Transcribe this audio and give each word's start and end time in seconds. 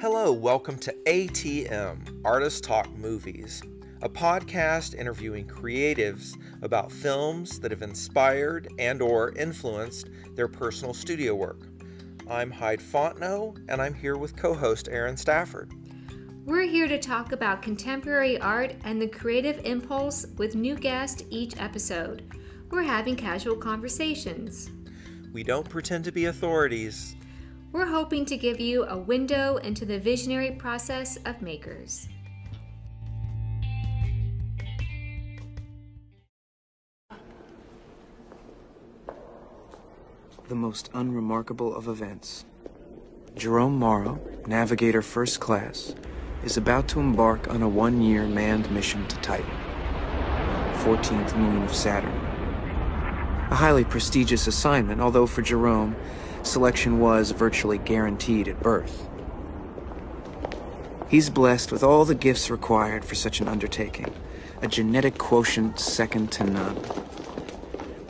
Hello, 0.00 0.30
welcome 0.30 0.78
to 0.78 0.94
ATM, 1.06 2.20
Artist 2.24 2.62
Talk 2.62 2.88
Movies, 2.96 3.60
a 4.00 4.08
podcast 4.08 4.94
interviewing 4.94 5.44
creatives 5.44 6.36
about 6.62 6.92
films 6.92 7.58
that 7.58 7.72
have 7.72 7.82
inspired 7.82 8.72
and 8.78 9.02
or 9.02 9.32
influenced 9.32 10.08
their 10.36 10.46
personal 10.46 10.94
studio 10.94 11.34
work. 11.34 11.62
I'm 12.30 12.48
Hyde 12.48 12.78
Fontenot, 12.78 13.58
and 13.68 13.82
I'm 13.82 13.92
here 13.92 14.16
with 14.16 14.36
co-host 14.36 14.88
Erin 14.88 15.16
Stafford. 15.16 15.72
We're 16.44 16.62
here 16.62 16.86
to 16.86 16.98
talk 17.00 17.32
about 17.32 17.60
contemporary 17.60 18.40
art 18.40 18.76
and 18.84 19.02
the 19.02 19.08
creative 19.08 19.58
impulse 19.64 20.26
with 20.36 20.54
new 20.54 20.76
guests 20.76 21.24
each 21.28 21.60
episode. 21.60 22.22
We're 22.70 22.82
having 22.84 23.16
casual 23.16 23.56
conversations. 23.56 24.70
We 25.32 25.42
don't 25.42 25.68
pretend 25.68 26.04
to 26.04 26.12
be 26.12 26.26
authorities. 26.26 27.16
We're 27.70 27.86
hoping 27.86 28.24
to 28.26 28.36
give 28.38 28.60
you 28.60 28.84
a 28.84 28.96
window 28.96 29.56
into 29.58 29.84
the 29.84 29.98
visionary 29.98 30.52
process 30.52 31.18
of 31.26 31.42
makers. 31.42 32.08
The 40.48 40.54
most 40.54 40.88
unremarkable 40.94 41.76
of 41.76 41.88
events. 41.88 42.46
Jerome 43.36 43.78
Morrow, 43.78 44.18
Navigator 44.46 45.02
First 45.02 45.38
Class, 45.38 45.94
is 46.42 46.56
about 46.56 46.88
to 46.88 47.00
embark 47.00 47.50
on 47.50 47.60
a 47.60 47.68
one 47.68 48.00
year 48.00 48.26
manned 48.26 48.70
mission 48.70 49.06
to 49.08 49.16
Titan, 49.16 49.44
14th 50.84 51.36
moon 51.36 51.62
of 51.64 51.74
Saturn. 51.74 52.16
A 53.50 53.54
highly 53.54 53.84
prestigious 53.84 54.46
assignment, 54.46 55.02
although 55.02 55.26
for 55.26 55.42
Jerome, 55.42 55.94
selection 56.42 57.00
was 57.00 57.30
virtually 57.32 57.78
guaranteed 57.78 58.48
at 58.48 58.60
birth. 58.60 59.08
He's 61.08 61.30
blessed 61.30 61.72
with 61.72 61.82
all 61.82 62.04
the 62.04 62.14
gifts 62.14 62.50
required 62.50 63.04
for 63.04 63.14
such 63.14 63.40
an 63.40 63.48
undertaking, 63.48 64.12
a 64.60 64.68
genetic 64.68 65.16
quotient 65.16 65.80
second 65.80 66.30
to 66.32 66.44
none. 66.44 66.78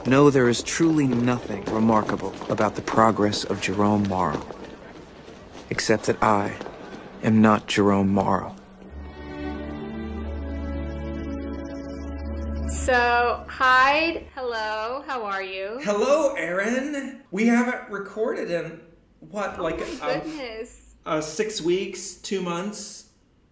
No, 0.06 0.30
there 0.30 0.48
is 0.48 0.62
truly 0.62 1.06
nothing 1.06 1.64
remarkable 1.66 2.34
about 2.48 2.74
the 2.74 2.82
progress 2.82 3.44
of 3.44 3.60
Jerome 3.60 4.08
Morrow, 4.08 4.44
except 5.70 6.04
that 6.04 6.22
I 6.22 6.54
am 7.22 7.42
not 7.42 7.66
Jerome 7.66 8.08
Morrow. 8.08 8.56
So, 12.70 13.44
Hyde, 13.48 14.26
hello, 14.34 15.04
how 15.06 15.22
are 15.24 15.42
you? 15.42 15.78
Hello, 15.82 16.32
Erin. 16.34 17.17
We 17.30 17.46
haven't 17.46 17.90
recorded 17.90 18.50
in 18.50 18.80
what, 19.20 19.60
like 19.60 19.80
oh 19.80 19.98
my 20.00 20.14
goodness. 20.20 20.94
Uh, 21.04 21.20
six 21.20 21.60
weeks, 21.60 22.14
two 22.14 22.42
months. 22.42 23.06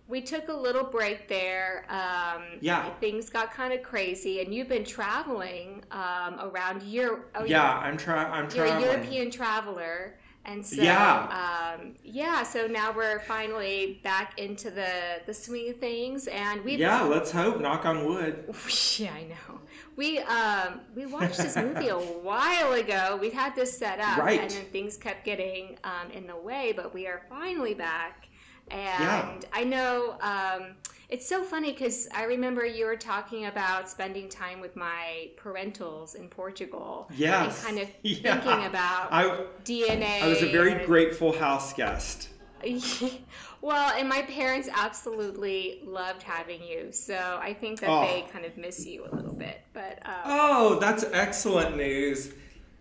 We 0.09 0.21
took 0.21 0.49
a 0.49 0.53
little 0.53 0.85
break 0.85 1.27
there. 1.27 1.85
Um, 1.89 2.59
yeah. 2.61 2.91
Things 3.01 3.29
got 3.29 3.53
kind 3.53 3.73
of 3.73 3.83
crazy, 3.83 4.41
and 4.41 4.55
you've 4.55 4.69
been 4.69 4.85
traveling 4.85 5.83
um, 5.91 6.39
around 6.41 6.83
Europe. 6.83 7.31
Oh, 7.35 7.45
yeah, 7.45 7.79
I'm, 7.79 7.97
tra- 7.97 8.31
I'm 8.31 8.49
traveling. 8.49 8.81
You're 8.83 8.91
a 8.91 8.95
European 8.95 9.31
traveler. 9.31 10.17
And 10.47 10.65
so, 10.65 10.81
yeah, 10.81 11.75
um, 11.77 11.95
yeah. 12.05 12.45
So 12.45 12.69
now 12.69 12.93
we're 12.93 13.19
finally 13.21 14.01
back 14.05 14.39
into 14.39 14.71
the 14.71 15.21
the 15.27 15.35
swing 15.35 15.71
of 15.71 15.79
things, 15.79 16.29
and 16.29 16.65
we 16.65 16.77
yeah. 16.77 17.03
Let's 17.03 17.33
hope. 17.33 17.61
Knock 17.61 17.85
on 17.85 18.07
wood. 18.07 18.55
Yeah, 18.97 19.13
I 19.13 19.25
know. 19.25 19.61
We 19.97 20.21
um 20.21 20.81
we 20.95 21.07
watched 21.07 21.39
this 21.39 21.57
movie 21.57 21.89
a 21.89 21.99
while 22.29 22.75
ago. 22.75 23.19
We 23.21 23.31
had 23.31 23.57
this 23.57 23.77
set 23.77 23.99
up, 23.99 24.19
right. 24.19 24.41
and 24.41 24.51
then 24.51 24.65
things 24.67 24.97
kept 24.97 25.25
getting 25.25 25.79
um, 25.83 26.13
in 26.13 26.29
the 26.29 26.37
way. 26.37 26.73
But 26.75 26.95
we 26.95 27.09
are 27.09 27.23
finally 27.29 27.75
back, 27.75 28.29
and 28.71 29.43
yeah. 29.43 29.49
I 29.53 29.65
know. 29.65 30.17
Um, 30.21 30.77
it's 31.09 31.29
so 31.29 31.45
funny 31.45 31.71
because 31.71 32.09
I 32.13 32.25
remember 32.25 32.67
you 32.67 32.85
were 32.85 32.97
talking 32.97 33.47
about 33.47 33.89
spending 33.89 34.29
time 34.29 34.61
with 34.61 34.75
my 34.75 35.29
parentals 35.41 36.17
in 36.17 36.29
Portugal. 36.29 37.09
Yes. 37.15 37.65
And 37.65 37.77
kind 37.77 37.89
of 37.89 37.95
yeah. 38.03 38.41
thinking 38.41 38.67
about 38.67 39.13
I, 39.13 39.45
DNA. 39.65 40.23
I 40.23 40.27
was 40.27 40.43
a 40.43 40.51
very 40.51 40.73
and, 40.73 40.87
grateful 40.87 41.33
house 41.39 41.73
guest. 41.73 42.31
well, 43.61 43.95
and 43.97 44.09
my 44.09 44.23
parents 44.23 44.69
absolutely 44.75 45.81
loved 45.85 46.23
having 46.23 46.63
you, 46.63 46.91
so 46.91 47.39
I 47.41 47.53
think 47.53 47.81
that 47.81 47.91
oh. 47.91 48.01
they 48.01 48.27
kind 48.33 48.45
of 48.45 48.57
miss 48.57 48.85
you 48.85 49.05
a 49.11 49.15
little 49.15 49.35
bit. 49.35 49.61
But 49.73 50.01
um, 50.05 50.15
oh, 50.25 50.79
that's 50.81 51.05
excellent 51.13 51.77
news. 51.77 52.33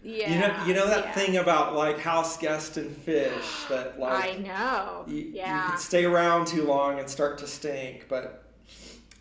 Yeah, 0.08 0.30
you 0.30 0.40
know, 0.40 0.66
you 0.68 0.74
know 0.76 0.88
that 0.88 1.06
yeah. 1.06 1.12
thing 1.14 1.38
about 1.38 1.74
like 1.74 1.98
house 1.98 2.38
guest 2.38 2.78
and 2.78 2.96
fish 2.96 3.34
that 3.70 4.00
like 4.00 4.36
I 4.36 4.38
know. 4.38 5.04
You, 5.08 5.32
yeah, 5.34 5.64
you 5.64 5.70
can 5.72 5.80
stay 5.80 6.06
around 6.06 6.46
too 6.46 6.64
long 6.64 7.00
and 7.00 7.10
start 7.10 7.40
to 7.40 7.48
stink, 7.48 8.06
but 8.08 8.44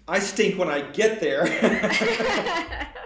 I 0.07 0.19
stink 0.19 0.59
when 0.59 0.69
I 0.69 0.83
get 0.83 1.21
there. 1.21 1.47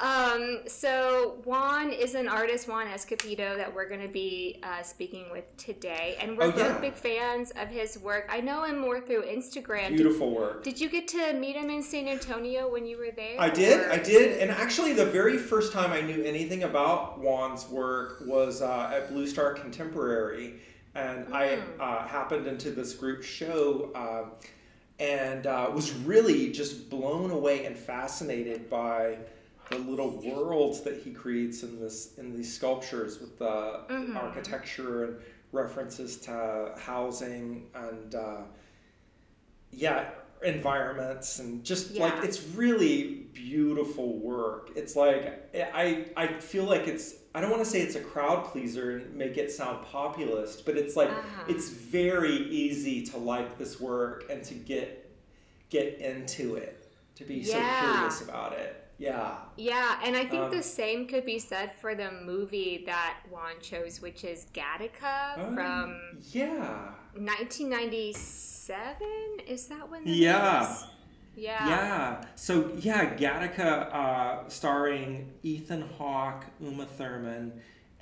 um, 0.00 0.60
so 0.66 1.36
Juan 1.44 1.90
is 1.90 2.14
an 2.14 2.26
artist, 2.26 2.66
Juan 2.66 2.86
Escobedo, 2.86 3.54
that 3.56 3.72
we're 3.72 3.88
going 3.88 4.00
to 4.00 4.08
be 4.08 4.58
uh, 4.62 4.82
speaking 4.82 5.26
with 5.30 5.44
today, 5.58 6.16
and 6.20 6.38
we're 6.38 6.44
oh, 6.44 6.52
both 6.52 6.74
yeah. 6.74 6.80
big 6.80 6.94
fans 6.94 7.52
of 7.52 7.68
his 7.68 7.98
work. 7.98 8.26
I 8.30 8.40
know 8.40 8.64
him 8.64 8.78
more 8.78 9.00
through 9.00 9.24
Instagram. 9.24 9.90
Beautiful 9.90 10.30
did, 10.30 10.38
work. 10.38 10.64
Did 10.64 10.80
you 10.80 10.88
get 10.88 11.06
to 11.08 11.34
meet 11.34 11.54
him 11.54 11.68
in 11.68 11.82
San 11.82 12.08
Antonio 12.08 12.70
when 12.70 12.86
you 12.86 12.96
were 12.96 13.10
there? 13.14 13.38
I 13.38 13.50
did. 13.50 13.80
Or? 13.80 13.92
I 13.92 13.98
did. 13.98 14.38
And 14.38 14.50
actually, 14.50 14.94
the 14.94 15.04
very 15.04 15.36
first 15.36 15.70
time 15.70 15.92
I 15.92 16.00
knew 16.00 16.22
anything 16.22 16.62
about 16.62 17.20
Juan's 17.20 17.68
work 17.68 18.22
was 18.24 18.62
uh, 18.62 18.92
at 18.94 19.10
Blue 19.10 19.26
Star 19.26 19.52
Contemporary, 19.52 20.54
and 20.94 21.26
mm. 21.26 21.34
I 21.34 21.58
uh, 21.78 22.06
happened 22.06 22.46
into 22.46 22.70
this 22.70 22.94
group 22.94 23.22
show. 23.22 23.90
Uh, 23.94 24.30
and 24.98 25.46
uh, 25.46 25.70
was 25.72 25.94
really 25.94 26.52
just 26.52 26.90
blown 26.90 27.30
away 27.30 27.64
and 27.64 27.74
fascinated 27.74 28.68
by 28.68 29.16
the 29.70 29.78
little 29.78 30.10
worlds 30.20 30.80
that 30.82 31.00
he 31.02 31.10
creates 31.12 31.62
in 31.62 31.80
this 31.80 32.14
in 32.18 32.36
these 32.36 32.52
sculptures 32.52 33.20
with 33.20 33.38
the 33.38 33.80
mm-hmm. 33.88 34.16
architecture 34.16 35.04
and 35.04 35.16
references 35.52 36.16
to 36.16 36.72
housing 36.76 37.68
and 37.74 38.14
uh, 38.14 38.42
yeah 39.70 40.10
environments 40.42 41.38
and 41.38 41.62
just 41.64 41.90
yeah. 41.90 42.04
like 42.04 42.24
it's 42.24 42.42
really 42.54 43.26
beautiful 43.34 44.16
work 44.18 44.70
it's 44.74 44.96
like 44.96 45.54
i 45.74 46.06
i 46.16 46.26
feel 46.26 46.64
like 46.64 46.88
it's 46.88 47.16
i 47.34 47.40
don't 47.42 47.50
want 47.50 47.62
to 47.62 47.68
say 47.68 47.82
it's 47.82 47.94
a 47.94 48.00
crowd 48.00 48.42
pleaser 48.46 48.96
and 48.96 49.14
make 49.14 49.36
it 49.36 49.52
sound 49.52 49.84
populist 49.84 50.64
but 50.64 50.78
it's 50.78 50.96
like 50.96 51.10
uh-huh. 51.10 51.44
it's 51.46 51.68
very 51.68 52.48
easy 52.48 53.04
to 53.04 53.18
like 53.18 53.58
this 53.58 53.78
work 53.78 54.24
and 54.30 54.42
to 54.42 54.54
get 54.54 55.14
get 55.68 55.98
into 55.98 56.54
it 56.54 56.90
to 57.14 57.24
be 57.24 57.36
yeah. 57.36 57.82
so 57.82 57.86
curious 57.86 58.22
about 58.22 58.54
it 58.54 58.79
yeah. 59.00 59.36
Yeah, 59.56 59.98
and 60.04 60.14
I 60.14 60.26
think 60.26 60.42
um, 60.44 60.50
the 60.50 60.62
same 60.62 61.06
could 61.06 61.24
be 61.24 61.38
said 61.38 61.72
for 61.80 61.94
the 61.94 62.10
movie 62.24 62.82
that 62.84 63.16
Juan 63.30 63.54
chose, 63.62 64.02
which 64.02 64.24
is 64.24 64.46
Gattaca 64.52 65.38
um, 65.38 65.54
from 65.54 65.96
yeah 66.32 66.92
1997. 67.14 68.76
Is 69.48 69.68
that 69.68 69.90
when? 69.90 70.02
yeah. 70.04 70.76
Yeah. 71.34 71.68
Yeah. 71.68 72.24
So 72.34 72.70
yeah, 72.78 73.16
Gattaca, 73.16 73.92
uh, 73.94 74.48
starring 74.48 75.32
Ethan 75.42 75.82
Hawke, 75.96 76.44
Uma 76.60 76.84
Thurman, 76.84 77.52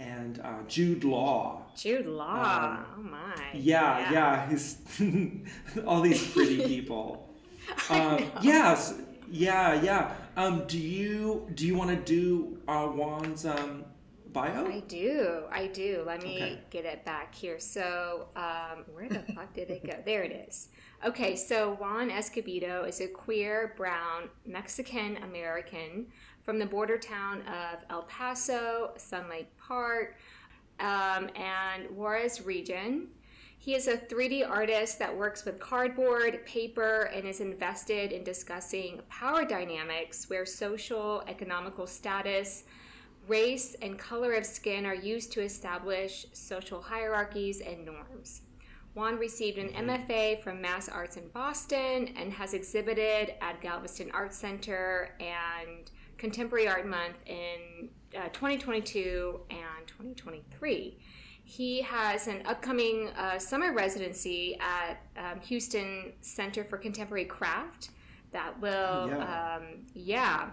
and 0.01 0.41
uh, 0.41 0.63
Jude 0.67 1.05
Law. 1.05 1.63
Jude 1.77 2.07
Law. 2.07 2.43
Um, 2.43 2.87
oh 2.97 3.03
my. 3.03 3.37
Yeah, 3.55 4.01
yeah. 4.01 4.13
yeah 4.13 4.49
he's 4.51 4.79
all 5.87 6.01
these 6.01 6.27
pretty 6.33 6.67
people. 6.67 7.29
um, 7.91 8.25
yes. 8.43 8.95
Yeah, 9.31 9.81
yeah. 9.83 10.15
Um, 10.39 10.63
do 10.69 10.79
you 10.79 11.49
do 11.55 11.67
you 11.67 11.75
want 11.75 11.91
to 11.91 11.97
do 11.97 12.59
uh, 12.69 12.87
Juan's 12.87 13.45
um, 13.45 13.85
bio? 14.33 14.69
I 14.69 14.85
do. 14.87 15.43
I 15.51 15.67
do. 15.67 16.05
Let 16.07 16.23
me 16.23 16.37
okay. 16.37 16.61
get 16.71 16.85
it 16.85 17.05
back 17.05 17.35
here. 17.35 17.59
So, 17.59 18.29
um, 18.37 18.85
where 18.93 19.09
the 19.09 19.25
fuck 19.35 19.53
did 19.53 19.69
it 19.69 19.85
go? 19.85 20.01
There 20.05 20.23
it 20.23 20.47
is. 20.49 20.69
Okay, 21.05 21.35
so 21.35 21.75
Juan 21.81 22.11
Escobedo 22.11 22.87
is 22.87 23.01
a 23.01 23.09
queer, 23.09 23.75
brown, 23.77 24.29
Mexican 24.47 25.17
American 25.25 26.07
from 26.45 26.61
the 26.61 26.67
border 26.67 26.99
town 26.99 27.43
of 27.43 27.81
El 27.91 28.03
Paso, 28.03 28.93
Sunland 28.97 29.47
Park, 29.59 30.19
um, 30.79 31.29
and 31.35 31.91
Juarez 31.91 32.47
region. 32.47 33.09
He 33.69 33.75
is 33.75 33.87
a 33.87 33.99
3D 33.99 34.49
artist 34.49 34.99
that 34.99 35.15
works 35.15 35.45
with 35.45 35.61
cardboard, 35.61 36.43
paper, 36.47 37.11
and 37.15 37.29
is 37.29 37.41
invested 37.41 38.13
in 38.13 38.25
discussing 38.25 39.03
power 39.11 39.45
dynamics 39.45 40.31
where 40.31 40.47
social, 40.47 41.23
economical 41.29 41.87
status, 41.87 42.65
race, 43.27 43.77
and 43.83 43.99
color 43.99 44.33
of 44.33 44.47
skin 44.47 44.87
are 44.87 44.95
used 44.95 45.33
to 45.33 45.43
establish 45.43 46.25
social 46.33 46.81
hierarchies 46.81 47.61
and 47.61 47.85
norms. 47.85 48.41
Juan 48.95 49.19
received 49.19 49.59
an 49.59 49.69
MFA 49.87 50.09
mm-hmm. 50.09 50.43
from 50.43 50.63
Mass 50.63 50.89
Arts 50.89 51.19
in 51.19 51.29
Boston 51.29 52.15
and 52.17 52.33
has 52.33 52.55
exhibited 52.55 53.35
at 53.43 53.61
Galveston 53.61 54.11
Art 54.13 54.33
Center 54.33 55.15
and 55.21 55.91
Contemporary 56.17 56.69
Art 56.69 56.87
Month 56.87 57.17
in 57.27 57.91
uh, 58.17 58.29
2022 58.31 59.41
and 59.51 59.87
2023. 59.87 60.97
He 61.49 61.81
has 61.81 62.27
an 62.29 62.43
upcoming 62.45 63.09
uh, 63.17 63.39
summer 63.39 63.73
residency 63.73 64.59
at 64.61 65.01
um, 65.17 65.41
Houston 65.41 66.13
Center 66.21 66.63
for 66.63 66.77
Contemporary 66.77 67.25
Craft 67.25 67.89
that 68.33 68.61
will, 68.61 69.09
Yeah. 69.09 69.57
um, 69.57 69.63
yeah, 69.95 70.51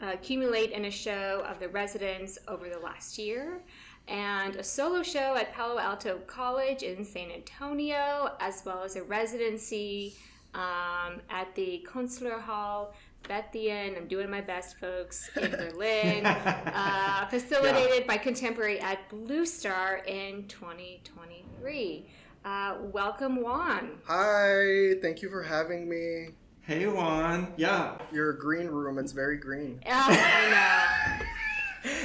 accumulate 0.00 0.70
in 0.70 0.86
a 0.86 0.90
show 0.90 1.44
of 1.46 1.60
the 1.60 1.68
residents 1.68 2.38
over 2.48 2.70
the 2.70 2.78
last 2.78 3.18
year 3.18 3.60
and 4.06 4.56
a 4.56 4.64
solo 4.64 5.02
show 5.02 5.36
at 5.36 5.52
Palo 5.52 5.78
Alto 5.78 6.16
College 6.26 6.82
in 6.82 7.04
San 7.04 7.30
Antonio, 7.30 8.30
as 8.40 8.62
well 8.64 8.82
as 8.82 8.96
a 8.96 9.02
residency 9.02 10.14
um, 10.54 11.20
at 11.28 11.54
the 11.54 11.86
Kunstler 11.86 12.40
Hall, 12.40 12.94
Bethien. 13.26 13.96
I'm 13.96 14.06
doing 14.06 14.30
my 14.30 14.40
best, 14.40 14.78
folks, 14.78 15.30
in 15.36 15.50
Berlin, 15.72 16.24
uh, 16.26 17.26
facilitated 17.28 18.06
by 18.06 18.16
Contemporary 18.16 18.80
at 18.80 19.08
Blue 19.08 19.44
Star 19.44 20.02
in 20.06 20.46
2023. 20.48 22.06
Uh, 22.44 22.76
welcome, 22.92 23.42
Juan. 23.42 23.98
Hi, 24.04 24.94
thank 25.02 25.22
you 25.22 25.28
for 25.28 25.42
having 25.42 25.88
me. 25.88 26.28
Hey 26.62 26.86
Juan. 26.86 27.54
Yeah. 27.56 27.96
Your 28.12 28.34
green 28.34 28.66
room, 28.66 28.98
it's 28.98 29.12
very 29.12 29.38
green. 29.38 29.80
Oh, 29.86 29.90
I 29.90 31.18
know. 31.18 31.24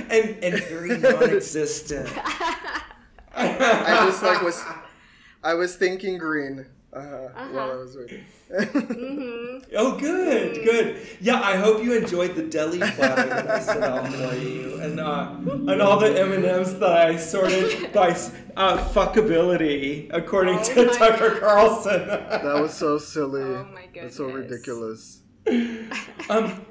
And 0.09 0.41
and 0.43 0.63
very 0.65 0.97
non-existent. 0.99 2.07
I 3.35 4.05
just 4.05 4.21
like 4.21 4.41
was 4.41 4.63
I 5.43 5.55
was 5.55 5.75
thinking 5.75 6.17
green 6.17 6.67
uh, 6.95 6.99
while 6.99 7.31
I 7.35 7.41
Uh-huh. 7.41 7.77
was 7.79 7.97
waiting. 7.97 8.23
know. 8.49 8.65
hmm 8.65 9.57
Oh, 9.75 9.97
good, 9.97 10.63
good. 10.63 10.97
Yeah, 11.19 11.41
I 11.41 11.55
hope 11.55 11.83
you 11.83 11.93
enjoyed 11.97 12.35
the 12.35 12.43
deli 12.43 12.77
platter 12.79 13.27
that 13.29 13.49
I 13.49 13.59
set 13.59 13.81
out 13.83 14.07
for 14.13 14.35
you, 14.35 14.79
and 14.81 14.99
uh, 14.99 15.33
and 15.71 15.81
all 15.81 15.99
the 15.99 16.19
M 16.19 16.31
and 16.31 16.45
M's 16.45 16.75
that 16.75 16.91
I 16.91 17.17
sorted 17.17 17.91
by 17.91 18.09
uh, 18.55 18.77
fuckability, 18.93 20.09
according 20.13 20.59
Oh 20.59 20.63
to 20.63 20.85
my 20.85 20.93
Tucker 20.97 21.39
Carlson. 21.39 22.07
that 22.07 22.43
was 22.61 22.73
so 22.75 22.97
silly. 22.99 23.41
Oh 23.41 23.67
my 23.73 23.87
That's 23.95 24.17
so 24.17 24.25
ridiculous. 24.25 25.21
um. 26.29 26.65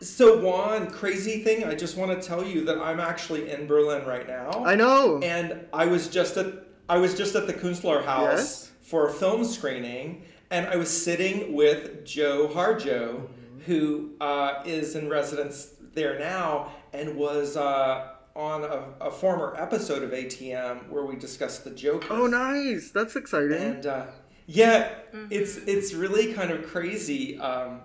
So 0.00 0.38
Juan, 0.38 0.90
crazy 0.90 1.42
thing. 1.44 1.64
I 1.64 1.74
just 1.74 1.96
want 1.96 2.10
to 2.20 2.26
tell 2.28 2.44
you 2.44 2.64
that 2.66 2.78
I'm 2.78 3.00
actually 3.00 3.50
in 3.50 3.66
Berlin 3.66 4.04
right 4.06 4.26
now. 4.26 4.50
I 4.64 4.74
know. 4.74 5.20
and 5.22 5.64
I 5.72 5.86
was 5.86 6.08
just 6.08 6.36
at 6.36 6.46
I 6.88 6.98
was 6.98 7.14
just 7.16 7.34
at 7.36 7.46
the 7.46 7.54
Kunstler 7.54 8.04
House 8.04 8.22
Yes? 8.36 8.70
For 8.84 9.08
a 9.08 9.12
film 9.12 9.44
screening, 9.44 10.22
and 10.50 10.66
I 10.66 10.76
was 10.76 10.88
sitting 10.90 11.54
with 11.54 12.04
Joe 12.04 12.48
Harjo, 12.52 13.22
Mm-hmm. 13.26 13.60
who 13.72 14.10
uh, 14.20 14.62
is 14.66 14.94
in 14.94 15.08
residence 15.08 15.70
there 15.94 16.18
now, 16.18 16.70
and 16.92 17.16
was 17.16 17.56
uh, 17.56 18.08
on 18.36 18.62
a, 18.64 18.84
a 19.00 19.10
former 19.10 19.56
episode 19.58 20.02
of 20.02 20.10
ATM 20.10 20.88
where 20.90 21.04
we 21.06 21.16
discussed 21.16 21.64
the 21.64 21.70
Joker. 21.70 22.08
oh, 22.10 22.26
nice. 22.26 22.90
That's 22.90 23.16
exciting. 23.16 23.52
And 23.56 23.86
uh, 23.86 24.06
yeah, 24.46 24.90
it's 25.30 25.56
it's 25.66 25.94
really 25.94 26.34
kind 26.34 26.50
of 26.50 26.66
crazy 26.66 27.38
um, 27.38 27.80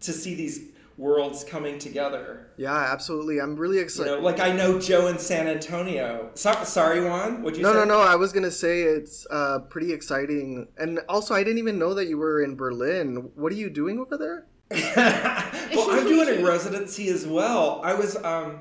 to 0.00 0.12
see 0.12 0.34
these 0.36 0.68
worlds 0.98 1.44
coming 1.44 1.78
together. 1.78 2.48
yeah, 2.56 2.74
absolutely. 2.92 3.40
I'm 3.40 3.56
really 3.56 3.76
You 3.76 3.82
excited. 3.84 4.10
know, 4.10 4.18
like 4.20 4.40
I 4.40 4.52
know 4.52 4.78
Joe 4.80 5.06
in 5.06 5.18
San 5.18 5.46
Antonio. 5.46 6.30
So, 6.34 6.52
sorry, 6.64 7.00
Juan. 7.02 7.42
What'd 7.42 7.56
you 7.56 7.62
no, 7.62 7.72
say? 7.72 7.78
no, 7.78 7.84
no. 7.84 8.00
I 8.00 8.16
was 8.16 8.32
gonna 8.32 8.50
say 8.50 8.82
it's 8.82 9.26
uh, 9.30 9.60
pretty 9.70 9.92
exciting, 9.92 10.68
and 10.76 11.00
also 11.08 11.34
I 11.34 11.42
didn't 11.44 11.58
even 11.58 11.78
know 11.78 11.94
that 11.94 12.08
you 12.08 12.18
were 12.18 12.42
in 12.42 12.56
Berlin. 12.56 13.30
What 13.36 13.52
are 13.52 13.56
you 13.56 13.70
doing 13.70 13.98
over 13.98 14.18
there? 14.18 14.46
well, 14.70 15.90
I'm 15.90 16.06
doing 16.06 16.28
a 16.28 16.44
residency 16.44 17.08
as 17.08 17.26
well. 17.26 17.80
I 17.82 17.94
was, 17.94 18.16
um, 18.22 18.58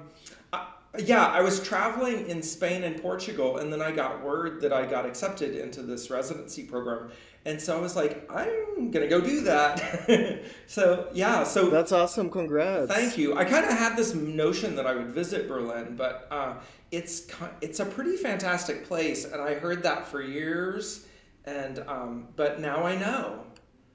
yeah, 0.99 1.27
I 1.27 1.41
was 1.41 1.61
traveling 1.61 2.27
in 2.27 2.41
Spain 2.41 2.83
and 2.83 3.01
Portugal, 3.01 3.57
and 3.57 3.71
then 3.71 3.81
I 3.81 3.91
got 3.91 4.23
word 4.23 4.61
that 4.61 4.73
I 4.73 4.85
got 4.85 5.05
accepted 5.05 5.55
into 5.55 5.81
this 5.81 6.09
residency 6.09 6.63
program, 6.63 7.11
and 7.45 7.61
so 7.61 7.77
I 7.77 7.81
was 7.81 7.95
like, 7.95 8.29
I'm 8.31 8.91
gonna 8.91 9.07
go 9.07 9.21
do 9.21 9.41
that. 9.41 10.43
so 10.67 11.09
yeah, 11.13 11.43
so 11.43 11.69
That's 11.69 11.91
awesome. 11.91 12.29
Congrats. 12.29 12.91
Thank 12.91 13.17
you. 13.17 13.37
I 13.37 13.45
kind 13.45 13.65
of 13.65 13.71
had 13.71 13.95
this 13.95 14.13
notion 14.13 14.75
that 14.75 14.85
I 14.85 14.95
would 14.95 15.11
visit 15.11 15.47
Berlin, 15.47 15.95
but 15.95 16.27
uh, 16.31 16.55
it's 16.91 17.27
it's 17.61 17.79
a 17.79 17.85
pretty 17.85 18.17
fantastic 18.17 18.85
place, 18.85 19.25
and 19.25 19.41
I 19.41 19.55
heard 19.55 19.83
that 19.83 20.07
for 20.07 20.21
years, 20.21 21.05
and 21.45 21.79
um, 21.87 22.27
but 22.35 22.59
now 22.59 22.83
I 22.83 22.95
know. 22.95 23.43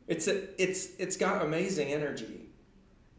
It's 0.09 0.29
a, 0.29 0.63
it's 0.63 0.97
it's 0.99 1.17
got 1.17 1.43
amazing 1.43 1.93
energy. 1.93 2.42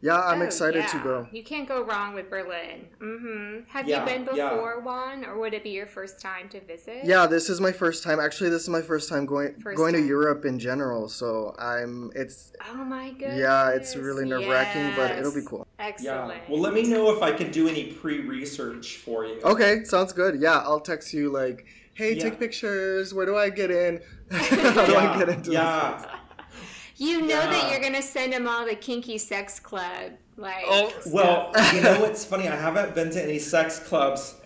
Yeah, 0.04 0.20
I'm 0.20 0.42
Oh, 0.42 0.44
excited 0.44 0.86
to 0.88 0.98
go. 0.98 1.26
You 1.32 1.42
can't 1.42 1.66
go 1.66 1.82
wrong 1.82 2.12
with 2.12 2.28
Berlin. 2.28 2.88
hmm 3.00 3.60
Have 3.68 3.88
Yeah, 3.88 4.00
you 4.00 4.04
been 4.24 4.36
yeah. 4.36 4.50
before 4.50 4.80
one, 4.80 5.24
or 5.24 5.38
would 5.38 5.54
it 5.54 5.62
be 5.64 5.70
your 5.70 5.86
first 5.86 6.20
time 6.20 6.50
to 6.50 6.60
visit? 6.60 7.04
Yeah, 7.04 7.26
this 7.26 7.48
is 7.48 7.58
my 7.58 7.72
first 7.72 8.02
time. 8.02 8.20
Actually, 8.20 8.50
this 8.50 8.60
is 8.62 8.68
my 8.68 8.82
first 8.82 9.08
time 9.08 9.24
going 9.24 9.54
First 9.62 9.78
going 9.78 9.94
time. 9.94 10.02
to 10.02 10.06
Europe 10.06 10.44
in 10.44 10.58
general. 10.58 11.08
So 11.08 11.54
I'm. 11.58 12.10
It's 12.14 12.52
Oh 12.70 12.84
my 12.84 13.12
goodness. 13.12 13.38
yeah, 13.38 13.70
it's 13.70 13.96
really 13.96 14.26
nerve 14.26 14.46
wracking, 14.46 14.92
but 14.94 15.10
it'll 15.18 15.32
be 15.34 15.40
cool. 15.40 15.66
Excellent. 15.78 16.28
Yeah. 16.28 16.50
Well, 16.50 16.60
let 16.60 16.74
me 16.74 16.82
know 16.82 17.10
if 17.16 17.22
I 17.22 17.32
can 17.32 17.50
do 17.50 17.66
any 17.66 17.84
pre-research 17.92 18.98
for 18.98 19.24
you. 19.24 19.40
Okay, 19.42 19.84
sounds 19.84 20.12
good. 20.12 20.38
Yeah, 20.38 20.58
I'll 20.58 20.80
text 20.80 21.14
you 21.14 21.30
like, 21.30 21.64
hey, 21.94 22.14
Yeah. 22.14 22.24
take 22.24 22.38
pictures. 22.38 23.14
Where 23.14 23.24
do 23.24 23.36
I 23.38 23.48
get 23.48 23.70
in? 23.70 24.02
How 24.30 24.84
do 24.86 24.96
I 24.96 25.18
get 25.18 25.28
into 25.30 25.52
yeah. 25.52 26.04
This? 26.98 27.06
You 27.06 27.20
know 27.22 27.28
that 27.28 27.70
you're 27.70 27.80
gonna 27.80 28.02
send 28.02 28.32
them 28.32 28.46
all 28.48 28.66
to 28.66 28.74
Kinky 28.74 29.18
Sex 29.18 29.58
Club, 29.60 30.12
like. 30.36 30.64
Oh, 30.66 30.92
Well, 31.06 31.52
you 31.74 31.80
know 31.80 32.00
what's 32.00 32.24
funny? 32.24 32.48
I 32.48 32.56
haven't 32.56 32.94
been 32.94 33.10
to 33.10 33.22
any 33.22 33.38
sex 33.38 33.78
clubs, 33.78 34.36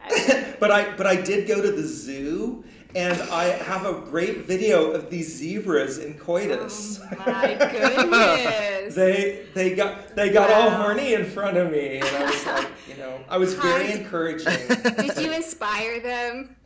but 0.60 0.70
I 0.70 0.94
but 0.96 1.06
I 1.06 1.16
did 1.16 1.46
go 1.48 1.60
to 1.60 1.70
the 1.72 1.82
zoo, 1.82 2.64
and 2.94 3.20
I 3.30 3.44
have 3.44 3.84
a 3.86 3.94
great 4.00 4.44
video 4.46 4.90
of 4.92 5.10
these 5.10 5.34
zebras 5.36 5.98
in 5.98 6.14
coitus. 6.14 7.00
Oh 7.02 7.16
my 7.26 7.54
goodness. 7.58 8.94
they 8.94 9.46
they 9.54 9.74
got 9.74 10.14
they 10.16 10.30
got 10.30 10.50
all 10.50 10.68
Wow. 10.68 10.82
horny 10.84 11.14
in 11.14 11.24
front 11.24 11.56
of 11.56 11.70
me, 11.72 11.98
and 11.98 12.04
I 12.08 12.24
was 12.24 12.46
like, 12.46 12.68
you 12.88 12.96
know, 12.96 13.18
I 13.28 13.36
was 13.36 13.54
very 13.54 13.86
Hi. 13.88 13.92
encouraging. 13.98 14.68
Did 14.96 15.18
you 15.18 15.32
inspire 15.32 16.00
them? 16.00 16.56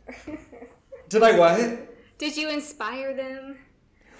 Did 1.09 1.23
I 1.23 1.37
what? 1.37 1.87
Did 2.17 2.37
you 2.37 2.49
inspire 2.49 3.13
them? 3.15 3.57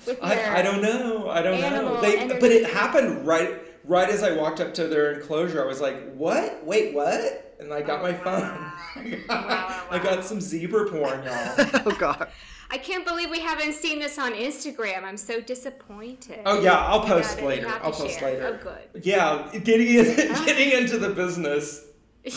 With 0.05 0.17
your... 0.17 0.25
I, 0.25 0.59
I 0.59 0.61
don't 0.61 0.81
know. 0.81 1.29
I 1.29 1.41
don't 1.41 1.59
know. 1.59 2.01
They, 2.01 2.27
but 2.27 2.51
it 2.51 2.69
happened 2.69 3.25
right 3.25 3.61
right 3.83 4.09
as 4.09 4.23
I 4.23 4.33
walked 4.33 4.59
up 4.59 4.73
to 4.75 4.87
their 4.87 5.13
enclosure. 5.13 5.63
I 5.63 5.65
was 5.65 5.81
like, 5.81 6.13
"What? 6.13 6.63
Wait, 6.65 6.93
what?" 6.93 7.55
And 7.59 7.71
I 7.71 7.81
got 7.81 7.99
Oh, 7.99 8.03
my 8.03 8.13
phone. 8.13 8.41
wow. 8.95 8.95
I, 8.95 9.09
got, 9.09 9.29
Wow, 9.29 9.47
wow, 9.47 9.87
I 9.91 9.99
got 9.99 10.25
some 10.25 10.41
zebra 10.41 10.89
porn, 10.89 11.23
y'all. 11.23 11.53
oh 11.85 11.95
God. 11.97 12.27
I 12.69 12.77
can't 12.77 13.05
believe 13.05 13.29
we 13.29 13.41
haven't 13.41 13.73
seen 13.73 13.99
this 13.99 14.17
on 14.17 14.33
Instagram. 14.33 15.03
I'm 15.03 15.17
so 15.17 15.41
disappointed. 15.41 16.39
Oh 16.45 16.61
yeah, 16.61 16.85
I'll 16.85 17.01
post 17.01 17.35
then 17.35 17.45
later. 17.45 17.67
I'll 17.67 17.91
post 17.91 18.19
share. 18.19 18.31
later. 18.31 18.59
Oh, 18.59 18.63
good. 18.63 19.03
Yeah, 19.03 19.49
getting 19.63 19.87
in, 19.87 20.31
oh. 20.31 20.45
getting 20.45 20.71
into 20.71 20.97
the 20.97 21.09
business. 21.09 21.85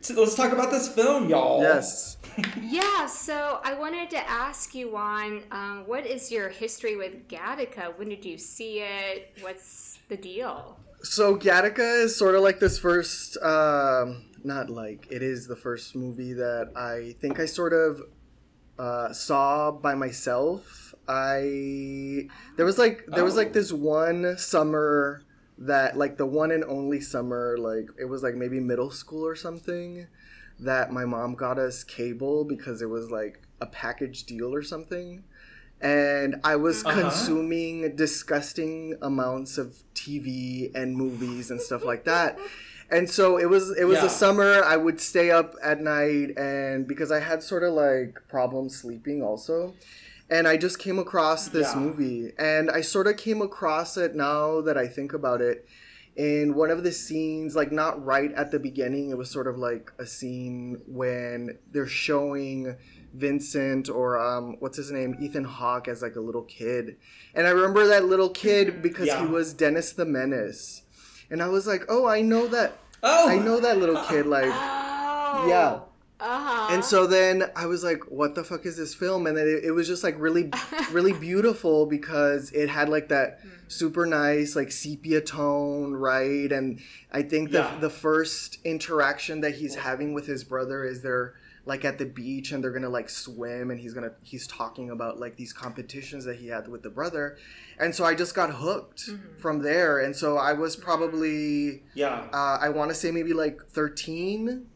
So 0.00 0.14
let's 0.14 0.34
talk 0.34 0.52
about 0.52 0.70
this 0.70 0.88
film, 0.88 1.28
y'all. 1.28 1.62
Yes. 1.62 2.16
Yeah, 2.62 3.06
so 3.06 3.60
I 3.64 3.74
wanted 3.74 4.08
to 4.10 4.30
ask 4.30 4.74
you, 4.74 4.90
Juan, 4.92 5.42
um, 5.50 5.84
what 5.86 6.06
is 6.06 6.30
your 6.30 6.48
history 6.48 6.96
with 6.96 7.28
Gattaca? 7.28 7.98
When 7.98 8.08
did 8.08 8.24
you 8.24 8.38
see 8.38 8.80
it? 8.80 9.36
What's 9.40 9.98
the 10.08 10.16
deal? 10.16 10.78
So 11.02 11.36
Gattaca 11.36 12.04
is 12.04 12.16
sort 12.16 12.34
of 12.34 12.42
like 12.42 12.60
this 12.60 12.78
first, 12.78 13.36
um, 13.42 14.26
not 14.44 14.70
like 14.70 15.06
it 15.10 15.22
is 15.22 15.46
the 15.46 15.56
first 15.56 15.96
movie 15.96 16.32
that 16.34 16.72
I 16.76 17.14
think 17.20 17.40
I 17.40 17.46
sort 17.46 17.72
of 17.72 18.00
uh, 18.78 19.12
saw 19.12 19.72
by 19.72 19.94
myself. 19.94 20.94
I 21.08 22.28
there 22.56 22.66
was 22.66 22.78
like 22.78 23.04
there 23.06 23.24
was 23.24 23.36
like 23.36 23.48
Oh. 23.48 23.52
this 23.52 23.72
one 23.72 24.36
summer 24.38 25.22
that 25.58 25.96
like 25.96 26.16
the 26.18 26.26
one 26.26 26.50
and 26.50 26.64
only 26.64 27.00
summer 27.00 27.56
like 27.58 27.88
it 27.98 28.04
was 28.04 28.22
like 28.22 28.34
maybe 28.34 28.60
middle 28.60 28.90
school 28.90 29.26
or 29.26 29.34
something 29.34 30.06
that 30.60 30.92
my 30.92 31.04
mom 31.04 31.34
got 31.34 31.58
us 31.58 31.82
cable 31.84 32.44
because 32.44 32.82
it 32.82 32.90
was 32.90 33.10
like 33.10 33.40
a 33.60 33.66
package 33.66 34.24
deal 34.24 34.54
or 34.54 34.62
something 34.62 35.24
and 35.80 36.36
I 36.44 36.56
was 36.56 36.84
Uh-huh. 36.84 37.00
consuming 37.02 37.96
disgusting 37.96 38.96
amounts 39.02 39.58
of 39.58 39.76
TV 39.94 40.70
and 40.74 40.96
movies 40.96 41.50
and 41.50 41.60
stuff 41.60 41.84
like 41.84 42.04
that. 42.04 42.38
And 42.90 43.10
so 43.10 43.36
it 43.36 43.46
was 43.50 43.76
it 43.76 43.84
was 43.84 43.98
Yeah. 43.98 44.06
a 44.06 44.08
summer 44.10 44.62
I 44.64 44.76
would 44.76 45.00
stay 45.00 45.30
up 45.30 45.54
at 45.62 45.80
night 45.80 46.36
and 46.38 46.86
because 46.86 47.10
I 47.10 47.20
had 47.20 47.42
sort 47.42 47.62
of 47.62 47.74
like 47.74 48.16
problems 48.28 48.76
sleeping 48.76 49.22
also. 49.22 49.74
And 50.28 50.48
I 50.48 50.56
just 50.56 50.78
came 50.78 50.98
across 50.98 51.48
this 51.48 51.72
Yeah. 51.74 51.80
movie 51.80 52.32
and 52.38 52.70
I 52.70 52.80
sort 52.80 53.06
of 53.06 53.16
came 53.16 53.40
across 53.40 53.96
it 53.96 54.14
now 54.16 54.60
that 54.62 54.76
I 54.76 54.88
think 54.88 55.12
about 55.12 55.40
it 55.40 55.66
in 56.16 56.54
one 56.54 56.70
of 56.70 56.82
the 56.82 56.90
scenes 56.92 57.54
like 57.54 57.70
not 57.70 58.02
right 58.04 58.32
at 58.32 58.50
the 58.50 58.58
beginning 58.58 59.10
it 59.10 59.18
was 59.18 59.30
sort 59.30 59.46
of 59.46 59.58
like 59.58 59.92
a 59.98 60.06
scene 60.06 60.80
when 60.86 61.58
they're 61.72 61.86
showing 61.86 62.74
Vincent 63.14 63.88
or 63.90 64.18
um 64.18 64.56
what's 64.60 64.78
his 64.78 64.90
name 64.90 65.14
Ethan 65.20 65.44
Hawke 65.44 65.88
as 65.88 66.00
like 66.02 66.16
a 66.16 66.20
little 66.20 66.42
kid 66.44 66.96
and 67.34 67.46
I 67.46 67.50
remember 67.50 67.86
that 67.86 68.06
little 68.06 68.30
kid 68.30 68.82
because 68.82 69.08
Yeah. 69.08 69.20
he 69.26 69.30
was 69.30 69.52
Dennis 69.52 69.92
the 69.92 70.06
Menace 70.06 70.82
and 71.30 71.42
I 71.42 71.48
was 71.48 71.66
like 71.66 71.84
oh 71.88 72.06
I 72.06 72.22
know 72.22 72.46
that 72.48 72.78
Oh, 73.02 73.28
I 73.28 73.38
know 73.38 73.60
that 73.60 73.76
little 73.78 74.02
kid 74.08 74.26
like 74.26 74.50
Oh. 74.52 75.46
Yeah. 75.48 75.80
Uh 76.18 76.38
huh. 76.42 76.68
and 76.74 76.82
so 76.84 77.06
then 77.06 77.44
I 77.54 77.66
was 77.66 77.84
like, 77.84 78.04
"What 78.10 78.34
the 78.34 78.42
fuck 78.44 78.64
is 78.64 78.76
this 78.78 78.94
film?" 78.94 79.26
And 79.26 79.36
then 79.36 79.46
it, 79.46 79.64
it 79.64 79.70
was 79.72 79.86
just 79.86 80.02
like 80.02 80.14
really, 80.18 80.50
really 80.92 81.12
beautiful 81.12 81.84
because 81.86 82.50
it 82.52 82.68
had 82.70 82.88
like 82.88 83.08
that 83.08 83.40
Hmm. 83.42 83.48
super 83.68 84.06
nice 84.06 84.56
like 84.56 84.72
sepia 84.72 85.20
tone, 85.20 85.92
right? 85.94 86.50
And 86.50 86.80
I 87.12 87.22
think 87.22 87.50
the 87.50 87.58
Yeah. 87.58 87.78
the 87.80 87.90
first 87.90 88.58
interaction 88.64 89.40
that 89.42 89.56
he's 89.56 89.74
having 89.74 90.14
with 90.14 90.26
his 90.26 90.42
brother 90.44 90.84
is 90.84 91.02
they're 91.02 91.34
like 91.66 91.84
at 91.84 91.98
the 91.98 92.06
beach 92.06 92.52
and 92.52 92.62
they're 92.62 92.70
gonna 92.70 92.88
like 92.88 93.10
swim 93.10 93.70
and 93.72 93.80
he's 93.80 93.92
gonna 93.92 94.12
he's 94.22 94.46
talking 94.46 94.88
about 94.88 95.18
like 95.18 95.36
these 95.36 95.52
competitions 95.52 96.24
that 96.24 96.36
he 96.36 96.46
had 96.46 96.68
with 96.68 96.84
the 96.84 96.88
brother 96.90 97.36
and 97.76 97.92
so 97.92 98.04
i 98.04 98.14
just 98.14 98.36
got 98.36 98.50
hooked 98.54 99.08
Mm-hmm. 99.08 99.38
from 99.38 99.62
there 99.62 99.98
and 99.98 100.14
so 100.14 100.36
i 100.38 100.52
was 100.52 100.76
probably 100.76 101.82
Yeah. 101.94 102.28
uh, 102.32 102.58
i 102.60 102.68
want 102.68 102.90
to 102.90 102.94
say 102.94 103.10
maybe 103.10 103.32
like 103.32 103.58
13 103.70 104.66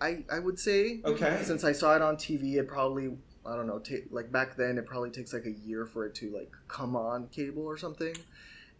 i 0.00 0.24
i 0.30 0.38
would 0.38 0.58
say 0.58 1.00
Okay. 1.04 1.40
since 1.42 1.64
i 1.64 1.72
saw 1.72 1.96
it 1.96 2.02
on 2.02 2.16
tv 2.16 2.56
it 2.56 2.68
probably 2.68 3.16
i 3.46 3.54
don't 3.56 3.66
know 3.66 3.78
ta- 3.78 4.06
like 4.10 4.30
back 4.32 4.56
then 4.56 4.76
it 4.78 4.86
probably 4.86 5.10
takes 5.10 5.32
like 5.32 5.46
a 5.46 5.52
year 5.52 5.86
for 5.86 6.04
it 6.06 6.14
to 6.16 6.30
like 6.30 6.50
come 6.68 6.96
on 6.96 7.28
cable 7.28 7.62
or 7.64 7.76
something. 7.78 8.14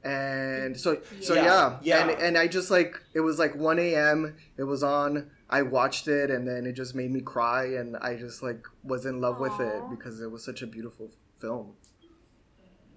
And 0.05 0.79
so 0.79 1.01
so 1.21 1.35
Yeah, 1.35 1.43
yeah, 1.45 1.79
yeah. 1.83 2.01
and 2.09 2.11
and 2.23 2.39
i 2.39 2.47
just 2.47 2.71
like 2.71 3.01
it 3.15 3.21
was 3.21 3.39
like 3.39 3.57
1 3.57 3.79
a.m 3.79 4.37
it 4.57 4.63
was 4.63 4.83
on 4.85 5.31
i 5.51 5.63
watched 5.63 6.07
it 6.07 6.31
and 6.31 6.47
then 6.47 6.65
it 6.67 6.73
just 6.75 6.95
made 6.95 7.11
me 7.11 7.21
cry 7.21 7.65
and 7.75 7.97
i 7.97 8.15
just 8.15 8.43
like 8.43 8.65
was 8.85 9.05
in 9.07 9.21
love 9.21 9.41
with 9.41 9.59
it 9.59 9.83
because 9.91 10.21
it 10.21 10.31
was 10.31 10.45
such 10.45 10.63
a 10.63 10.67
beautiful 10.67 11.11
film 11.41 11.73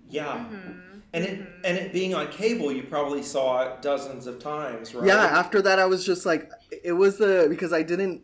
Yeah. 0.10 0.38
Mm-hmm. 0.38 0.80
And 1.12 1.24
it 1.24 1.48
and 1.64 1.78
it 1.78 1.92
being 1.92 2.14
on 2.14 2.28
cable, 2.28 2.72
you 2.72 2.84
probably 2.84 3.24
saw 3.24 3.62
it 3.64 3.82
dozens 3.82 4.28
of 4.28 4.38
times, 4.40 4.94
right? 4.94 5.08
Yeah, 5.08 5.16
after 5.16 5.62
that, 5.64 5.80
I 5.80 5.86
was 5.86 6.06
just 6.06 6.26
like, 6.26 6.52
it 6.84 6.92
was 6.92 7.18
the 7.18 7.48
because 7.50 7.74
I 7.74 7.82
didn't 7.82 8.22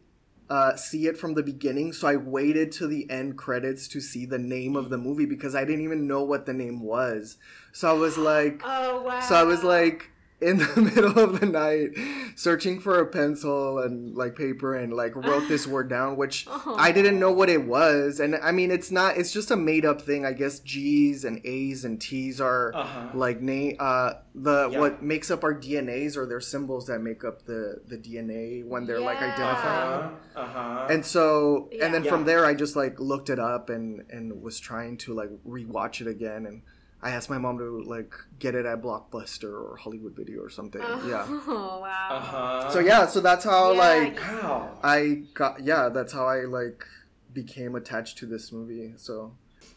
uh, 0.50 0.76
see 0.76 1.08
it 1.08 1.18
from 1.18 1.34
the 1.34 1.42
beginning, 1.42 1.94
so 1.94 2.08
I 2.08 2.16
waited 2.18 2.72
to 2.74 2.88
the 2.88 3.10
end 3.10 3.38
credits 3.38 3.88
to 3.90 4.00
see 4.02 4.28
the 4.28 4.38
name 4.38 4.76
of 4.76 4.90
the 4.90 4.98
movie 5.00 5.26
because 5.26 5.56
I 5.56 5.66
didn't 5.66 5.84
even 5.84 6.08
know 6.08 6.24
what 6.24 6.46
the 6.46 6.54
name 6.54 6.80
was. 6.82 7.38
So 7.74 7.90
I 7.90 7.94
was 7.94 8.18
like, 8.18 8.62
Oh 8.64 9.02
wow. 9.02 9.20
so 9.20 9.34
I 9.34 9.44
was 9.44 9.64
like 9.64 10.12
in 10.42 10.58
the 10.76 10.82
middle 10.82 11.18
of 11.18 11.40
the 11.40 11.46
night 11.46 11.92
searching 12.36 12.80
for 12.80 13.00
a 13.00 13.06
pencil 13.06 13.80
and 13.80 14.16
like 14.18 14.36
paper 14.36 14.76
and 14.76 14.94
like 14.94 15.16
wrote 15.16 15.48
this 15.48 15.66
word 15.66 15.90
down 15.90 16.18
which 16.18 16.46
I 16.78 16.92
didn't 16.92 17.20
know 17.20 17.32
what 17.32 17.50
it 17.50 17.66
was 17.66 18.20
and 18.20 18.36
I 18.36 18.52
mean 18.52 18.70
it's 18.70 18.92
not 18.92 19.16
it's 19.18 19.32
just 19.32 19.50
a 19.52 19.56
made 19.56 19.86
up 19.86 20.02
thing 20.02 20.26
I 20.26 20.34
guess 20.34 20.60
G's 20.60 21.24
and 21.24 21.40
A's 21.46 21.86
and 21.86 22.02
T's 22.02 22.42
are 22.42 22.74
Uh-huh. 22.76 23.08
like 23.14 23.40
name 23.42 23.78
uh 23.80 24.16
the 24.36 24.70
Yeah. 24.70 24.80
what 24.80 25.02
makes 25.02 25.32
up 25.32 25.44
our 25.46 25.54
DNAs 25.54 26.18
or 26.18 26.26
their 26.26 26.42
symbols 26.42 26.88
that 26.88 27.00
make 27.00 27.24
up 27.24 27.46
the 27.46 27.80
the 27.88 27.98
DNA 27.98 28.66
when 28.66 28.86
they're 28.86 29.00
like 29.00 29.22
Yeah. 29.22 29.28
identifying 29.34 30.04
Uh-huh. 30.36 30.42
Uh-huh. 30.42 30.88
and 30.90 31.06
so 31.06 31.70
and 31.82 31.94
then 31.94 32.04
Yeah. 32.04 32.10
from 32.12 32.26
there 32.26 32.46
I 32.46 32.56
just 32.56 32.76
like 32.76 33.00
looked 33.00 33.30
it 33.30 33.40
up 33.40 33.70
and 33.70 34.04
and 34.10 34.42
was 34.42 34.60
trying 34.60 34.98
to 34.98 35.14
like 35.14 35.30
rewatch 35.48 36.02
it 36.02 36.08
again 36.08 36.46
and 36.46 36.62
I 37.06 37.12
asked 37.12 37.30
my 37.30 37.38
mom 37.38 37.60
to 37.60 37.84
like 37.84 38.16
get 38.40 38.56
it 38.56 38.66
at 38.66 38.82
Blockbuster 38.82 39.54
or 39.54 39.78
Hollywood 39.78 40.16
Video 40.16 40.42
or 40.42 40.50
something. 40.50 40.82
Yeah. 40.82 41.24
Oh 41.30 41.80
wow. 41.84 42.08
uh-huh. 42.10 42.70
So 42.72 42.80
yeah, 42.80 43.06
so 43.06 43.22
that's 43.22 43.46
how 43.46 43.74
Yeah, 43.74 43.80
like 43.80 44.20
Wow. 44.20 44.80
I 44.84 45.22
got 45.36 45.64
yeah, 45.64 45.90
that's 45.90 46.12
how 46.14 46.26
I 46.26 46.46
like 46.46 46.84
became 47.32 47.76
attached 47.76 48.18
to 48.20 48.26
this 48.26 48.52
movie. 48.52 48.94
So 48.98 49.34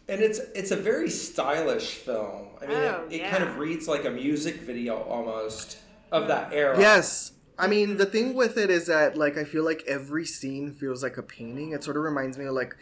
And 0.09 0.23
it's 0.23 0.39
it's 0.55 0.71
a 0.71 0.77
very 0.77 1.11
stylish 1.11 1.97
film. 1.97 2.47
I 2.63 2.67
mean, 2.67 2.77
Oh, 2.79 3.07
it, 3.11 3.21
it 3.21 3.31
kind 3.31 3.45
of 3.45 3.59
reads 3.59 3.87
like 3.87 4.07
a 4.07 4.11
music 4.11 4.63
video 4.63 4.97
almost 5.03 5.77
of 6.11 6.29
that 6.29 6.55
era. 6.55 6.81
Yes. 6.81 7.33
I 7.59 7.67
mean, 7.67 7.97
the 7.97 8.07
thing 8.07 8.35
with 8.35 8.57
it 8.57 8.71
is 8.71 8.87
that 8.87 9.19
like 9.19 9.37
I 9.37 9.45
feel 9.45 9.67
like 9.67 9.83
every 9.87 10.25
scene 10.25 10.73
feels 10.73 11.03
like 11.03 11.19
a 11.19 11.23
painting. 11.23 11.73
It 11.73 11.85
sort 11.85 11.99
of 11.99 12.05
reminds 12.05 12.39
me 12.39 12.47
of 12.47 12.55
like 12.55 12.75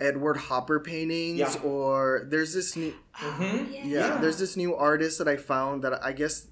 Edward 0.00 0.36
Hopper 0.36 0.80
paintings 0.80 1.38
Yeah. 1.38 1.60
or 1.62 2.26
there's 2.28 2.52
this 2.54 2.74
new 2.76 2.94
Mhm. 3.14 3.70
yeah. 3.72 3.84
yeah, 3.84 4.18
there's 4.20 4.38
this 4.38 4.56
new 4.56 4.74
artist 4.74 5.18
that 5.18 5.28
I 5.28 5.36
found 5.36 5.82
that 5.84 6.04
I 6.04 6.12
guess 6.12 6.46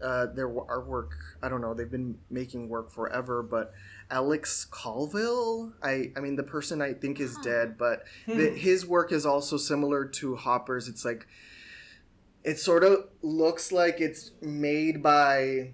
uh, 0.00 0.26
their 0.26 0.46
wa- 0.48 0.66
artwork. 0.66 1.08
I 1.42 1.48
don't 1.48 1.62
know. 1.62 1.72
They've 1.72 1.90
been 1.90 2.18
making 2.30 2.68
work 2.68 2.90
forever, 2.92 3.42
but 3.42 3.72
Alex 4.10 4.66
Colville. 4.70 5.72
I 5.82 6.12
I 6.16 6.20
mean, 6.20 6.36
the 6.36 6.42
person 6.42 6.82
I 6.82 6.92
think 6.92 7.18
is 7.18 7.36
dead, 7.38 7.76
but 7.78 8.04
the, 8.26 8.50
his 8.50 8.86
work 8.86 9.10
is 9.10 9.24
also 9.24 9.56
similar 9.56 10.04
to 10.04 10.36
Hopper's. 10.36 10.86
It's 10.86 11.04
like 11.04 11.26
it 12.44 12.58
sort 12.60 12.84
of 12.84 13.08
looks 13.22 13.72
like 13.72 14.00
it's 14.00 14.32
made 14.42 15.02
by 15.02 15.72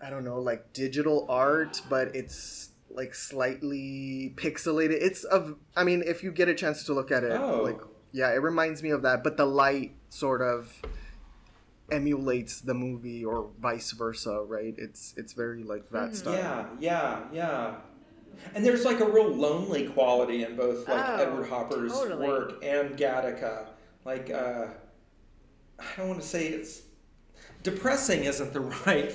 I 0.00 0.10
don't 0.10 0.24
know, 0.24 0.40
like 0.40 0.72
digital 0.72 1.26
art, 1.28 1.80
but 1.88 2.14
it's 2.16 2.70
like 2.94 3.14
slightly 3.14 4.32
pixelated. 4.36 4.98
It's 5.02 5.24
of 5.24 5.56
I 5.76 5.84
mean, 5.84 6.02
if 6.06 6.22
you 6.22 6.30
get 6.32 6.48
a 6.48 6.54
chance 6.54 6.84
to 6.84 6.94
look 6.94 7.10
at 7.10 7.24
it, 7.24 7.32
Oh. 7.32 7.62
like 7.62 7.80
yeah, 8.12 8.30
it 8.32 8.42
reminds 8.42 8.82
me 8.82 8.90
of 8.90 9.02
that, 9.02 9.24
but 9.24 9.36
the 9.36 9.44
light 9.46 9.92
sort 10.08 10.40
of 10.40 10.80
emulates 11.90 12.60
the 12.60 12.74
movie 12.74 13.24
or 13.24 13.50
vice 13.60 13.92
versa, 13.92 14.42
right? 14.46 14.74
It's 14.78 15.14
it's 15.16 15.32
very 15.32 15.62
like 15.64 15.90
that 15.90 16.16
style. 16.16 16.34
Yeah, 16.34 16.66
yeah, 16.80 17.20
yeah. 17.32 17.74
And 18.54 18.64
there's 18.64 18.84
like 18.84 19.00
a 19.00 19.08
real 19.08 19.28
lonely 19.28 19.88
quality 19.88 20.42
in 20.44 20.56
both 20.56 20.88
like 20.88 21.08
Oh, 21.08 21.16
Edward 21.16 21.48
Hopper's 21.48 21.92
totally. 21.92 22.26
work 22.26 22.64
and 22.64 22.96
Gattaca. 22.96 23.66
Like 24.04 24.30
uh 24.30 24.66
I 25.78 25.84
don't 25.96 26.08
want 26.08 26.20
to 26.20 26.26
say 26.26 26.46
it's 26.48 26.82
depressing 27.62 28.24
isn't 28.24 28.52
the 28.52 28.60
right 28.86 29.12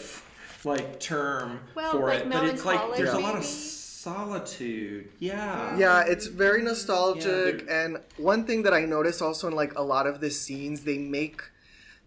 like 0.66 1.00
term 1.00 1.60
Well, 1.76 1.92
for 1.92 2.08
like 2.08 2.22
it, 2.22 2.30
but 2.30 2.46
it's 2.46 2.66
like 2.66 2.98
there's 2.98 3.14
a 3.14 3.20
lot 3.20 3.36
of 3.36 3.44
solitude. 3.44 5.10
Yeah. 5.20 5.78
Yeah, 5.78 6.04
it's 6.08 6.28
very 6.28 6.62
nostalgic. 6.62 7.66
Yeah, 7.66 7.86
and 7.86 7.98
one 8.18 8.46
thing 8.46 8.64
that 8.64 8.74
I 8.74 8.86
noticed 8.86 9.22
also 9.22 9.48
in 9.48 9.56
like 9.56 9.78
a 9.78 9.84
lot 9.84 10.08
of 10.08 10.22
the 10.22 10.32
scenes, 10.32 10.84
they 10.84 10.98
make 10.98 11.42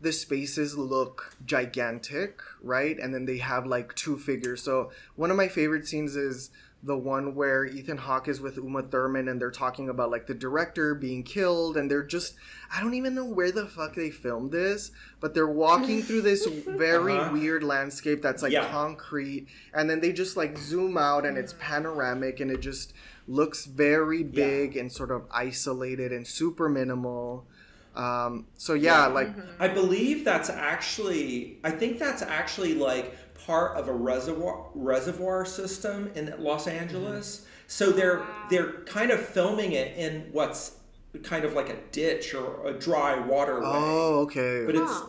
the 0.00 0.12
spaces 0.12 0.76
look 0.76 1.36
gigantic, 1.46 2.40
right? 2.62 2.98
And 2.98 3.14
then 3.14 3.24
they 3.24 3.38
have 3.38 3.66
like 3.66 3.94
two 3.94 4.18
figures. 4.18 4.62
So 4.62 4.90
one 5.16 5.30
of 5.30 5.36
my 5.36 5.48
favorite 5.48 5.86
scenes 5.86 6.16
is 6.16 6.50
the 6.84 6.96
one 6.96 7.34
where 7.36 7.64
Ethan 7.64 7.96
Hawke 7.96 8.26
is 8.26 8.40
with 8.40 8.56
Uma 8.56 8.82
Thurman 8.82 9.28
and 9.28 9.40
they're 9.40 9.52
talking 9.52 9.88
about 9.88 10.10
like 10.10 10.26
the 10.26 10.34
director 10.34 10.94
being 10.96 11.22
killed 11.22 11.76
and 11.76 11.88
they're 11.90 12.02
just 12.02 12.34
I 12.74 12.80
don't 12.80 12.94
even 12.94 13.14
know 13.14 13.24
where 13.24 13.52
the 13.52 13.66
fuck 13.66 13.94
they 13.94 14.10
filmed 14.10 14.50
this, 14.50 14.90
but 15.20 15.32
they're 15.32 15.46
walking 15.46 16.02
through 16.02 16.22
this 16.22 16.44
very 16.66 17.12
Uh-huh. 17.14 17.32
weird 17.32 17.62
landscape 17.62 18.20
that's 18.22 18.42
like 18.42 18.52
Yeah. 18.52 18.68
concrete 18.68 19.46
and 19.72 19.88
then 19.88 20.00
they 20.00 20.12
just 20.12 20.36
like 20.36 20.58
zoom 20.58 20.98
out 20.98 21.24
and 21.24 21.38
it's 21.38 21.54
panoramic 21.60 22.40
and 22.40 22.50
it 22.50 22.60
just 22.60 22.94
looks 23.28 23.64
very 23.66 24.24
big 24.24 24.76
and 24.76 24.90
sort 24.90 25.12
of 25.12 25.22
isolated 25.30 26.10
and 26.12 26.26
super 26.26 26.68
minimal. 26.68 27.46
Um, 27.94 28.46
so 28.56 28.74
yeah, 28.74 29.06
Yeah. 29.06 29.06
like 29.14 29.28
I 29.60 29.68
believe 29.68 30.24
that's 30.24 30.50
actually 30.50 31.58
I 31.62 31.70
think 31.70 31.98
that's 32.00 32.22
actually 32.22 32.74
like 32.74 33.14
part 33.46 33.76
of 33.76 33.88
a 33.88 33.92
reservoir 33.92 34.66
reservoir 34.74 35.44
system 35.44 36.10
in 36.14 36.34
Los 36.38 36.66
mm-hmm. 36.66 36.78
Angeles. 36.78 37.46
So 37.66 37.90
they're 37.90 38.24
they're 38.50 38.72
kind 38.82 39.10
of 39.10 39.20
filming 39.20 39.72
it 39.72 39.96
in 39.96 40.28
what's 40.32 40.78
kind 41.22 41.44
of 41.44 41.54
like 41.54 41.68
a 41.68 41.76
ditch 41.90 42.34
or 42.34 42.66
a 42.66 42.72
dry 42.72 43.18
waterway. 43.18 43.66
oh 43.66 44.20
okay. 44.20 44.64
But 44.66 44.76
it's 44.76 45.00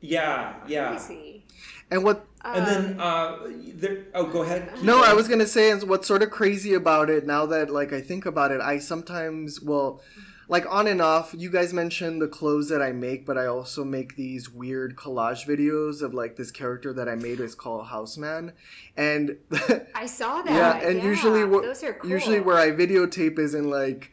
yeah, 0.00 0.54
yeah. 0.66 0.88
Crazy. 0.96 1.44
and 1.90 2.02
what 2.02 2.26
And 2.44 2.66
then 2.66 2.84
um, 2.94 3.00
uh 3.00 3.36
there 3.74 4.04
oh 4.14 4.26
go 4.26 4.42
ahead. 4.42 4.82
No, 4.82 5.02
I 5.02 5.12
was 5.12 5.28
gonna 5.28 5.46
say 5.46 5.70
is 5.70 5.84
what's 5.84 6.08
sort 6.08 6.22
of 6.22 6.30
crazy 6.30 6.74
about 6.74 7.10
it 7.10 7.26
now 7.26 7.46
that 7.46 7.70
like 7.70 7.92
I 7.92 8.00
think 8.00 8.26
about 8.26 8.50
it, 8.50 8.60
I 8.60 8.78
sometimes 8.78 9.60
well 9.60 10.00
mm-hmm. 10.18 10.31
Like 10.48 10.66
on 10.68 10.86
and 10.86 11.00
off, 11.00 11.34
you 11.36 11.50
guys 11.50 11.72
mentioned 11.72 12.20
the 12.20 12.28
clothes 12.28 12.68
that 12.68 12.82
I 12.82 12.92
make, 12.92 13.24
but 13.24 13.38
I 13.38 13.46
also 13.46 13.84
make 13.84 14.16
these 14.16 14.50
weird 14.50 14.96
collage 14.96 15.46
videos 15.46 16.02
of 16.02 16.14
like 16.14 16.36
this 16.36 16.50
character 16.50 16.92
that 16.92 17.08
I 17.08 17.14
made 17.14 17.40
is 17.40 17.54
called 17.54 17.86
Houseman. 17.86 18.52
And 18.96 19.38
I 19.94 20.06
saw 20.06 20.42
that. 20.42 20.52
yeah, 20.52 20.88
and 20.88 21.02
usually 21.02 21.42
wh- 21.42 21.62
those 21.62 21.82
are 21.82 21.94
cool. 21.94 22.10
usually 22.10 22.40
where 22.40 22.58
I 22.58 22.70
videotape 22.70 23.38
is 23.38 23.54
in 23.54 23.70
like 23.70 24.10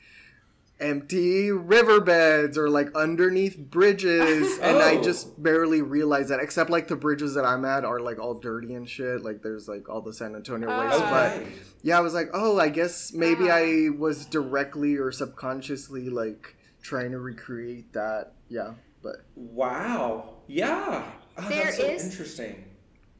empty 0.80 1.52
riverbeds 1.52 2.58
or 2.58 2.70
like 2.70 2.90
underneath 2.96 3.58
bridges 3.58 4.58
and 4.62 4.78
I 4.78 4.98
Oh. 4.98 5.04
just 5.04 5.42
barely 5.42 5.82
realize 5.82 6.30
that 6.30 6.40
except 6.40 6.70
like 6.70 6.88
the 6.88 6.96
bridges 6.96 7.34
that 7.34 7.44
I'm 7.46 7.66
at 7.66 7.84
are 7.86 8.00
like 8.00 8.18
all 8.20 8.34
dirty 8.36 8.74
and 8.76 8.88
shit 8.90 9.22
like 9.24 9.42
there's 9.42 9.68
like 9.68 9.90
all 9.90 10.02
the 10.02 10.14
San 10.14 10.36
Antonio 10.36 10.70
Oh. 10.72 10.80
waste 10.88 11.00
but 11.00 11.44
yeah 11.84 11.98
I 11.98 12.02
was 12.02 12.14
like 12.14 12.30
oh 12.34 12.60
I 12.60 12.70
guess 12.70 13.12
maybe 13.14 13.50
Ah. 13.50 13.56
I 13.56 13.90
was 13.98 14.26
directly 14.26 14.96
or 14.96 15.12
subconsciously 15.12 16.10
like 16.10 16.56
trying 16.82 17.12
to 17.12 17.20
recreate 17.20 17.92
that 17.94 18.34
yeah 18.48 18.72
but 19.04 19.18
Wow. 19.36 20.36
Yeah. 20.48 21.04
Oh, 21.38 21.48
There 21.50 21.64
that's 21.66 21.78
so 21.78 21.86
is- 21.86 22.04
interesting. 22.06 22.66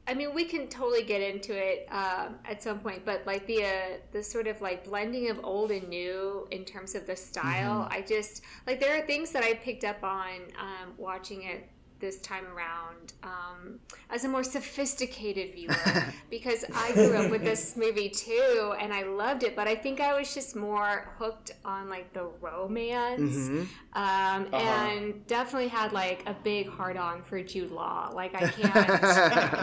I 0.10 0.16
mean, 0.16 0.34
we 0.34 0.46
can 0.46 0.68
totally 0.68 1.04
get 1.04 1.22
into 1.22 1.56
it 1.56 1.88
um, 1.92 2.40
at 2.44 2.64
some 2.64 2.80
point, 2.80 3.06
but 3.06 3.28
like 3.28 3.46
the 3.46 3.64
uh, 3.64 3.70
the 4.12 4.24
sort 4.24 4.48
of 4.48 4.60
like 4.60 4.84
blending 4.84 5.30
of 5.30 5.40
old 5.44 5.70
and 5.70 5.88
new 5.88 6.48
in 6.50 6.66
terms 6.66 6.96
of 6.96 7.06
the 7.06 7.16
style, 7.16 7.84
Mm-hmm. 7.84 7.94
I 7.94 8.02
just 8.02 8.42
like 8.66 8.80
there 8.80 8.98
are 8.98 9.06
things 9.06 9.30
that 9.32 9.44
I 9.44 9.54
picked 9.54 9.84
up 9.84 10.04
on 10.04 10.32
um, 10.58 10.94
watching 10.98 11.44
it 11.44 11.70
this 12.00 12.20
time 12.20 12.46
around 12.56 13.14
um, 13.24 13.80
as 14.10 14.24
a 14.24 14.28
more 14.30 14.44
sophisticated 14.44 15.54
viewer 15.54 15.76
because 16.30 16.64
I 16.74 16.92
grew 16.94 17.16
up 17.18 17.30
with 17.30 17.44
this 17.44 17.76
movie 17.76 18.10
too 18.10 18.74
and 18.80 18.94
I 18.94 19.04
loved 19.04 19.44
it, 19.44 19.56
but 19.56 19.68
I 19.68 19.76
think 19.76 20.00
I 20.00 20.18
was 20.18 20.34
just 20.34 20.56
more 20.56 21.14
hooked 21.18 21.52
on 21.66 21.90
like 21.90 22.14
the 22.14 22.26
romance 22.42 23.20
Mm-hmm. 23.20 23.60
um, 23.94 24.48
Uh-huh. 24.54 24.56
and 24.58 25.28
definitely 25.28 25.68
had 25.68 25.92
like 25.94 26.24
a 26.28 26.36
big 26.44 26.70
heart 26.70 26.98
on 26.98 27.22
for 27.24 27.42
Jude 27.44 27.72
Law. 27.72 28.12
Like 28.14 28.34
I 28.36 28.48
can't. 28.48 28.90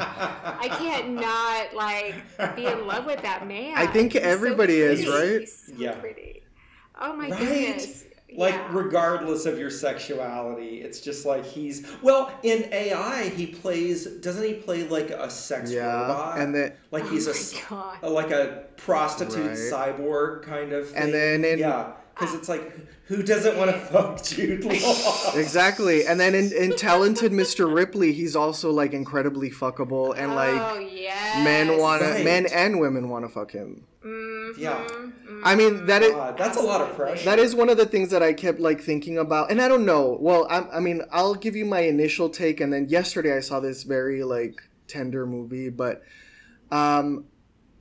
I 0.60 0.68
can't 0.78 1.10
not 1.14 1.74
like 1.74 2.14
be 2.56 2.66
in 2.66 2.86
love 2.86 3.06
with 3.06 3.22
that 3.22 3.46
man. 3.46 3.74
I 3.76 3.86
think 3.86 4.12
He's 4.12 4.22
so 4.22 4.28
everybody 4.28 4.74
is, 4.80 5.04
pretty. 5.04 5.30
right? 5.32 5.40
He's 5.40 5.66
so 5.66 5.72
Yeah. 5.76 5.92
pretty. 5.96 6.42
Oh 7.00 7.14
my 7.16 7.30
Right? 7.30 7.38
goodness. 7.38 8.04
Like 8.34 8.54
Yeah. 8.54 8.68
regardless 8.72 9.46
of 9.46 9.58
your 9.58 9.70
sexuality 9.70 10.80
it's 10.82 11.00
just 11.00 11.24
like 11.24 11.44
he's 11.44 11.86
well 12.02 12.30
in 12.42 12.68
ai 12.72 13.28
he 13.28 13.46
plays 13.46 14.04
doesn't 14.06 14.42
he 14.44 14.54
play 14.54 14.86
like 14.88 15.10
a 15.10 15.30
sex 15.30 15.70
Yeah, 15.70 15.84
robot 16.08 16.38
and 16.40 16.54
then 16.54 16.72
like 16.90 17.04
Oh 17.04 17.08
he's 17.08 17.26
a 17.28 17.30
oh 17.30 17.32
my 17.34 17.38
s- 17.38 17.54
God. 17.70 17.96
a- 18.02 18.10
like 18.10 18.30
a 18.32 18.64
prostitute 18.76 19.46
Right. 19.46 19.56
cyborg 19.56 20.42
kind 20.42 20.72
of 20.72 20.88
thing. 20.90 21.02
And 21.02 21.14
then 21.14 21.44
in- 21.44 21.58
yeah 21.60 21.92
because 22.18 22.34
it's 22.34 22.48
like 22.48 22.72
who 23.08 23.22
doesn't 23.22 23.56
want 23.58 23.70
to 23.70 23.78
fuck 23.78 24.22
jude 24.24 24.64
law 24.82 25.32
exactly, 25.36 26.06
and 26.06 26.18
then 26.18 26.34
in, 26.34 26.50
in 26.52 26.74
talented 26.74 27.30
Mr. 27.30 27.72
Ripley, 27.72 28.12
he's 28.12 28.34
also 28.34 28.72
like 28.72 28.92
incredibly 28.94 29.50
fuckable, 29.50 30.16
and 30.16 30.32
oh 30.32 30.34
like 30.34 30.90
yes. 30.92 31.44
men 31.44 31.78
wanna, 31.78 32.06
Right. 32.06 32.24
men 32.24 32.46
and 32.46 32.80
women 32.80 33.08
wanna 33.10 33.28
fuck 33.28 33.50
him. 33.52 33.84
Mm. 34.04 34.35
Mhm, 34.46 34.58
Yeah. 34.58 34.86
mhm. 35.26 35.40
I 35.42 35.54
mean 35.54 35.86
that 35.86 36.02
is 36.02 36.12
God, 36.12 36.38
that's 36.38 36.56
a 36.56 36.60
lot 36.60 36.80
of 36.80 36.94
pressure 36.94 37.24
that 37.24 37.38
is 37.38 37.54
one 37.54 37.68
of 37.68 37.76
the 37.76 37.86
things 37.86 38.10
that 38.10 38.22
I 38.22 38.32
kept 38.32 38.60
like 38.60 38.80
thinking 38.80 39.18
about, 39.18 39.50
and 39.50 39.60
I 39.60 39.68
don't 39.68 39.84
know. 39.84 40.16
Well, 40.20 40.46
I, 40.50 40.60
I 40.76 40.80
mean, 40.80 41.02
I'll 41.12 41.34
give 41.34 41.56
you 41.56 41.64
my 41.64 41.80
initial 41.80 42.28
take, 42.28 42.60
and 42.60 42.72
then 42.72 42.88
yesterday 42.88 43.36
I 43.36 43.40
saw 43.40 43.60
this 43.60 43.82
very 43.82 44.22
like 44.24 44.62
tender 44.88 45.26
movie, 45.26 45.68
but 45.68 46.02
um, 46.70 47.24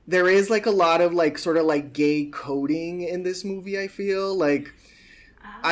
there 0.06 0.28
is 0.28 0.50
like 0.50 0.66
a 0.66 0.70
lot 0.70 1.00
of 1.00 1.12
like 1.12 1.38
sort 1.38 1.56
of 1.56 1.66
like 1.66 1.92
gay 1.92 2.26
coding 2.26 3.02
in 3.02 3.22
this 3.22 3.44
movie. 3.44 3.78
I 3.78 3.88
feel 3.88 4.34
like. 4.36 4.72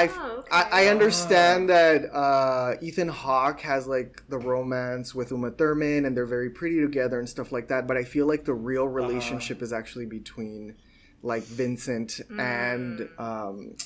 I, 0.03 0.11
Oh, 0.13 0.37
okay. 0.41 0.49
I, 0.51 0.85
I 0.85 0.89
understand 0.89 1.69
that 1.71 1.99
uh, 2.13 2.75
Ethan 2.83 3.09
Hawke 3.09 3.61
has 3.61 3.87
like 3.87 4.23
the 4.29 4.39
romance 4.39 5.15
with 5.15 5.31
Uma 5.31 5.51
Thurman 5.53 6.05
and 6.05 6.17
they're 6.17 6.27
very 6.39 6.51
pretty 6.51 6.81
together 6.81 7.19
and 7.19 7.29
stuff 7.29 7.53
like 7.53 7.69
that, 7.69 7.87
but 7.89 7.97
I 7.97 8.05
feel 8.05 8.27
like 8.27 8.45
the 8.45 8.55
real 8.55 8.87
relationship 8.89 9.63
is 9.63 9.73
actually 9.73 10.07
between 10.07 10.75
like 11.23 11.45
Vincent 11.45 12.21
and 12.39 13.09
um, 13.19 13.77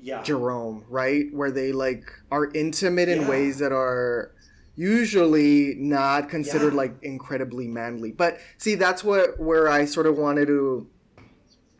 yeah 0.00 0.22
Jerome, 0.22 0.84
right? 0.88 1.26
Where 1.32 1.50
they 1.50 1.70
like 1.72 2.04
are 2.30 2.50
intimate 2.52 3.08
in 3.08 3.20
Yeah. 3.22 3.30
ways 3.30 3.58
that 3.60 3.72
are 3.72 4.32
usually 4.74 5.74
not 5.78 6.28
considered 6.28 6.72
Yeah. 6.72 6.76
like 6.82 6.94
incredibly 7.02 7.66
manly. 7.68 8.12
But 8.12 8.38
see, 8.58 8.74
that's 8.74 9.02
what 9.04 9.38
where 9.40 9.68
I 9.68 9.84
sort 9.86 10.06
of 10.06 10.16
wanted 10.18 10.46
to 10.46 10.86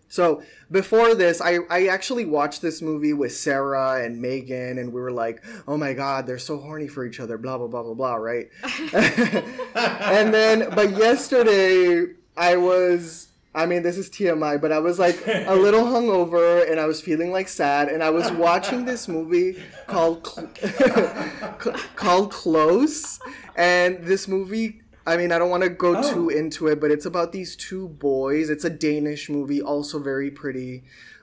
so 0.09 0.43
before 0.71 1.15
this, 1.15 1.41
I, 1.41 1.59
I 1.69 1.87
actually 1.87 2.25
watched 2.25 2.63
this 2.63 2.81
movie 2.81 3.13
with 3.13 3.33
Sarah 3.33 4.05
and 4.05 4.21
Megan, 4.21 4.79
and 4.79 4.93
we 4.93 5.01
were 5.01 5.13
like, 5.13 5.45
oh 5.67 5.77
my 5.77 5.93
god, 5.93 6.27
they're 6.27 6.39
so 6.39 6.59
horny 6.59 6.89
for 6.89 7.05
each 7.05 7.21
other, 7.21 7.39
blah, 7.39 7.59
blah, 7.59 7.67
blah, 7.67 7.83
blah, 7.83 7.95
blah, 7.95 8.15
right? 8.15 8.49
and 8.93 10.33
then, 10.33 10.71
but 10.71 10.97
yesterday, 10.97 12.15
I 12.37 12.57
was, 12.57 13.29
I 13.55 13.67
mean, 13.67 13.83
this 13.83 13.97
is 13.97 14.09
TMI, 14.11 14.61
but 14.61 14.71
I 14.71 14.79
was 14.79 14.99
like 14.99 15.27
a 15.27 15.55
little 15.59 15.85
hungover 15.85 16.71
and 16.71 16.79
I 16.79 16.87
was 16.87 17.01
feeling 17.01 17.33
like 17.33 17.49
sad, 17.49 17.89
and 17.89 18.03
I 18.03 18.11
was 18.11 18.31
watching 18.33 18.85
this 18.85 19.09
movie 19.09 19.63
called, 19.87 20.23
called 21.97 22.33
Close, 22.33 23.19
and 23.57 24.05
this 24.05 24.29
movie 24.29 24.83
I 25.07 25.17
mean, 25.17 25.31
I 25.31 25.39
don't 25.39 25.51
want 25.51 25.63
to 25.63 25.69
go 25.69 25.97
Oh. 25.97 26.13
too 26.13 26.29
into 26.31 26.67
it, 26.67 26.81
but 26.81 26.91
it's 26.91 27.07
about 27.07 27.33
these 27.33 27.55
two 27.57 27.89
boys. 27.89 28.51
It's 28.51 28.65
a 28.65 28.71
Danish 28.71 29.31
movie, 29.31 29.63
also 29.63 29.99
very 29.99 30.31
pretty. 30.31 30.83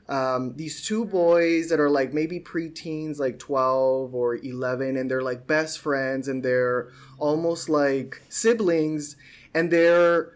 Um, 0.10 0.54
these 0.56 0.82
two 0.86 1.06
boys 1.06 1.70
that 1.70 1.80
are 1.80 1.90
like 1.90 2.14
maybe 2.14 2.40
preteens, 2.40 3.20
like 3.20 3.40
12 3.40 4.14
or 4.14 4.36
11, 4.36 4.98
and 4.98 5.10
they're 5.10 5.22
like 5.22 5.48
best 5.48 5.80
friends 5.80 6.28
and 6.28 6.44
they're 6.44 6.90
almost 7.20 7.70
like 7.70 8.22
siblings, 8.30 9.16
and 9.54 9.72
they're 9.72 10.34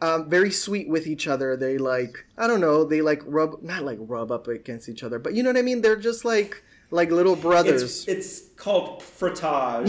um, 0.00 0.28
very 0.30 0.50
sweet 0.50 0.88
with 0.88 1.06
each 1.06 1.26
other. 1.26 1.56
They 1.56 1.76
like, 1.78 2.24
I 2.36 2.46
don't 2.46 2.60
know, 2.60 2.84
they 2.84 3.00
like 3.00 3.22
rub, 3.26 3.62
not 3.62 3.82
like 3.82 3.98
rub 4.00 4.30
up 4.30 4.46
against 4.46 4.88
each 4.88 5.02
other, 5.02 5.18
but 5.18 5.34
you 5.34 5.42
know 5.42 5.50
what 5.50 5.56
I 5.58 5.62
mean? 5.62 5.80
They're 5.80 5.96
just 5.96 6.24
like, 6.24 6.62
like 6.90 7.10
little 7.10 7.34
brothers. 7.36 7.82
it's, 7.82 8.08
it's 8.08 8.47
called 8.58 9.00
frottage 9.00 9.86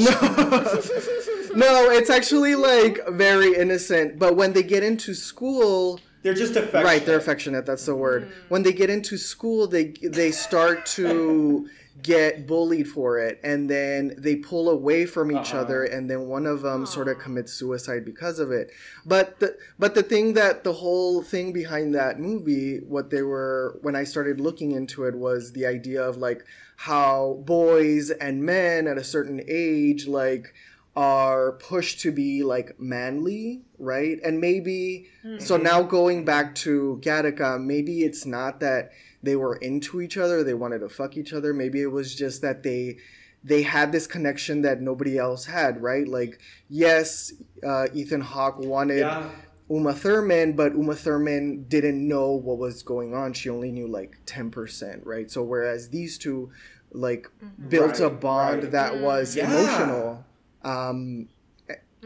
no, 1.52 1.56
no, 1.56 1.90
it's 1.92 2.10
actually 2.10 2.56
like 2.56 3.00
very 3.10 3.56
innocent. 3.56 4.20
But 4.20 4.36
when 4.36 4.54
they 4.54 4.64
get 4.64 4.84
into 4.84 5.14
school, 5.14 6.00
they're 6.22 6.34
just 6.34 6.56
affectionate 6.56 6.84
right, 6.84 7.06
they're 7.06 7.18
affectionate. 7.18 7.66
That's 7.66 7.86
the 7.86 7.96
word. 7.96 8.32
When 8.50 8.64
they 8.64 8.74
get 8.74 8.90
into 8.90 9.18
school, 9.18 9.68
they 9.68 9.94
they 10.04 10.32
start 10.32 10.86
to 10.98 11.68
get 12.02 12.48
bullied 12.48 12.88
for 12.88 13.20
it, 13.20 13.40
and 13.44 13.70
then 13.70 14.14
they 14.18 14.36
pull 14.38 14.70
away 14.70 15.06
from 15.06 15.32
each 15.32 15.52
Uh-huh. 15.54 15.62
other, 15.62 15.84
and 15.84 16.10
then 16.10 16.28
one 16.28 16.46
of 16.46 16.62
them 16.62 16.86
sort 16.86 17.08
of 17.10 17.18
commits 17.20 17.52
suicide 17.54 18.06
because 18.06 18.38
of 18.40 18.52
it. 18.52 18.72
But 19.06 19.40
the 19.40 19.58
but 19.78 19.96
the 19.96 20.04
thing 20.04 20.34
that 20.34 20.64
the 20.64 20.74
whole 20.74 21.24
thing 21.24 21.52
behind 21.52 21.96
that 21.96 22.20
movie, 22.20 22.78
what 22.88 23.10
they 23.10 23.24
were 23.24 23.80
when 23.82 23.96
I 23.96 24.04
started 24.04 24.40
looking 24.40 24.72
into 24.72 25.06
it, 25.06 25.16
was 25.16 25.54
the 25.54 25.66
idea 25.66 26.02
of 26.04 26.16
like 26.18 26.46
how 26.84 27.42
boys 27.44 28.10
and 28.10 28.42
men 28.42 28.88
at 28.88 28.98
a 28.98 29.04
certain 29.04 29.42
age 29.50 30.08
like 30.08 30.54
are 30.96 31.52
pushed 31.52 32.00
to 32.00 32.10
be 32.10 32.42
like 32.42 32.80
manly, 32.80 33.64
right? 33.78 34.18
And 34.24 34.40
maybe 34.40 35.08
so 35.40 35.58
now 35.58 35.84
going 35.84 36.24
back 36.24 36.56
to 36.56 36.98
Gattaca, 37.04 37.62
maybe 37.62 38.04
it's 38.04 38.26
not 38.26 38.62
that 38.62 38.92
they 39.22 39.36
were 39.36 39.58
into 39.58 40.00
each 40.00 40.16
other, 40.16 40.42
they 40.42 40.54
wanted 40.54 40.80
to 40.80 40.88
fuck 40.88 41.18
each 41.18 41.34
other. 41.34 41.54
Maybe 41.54 41.82
it 41.82 41.92
was 41.92 42.16
just 42.16 42.42
that 42.44 42.64
they 42.64 42.96
they 43.44 43.62
had 43.62 43.92
this 43.92 44.08
connection 44.08 44.62
that 44.62 44.80
nobody 44.80 45.18
else 45.18 45.46
had, 45.46 45.82
right? 45.82 46.08
Like 46.08 46.40
yes, 46.70 47.34
uh, 47.62 47.88
Ethan 47.94 48.22
Hawke 48.22 48.60
wanted 48.60 49.00
yeah 49.00 49.30
Uma 49.70 49.94
Thurman, 49.94 50.54
but 50.54 50.74
Uma 50.76 50.96
Thurman 50.96 51.66
didn't 51.68 52.06
know 52.08 52.32
what 52.32 52.58
was 52.58 52.82
going 52.84 53.14
on. 53.14 53.34
She 53.34 53.50
only 53.50 53.72
knew 53.72 53.88
like 53.88 54.18
10%, 54.26 55.06
right? 55.06 55.30
So 55.30 55.44
whereas 55.44 55.90
these 55.90 56.18
two 56.18 56.52
like 56.92 57.28
built 57.70 58.00
a 58.00 58.10
bond 58.10 58.64
right. 58.64 58.72
that 58.72 59.00
was 59.00 59.36
Yeah. 59.36 59.46
emotional. 59.52 60.26
Um 60.64 61.30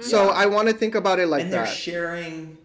so 0.02 0.26
Yeah. 0.26 0.32
I 0.32 0.45
want 0.47 0.67
to 0.67 0.73
think 0.73 0.95
about 0.95 1.19
it 1.19 1.28
like 1.28 1.43
and 1.43 1.54
they're 1.54 1.63
that. 1.63 1.69
sharing 1.73 2.58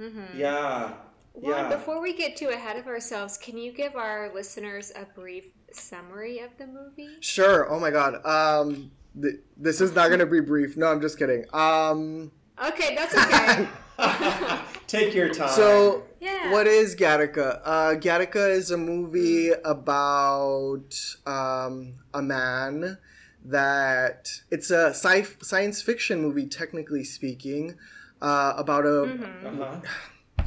Mhm. 0.00 0.34
yeah 0.34 0.94
Juan, 1.34 1.70
yeah 1.70 1.76
before 1.76 2.00
we 2.00 2.14
get 2.14 2.36
too 2.36 2.48
ahead 2.48 2.76
of 2.78 2.86
ourselves, 2.86 3.36
can 3.36 3.58
you 3.58 3.70
give 3.72 3.96
our 3.96 4.32
listeners 4.32 4.92
a 4.96 5.04
brief 5.14 5.44
summary 5.72 6.38
of 6.38 6.56
the 6.56 6.66
movie? 6.66 7.16
Sure. 7.20 7.70
Oh 7.70 7.78
my 7.78 7.90
god. 7.90 8.24
Um 8.24 8.90
th- 9.20 9.40
this 9.58 9.82
is 9.82 9.94
not 9.94 10.08
going 10.08 10.20
to 10.20 10.26
be 10.26 10.40
brief. 10.40 10.76
No, 10.78 10.86
I'm 10.86 11.02
just 11.02 11.18
kidding. 11.18 11.44
Um 11.52 12.32
Okay, 12.64 12.94
that's 12.94 13.14
okay. 13.14 13.68
take 14.86 15.14
your 15.14 15.28
time 15.28 15.48
so 15.50 16.04
yeah. 16.20 16.52
What 16.52 16.68
is 16.68 16.94
Gattaca? 16.94 17.60
Uh, 17.64 17.94
Gattaca 17.96 18.48
is 18.50 18.70
a 18.70 18.76
movie 18.76 19.50
about 19.64 20.94
um, 21.26 21.94
a 22.14 22.22
man 22.22 22.98
that 23.44 24.28
it's 24.50 24.70
a 24.70 24.90
sci- 24.90 25.26
science 25.42 25.82
fiction 25.82 26.22
movie, 26.22 26.46
technically 26.46 27.02
speaking, 27.02 27.74
uh, 28.20 28.54
about 28.56 28.86
a 28.86 28.88
Mhm. 28.88 29.60
uh-huh. 29.60 30.44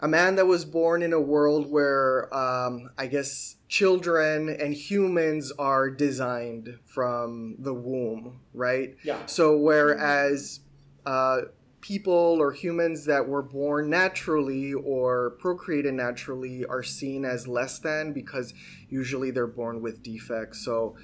a 0.00 0.08
man 0.08 0.34
that 0.36 0.46
was 0.46 0.64
born 0.64 1.02
in 1.02 1.12
a 1.12 1.20
world 1.20 1.70
where 1.70 2.32
um, 2.34 2.90
I 2.98 3.06
guess 3.06 3.56
children 3.68 4.48
and 4.48 4.74
humans 4.74 5.52
are 5.58 5.88
designed 5.90 6.78
from 6.84 7.56
the 7.60 7.74
womb, 7.74 8.40
right? 8.54 8.96
yeah 9.04 9.24
So 9.26 9.56
whereas 9.56 10.60
uh, 11.06 11.42
people 11.80 12.36
or 12.40 12.52
humans 12.52 13.04
that 13.06 13.26
were 13.26 13.42
born 13.42 13.90
naturally 13.90 14.74
or 14.74 15.30
procreated 15.38 15.94
naturally 15.94 16.64
are 16.66 16.82
seen 16.82 17.24
as 17.24 17.48
less 17.48 17.78
than 17.78 18.12
because 18.12 18.52
usually 18.88 19.30
they're 19.30 19.46
born 19.46 19.80
with 19.80 20.02
defects. 20.02 20.64
So 20.64 20.96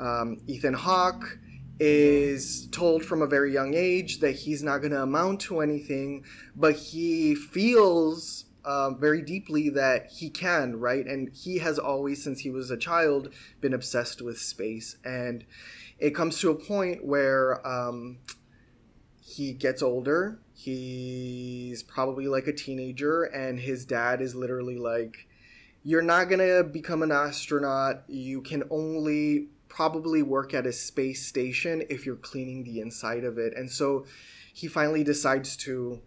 um, 0.00 0.38
Ethan 0.46 0.74
Hawke 0.74 1.38
is 1.80 2.68
told 2.68 3.04
from 3.04 3.22
a 3.22 3.26
very 3.26 3.52
young 3.52 3.74
age 3.74 4.20
that 4.20 4.32
he's 4.32 4.62
not 4.62 4.78
going 4.78 4.92
to 4.92 5.02
amount 5.02 5.40
to 5.40 5.60
anything, 5.60 6.24
but 6.54 6.74
he 6.74 7.34
feels 7.34 8.44
um, 8.64 8.98
very 8.98 9.22
deeply 9.22 9.68
that 9.70 10.10
he 10.10 10.30
can, 10.30 10.78
right? 10.78 11.04
And 11.04 11.30
he 11.34 11.58
has 11.58 11.78
always, 11.78 12.22
since 12.22 12.40
he 12.40 12.50
was 12.50 12.70
a 12.70 12.76
child, 12.76 13.30
been 13.60 13.74
obsessed 13.74 14.22
with 14.22 14.38
space. 14.38 14.96
And 15.04 15.44
it 15.98 16.14
comes 16.14 16.40
to 16.40 16.50
a 16.50 16.54
point 16.54 17.04
where 17.04 17.66
um, 17.66 18.18
he 19.36 19.52
gets 19.52 19.82
older. 19.82 20.38
He's 20.54 21.82
probably 21.82 22.28
like 22.28 22.46
a 22.46 22.52
teenager, 22.52 23.24
and 23.24 23.58
his 23.58 23.84
dad 23.84 24.20
is 24.20 24.34
literally 24.34 24.78
like, 24.78 25.26
You're 25.82 26.02
not 26.02 26.28
gonna 26.28 26.62
become 26.62 27.02
an 27.02 27.10
astronaut. 27.10 28.04
You 28.08 28.40
can 28.42 28.62
only 28.70 29.48
probably 29.68 30.22
work 30.22 30.54
at 30.54 30.66
a 30.66 30.72
space 30.72 31.26
station 31.26 31.82
if 31.90 32.06
you're 32.06 32.14
cleaning 32.14 32.62
the 32.62 32.80
inside 32.80 33.24
of 33.24 33.38
it. 33.38 33.52
And 33.56 33.68
so 33.70 34.06
he 34.52 34.68
finally 34.68 35.02
decides 35.02 35.56
to 35.58 36.00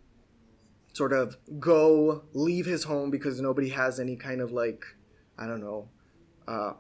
sort 0.94 1.12
of 1.12 1.38
go 1.60 2.24
leave 2.34 2.66
his 2.66 2.86
home 2.86 3.12
because 3.12 3.42
nobody 3.42 3.70
has 3.70 4.00
any 4.00 4.16
kind 4.16 4.42
of 4.42 4.52
like 4.52 4.84
I 5.38 5.46
don't 5.46 5.62
know 5.62 5.90
uh, 6.48 6.74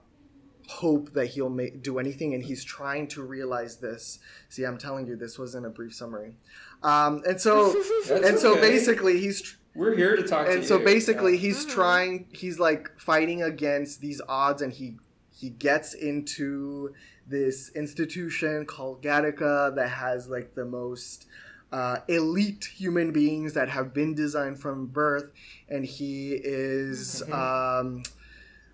hope 0.67 1.13
that 1.13 1.27
he'll 1.27 1.49
make, 1.49 1.81
do 1.81 1.97
anything, 1.99 2.33
and 2.33 2.43
he's 2.43 2.63
trying 2.63 3.07
to 3.09 3.23
realize 3.23 3.77
this. 3.77 4.19
See, 4.49 4.63
I'm 4.63 4.77
telling 4.77 5.07
you, 5.07 5.15
this 5.15 5.39
wasn't 5.39 5.65
a 5.65 5.69
brief 5.69 5.93
summary. 5.93 6.35
Um, 6.83 7.23
and 7.27 7.39
so, 7.39 7.71
and 8.11 8.37
so, 8.37 8.51
okay. 8.53 8.61
basically, 8.61 9.19
he's 9.19 9.55
We're 9.75 9.95
here 9.95 10.15
to 10.15 10.23
talk 10.23 10.45
to 10.45 10.51
you. 10.51 10.57
and 10.59 10.65
so 10.67 10.77
basically, 10.79 11.33
Yeah. 11.33 11.39
he's 11.39 11.65
trying. 11.65 12.27
He's 12.33 12.59
like 12.59 12.89
fighting 12.99 13.41
against 13.43 14.01
these 14.01 14.21
odds, 14.27 14.61
and 14.61 14.73
he 14.73 14.97
he 15.29 15.49
gets 15.49 15.93
into 15.93 16.93
this 17.27 17.69
institution 17.75 18.65
called 18.65 19.01
Gattaca 19.03 19.75
that 19.75 19.89
has 19.89 20.27
like 20.29 20.55
the 20.55 20.65
most 20.65 21.25
uh, 21.71 21.97
elite 22.07 22.65
human 22.75 23.11
beings 23.11 23.53
that 23.53 23.69
have 23.69 23.93
been 23.93 24.15
designed 24.15 24.59
from 24.59 24.87
birth, 24.87 25.31
and 25.69 25.85
he 25.85 26.33
is. 26.33 27.23
Um, 27.31 28.03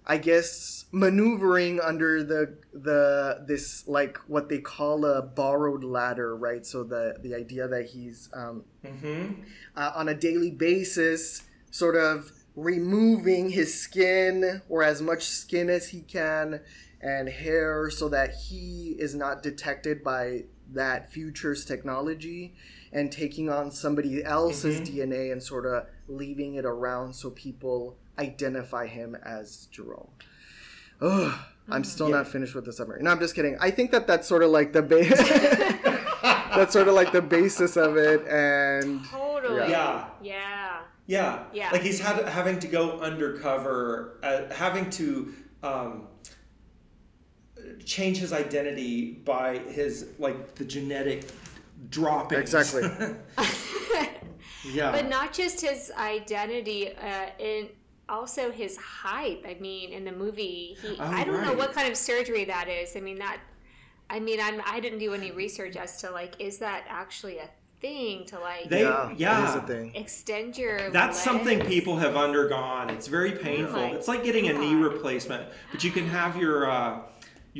I 0.05 0.17
guess 0.17 0.85
maneuvering 0.91 1.79
under 1.79 2.23
the 2.23 2.57
the 2.73 3.43
this 3.47 3.87
like 3.87 4.17
what 4.27 4.49
they 4.49 4.59
call 4.59 5.05
a 5.05 5.21
borrowed 5.21 5.83
ladder, 5.83 6.35
right? 6.35 6.65
So 6.65 6.83
the 6.83 7.17
the 7.21 7.33
idea 7.35 7.67
that 7.67 7.85
he's 7.87 8.29
um, 8.33 8.63
Mhm. 8.83 9.43
uh, 9.75 9.91
on 9.95 10.09
a 10.09 10.13
daily 10.13 10.51
basis, 10.51 11.43
sort 11.71 11.95
of 11.95 12.31
removing 12.55 13.49
his 13.49 13.73
skin 13.79 14.61
or 14.69 14.83
as 14.83 15.01
much 15.01 15.23
skin 15.23 15.69
as 15.69 15.89
he 15.89 16.01
can 16.01 16.59
and 17.01 17.27
hair 17.29 17.89
so 17.89 18.07
that 18.09 18.31
he 18.33 18.95
is 18.99 19.15
not 19.15 19.41
detected 19.41 20.03
by 20.03 20.43
that 20.71 21.11
future's 21.11 21.65
technology 21.65 22.53
and 22.91 23.11
taking 23.11 23.49
on 23.49 23.71
somebody 23.71 24.23
else's 24.23 24.79
DNA 24.81 25.31
and 25.31 25.41
sort 25.41 25.65
of 25.65 25.85
leaving 26.07 26.55
it 26.55 26.65
around 26.65 27.13
so 27.13 27.29
people 27.31 27.97
identify 28.19 28.87
him 28.87 29.15
as 29.15 29.67
Jerome. 29.71 30.09
Ugh, 31.01 31.33
I'm 31.69 31.83
still 31.83 32.09
not 32.09 32.27
finished 32.27 32.55
with 32.55 32.65
the 32.65 32.73
summary. 32.73 33.01
No, 33.01 33.11
I'm 33.11 33.19
just 33.19 33.35
kidding. 33.35 33.57
I 33.59 33.71
think 33.71 33.91
that 33.91 34.07
that's 34.07 34.27
sort 34.27 34.43
of 34.43 34.51
like 34.51 34.73
the 34.73 34.81
base. 34.81 35.09
that's 36.21 36.73
sort 36.73 36.87
of 36.87 36.93
like 36.93 37.11
the 37.11 37.21
basis 37.21 37.77
of 37.77 37.97
it, 37.97 38.25
and 38.27 39.03
Totally. 39.05 39.69
Yeah. 39.69 40.07
Yeah. 40.21 40.81
Yeah. 41.07 41.43
Yeah. 41.53 41.69
Like 41.71 41.81
he's 41.81 41.99
had 41.99 42.27
having 42.27 42.59
to 42.59 42.67
go 42.67 42.99
undercover, 42.99 44.19
uh, 44.23 44.53
having 44.53 44.89
to 44.91 45.33
um, 45.63 46.07
change 47.85 48.17
his 48.17 48.33
identity 48.33 49.13
by 49.25 49.57
his 49.57 50.07
like 50.19 50.55
the 50.55 50.65
genetic 50.65 51.29
droppings. 51.89 52.53
Exactly. 52.53 52.83
yeah. 54.73 54.91
But 54.91 55.09
not 55.09 55.33
just 55.33 55.61
his 55.61 55.91
identity, 55.97 56.95
uh, 56.95 57.27
in 57.39 57.69
also 58.13 58.51
his 58.51 58.77
height. 58.77 59.39
I 59.51 59.55
mean, 59.59 59.91
in 59.97 60.03
the 60.05 60.11
movie, 60.11 60.77
he 60.81 60.89
Oh, 60.99 61.03
I 61.19 61.23
don't 61.23 61.41
know 61.47 61.53
what 61.61 61.73
kind 61.73 61.87
of 61.91 61.97
surgery 61.97 62.45
that 62.45 62.67
is. 62.69 62.95
I 62.95 63.01
mean 63.07 63.17
that. 63.19 63.39
I 64.09 64.19
mean, 64.19 64.39
I'm 64.47 64.61
I 64.65 64.79
didn't 64.79 64.99
do 64.99 65.13
any 65.13 65.31
research 65.31 65.75
as 65.75 65.91
to 66.01 66.11
like 66.11 66.33
is 66.39 66.55
that 66.59 66.81
actually 66.87 67.37
a 67.39 67.49
thing 67.81 68.25
to 68.31 68.39
like 68.39 68.69
They- 68.69 68.83
yeah, 68.83 69.13
yeah. 69.17 69.41
it 69.45 69.49
is 69.49 69.55
a 69.63 69.67
thing. 69.73 69.95
extend 69.95 70.57
your. 70.57 70.89
That's 70.91 71.19
something 71.29 71.57
people 71.75 71.95
have 72.05 72.15
undergone. 72.15 72.89
It's 72.95 73.07
very 73.07 73.31
painful. 73.47 73.79
my 73.79 73.87
it's 73.97 74.07
like 74.07 74.23
getting 74.23 74.47
a 74.49 74.53
knee 74.61 74.75
replacement, 74.75 75.43
but 75.71 75.83
you 75.83 75.91
can 75.97 76.05
have 76.19 76.37
your 76.37 76.69
uh, 76.69 76.99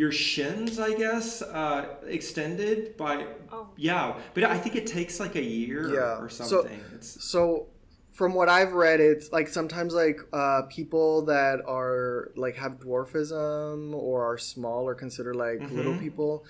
your 0.02 0.12
shins, 0.12 0.80
I 0.80 0.92
guess, 1.04 1.42
uh, 1.42 1.86
extended 2.08 2.96
by. 2.98 3.26
Oh. 3.52 3.68
Yeah, 3.76 4.16
but 4.34 4.44
I 4.44 4.58
think 4.58 4.76
it 4.76 4.88
takes 4.88 5.20
like 5.20 5.36
a 5.36 5.44
year 5.44 5.94
Yeah. 5.94 6.22
or 6.24 6.30
So- 6.30 6.44
something. 6.46 6.80
it's 6.96 7.24
So, 7.24 7.68
from 8.14 8.36
what 8.36 8.48
I've 8.48 8.74
read, 8.74 9.00
it's 9.00 9.32
like 9.32 9.48
sometimes 9.48 9.94
like 9.94 10.20
uh, 10.32 10.64
people 10.70 11.26
that 11.26 11.62
are 11.68 12.32
like 12.36 12.56
have 12.58 12.80
dwarfism 12.80 13.94
or 13.94 14.32
are 14.32 14.38
small 14.38 14.88
or 14.88 14.94
considered 14.94 15.36
like 15.36 15.60
little 15.72 15.98
people. 16.00 16.46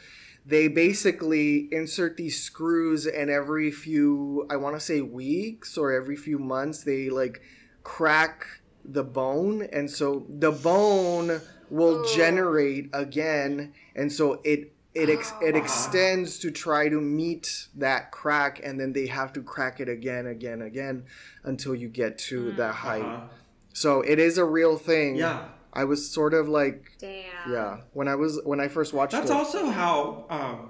They 0.45 0.67
basically 0.67 1.69
insert 1.71 2.17
these 2.17 2.43
screws, 2.43 3.07
and 3.07 3.29
every 3.29 3.71
few, 3.71 4.45
I 4.49 4.57
want 4.57 4.75
to 4.75 4.79
say 4.81 4.99
weeks 4.99 5.77
or 5.77 5.93
every 5.93 6.17
few 6.17 6.37
months, 6.37 6.83
they 6.83 7.09
like 7.09 7.41
crack 7.83 8.45
the 8.83 9.05
bone, 9.05 9.65
and 9.71 9.89
so 9.89 10.25
the 10.27 10.51
bone 10.51 11.39
will 11.69 12.01
Ugh. 12.01 12.07
generate 12.13 12.89
again, 12.91 13.73
and 13.95 14.11
so 14.11 14.41
it 14.43 14.72
it 14.95 15.09
ex- 15.09 15.33
it 15.41 15.55
extends 15.55 16.37
to 16.39 16.51
try 16.51 16.87
to 16.89 17.01
meet 17.01 17.67
that 17.75 18.11
crack, 18.11 18.61
and 18.63 18.79
then 18.79 18.93
they 18.93 19.07
have 19.07 19.33
to 19.33 19.41
crack 19.41 19.79
it 19.79 19.89
again, 19.89 20.27
again, 20.27 20.61
again, 20.61 21.05
until 21.43 21.73
you 21.73 21.87
get 21.89 22.17
to 22.19 22.51
that 22.53 22.73
height. 22.75 23.01
uh-huh. 23.03 23.27
So 23.73 24.01
it 24.01 24.19
is 24.19 24.37
a 24.37 24.45
real 24.45 24.77
thing. 24.77 25.15
Yeah. 25.15 25.45
I 25.75 25.85
was 25.85 26.07
sort 26.07 26.35
of 26.35 26.47
like, 26.47 26.91
Damn. 26.99 27.23
yeah, 27.51 27.77
when 27.93 28.07
I 28.07 28.13
was 28.13 28.39
when 28.43 28.59
I 28.59 28.67
first 28.67 28.93
watched 28.93 29.13
That's 29.13 29.31
it. 29.31 29.33
also 29.33 29.65
how, 29.71 30.25
um, 30.29 30.69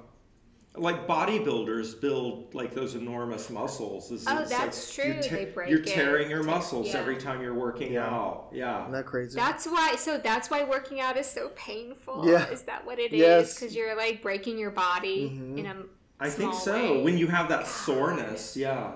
like 0.75 1.07
bodybuilders 1.07 2.01
build 2.01 2.53
like 2.55 2.73
those 2.73 2.95
enormous 2.95 3.49
muscles. 3.49 4.11
Is 4.11 4.25
Oh, 4.27 4.39
it's 4.39 4.49
that's 4.49 4.97
like 4.97 5.05
true. 5.05 5.13
You're, 5.13 5.21
te- 5.21 5.29
They 5.29 5.45
break 5.45 5.69
you're 5.69 5.79
it. 5.81 5.87
tearing 5.87 6.29
your 6.29 6.41
muscles 6.43 6.87
yeah. 6.87 6.97
every 6.97 7.17
time 7.17 7.41
you're 7.41 7.53
working 7.53 7.93
Yeah. 7.93 8.07
out. 8.07 8.49
Yeah. 8.51 8.81
Isn't 8.81 8.93
that 8.93 9.05
crazy? 9.05 9.35
That's 9.35 9.65
why. 9.67 9.95
So 9.97 10.17
that's 10.17 10.49
why 10.49 10.63
working 10.63 10.99
out 10.99 11.15
is 11.15 11.27
so 11.27 11.49
painful. 11.55 12.27
Yeah. 12.27 12.49
Is 12.49 12.63
that 12.63 12.83
what 12.85 12.97
it 12.97 13.13
is? 13.13 13.19
Yes. 13.19 13.53
Because 13.59 13.75
you're 13.75 13.95
like 13.95 14.21
breaking 14.23 14.57
your 14.57 14.71
body 14.71 15.29
mm-hmm. 15.29 15.57
in 15.59 15.65
a. 15.67 15.75
I 16.19 16.29
think 16.29 16.53
so. 16.53 16.73
way. 16.73 17.03
When 17.03 17.17
you 17.17 17.27
have 17.27 17.49
that 17.49 17.67
soreness, 17.67 18.57
yeah. 18.57 18.93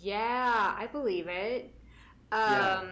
Yeah, 0.00 0.74
I 0.76 0.86
believe 0.88 1.28
it. 1.28 1.74
Um, 2.32 2.40
Yeah. 2.40 2.84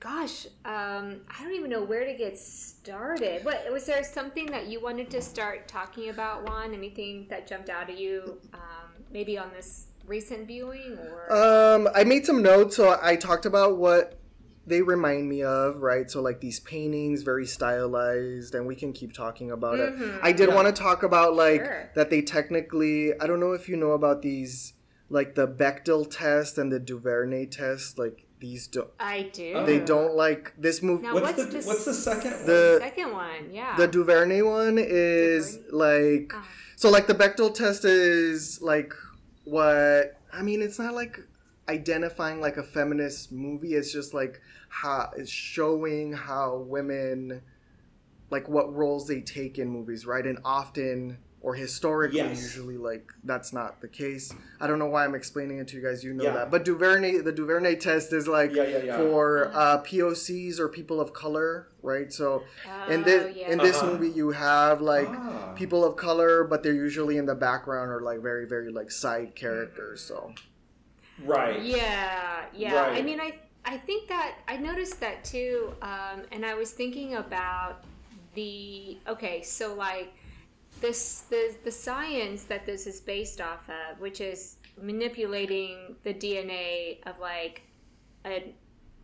Gosh, 0.00 0.46
um, 0.64 1.20
I 1.28 1.42
don't 1.42 1.52
even 1.52 1.68
know 1.70 1.84
where 1.84 2.06
to 2.06 2.14
get 2.14 2.38
started. 2.38 3.44
What 3.44 3.70
was 3.70 3.84
there 3.84 4.02
something 4.02 4.46
that 4.46 4.66
you 4.66 4.80
wanted 4.80 5.10
to 5.10 5.20
start 5.20 5.68
talking 5.68 6.08
about, 6.08 6.48
Juan? 6.48 6.72
Anything 6.72 7.26
that 7.28 7.46
jumped 7.46 7.68
out 7.68 7.90
at 7.90 7.98
you, 7.98 8.38
um, 8.54 8.90
maybe 9.12 9.36
on 9.36 9.50
this 9.54 9.88
recent 10.06 10.46
viewing, 10.46 10.96
or 10.98 11.30
Um, 11.30 11.86
I 11.94 12.04
made 12.04 12.24
some 12.24 12.42
notes. 12.42 12.76
So 12.76 12.98
I 13.02 13.14
talked 13.16 13.44
about 13.44 13.76
what 13.76 14.18
they 14.66 14.80
remind 14.80 15.28
me 15.28 15.42
of, 15.42 15.82
right? 15.82 16.10
So 16.10 16.22
like 16.22 16.40
these 16.40 16.60
paintings, 16.60 17.22
very 17.22 17.44
stylized, 17.44 18.54
and 18.54 18.66
we 18.66 18.76
can 18.76 18.94
keep 18.94 19.12
talking 19.12 19.50
about 19.50 19.80
it. 19.80 19.94
Mhm. 19.94 20.18
I 20.22 20.32
did 20.32 20.48
Yeah. 20.48 20.54
want 20.54 20.74
to 20.74 20.82
talk 20.82 21.02
about 21.02 21.34
like 21.34 21.62
Sure. 21.64 21.90
that 21.94 22.08
they 22.08 22.22
technically. 22.22 23.12
I 23.20 23.26
don't 23.26 23.40
know 23.40 23.52
if 23.52 23.68
you 23.68 23.76
know 23.76 23.92
about 23.92 24.22
these, 24.22 24.72
like 25.10 25.34
the 25.34 25.46
Bechdel 25.46 26.08
test 26.10 26.56
and 26.56 26.72
the 26.72 26.78
Duvernay 26.78 27.46
test. 27.46 27.98
Like 27.98 28.24
these, 28.40 28.66
do, 28.68 28.86
I 28.98 29.30
do. 29.32 29.64
They 29.66 29.78
don't 29.80 30.14
like 30.14 30.52
this 30.58 30.82
movie. 30.82 31.02
Now, 31.02 31.14
What's 31.14 31.36
what's, 31.38 31.52
the- 31.52 31.58
the 31.60 31.66
what's 31.66 31.84
the 31.84 31.94
second 31.94 32.32
one? 32.32 32.46
The- 32.46 32.78
second 32.80 33.12
one? 33.12 33.50
Yeah. 33.52 33.76
The 33.76 33.86
Duvernay 33.86 34.42
one 34.42 34.78
is 34.78 35.58
like 35.70 36.32
Oh. 36.34 36.42
so 36.76 36.90
like 36.90 37.06
the 37.06 37.14
Bechdel 37.14 37.54
test 37.54 37.84
is 37.84 38.60
like 38.62 38.94
what 39.44 40.18
I 40.32 40.42
mean 40.42 40.62
it's 40.62 40.78
not 40.78 40.94
like 40.94 41.20
identifying 41.68 42.40
like 42.40 42.56
a 42.56 42.62
feminist 42.62 43.30
movie 43.30 43.74
it's 43.74 43.92
just 43.92 44.12
like 44.14 44.40
how 44.68 45.10
it's 45.16 45.30
showing 45.30 46.12
how 46.12 46.56
women 46.66 47.42
like 48.30 48.48
what 48.48 48.72
roles 48.74 49.06
they 49.06 49.20
take 49.20 49.58
in 49.58 49.68
movies 49.68 50.06
right 50.06 50.26
and 50.26 50.38
often 50.44 51.18
or 51.42 51.54
historically 51.54 52.18
Yes. 52.18 52.40
usually 52.42 52.76
like 52.76 53.10
that's 53.24 53.52
not 53.52 53.80
the 53.80 53.88
case 53.88 54.32
I 54.60 54.66
don't 54.66 54.78
know 54.78 54.86
why 54.86 55.04
I'm 55.04 55.14
explaining 55.14 55.58
it 55.58 55.68
to 55.68 55.76
you 55.76 55.82
guys 55.82 56.04
you 56.04 56.12
know 56.12 56.24
Yeah. 56.24 56.32
that 56.34 56.50
but 56.50 56.64
Duvernay 56.64 57.18
the 57.18 57.32
Duvernay 57.32 57.76
test 57.76 58.12
is 58.12 58.28
like 58.28 58.54
Yeah, 58.54 58.64
yeah, 58.64 58.78
yeah. 58.82 58.96
for 58.96 59.50
uh, 59.54 59.82
POCs 59.82 60.58
or 60.58 60.68
people 60.68 61.00
of 61.00 61.12
color 61.12 61.68
right 61.82 62.12
so 62.12 62.44
in 62.88 63.00
Oh, 63.00 63.04
this 63.04 63.36
yeah. 63.36 63.50
in 63.52 63.58
this 63.58 63.76
Uh-huh. 63.82 63.92
movie 63.92 64.10
you 64.10 64.30
have 64.32 64.80
like 64.82 65.08
Ah. 65.08 65.52
people 65.54 65.84
of 65.84 65.96
color 65.96 66.44
but 66.44 66.62
they're 66.62 66.74
usually 66.74 67.16
in 67.16 67.26
the 67.26 67.34
background 67.34 67.90
or 67.90 68.00
like 68.02 68.20
very 68.20 68.46
very 68.46 68.70
like 68.70 68.90
side 68.90 69.34
characters 69.34 70.00
so 70.02 70.34
Right. 71.22 71.60
Yeah, 71.60 72.46
yeah. 72.54 72.84
I 72.84 73.02
mean, 73.02 73.20
I 73.20 73.34
I 73.66 73.76
think 73.76 74.08
that 74.08 74.36
I 74.48 74.56
noticed 74.56 75.00
that 75.00 75.22
too, 75.22 75.74
um, 75.82 76.22
and 76.32 76.46
I 76.46 76.54
was 76.54 76.70
thinking 76.72 77.16
about 77.16 77.84
the 78.34 78.96
okay, 79.06 79.42
so 79.42 79.74
like 79.74 80.14
this 80.80 81.22
the 81.30 81.54
the 81.64 81.70
science 81.70 82.44
that 82.44 82.66
this 82.66 82.86
is 82.86 83.00
based 83.00 83.40
off 83.40 83.68
of, 83.68 84.00
which 84.00 84.20
is 84.20 84.56
manipulating 84.80 85.96
the 86.04 86.14
DNA 86.14 86.98
of 87.06 87.18
like 87.20 87.62
a 88.24 88.54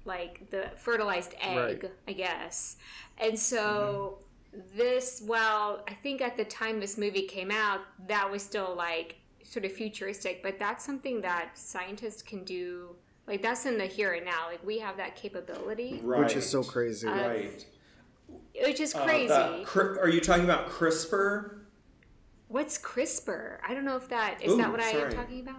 like 0.04 0.48
the 0.50 0.70
fertilized 0.76 1.34
egg, 1.40 1.82
Right. 1.84 1.92
I 2.08 2.12
guess, 2.12 2.76
and 3.18 3.38
so. 3.38 4.18
This, 4.74 5.22
well, 5.26 5.84
I 5.86 5.92
think 5.92 6.22
at 6.22 6.38
the 6.38 6.44
time 6.46 6.80
this 6.80 6.96
movie 6.96 7.26
came 7.26 7.50
out, 7.50 7.80
that 8.08 8.30
was 8.30 8.42
still 8.42 8.74
like 8.74 9.16
sort 9.42 9.66
of 9.66 9.72
futuristic, 9.72 10.42
but 10.42 10.58
that's 10.58 10.82
something 10.82 11.20
that 11.20 11.50
scientists 11.58 12.22
can 12.22 12.42
do. 12.42 12.96
Like 13.26 13.42
that's 13.42 13.66
in 13.66 13.76
the 13.76 13.84
here 13.84 14.14
and 14.14 14.24
now. 14.24 14.46
Like 14.50 14.64
we 14.64 14.78
have 14.78 14.96
that 14.96 15.14
capability. 15.14 16.00
Right. 16.02 16.20
which 16.20 16.36
is 16.36 16.48
so 16.48 16.62
crazy 16.62 17.06
Uh, 17.06 17.28
Right. 17.28 17.66
which 18.64 18.80
is 18.80 18.94
Uh, 18.94 19.04
crazy. 19.04 19.28
that 19.28 19.66
are 20.00 20.08
you 20.08 20.22
talking 20.22 20.44
about 20.44 20.70
CRISPR? 20.70 21.58
What's 22.48 22.78
CRISPR? 22.78 23.58
I 23.66 23.74
don't 23.74 23.84
know 23.84 23.96
if 23.96 24.08
that 24.08 24.42
is 24.42 24.52
Ooh, 24.52 24.56
that 24.58 24.70
what 24.70 24.80
I 24.80 24.90
am 24.90 25.12
talking 25.12 25.40
about. 25.40 25.56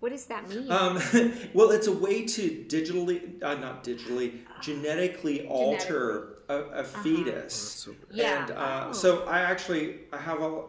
What 0.00 0.10
does 0.10 0.26
that 0.26 0.48
mean? 0.48 0.70
Um, 0.70 1.00
well, 1.54 1.70
it's 1.70 1.86
a 1.86 1.92
way 1.92 2.26
to 2.26 2.64
digitally, 2.68 3.42
uh, 3.42 3.54
not 3.54 3.84
digitally, 3.84 4.40
genetically 4.60 5.46
alter 5.46 6.38
a, 6.48 6.56
a 6.56 6.84
fetus. 6.84 7.88
Yeah. 8.10 8.42
And 8.42 8.50
uh, 8.50 8.84
Oh. 8.88 8.92
so 8.92 9.24
I 9.24 9.40
actually 9.40 10.00
I 10.12 10.18
have 10.18 10.42
a 10.42 10.64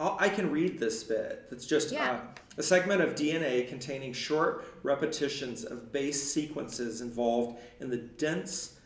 I'll, 0.00 0.16
I 0.18 0.28
can 0.28 0.50
read 0.50 0.78
this 0.80 1.04
bit. 1.04 1.46
It's 1.52 1.66
just 1.66 1.92
Yeah. 1.92 2.12
uh, 2.12 2.20
a 2.58 2.62
segment 2.62 3.02
of 3.02 3.14
DNA 3.14 3.68
containing 3.68 4.12
short 4.12 4.64
repetitions 4.82 5.64
of 5.64 5.92
base 5.92 6.32
sequences 6.32 7.02
involved 7.02 7.60
in 7.80 7.88
the 7.88 7.98
dense, 7.98 8.78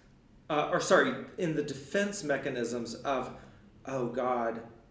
uh, 0.50 0.68
or 0.70 0.80
sorry, 0.80 1.24
in 1.38 1.54
the 1.56 1.62
defense 1.62 2.22
mechanisms 2.22 2.96
of, 2.96 3.34
oh 3.86 4.08
God, 4.08 4.60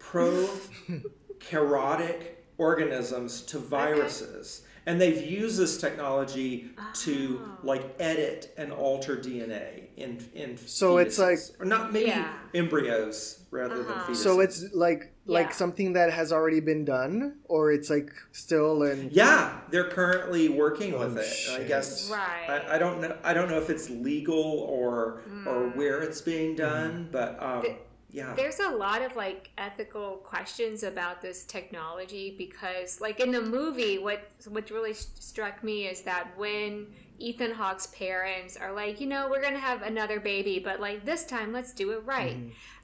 prokaryotic 1.38 2.22
organisms 2.58 3.42
to 3.42 3.58
viruses. 3.58 4.62
And 4.88 5.00
they've 5.00 5.26
used 5.28 5.58
this 5.58 5.78
technology 5.78 6.70
to 7.02 7.40
Oh. 7.42 7.58
like 7.64 7.96
edit 7.98 8.54
and 8.56 8.70
alter 8.72 9.16
DNA 9.16 9.88
in 9.96 10.18
in 10.32 10.56
So 10.64 10.98
it's 10.98 11.18
like- 11.18 11.40
or 11.58 11.66
not 11.66 11.92
maybe 11.92 12.10
Yeah. 12.10 12.32
embryos 12.54 13.40
rather 13.50 13.82
than 13.82 13.86
Uh-huh. 13.92 14.12
fetuses. 14.12 14.16
So 14.22 14.40
it's 14.40 14.64
like 14.72 15.12
like 15.28 15.48
Yeah. 15.48 15.52
something 15.56 15.94
that 15.94 16.12
has 16.12 16.32
already 16.32 16.60
been 16.60 16.84
done, 16.84 17.38
or 17.46 17.72
it's 17.72 17.90
like 17.90 18.12
still 18.30 18.84
in. 18.84 19.08
yeah, 19.10 19.58
they're 19.72 19.88
currently 19.90 20.48
working 20.48 20.96
with 20.96 21.18
Oh, 21.18 21.20
it. 21.20 21.60
I 21.60 21.64
guess 21.64 22.08
Right. 22.08 22.48
I, 22.48 22.76
I 22.76 22.78
don't 22.78 23.00
know. 23.00 23.16
I 23.24 23.34
don't 23.34 23.48
know 23.50 23.58
if 23.58 23.68
it's 23.68 23.90
legal 23.90 24.40
or 24.60 25.22
or 25.44 25.70
Hmm. 25.70 25.76
where 25.78 25.98
it's 26.00 26.20
being 26.20 26.54
done, 26.54 27.08
but 27.10 27.42
um, 27.42 27.62
The- 27.62 27.74
yeah. 28.10 28.34
There's 28.34 28.60
a 28.60 28.68
lot 28.70 29.02
of 29.02 29.16
like 29.16 29.50
ethical 29.58 30.16
questions 30.18 30.82
about 30.82 31.20
this 31.20 31.44
technology 31.44 32.34
because, 32.38 33.00
like 33.00 33.20
in 33.20 33.30
the 33.30 33.42
movie, 33.42 33.98
what 33.98 34.30
what 34.48 34.70
really 34.70 34.94
st- 34.94 35.22
struck 35.22 35.62
me 35.64 35.86
is 35.86 36.02
that 36.02 36.28
when 36.38 36.86
Ethan 37.18 37.52
Hawke's 37.52 37.86
parents 37.88 38.56
are 38.56 38.72
like, 38.72 39.00
you 39.00 39.06
know, 39.06 39.28
we're 39.30 39.42
gonna 39.42 39.58
have 39.58 39.82
another 39.82 40.20
baby, 40.20 40.58
but 40.58 40.80
like 40.80 41.04
this 41.04 41.24
time, 41.24 41.52
let's 41.52 41.72
do 41.72 41.90
it 41.92 42.02
right. 42.04 42.36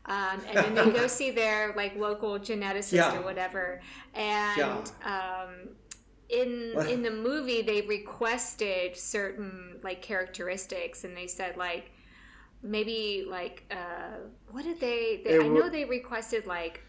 Um, 0.06 0.40
and 0.48 0.56
then 0.58 0.74
they 0.74 0.90
go 0.90 1.06
see 1.06 1.30
their 1.30 1.72
like 1.76 1.96
local 1.96 2.38
geneticist 2.38 2.92
Yeah. 2.92 3.16
or 3.18 3.22
whatever, 3.22 3.80
and 4.14 4.90
um, 5.04 5.68
in 6.28 6.74
in 6.88 7.02
the 7.02 7.10
movie 7.10 7.62
they 7.62 7.82
requested 7.82 8.96
certain 8.96 9.78
like 9.84 10.02
characteristics, 10.02 11.04
and 11.04 11.16
they 11.16 11.26
said 11.28 11.56
like 11.56 11.92
maybe 12.62 13.24
like 13.28 13.64
uh, 13.70 14.18
what 14.50 14.64
did 14.64 14.80
they? 14.80 15.20
they 15.24 15.34
It 15.34 15.42
I 15.42 15.48
know 15.48 15.68
they 15.68 15.84
requested 15.84 16.46
like 16.46 16.80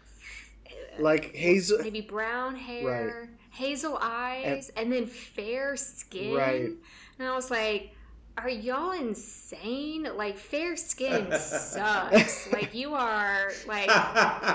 Like 0.98 1.34
hazel. 1.34 1.78
maybe 1.82 2.00
brown 2.00 2.54
hair, 2.56 3.30
hazel 3.50 3.98
eyes, 4.00 4.70
and, 4.76 4.92
then 4.92 5.06
fair 5.06 5.76
skin. 5.76 6.34
Right. 6.34 6.70
And 7.18 7.28
I 7.28 7.34
was 7.34 7.50
like, 7.50 7.94
are 8.36 8.48
y'all 8.48 8.92
insane? 8.92 10.08
Like 10.16 10.36
fair 10.36 10.76
skin 10.76 11.30
sucks. 11.38 12.52
like 12.52 12.74
you 12.74 12.94
are 12.94 13.52
like 13.66 13.88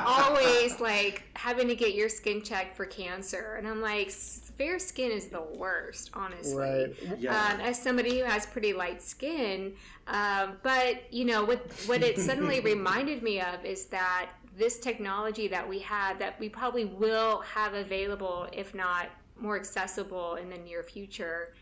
always 0.05 0.79
like 0.79 1.23
having 1.33 1.67
to 1.67 1.75
get 1.75 1.95
your 1.95 2.09
skin 2.09 2.41
checked 2.41 2.75
for 2.75 2.85
cancer. 2.85 3.55
And 3.57 3.67
I'm 3.67 3.81
like, 3.81 4.11
fair 4.11 4.77
skin 4.77 5.11
is 5.11 5.27
the 5.27 5.41
worst, 5.41 6.11
honestly. 6.13 6.55
Right. 6.55 6.95
yeah. 7.17 7.53
Um, 7.53 7.61
as 7.61 7.81
somebody 7.81 8.19
who 8.19 8.25
has 8.25 8.45
pretty 8.45 8.73
light 8.73 9.01
skin, 9.01 9.73
um, 10.07 10.57
but 10.63 11.11
you 11.11 11.25
know 11.25 11.45
what? 11.45 11.59
What 11.85 12.03
it 12.03 12.19
suddenly 12.19 12.59
reminded 12.61 13.23
me 13.23 13.39
of 13.39 13.63
is 13.63 13.85
that 13.85 14.31
this 14.57 14.77
technology 14.77 15.47
that 15.47 15.67
we 15.67 15.79
have, 15.79 16.19
that 16.19 16.37
we 16.39 16.49
probably 16.49 16.85
will 16.85 17.39
have 17.41 17.73
available, 17.73 18.47
if 18.51 18.75
not 18.75 19.07
more 19.39 19.55
accessible 19.55 20.35
in 20.35 20.49
the 20.49 20.57
near 20.57 20.83
future, 20.83 21.53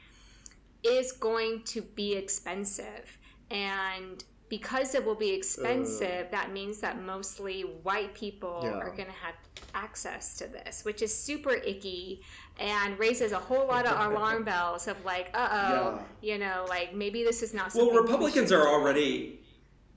is 0.88 1.12
going 1.12 1.62
to 1.64 1.82
be 1.82 2.14
expensive, 2.14 3.18
and 3.52 4.24
because 4.50 4.96
it 4.96 5.04
will 5.04 5.16
be 5.16 5.32
expensive, 5.32 6.32
that 6.32 6.54
means 6.54 6.80
that 6.80 7.02
mostly 7.02 7.62
white 7.84 8.14
people 8.14 8.62
Yeah. 8.64 8.78
are 8.78 8.92
going 8.92 9.08
to 9.08 9.20
have 9.26 9.36
access 9.76 10.38
to 10.38 10.48
this, 10.48 10.86
which 10.86 11.02
is 11.02 11.14
super 11.14 11.56
icky 11.56 12.22
and 12.58 12.98
raises 12.98 13.34
a 13.34 13.38
whole 13.40 13.68
lot 13.68 13.86
of 13.86 14.00
alarm 14.12 14.44
bells 14.46 14.88
of 14.88 15.04
like, 15.04 15.30
uh 15.34 15.50
oh, 15.52 16.00
you 16.22 16.38
know, 16.38 16.66
like 16.70 16.94
maybe 16.96 17.24
this 17.24 17.44
is 17.44 17.54
not. 17.54 17.74
Well, 17.76 17.92
Republicans 17.92 18.52
are 18.54 18.68
already 18.68 19.42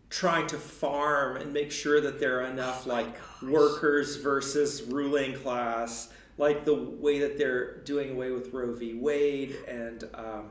trying 0.09 0.49
to 0.49 0.59
farm 0.59 1.37
and 1.37 1.53
make 1.53 1.71
sure 1.71 2.01
that 2.01 2.19
there 2.19 2.41
are 2.41 2.47
Oh 2.47 2.51
enough 2.51 2.87
like 2.87 3.15
workers 3.43 4.17
versus 4.17 4.83
ruling 4.83 5.35
class, 5.35 6.09
like 6.39 6.65
the 6.65 6.75
way 6.75 7.21
that 7.21 7.39
they're 7.39 7.77
doing 7.83 8.11
away 8.11 8.33
with 8.33 8.53
Roe 8.53 8.75
v. 8.75 8.95
Wade 8.95 9.55
and 9.69 10.09
um, 10.15 10.51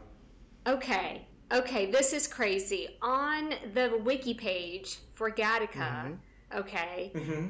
Okay, 0.69 1.27
okay, 1.51 1.89
this 1.89 2.13
is 2.13 2.27
crazy. 2.27 2.97
On 3.01 3.53
the 3.73 3.99
wiki 4.03 4.33
page 4.35 4.99
for 5.13 5.31
Gattaca, 5.31 5.73
Mm-hmm. 6.51 6.59
okay, 6.59 7.11
mhm. 7.15 7.49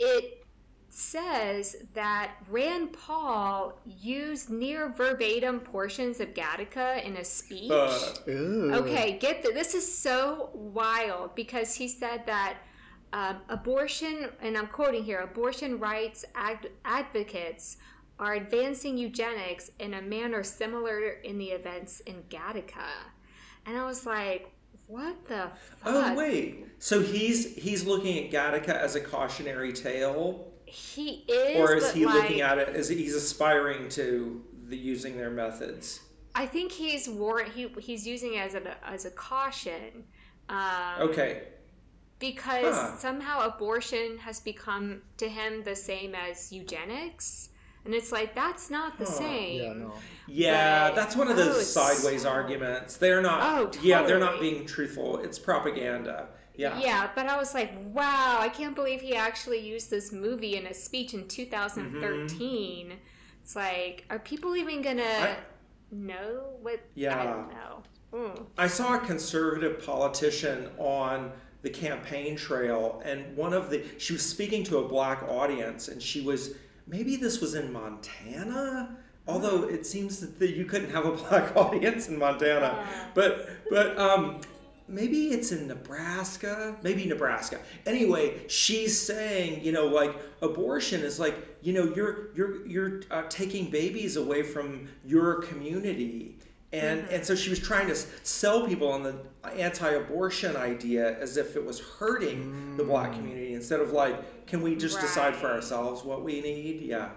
it 0.00 0.40
says 0.88 1.76
that 1.94 2.32
Rand 2.48 2.92
Paul 2.92 3.80
used 3.84 4.50
near 4.50 4.88
verbatim 4.96 5.60
portions 5.60 6.20
of 6.20 6.28
Gattaca 6.34 7.04
in 7.04 7.16
a 7.16 7.24
speech. 7.24 7.70
Uh, 7.70 8.78
Okay, 8.80 9.18
get 9.20 9.42
the, 9.42 9.50
this 9.52 9.74
is 9.74 9.86
so 10.06 10.50
wild 10.54 11.34
because 11.34 11.74
he 11.74 11.86
said 11.88 12.24
that 12.26 12.54
um, 13.12 13.36
abortion, 13.48 14.28
and 14.40 14.56
I'm 14.58 14.66
quoting 14.68 15.04
here, 15.04 15.20
abortion 15.20 15.78
rights 15.78 16.24
ad- 16.34 16.70
advocates 16.84 17.76
are 18.18 18.34
advancing 18.34 18.96
eugenics 18.96 19.70
in 19.78 19.94
a 19.94 20.02
manner 20.02 20.42
similar 20.42 21.08
in 21.24 21.38
the 21.38 21.46
events 21.46 22.00
in 22.00 22.22
Gattaca. 22.28 22.86
And 23.66 23.76
I 23.76 23.84
was 23.84 24.06
like, 24.06 24.50
what 24.86 25.16
the 25.26 25.50
fuck? 25.80 25.86
oh 25.86 26.14
wait, 26.14 26.66
so 26.78 27.00
he's 27.02 27.54
he's 27.56 27.84
looking 27.86 28.18
at 28.24 28.30
Gattaca 28.30 28.68
as 28.74 28.94
a 28.96 29.00
cautionary 29.00 29.72
tale, 29.72 30.52
He 30.66 31.24
is, 31.28 31.56
or 31.56 31.74
is 31.74 31.90
he 31.92 32.04
like, 32.04 32.14
looking 32.14 32.40
at 32.42 32.58
it 32.58 32.68
as 32.68 32.88
he's 32.88 33.14
aspiring 33.14 33.88
to 33.90 34.42
the 34.68 34.76
using 34.76 35.16
their 35.16 35.30
methods? 35.30 36.00
I 36.34 36.46
think 36.46 36.70
he's 36.72 37.08
war- 37.08 37.44
he, 37.44 37.68
he's 37.78 38.06
using 38.06 38.34
it 38.34 38.38
as 38.40 38.54
a, 38.54 38.76
as 38.86 39.04
a 39.06 39.10
caution. 39.10 40.04
Um, 40.50 41.00
Okay, 41.00 41.44
because 42.18 42.74
Huh. 42.76 42.96
somehow 42.98 43.46
abortion 43.46 44.18
has 44.18 44.40
become 44.40 45.00
to 45.16 45.28
him 45.28 45.62
the 45.62 45.76
same 45.76 46.14
as 46.14 46.52
eugenics 46.52 47.50
and 47.84 47.94
it's 47.94 48.10
like 48.12 48.34
that's 48.34 48.70
not 48.70 48.98
the 48.98 49.04
Huh. 49.04 49.10
same 49.12 49.62
Yeah, 49.62 49.72
no. 49.74 49.94
Yeah, 50.26 50.88
But- 50.88 50.96
that's 50.96 51.16
one 51.16 51.28
of 51.28 51.38
oh, 51.38 51.44
those 51.44 51.58
it's 51.62 51.70
sideways 51.70 52.22
so- 52.22 52.30
arguments. 52.30 52.96
They're 52.96 53.20
not. 53.22 53.40
Oh, 53.58 53.64
totally. 53.66 53.88
Yeah, 53.88 54.02
they're 54.02 54.18
not 54.18 54.40
being 54.40 54.64
truthful. 54.66 55.18
It's 55.18 55.38
propaganda. 55.38 56.28
Yeah. 56.56 56.78
Yeah, 56.78 57.10
but 57.16 57.26
i 57.26 57.36
was 57.36 57.52
like 57.52 57.72
wow 57.92 58.36
i 58.38 58.48
can't 58.48 58.76
believe 58.76 59.00
he 59.00 59.16
actually 59.16 59.58
used 59.58 59.90
this 59.90 60.12
movie 60.12 60.54
in 60.56 60.66
a 60.68 60.74
speech 60.74 61.12
in 61.12 61.26
2013 61.26 62.92
it's 63.42 63.56
like 63.56 64.04
are 64.10 64.18
people 64.20 64.54
even 64.56 64.80
gonna 64.82 65.02
Mm-hmm. 65.02 65.24
I- 65.24 65.36
know 65.90 66.56
what 66.62 66.74
i 66.80 66.82
Yeah. 66.94 67.24
don't 67.24 67.48
know 67.50 67.82
Mm. 68.12 68.46
I 68.56 68.68
saw 68.68 68.94
a 68.94 69.00
conservative 69.00 69.84
politician 69.84 70.70
on 70.78 71.32
the 71.62 71.70
campaign 71.70 72.36
trail, 72.36 73.02
and 73.04 73.36
one 73.36 73.52
of 73.52 73.70
the 73.70 73.82
she 73.98 74.12
was 74.12 74.24
speaking 74.24 74.62
to 74.64 74.78
a 74.78 74.86
black 74.88 75.24
audience, 75.24 75.88
and 75.88 76.00
she 76.00 76.20
was 76.20 76.54
maybe 76.86 77.16
this 77.16 77.40
was 77.40 77.54
in 77.54 77.72
Montana. 77.72 78.96
Although 79.26 79.64
it 79.64 79.86
seems 79.86 80.20
that 80.20 80.38
the, 80.38 80.50
you 80.50 80.66
couldn't 80.66 80.90
have 80.90 81.06
a 81.06 81.12
black 81.28 81.56
audience 81.56 82.08
in 82.08 82.18
Montana, 82.18 82.86
but 83.14 83.48
but 83.70 83.98
um, 83.98 84.40
maybe 84.86 85.28
it's 85.28 85.52
in 85.52 85.66
Nebraska, 85.66 86.76
maybe 86.82 87.06
Nebraska. 87.06 87.58
Anyway, 87.86 88.46
she's 88.48 88.98
saying, 88.98 89.64
you 89.64 89.72
know, 89.72 89.86
like 89.86 90.14
abortion 90.42 91.00
is 91.02 91.18
like, 91.18 91.34
you 91.62 91.72
know, 91.72 91.92
you're 91.94 92.34
you're 92.34 92.66
you're 92.66 93.00
uh, 93.10 93.22
taking 93.28 93.70
babies 93.70 94.16
away 94.16 94.42
from 94.42 94.88
your 95.06 95.42
community. 95.42 96.36
And, 96.74 97.00
and 97.00 97.08
mm-hmm. 97.08 97.22
so 97.22 97.34
she 97.34 97.50
was 97.50 97.58
trying 97.58 97.86
to 97.88 97.94
sell 97.94 98.66
people 98.66 98.90
on 98.90 99.02
the 99.02 99.14
anti-abortion 99.56 100.56
idea 100.56 101.18
as 101.20 101.36
if 101.36 101.56
it 101.56 101.64
was 101.64 101.80
hurting 101.80 102.76
the 102.76 102.84
black 102.84 103.12
mm. 103.12 103.16
community 103.16 103.54
instead 103.54 103.80
of 103.80 103.92
like, 103.92 104.46
can 104.46 104.60
we 104.62 104.74
just 104.74 105.00
decide 105.00 105.36
for 105.36 105.46
ourselves 105.46 106.02
what 106.04 106.24
we 106.24 106.40
need? 106.40 106.82
Yeah. 106.82 107.10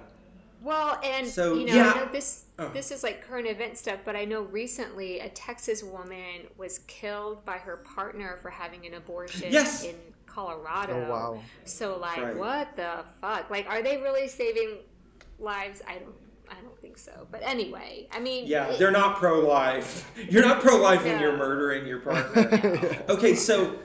Well, 0.61 0.99
and 1.03 1.27
So, 1.27 1.55
you 1.55 1.65
know, 1.65 1.75
yeah. 1.75 1.91
I 1.91 1.99
know 1.99 2.11
this 2.11 2.43
Oh. 2.59 2.69
this 2.69 2.89
is 2.89 3.03
like 3.03 3.21
current 3.21 3.47
event 3.47 3.77
stuff, 3.77 3.99
but 4.03 4.15
I 4.15 4.25
know 4.25 4.41
recently 4.41 5.19
a 5.19 5.29
Texas 5.29 5.83
woman 5.83 6.47
was 6.57 6.79
killed 6.87 7.45
by 7.45 7.57
her 7.57 7.77
partner 7.77 8.39
for 8.41 8.49
having 8.49 8.85
an 8.87 8.95
abortion 8.95 9.51
Yes. 9.51 9.83
in 9.83 9.95
Colorado. 10.25 11.05
Oh 11.05 11.11
wow. 11.11 11.41
So 11.65 11.97
like, 11.97 12.17
Right. 12.17 12.35
what 12.35 12.75
the 12.75 13.05
fuck? 13.21 13.51
Like, 13.51 13.67
are 13.69 13.83
they 13.83 13.97
really 13.97 14.27
saving 14.27 14.77
lives? 15.39 15.83
I 15.87 15.99
don't. 15.99 16.15
I 16.49 16.61
don't 16.61 16.79
think 16.81 16.97
so. 16.97 17.27
But 17.31 17.41
anyway, 17.43 18.07
I 18.11 18.19
mean, 18.19 18.45
Yeah, 18.47 18.67
it- 18.67 18.79
they're 18.79 18.91
not 18.91 19.17
pro-life. 19.17 20.09
You're 20.29 20.45
not 20.45 20.61
pro-life 20.61 21.03
when 21.03 21.19
you're 21.19 21.37
murdering 21.37 21.85
your 21.87 21.99
partner. 22.07 23.03
okay, 23.09 23.35
so 23.35 23.75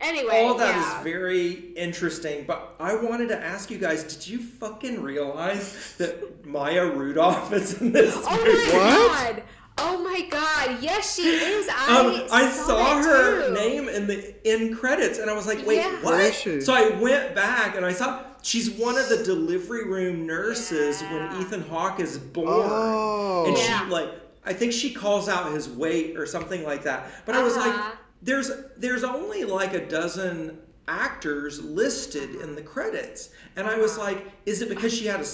Anyway, 0.00 0.44
all 0.44 0.54
that 0.54 0.76
is 0.76 0.84
yeah. 0.84 1.02
very 1.02 1.50
interesting, 1.74 2.44
but 2.46 2.76
I 2.78 2.94
wanted 2.94 3.30
to 3.30 3.36
ask 3.36 3.68
you 3.68 3.78
guys: 3.78 4.04
Did 4.04 4.28
you 4.28 4.38
fucking 4.38 5.02
realize 5.02 5.96
that 5.98 6.46
Maya 6.46 6.86
Rudolph 6.88 7.52
is 7.52 7.80
in 7.80 7.90
this 7.90 8.14
Oh 8.16 8.36
movie? 8.36 8.52
my 8.52 8.78
What? 8.78 9.36
god! 9.36 9.42
Oh 9.76 9.98
my 10.04 10.20
god! 10.30 10.78
Yes, 10.80 11.16
she 11.16 11.22
is. 11.22 11.68
I 11.68 11.98
Um, 11.98 12.28
I 12.30 12.48
saw, 12.48 12.66
saw 12.68 12.76
that 13.00 13.04
her 13.06 13.48
too. 13.48 13.54
name 13.54 13.88
in 13.88 14.06
the 14.06 14.34
in 14.48 14.76
credits, 14.76 15.18
and 15.18 15.28
I 15.28 15.32
was 15.34 15.48
like, 15.48 15.66
"Wait, 15.66 15.78
Yeah. 15.78 15.90
what?" 15.94 16.14
Where 16.14 16.20
is 16.20 16.34
she? 16.38 16.60
So 16.60 16.74
I 16.74 16.90
went 16.90 17.34
back 17.34 17.74
and 17.76 17.84
I 17.84 17.92
saw 17.92 18.22
she's 18.48 18.70
one 18.70 18.96
of 18.96 19.08
the 19.10 19.22
delivery 19.22 19.84
room 19.84 20.26
nurses 20.26 21.02
Yeah. 21.02 21.30
when 21.32 21.42
Ethan 21.42 21.60
Hawke 21.68 22.00
is 22.00 22.16
born, 22.18 22.48
Oh. 22.48 23.44
and 23.46 23.56
Yeah. 23.56 23.84
she 23.84 23.90
like 23.90 24.08
I 24.46 24.54
think 24.54 24.72
she 24.72 24.94
calls 24.94 25.28
out 25.28 25.52
his 25.52 25.68
weight 25.68 26.16
or 26.16 26.24
something 26.24 26.64
like 26.64 26.84
that. 26.84 27.10
But 27.26 27.34
I 27.34 27.42
was 27.42 27.54
Uh-huh. 27.54 27.68
like, 27.68 27.96
"There's 28.22 28.50
there's 28.78 29.04
only 29.04 29.44
like 29.44 29.74
a 29.74 29.84
dozen 29.86 30.56
actors 30.86 31.60
listed 31.62 32.36
in 32.36 32.54
the 32.54 32.62
credits," 32.62 33.28
and 33.56 33.66
I 33.66 33.76
was 33.76 33.98
Uh-huh. 33.98 34.06
like, 34.06 34.18
"Is 34.46 34.62
it 34.62 34.70
because 34.70 34.94
she 34.94 35.04
had 35.06 35.26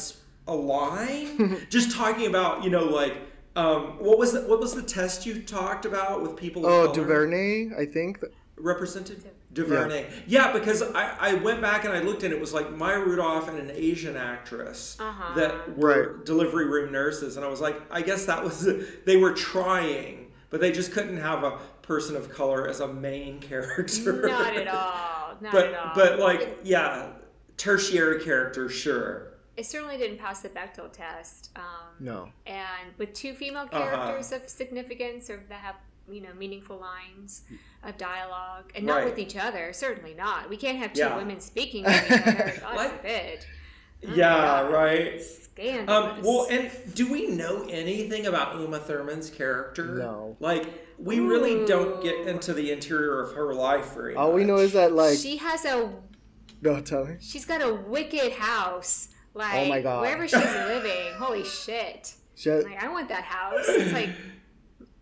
a 0.49 0.55
line 0.57 1.59
just 1.71 1.93
talking 1.93 2.27
about 2.27 2.65
you 2.65 2.71
know 2.71 2.85
like." 2.85 3.15
Um, 3.57 3.99
what 4.01 4.19
was 4.19 4.33
the, 4.33 4.41
what 4.41 4.59
was 4.59 4.75
the 4.75 4.83
test 4.83 5.27
you 5.27 5.41
talked 5.41 5.87
about 5.87 6.23
with 6.23 6.35
people? 6.35 6.67
Oh, 6.67 6.87
color? 6.87 6.95
DuVernay, 6.97 7.71
I 7.79 7.87
think. 7.87 8.19
Represented 8.57 9.23
DuVernay. 9.53 10.07
Yeah, 10.27 10.53
because 10.53 10.83
I, 10.83 11.17
I 11.21 11.35
went 11.35 11.61
back 11.61 11.85
and 11.85 11.93
I 11.93 12.01
looked 12.01 12.23
and 12.23 12.33
it 12.33 12.41
was 12.41 12.53
like 12.53 12.71
Maya 12.73 13.01
Rudolph 13.01 13.49
and 13.49 13.59
an 13.59 13.71
Asian 13.75 14.17
actress 14.17 14.97
Uh-huh. 15.01 15.35
that 15.35 15.77
were 15.77 16.15
Right. 16.15 16.25
delivery 16.25 16.67
room 16.67 16.93
nurses, 16.93 17.37
and 17.37 17.45
I 17.45 17.49
was 17.49 17.61
like, 17.61 17.81
I 17.91 18.01
guess 18.03 18.27
that 18.27 18.43
was 18.43 18.69
they 19.05 19.17
were 19.17 19.33
trying, 19.33 20.31
but 20.51 20.61
they 20.61 20.71
just 20.73 20.93
couldn't 20.93 21.17
have 21.19 21.43
a 21.45 21.59
person 21.83 22.17
of 22.17 22.31
color 22.33 22.69
as 22.69 22.81
a 22.81 22.89
main 22.89 23.41
character. 23.51 24.27
Not 24.29 24.57
at 24.57 24.69
all. 24.69 25.37
Not 25.41 25.53
but 25.53 25.67
at 25.67 25.75
all. 25.75 25.93
but 25.95 26.19
like 26.19 26.59
yeah, 26.63 27.11
tertiary 27.57 28.23
character, 28.23 28.69
sure. 28.69 29.35
it 29.57 29.67
certainly 29.67 29.97
didn't 29.97 30.19
pass 30.19 30.41
the 30.43 30.49
Bechdel 30.49 30.93
test. 30.93 31.51
Um, 31.57 31.63
No. 32.01 32.29
And 32.47 32.93
with 32.99 33.13
two 33.15 33.35
female 33.35 33.69
Uh-huh. 33.73 33.79
characters 33.91 34.33
of 34.33 34.49
significance 34.49 35.29
or 35.31 35.43
that 35.49 35.61
have 35.61 35.77
you 36.11 36.21
know 36.21 36.33
meaningful 36.39 36.79
lines 36.79 37.43
of 37.83 37.97
dialogue, 37.99 38.71
and 38.75 38.85
not 38.87 38.97
Right. 38.99 39.05
with 39.07 39.19
each 39.19 39.37
other. 39.37 39.73
Certainly 39.73 40.15
not. 40.15 40.49
We 40.49 40.57
can't 40.57 40.79
have 40.79 40.93
two 40.93 41.01
Yeah. 41.01 41.17
women 41.17 41.41
speaking 41.41 41.85
to 41.85 41.91
each 41.91 42.11
other. 42.27 42.55
God 42.61 42.91
forbid. 42.93 43.47
Oh 44.07 44.15
yeah, 44.15 44.35
God. 44.63 44.73
right. 44.73 45.23
Scandalous. 45.23 46.19
Um, 46.19 46.23
well, 46.23 46.47
and 46.51 46.71
do 46.95 47.11
we 47.11 47.29
know 47.29 47.67
anything 47.71 48.27
about 48.27 48.61
Uma 48.61 48.79
Thurman's 48.79 49.31
character? 49.31 49.85
No. 49.95 50.37
Like, 50.41 50.67
we 50.99 51.21
really 51.21 51.65
don't 51.65 52.03
get 52.03 52.27
into 52.27 52.53
the 52.53 52.71
interior 52.73 53.21
of 53.23 53.35
her 53.35 53.55
life 53.55 53.95
very 53.95 54.15
All 54.15 54.33
we 54.33 54.45
know 54.45 54.57
is 54.57 54.73
that 54.75 54.93
like 54.93 55.19
she 55.19 55.37
has 55.39 55.65
a 55.65 55.91
no, 56.61 56.81
tell 56.81 57.05
me. 57.05 57.17
she's 57.21 57.45
got 57.45 57.63
a 57.63 57.73
wicked 57.75 58.33
house. 58.33 59.09
Like 59.35 59.55
Oh 59.55 59.65
my 59.69 59.81
God. 59.81 60.03
wherever 60.03 60.27
she's 60.29 60.39
living, 60.45 61.13
holy 61.17 61.45
shit! 61.45 62.15
She, 62.37 62.51
Like 62.51 62.83
I 62.83 62.89
want 62.89 63.09
that 63.09 63.25
house. 63.25 63.65
It's 63.69 63.93
like 63.93 64.11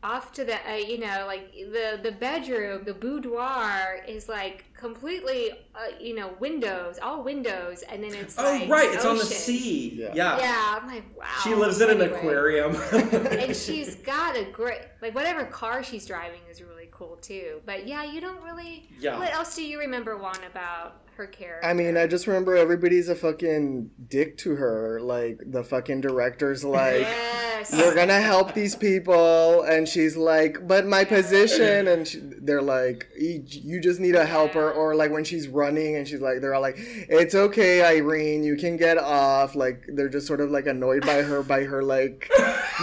off 0.02 0.32
to 0.32 0.44
the 0.44 0.56
uh, 0.68 0.74
you 0.74 0.98
know 0.98 1.24
like 1.26 1.52
the 1.52 2.00
the 2.02 2.12
bedroom, 2.12 2.84
the 2.84 2.94
boudoir 2.94 4.00
is 4.06 4.28
like 4.28 4.64
completely 4.74 5.52
uh, 5.74 5.96
you 6.00 6.14
know 6.14 6.34
windows, 6.40 6.98
all 7.00 7.22
windows, 7.22 7.82
and 7.82 8.02
then 8.02 8.14
it's 8.14 8.36
Oh, 8.38 8.42
like 8.42 8.68
right. 8.68 8.92
It's 8.92 9.04
on 9.04 9.16
the 9.16 9.24
sea. 9.24 9.94
Yeah. 9.94 10.12
Yeah. 10.14 10.38
Yeah, 10.38 10.78
I'm 10.80 10.86
like 10.88 11.04
wow. 11.16 11.24
She 11.42 11.54
lives 11.54 11.80
in 11.80 11.90
an 11.90 12.00
aquarium. 12.00 12.74
and 12.92 13.54
she's 13.64 13.96
got 13.96 14.36
a 14.36 14.44
great 14.44 14.80
like 15.00 15.14
whatever 15.14 15.44
car 15.44 15.82
she's 15.82 16.06
driving 16.06 16.40
is 16.50 16.62
really 16.62 16.88
cool 16.90 17.16
too. 17.16 17.60
But 17.64 17.86
yeah, 17.86 18.04
you 18.04 18.20
don't 18.20 18.42
really. 18.42 18.88
Yeah. 18.98 19.18
What 19.18 19.32
else 19.32 19.54
do 19.54 19.64
you 19.64 19.78
remember, 19.78 20.16
Juan, 20.16 20.36
about 20.50 21.02
her 21.22 21.26
character? 21.28 21.66
I 21.66 21.72
mean, 21.72 21.96
I 21.96 22.06
just 22.06 22.26
remember 22.26 22.56
everybody's 22.56 23.08
a 23.08 23.14
fucking 23.14 23.90
dick 24.08 24.36
to 24.38 24.56
her. 24.56 25.00
Like 25.00 25.40
the 25.46 25.62
fucking 25.64 26.00
director's 26.00 26.64
like, 26.64 27.00
yes. 27.02 27.72
"You're 27.76 27.94
gonna 27.94 28.20
help 28.20 28.54
these 28.54 28.74
people," 28.74 29.62
and 29.62 29.88
she's 29.88 30.16
like, 30.16 30.66
"But 30.66 30.86
my 30.86 31.04
position," 31.04 31.88
and 31.88 32.06
she, 32.06 32.20
they're 32.42 32.62
like, 32.62 33.08
"You 33.18 33.42
you 33.46 33.80
just 33.80 34.00
need 34.00 34.14
a 34.16 34.24
helper." 34.24 34.70
Or 34.72 34.94
like 34.94 35.10
when 35.12 35.24
she's 35.24 35.48
running 35.48 35.96
and 35.96 36.06
she's 36.08 36.20
like, 36.20 36.40
they're 36.40 36.54
all 36.54 36.60
like, 36.62 36.76
"It's 36.78 37.34
okay, 37.34 37.84
Irene, 37.84 38.42
you 38.44 38.56
can 38.56 38.76
get 38.76 38.98
off." 38.98 39.54
Like 39.54 39.84
they're 39.88 40.08
just 40.08 40.26
sort 40.26 40.40
of 40.40 40.50
like 40.50 40.66
annoyed 40.66 41.06
by 41.06 41.22
her 41.22 41.42
by 41.42 41.64
her 41.64 41.82
like 41.82 42.28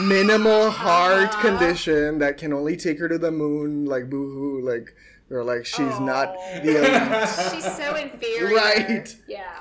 minimal 0.01 0.69
heart 0.71 1.29
Uh-huh. 1.29 1.41
condition 1.41 2.19
that 2.19 2.37
can 2.37 2.53
only 2.53 2.75
take 2.77 2.99
her 2.99 3.07
to 3.09 3.17
the 3.17 3.31
moon. 3.31 3.85
Like 3.85 4.09
boo 4.09 4.29
hoo, 4.31 4.61
like. 4.61 4.95
They're 5.29 5.43
like 5.43 5.65
she's 5.65 5.99
not 5.99 6.35
Oh. 6.37 6.59
the 6.63 6.77
elite. 6.77 7.29
She's 7.63 7.75
so 7.77 7.95
inferior. 7.95 8.55
Right. 8.55 9.15
Yeah. 9.27 9.59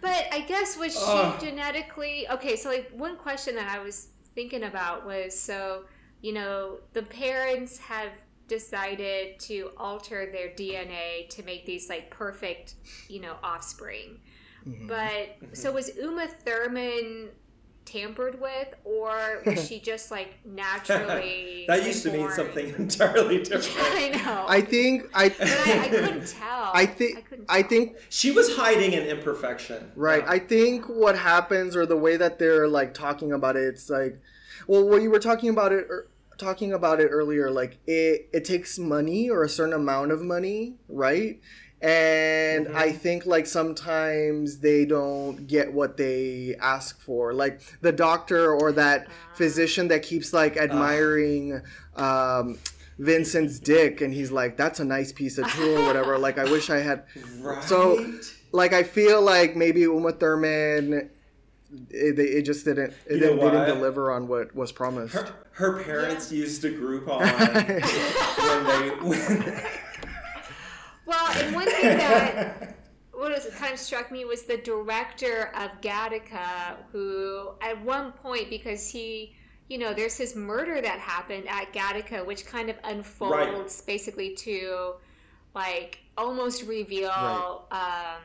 But 0.00 0.26
I 0.32 0.40
guess 0.46 0.76
was 0.76 0.92
she 0.94 1.00
Ugh. 1.04 1.40
genetically 1.40 2.26
okay? 2.30 2.56
So 2.56 2.68
like 2.68 2.90
one 2.94 3.16
question 3.16 3.54
that 3.56 3.68
I 3.70 3.78
was 3.82 4.08
thinking 4.34 4.64
about 4.64 5.06
was 5.06 5.38
so 5.38 5.84
you 6.20 6.32
know 6.32 6.78
the 6.92 7.02
parents 7.02 7.78
have 7.78 8.10
decided 8.48 9.38
to 9.40 9.70
alter 9.76 10.30
their 10.30 10.48
DNA 10.50 11.28
to 11.30 11.42
make 11.42 11.66
these 11.66 11.88
like 11.88 12.10
perfect 12.10 12.74
you 13.08 13.20
know 13.20 13.36
offspring. 13.42 14.18
Mhm. 14.66 14.88
But 14.88 15.56
so 15.56 15.72
was 15.72 15.96
Uma 15.96 16.26
Thurman 16.44 17.28
tampered 17.86 18.40
with, 18.40 18.74
or 18.84 19.42
was 19.46 19.66
she 19.66 19.80
just 19.80 20.10
like 20.10 20.34
naturally? 20.44 21.64
that 21.68 21.86
used 21.86 22.02
to 22.02 22.12
mean 22.12 22.30
something 22.30 22.74
entirely 22.74 23.42
different. 23.42 23.88
I 23.92 24.08
know. 24.08 24.44
I 24.46 24.60
think 24.60 25.04
I. 25.14 25.30
but 25.30 25.48
I, 25.48 25.80
I 25.84 25.88
couldn't 25.88 26.26
tell. 26.26 26.70
I 26.74 26.84
think 26.86 27.28
couldn't 27.28 27.46
I 27.48 27.62
think 27.62 27.96
She 28.10 28.30
was 28.32 28.54
hiding 28.56 28.94
an 28.94 29.04
imperfection. 29.06 29.90
right. 29.96 30.22
Yeah. 30.22 30.30
I 30.30 30.38
think 30.38 30.86
what 30.86 31.16
happens 31.16 31.74
or 31.76 31.86
the 31.86 31.96
way 31.96 32.16
that 32.16 32.38
they're 32.38 32.68
like 32.68 32.92
talking 32.92 33.32
about 33.32 33.56
it, 33.56 33.64
it's 33.64 33.88
like, 33.88 34.20
well, 34.66 34.86
when 34.86 35.02
you 35.02 35.10
were 35.10 35.18
talking 35.20 35.48
about 35.48 35.72
it. 35.72 35.86
er, 35.88 36.08
talking 36.38 36.70
about 36.74 37.00
it 37.00 37.06
earlier 37.06 37.50
like 37.50 37.78
it 37.86 38.28
it 38.30 38.44
takes 38.44 38.78
money 38.78 39.30
or 39.30 39.42
a 39.42 39.48
certain 39.48 39.72
amount 39.72 40.12
of 40.12 40.20
money 40.20 40.74
right 40.86 41.40
and 41.82 42.66
Mhm. 42.68 42.74
i 42.74 42.90
think 42.90 43.26
like 43.26 43.46
sometimes 43.46 44.58
they 44.60 44.84
don't 44.86 45.46
get 45.46 45.72
what 45.72 45.96
they 45.98 46.56
ask 46.60 46.98
for 47.00 47.34
like 47.34 47.60
the 47.82 47.92
doctor 47.92 48.54
or 48.54 48.72
that 48.72 49.06
physician 49.34 49.88
that 49.88 50.02
keeps 50.02 50.32
like 50.32 50.56
admiring 50.56 51.60
um 51.96 52.58
vincent's 52.98 53.58
dick 53.58 54.00
and 54.00 54.14
he's 54.14 54.32
like 54.32 54.56
that's 54.56 54.80
a 54.80 54.84
nice 54.84 55.12
piece 55.12 55.36
of 55.36 55.46
tool 55.52 55.76
or 55.78 55.84
whatever 55.86 56.18
like 56.26 56.38
i 56.38 56.44
wish 56.44 56.70
i 56.70 56.78
had 56.78 57.04
Right. 57.40 57.62
So- 57.64 58.04
like 58.52 58.72
I 58.72 58.84
feel 58.84 59.20
like 59.20 59.54
maybe 59.56 59.80
Uma 59.82 60.12
Thurman, 60.12 61.10
it, 61.90 62.18
it 62.18 62.42
just 62.42 62.64
didn't 62.64 62.94
it 63.06 63.14
You 63.14 63.18
didn't, 63.18 63.40
didn't 63.40 63.66
deliver 63.66 64.10
on 64.12 64.28
what 64.28 64.54
was 64.54 64.72
promised. 64.72 65.14
her, 65.14 65.28
her 65.52 65.82
parents 65.82 66.32
used 66.32 66.64
a 66.64 66.70
Groupon 66.70 67.20
when 68.38 68.64
they. 68.64 68.90
When, 69.04 69.62
Well, 71.06 71.26
and 71.38 71.54
one 71.54 71.66
thing 71.70 71.96
that 71.98 72.76
what 73.12 73.30
was 73.32 73.46
kind 73.54 73.72
of 73.72 73.78
struck 73.78 74.10
me 74.12 74.24
was 74.24 74.42
the 74.42 74.58
director 74.58 75.50
of 75.54 75.70
Gattaca, 75.80 76.76
who 76.92 77.50
at 77.62 77.82
one 77.84 78.12
point 78.12 78.50
because 78.50 78.88
he. 78.90 79.34
You 79.68 79.78
know, 79.78 79.92
there's 79.92 80.16
his 80.16 80.36
murder 80.36 80.80
that 80.80 81.00
happened 81.00 81.48
at 81.48 81.72
Gattaca, 81.72 82.24
which 82.24 82.46
kind 82.46 82.70
of 82.70 82.76
unfolds 82.84 83.80
basically 83.82 84.32
to 84.36 84.92
like 85.56 85.98
almost 86.16 86.62
reveal 86.68 87.64
um, 87.72 88.22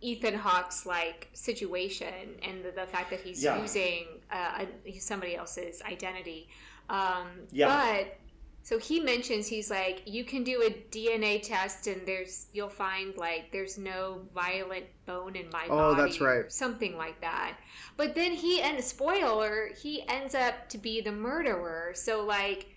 Ethan 0.00 0.34
Hawke's 0.34 0.86
like 0.86 1.28
situation 1.34 2.12
and 2.42 2.64
the, 2.64 2.72
the 2.72 2.86
fact 2.88 3.10
that 3.10 3.20
he's 3.20 3.44
Yeah. 3.44 3.60
using 3.62 4.06
uh, 4.32 4.64
somebody 4.98 5.36
else's 5.36 5.82
identity. 5.82 6.48
Um, 6.88 7.28
Yeah. 7.52 7.68
But 7.68 8.16
so 8.62 8.78
he 8.78 9.00
mentions 9.00 9.46
he's 9.48 9.70
like 9.70 10.02
you 10.06 10.24
can 10.24 10.44
do 10.44 10.62
a 10.62 10.70
DNA 10.94 11.42
test 11.42 11.86
and 11.86 12.00
there's 12.06 12.46
you'll 12.52 12.68
find 12.68 13.16
like 13.16 13.50
there's 13.52 13.78
no 13.78 14.20
violent 14.34 14.84
bone 15.06 15.34
in 15.36 15.48
my 15.50 15.64
Oh, 15.68 15.94
body. 15.94 16.02
that's 16.02 16.20
right. 16.20 16.50
Something 16.52 16.96
like 16.96 17.20
that. 17.20 17.56
But 17.96 18.14
then 18.14 18.32
he 18.32 18.60
and 18.60 18.82
spoiler 18.84 19.70
he 19.82 20.06
ends 20.08 20.34
up 20.34 20.68
to 20.70 20.78
be 20.78 21.00
the 21.00 21.12
murderer. 21.12 21.92
So 21.94 22.24
like, 22.24 22.68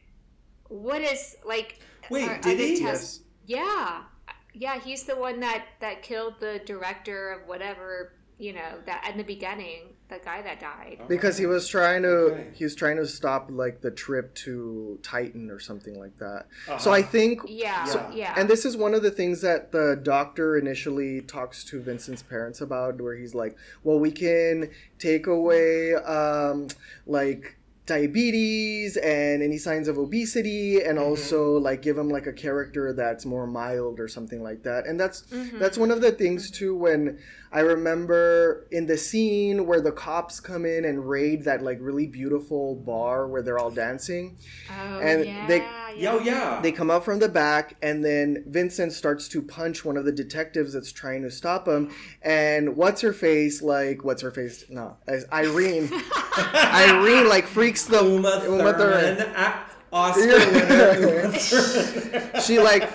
what 0.70 1.02
is 1.02 1.36
like? 1.46 1.80
Wait, 2.10 2.28
are- 2.28 2.36
are 2.36 2.42
did 2.42 2.60
the 2.60 2.68
he? 2.76 2.80
tests- 2.80 3.22
yeah, 3.46 4.04
yeah. 4.54 4.80
He's 4.80 5.04
the 5.04 5.16
one 5.16 5.40
that 5.42 5.66
that 5.82 6.02
killed 6.02 6.36
the 6.40 6.62
director 6.66 7.32
of 7.34 7.48
whatever 7.48 8.14
you 8.40 8.54
know 8.54 8.80
that 8.86 9.08
in 9.12 9.18
the 9.18 9.24
beginning, 9.24 9.94
the 10.14 10.24
guy 10.24 10.42
that 10.42 10.60
died. 10.60 11.02
because 11.08 11.38
he 11.38 11.46
was 11.46 11.68
trying 11.68 12.04
to 12.04 12.10
Okay. 12.10 12.48
he 12.54 12.64
was 12.64 12.76
trying 12.76 12.98
to 12.98 13.08
stop 13.08 13.50
like 13.52 13.82
the 13.82 13.92
trip 13.92 14.34
to 14.36 15.00
Titan 15.02 15.50
or 15.50 15.60
something 15.60 16.00
like 16.00 16.18
that. 16.20 16.46
Uh-huh. 16.68 16.78
So 16.78 16.92
I 16.92 17.02
think 17.02 17.42
Yeah, 17.48 17.86
So- 17.86 18.12
yeah. 18.14 18.34
and 18.38 18.50
this 18.50 18.66
is 18.66 18.78
one 18.78 18.94
of 18.94 19.02
the 19.02 19.12
things 19.12 19.42
that 19.42 19.72
the 19.72 20.00
doctor 20.02 20.58
initially 20.58 21.22
talks 21.22 21.64
to 21.66 21.82
Vincent's 21.82 22.24
parents 22.24 22.62
about, 22.62 23.02
where 23.02 23.16
he's 23.16 23.36
like, 23.36 23.56
"Well, 23.84 24.00
we 24.00 24.12
can 24.12 24.70
take 25.00 25.28
away, 25.28 25.94
um, 25.96 26.68
like, 27.06 27.58
diabetes 27.86 28.96
and 28.96 29.44
any 29.44 29.58
signs 29.58 29.90
of 29.90 29.98
obesity 29.98 30.82
and 30.82 30.98
mm-hmm. 30.98 31.08
also 31.10 31.58
like 31.58 31.82
give 31.82 31.98
him 31.98 32.08
like 32.10 32.28
a 32.28 32.32
character 32.32 32.94
that's 32.94 33.26
more 33.26 33.46
mild 33.46 34.00
or 34.00 34.08
something 34.08 34.42
like 34.42 34.64
that 34.64 34.88
and 34.88 34.98
that's 34.98 35.24
mm-hmm. 35.24 35.60
that's 35.60 35.78
one 35.78 35.92
of 35.92 36.00
the 36.00 36.12
things 36.12 36.50
too 36.50 36.74
when 36.74 37.20
i 37.54 37.60
remember 37.60 38.68
in 38.72 38.86
the 38.86 38.98
scene 38.98 39.66
where 39.66 39.82
the 39.82 39.92
cops 39.92 40.40
come 40.40 40.66
in 40.66 40.86
and 40.86 41.08
raid 41.08 41.44
that 41.44 41.62
like 41.62 41.78
really 41.82 42.08
beautiful 42.08 42.76
bar 42.76 43.28
where 43.28 43.42
they're 43.42 43.60
all 43.60 43.72
dancing. 43.72 44.38
Oh, 44.70 45.00
and 45.00 45.26
yeah, 45.26 45.48
they 45.48 45.58
yeah. 45.96 46.12
Oh, 46.12 46.20
yeah. 46.20 46.60
they 46.62 46.72
come 46.72 46.90
out 46.90 47.06
from 47.06 47.20
the 47.20 47.30
back 47.30 47.76
and 47.82 48.04
then 48.04 48.44
vincent 48.48 48.94
starts 48.94 49.28
to 49.30 49.42
punch 49.42 49.86
one 49.86 49.98
of 49.98 50.06
the 50.06 50.12
detectives 50.12 50.74
that's 50.74 50.92
trying 50.92 51.22
to 51.24 51.32
stop 51.32 51.68
him. 51.68 51.92
And 52.22 52.76
what's 52.76 53.02
her 53.02 53.14
face 53.14 53.62
like 53.62 54.04
what's 54.04 54.22
her 54.22 54.32
face? 54.32 54.66
No 54.70 54.98
as 55.08 55.26
irene. 55.32 55.92
Irene 56.56 57.30
like 57.30 57.46
freaks 57.46 57.86
freaks 57.86 57.86
the 57.86 58.04
Uma 58.04 58.42
Thurman. 58.42 59.18
Uma 59.18 59.66
Oscar 59.94 61.32
she 62.42 62.60
like 62.60 62.90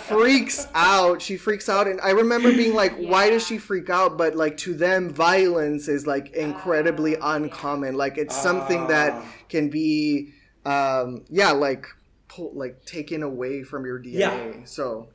freaks 0.00 0.66
out. 0.74 1.22
She 1.22 1.36
freaks 1.36 1.68
out, 1.68 1.86
and 1.86 2.00
I 2.00 2.10
remember 2.10 2.52
being 2.52 2.74
like, 2.74 2.96
yeah. 2.98 3.08
"Why 3.08 3.30
does 3.30 3.46
she 3.46 3.56
freak 3.56 3.88
out?" 3.88 4.18
But 4.18 4.34
like 4.34 4.56
to 4.58 4.74
them, 4.74 5.10
violence 5.10 5.86
is 5.86 6.08
like 6.08 6.30
incredibly 6.30 7.16
uh, 7.16 7.36
uncommon. 7.36 7.94
Like 7.94 8.18
it's 8.18 8.36
uh. 8.36 8.40
something 8.40 8.88
that 8.88 9.12
ah. 9.14 9.26
can 9.48 9.70
be, 9.70 10.32
um, 10.64 11.24
yeah, 11.30 11.52
like 11.52 11.86
pull, 12.26 12.50
like 12.54 12.84
taken 12.84 13.22
away 13.22 13.62
from 13.62 13.86
your 13.86 14.00
DNA. 14.00 14.18
Yeah. 14.18 14.64
So 14.64 15.08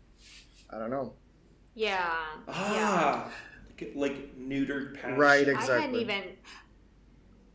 I 0.69 0.79
don't 0.79 0.89
know. 0.89 1.13
Yeah. 1.73 2.15
Ah. 2.47 3.29
Yeah. 3.77 3.87
Like 3.93 4.39
neutered 4.39 4.95
passion. 4.95 5.17
Right. 5.17 5.47
Exactly. 5.49 5.75
I 5.75 5.81
hadn't 5.81 5.95
even 5.97 6.23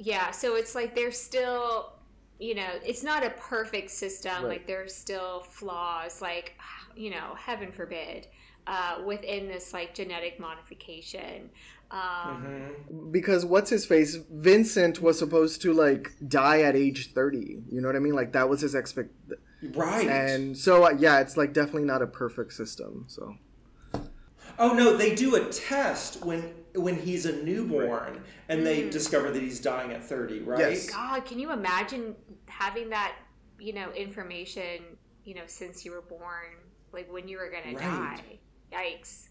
yeah, 0.03 0.31
so 0.31 0.57
it's 0.57 0.75
like 0.75 0.95
they're 0.95 1.13
still, 1.13 1.93
you 2.41 2.55
know, 2.55 2.69
it's 2.85 3.05
not 3.05 3.25
a 3.25 3.31
perfect 3.31 3.91
system. 3.91 4.33
Right. 4.43 4.49
Like 4.49 4.67
there's 4.67 4.95
still 4.95 5.41
flaws. 5.41 6.21
Like, 6.21 6.55
you 6.97 7.11
know, 7.11 7.35
heaven 7.37 7.71
forbid, 7.71 8.27
uh, 8.67 9.03
within 9.05 9.47
this 9.47 9.73
like 9.73 9.95
genetic 9.95 10.41
modification. 10.41 11.51
Um, 11.91 12.01
mm-hmm. 12.01 13.11
Because 13.11 13.45
what's 13.45 13.71
his 13.71 13.85
face? 13.85 14.17
Vincent 14.31 15.03
was 15.03 15.19
supposed 15.19 15.61
to 15.63 15.73
like 15.73 16.13
die 16.29 16.63
at 16.63 16.77
age 16.77 17.13
thirty. 17.13 17.63
You 17.69 17.81
know 17.81 17.89
what 17.89 17.97
I 17.97 18.01
mean? 18.01 18.15
Like 18.15 18.33
that 18.33 18.49
was 18.49 18.63
his 18.63 18.75
expect. 18.75 19.11
Right. 19.75 20.07
And 20.09 20.57
so 20.57 20.85
uh, 20.85 20.97
yeah, 20.99 21.21
it's 21.21 21.37
like 21.37 21.53
definitely 21.53 21.85
not 21.85 22.01
a 22.01 22.07
perfect 22.07 22.55
system. 22.55 23.05
So. 23.09 23.37
Oh 24.59 24.73
no, 24.75 24.97
they 24.97 25.15
do 25.15 25.37
a 25.37 25.45
test 25.51 26.25
when 26.25 26.55
when 26.75 26.97
he's 26.97 27.27
a 27.27 27.43
newborn 27.43 27.89
right. 27.89 28.23
and 28.49 28.61
mm. 28.61 28.65
they 28.65 28.89
discover 28.89 29.31
that 29.31 29.43
he's 29.43 29.61
dying 29.61 29.93
at 29.93 30.05
30, 30.05 30.41
right? 30.41 30.59
Yes. 30.59 30.91
God, 30.91 31.25
can 31.25 31.39
you 31.39 31.53
imagine 31.53 32.15
having 32.47 32.91
that, 32.91 33.17
you 33.59 33.73
know, 33.73 33.91
information, 33.93 34.83
you 35.25 35.35
know, 35.35 35.43
since 35.47 35.85
you 35.85 35.93
were 35.93 36.03
born, 36.03 36.57
like 36.93 37.13
when 37.13 37.29
you 37.29 37.39
were 37.39 37.51
going 37.51 37.75
right. 37.77 38.17
to 38.17 38.23
die? 38.23 38.39
Yikes. 38.73 39.29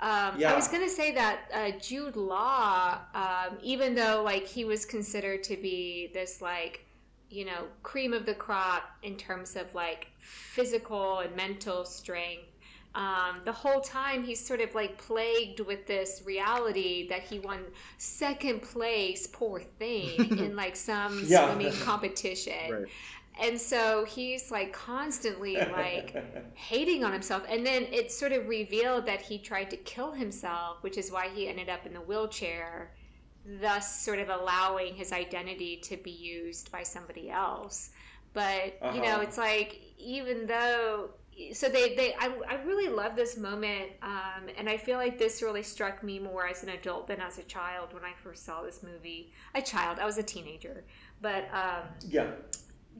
Um, 0.00 0.34
yeah. 0.36 0.52
I 0.52 0.56
was 0.56 0.66
going 0.66 0.82
to 0.82 0.90
say 0.90 1.12
that 1.12 1.42
uh, 1.54 1.78
Jude 1.78 2.16
Law, 2.16 2.98
um, 3.14 3.58
even 3.62 3.94
though 3.94 4.22
like 4.24 4.46
he 4.46 4.64
was 4.64 4.84
considered 4.84 5.44
to 5.44 5.56
be 5.56 6.10
this 6.12 6.42
like, 6.42 6.84
you 7.30 7.44
know, 7.44 7.66
cream 7.82 8.12
of 8.12 8.26
the 8.26 8.34
crop 8.34 8.82
in 9.04 9.16
terms 9.16 9.54
of 9.54 9.72
like 9.74 10.08
physical 10.18 11.20
and 11.20 11.34
mental 11.36 11.84
strength, 11.84 12.51
um, 12.94 13.40
the 13.44 13.52
whole 13.52 13.80
time 13.80 14.22
he's 14.22 14.44
sort 14.44 14.60
of 14.60 14.74
like 14.74 14.98
plagued 14.98 15.60
with 15.60 15.86
this 15.86 16.22
reality 16.26 17.08
that 17.08 17.22
he 17.22 17.38
won 17.38 17.64
second 17.96 18.62
place, 18.62 19.26
poor 19.26 19.60
thing, 19.60 20.38
in 20.38 20.54
like 20.56 20.76
some 20.76 21.24
yeah. 21.26 21.46
swimming 21.46 21.72
competition. 21.80 22.70
Right. 22.70 22.86
And 23.40 23.58
so 23.58 24.04
he's 24.04 24.50
like 24.50 24.74
constantly 24.74 25.56
like 25.56 26.14
hating 26.54 27.02
on 27.02 27.14
himself. 27.14 27.44
And 27.48 27.64
then 27.64 27.84
it 27.84 28.12
sort 28.12 28.32
of 28.32 28.46
revealed 28.46 29.06
that 29.06 29.22
he 29.22 29.38
tried 29.38 29.70
to 29.70 29.76
kill 29.78 30.12
himself, 30.12 30.82
which 30.82 30.98
is 30.98 31.10
why 31.10 31.28
he 31.34 31.48
ended 31.48 31.70
up 31.70 31.86
in 31.86 31.94
the 31.94 32.00
wheelchair, 32.00 32.92
thus 33.62 34.02
sort 34.02 34.18
of 34.18 34.28
allowing 34.28 34.94
his 34.94 35.12
identity 35.12 35.78
to 35.84 35.96
be 35.96 36.10
used 36.10 36.70
by 36.70 36.82
somebody 36.82 37.30
else. 37.30 37.90
But, 38.34 38.76
uh-huh. 38.82 38.94
you 38.94 39.00
know, 39.00 39.14
uh-huh. 39.14 39.22
it's 39.22 39.38
like 39.38 39.80
even 39.98 40.46
though 40.46 41.10
so 41.52 41.68
they 41.68 41.94
they 41.94 42.14
I, 42.18 42.32
I 42.48 42.54
really 42.62 42.88
love 42.88 43.16
this 43.16 43.36
moment 43.36 43.90
um, 44.02 44.48
and 44.56 44.68
i 44.68 44.76
feel 44.76 44.98
like 44.98 45.18
this 45.18 45.42
really 45.42 45.62
struck 45.62 46.02
me 46.02 46.18
more 46.18 46.46
as 46.46 46.62
an 46.62 46.70
adult 46.70 47.06
than 47.06 47.20
as 47.20 47.38
a 47.38 47.42
child 47.44 47.92
when 47.94 48.04
i 48.04 48.12
first 48.22 48.44
saw 48.44 48.62
this 48.62 48.82
movie 48.82 49.32
a 49.54 49.62
child 49.62 49.98
i 49.98 50.04
was 50.04 50.18
a 50.18 50.22
teenager 50.22 50.84
but 51.20 51.44
um, 51.52 51.88
yeah 52.08 52.30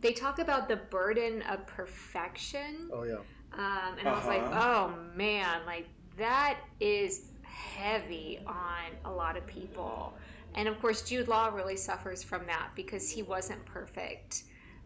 they 0.00 0.12
talk 0.12 0.38
about 0.38 0.68
the 0.68 0.76
burden 0.76 1.42
of 1.42 1.66
perfection 1.66 2.88
oh 2.92 3.04
yeah 3.04 3.14
um, 3.54 3.98
and 3.98 4.06
uh-huh. 4.06 4.10
i 4.10 4.18
was 4.18 4.26
like 4.26 4.42
uh-huh. 4.42 4.88
oh 4.88 5.16
man 5.16 5.60
like 5.66 5.86
that 6.16 6.58
is 6.80 7.28
heavy 7.42 8.40
on 8.46 8.90
a 9.04 9.10
lot 9.10 9.36
of 9.36 9.46
people 9.46 10.14
and 10.54 10.68
of 10.68 10.80
course 10.80 11.02
jude 11.02 11.28
law 11.28 11.48
really 11.48 11.76
suffers 11.76 12.22
from 12.22 12.46
that 12.46 12.70
because 12.74 13.10
he 13.10 13.22
wasn't 13.22 13.62
perfect 13.66 14.44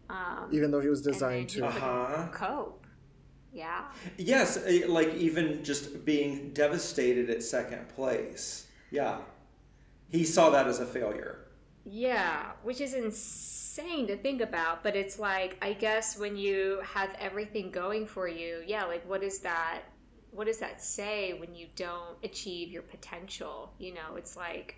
um, 0.09 0.47
even 0.51 0.71
though 0.71 0.79
he 0.79 0.87
was 0.87 1.01
designed 1.01 1.49
to 1.49 1.65
uh-huh. 1.65 2.27
cope 2.31 2.86
yeah. 3.57 3.85
Yes, 4.17 4.57
eh, 4.65 4.83
like 4.87 5.13
even 5.15 5.63
just 5.63 6.05
being 6.05 6.51
devastated 6.53 7.29
at 7.29 7.41
second 7.41 7.89
place. 7.89 8.67
Yeah. 8.91 9.17
He 10.09 10.23
saw 10.23 10.51
that 10.51 10.67
as 10.67 10.79
a 10.79 10.85
failure. 10.85 11.39
Yeah, 11.83 12.51
which 12.63 12.81
is 12.81 12.93
insane 12.93 14.07
to 14.07 14.15
think 14.17 14.41
about, 14.41 14.83
but 14.83 14.95
it's 14.95 15.17
like 15.17 15.57
I 15.61 15.73
guess 15.73 16.17
when 16.17 16.37
you 16.37 16.81
have 16.83 17.09
everything 17.19 17.71
going 17.71 18.05
for 18.05 18.27
you, 18.27 18.61
yeah, 18.65 18.85
like 18.85 19.07
what 19.09 19.23
is 19.23 19.39
that 19.39 19.81
what 20.31 20.45
does 20.45 20.59
that 20.59 20.81
say 20.81 21.33
when 21.39 21.55
you 21.55 21.67
don't 21.75 22.17
achieve 22.23 22.69
your 22.69 22.83
potential? 22.83 23.73
You 23.79 23.95
know, 23.95 24.15
it's 24.17 24.37
like 24.37 24.75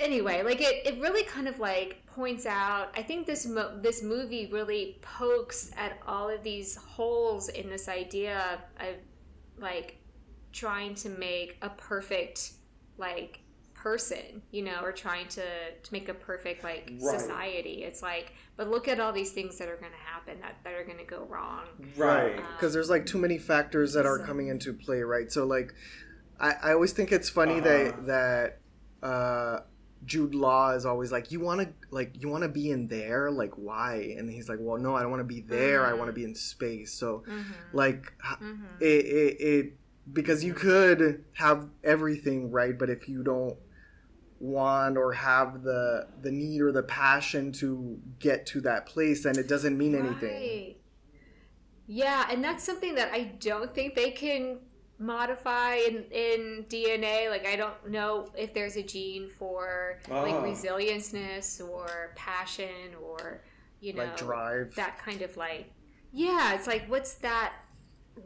anyway, 0.00 0.42
like 0.42 0.60
it, 0.60 0.86
it 0.86 1.00
really 1.00 1.24
kind 1.24 1.48
of 1.48 1.58
like 1.58 2.04
points 2.06 2.46
out. 2.46 2.90
I 2.94 3.02
think 3.02 3.26
this 3.26 3.46
mo- 3.46 3.78
this 3.80 4.02
movie 4.02 4.48
really 4.52 4.98
pokes 5.02 5.70
at 5.76 5.98
all 6.06 6.28
of 6.28 6.42
these 6.42 6.76
holes 6.76 7.48
in 7.48 7.68
this 7.68 7.88
idea 7.88 8.58
of 8.78 8.94
like 9.58 9.98
trying 10.52 10.94
to 10.96 11.08
make 11.08 11.58
a 11.62 11.70
perfect 11.70 12.52
like 12.98 13.40
person, 13.74 14.42
you 14.50 14.62
know, 14.62 14.80
or 14.82 14.92
trying 14.92 15.26
to 15.28 15.42
to 15.82 15.92
make 15.92 16.08
a 16.08 16.14
perfect 16.14 16.64
like 16.64 16.92
right. 17.00 17.20
society. 17.20 17.84
It's 17.84 18.02
like, 18.02 18.34
but 18.56 18.68
look 18.68 18.88
at 18.88 19.00
all 19.00 19.12
these 19.12 19.32
things 19.32 19.56
that 19.58 19.68
are 19.68 19.76
going 19.76 19.92
to 19.92 19.98
happen 19.98 20.40
that 20.40 20.56
that 20.64 20.74
are 20.74 20.84
going 20.84 20.98
to 20.98 21.04
go 21.04 21.26
wrong. 21.28 21.64
Right. 21.96 22.36
Because 22.36 22.68
um, 22.68 22.72
there's 22.72 22.90
like 22.90 23.06
too 23.06 23.18
many 23.18 23.38
factors 23.38 23.92
that 23.94 24.06
are 24.06 24.18
so, 24.18 24.24
coming 24.24 24.48
into 24.48 24.72
play, 24.72 25.00
right? 25.00 25.30
So 25.30 25.46
like, 25.46 25.74
I 26.38 26.54
I 26.62 26.72
always 26.72 26.92
think 26.92 27.12
it's 27.12 27.28
funny 27.28 27.60
uh-huh. 27.60 27.68
that 27.68 28.06
that. 28.06 28.56
Uh, 29.02 29.60
Jude 30.04 30.34
Law 30.34 30.70
is 30.70 30.86
always 30.86 31.12
like, 31.12 31.30
you 31.30 31.40
want 31.40 31.60
to 31.60 31.68
like 31.90 32.20
you 32.20 32.28
want 32.28 32.42
to 32.42 32.48
be 32.48 32.70
in 32.70 32.88
there, 32.88 33.30
like 33.30 33.52
why? 33.56 34.14
And 34.16 34.30
he's 34.30 34.48
like, 34.48 34.58
well, 34.60 34.78
no, 34.78 34.94
I 34.94 35.02
don't 35.02 35.10
want 35.10 35.20
to 35.20 35.24
be 35.24 35.40
there. 35.40 35.80
Mm-hmm. 35.80 35.90
I 35.90 35.94
want 35.94 36.08
to 36.08 36.12
be 36.12 36.24
in 36.24 36.34
space. 36.34 36.92
So, 36.92 37.24
mm-hmm. 37.28 37.52
like, 37.72 38.12
mm-hmm. 38.24 38.64
It, 38.80 39.04
it, 39.06 39.40
it 39.40 39.72
because 40.12 40.42
you 40.42 40.54
could 40.54 41.24
have 41.34 41.68
everything 41.84 42.50
right, 42.50 42.78
but 42.78 42.90
if 42.90 43.08
you 43.08 43.22
don't 43.22 43.56
want 44.38 44.96
or 44.96 45.12
have 45.12 45.62
the 45.62 46.08
the 46.22 46.30
need 46.30 46.62
or 46.62 46.72
the 46.72 46.82
passion 46.82 47.52
to 47.52 47.98
get 48.18 48.46
to 48.46 48.60
that 48.62 48.86
place, 48.86 49.24
then 49.24 49.38
it 49.38 49.48
doesn't 49.48 49.76
mean 49.76 49.94
anything. 49.94 50.76
Yeah, 51.86 52.26
and 52.30 52.42
that's 52.42 52.64
something 52.64 52.94
that 52.94 53.12
I 53.12 53.32
don't 53.40 53.74
think 53.74 53.96
they 53.96 54.12
can 54.12 54.60
modify 55.00 55.76
in, 55.76 56.04
in 56.12 56.66
DNA. 56.68 57.28
Like 57.30 57.46
I 57.46 57.56
don't 57.56 57.90
know 57.90 58.28
if 58.36 58.54
there's 58.54 58.76
a 58.76 58.82
gene 58.82 59.30
for 59.38 59.98
like 60.08 60.34
ah. 60.34 60.42
resilienceness 60.42 61.66
or 61.66 62.12
passion 62.14 62.94
or 63.02 63.42
you 63.80 63.94
know 63.94 64.04
like 64.04 64.16
drive 64.16 64.74
that 64.76 64.98
kind 64.98 65.22
of 65.22 65.36
like 65.36 65.72
yeah. 66.12 66.54
It's 66.54 66.66
like 66.66 66.84
what's 66.88 67.14
that 67.14 67.54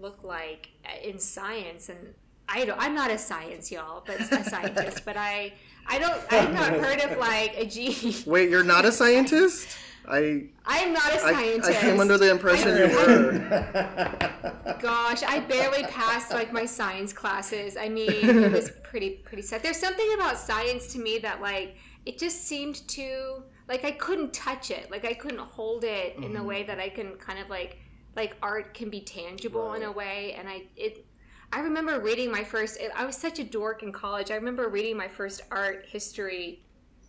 look 0.01 0.25
like 0.25 0.71
in 1.03 1.19
science 1.19 1.89
and 1.89 2.15
I 2.49 2.65
don't. 2.65 2.79
I'm 2.79 2.95
not 2.95 3.11
a 3.11 3.19
science 3.19 3.73
y'all, 3.73 4.03
but 4.07 4.21
a 4.21 4.45
scientist. 4.45 5.05
but 5.05 5.17
I, 5.17 5.55
I 5.87 5.99
don't. 5.99 6.33
I've 6.33 6.53
not 6.53 6.73
heard 6.85 7.01
of 7.01 7.19
like 7.19 7.55
a 7.57 7.67
gene. 7.67 8.15
Wait, 8.27 8.51
you're 8.51 8.65
not 8.65 8.85
a 8.85 8.93
scientist? 9.01 9.77
I 10.09 10.47
I'm 10.67 10.93
not 10.93 11.15
a 11.15 11.19
scientist. 11.19 11.71
I, 11.71 11.79
I 11.79 11.81
came 11.81 12.01
under 12.01 12.19
the 12.19 12.31
impression 12.31 12.69
I, 12.69 12.79
you 12.79 12.97
were. 12.97 14.77
Gosh, 14.81 15.23
I 15.23 15.41
barely 15.41 15.85
passed 15.85 16.33
like 16.33 16.53
my 16.53 16.67
science 16.67 17.13
classes. 17.13 17.77
I 17.77 17.89
mean, 17.89 18.11
it 18.11 18.53
was 18.53 18.71
pretty 18.83 19.23
pretty 19.25 19.43
sad. 19.43 19.63
There's 19.63 19.79
something 19.79 20.13
about 20.15 20.39
science 20.39 20.89
to 20.95 20.99
me 20.99 21.19
that 21.19 21.41
like 21.41 21.77
it 22.07 22.19
just 22.19 22.45
seemed 22.45 22.87
to 22.89 23.43
like 23.69 23.85
I 23.85 23.93
couldn't 23.93 24.33
touch 24.33 24.71
it. 24.71 24.91
Like 24.91 25.05
I 25.05 25.15
couldn't 25.15 25.41
hold 25.41 25.85
it 25.85 26.15
mm-hmm. 26.15 26.25
in 26.25 26.33
the 26.33 26.39
mm-hmm. 26.39 26.49
way 26.49 26.63
that 26.65 26.79
I 26.79 26.89
can 26.89 27.15
kind 27.17 27.39
of 27.39 27.49
like 27.49 27.79
like 28.17 28.37
art 28.43 28.75
can 28.75 28.91
be 28.91 29.01
tangible 29.01 29.69
right. 29.69 29.83
in 29.83 29.89
a 29.89 29.93
way 29.93 30.35
and 30.39 30.49
I 30.49 30.65
it 30.77 31.05
I 31.53 31.61
remember 31.61 32.01
reading 32.01 32.31
my 32.31 32.45
first 32.45 32.79
I 32.95 33.05
was 33.05 33.17
such 33.17 33.39
a 33.39 33.45
dork 33.45 33.83
in 33.83 33.93
college. 33.93 34.31
I 34.31 34.35
remember 34.35 34.69
reading 34.69 34.97
my 34.97 35.09
first 35.09 35.43
art 35.51 35.87
history 35.89 36.64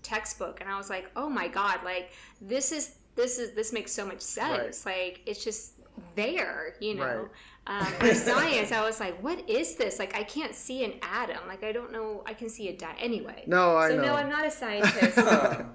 textbook, 0.06 0.62
and 0.62 0.70
I 0.70 0.78
was 0.78 0.90
like, 0.90 1.10
oh 1.16 1.30
my 1.30 1.48
god, 1.48 1.80
like 1.84 2.12
this 2.42 2.72
is 2.72 2.96
this 3.16 3.40
is 3.40 3.52
this 3.56 3.72
makes 3.74 3.92
so 3.92 4.06
much 4.06 4.22
sense. 4.22 4.86
Like 4.86 5.22
it's 5.26 5.44
just 5.44 5.74
there, 6.16 6.76
you 6.80 6.96
know. 6.96 7.04
Right. 7.06 7.28
Um, 7.68 7.86
for 7.94 8.14
science, 8.30 8.72
I 8.72 8.86
was 8.86 9.00
like, 9.00 9.16
what 9.24 9.50
is 9.50 9.76
this? 9.76 9.98
Like 9.98 10.16
I 10.16 10.22
can't 10.24 10.54
see 10.54 10.84
an 10.86 10.94
atom. 11.02 11.48
Like 11.48 11.64
I 11.64 11.72
don't 11.72 11.92
know. 11.92 12.22
I 12.28 12.34
can 12.36 12.48
see 12.48 12.68
a 12.70 12.74
di 12.78 12.94
Anyway. 13.00 13.44
No, 13.48 13.76
I 13.76 13.90
so 13.90 13.96
know. 13.96 14.04
no, 14.04 14.14
I'm 14.16 14.30
not 14.30 14.46
a 14.46 14.52
scientist. 14.62 15.18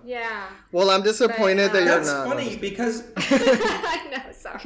yeah. 0.05 0.47
well, 0.71 0.91
I'm 0.91 1.03
disappointed 1.03 1.73
But, 1.73 1.83
uh, 1.83 1.85
that 1.85 1.85
you're 1.87 1.97
That's 1.97 2.09
not. 2.09 2.29
funny 2.29 2.57
because 2.57 3.03
I 3.17 4.07
know. 4.13 4.33
Sorry. 4.33 4.61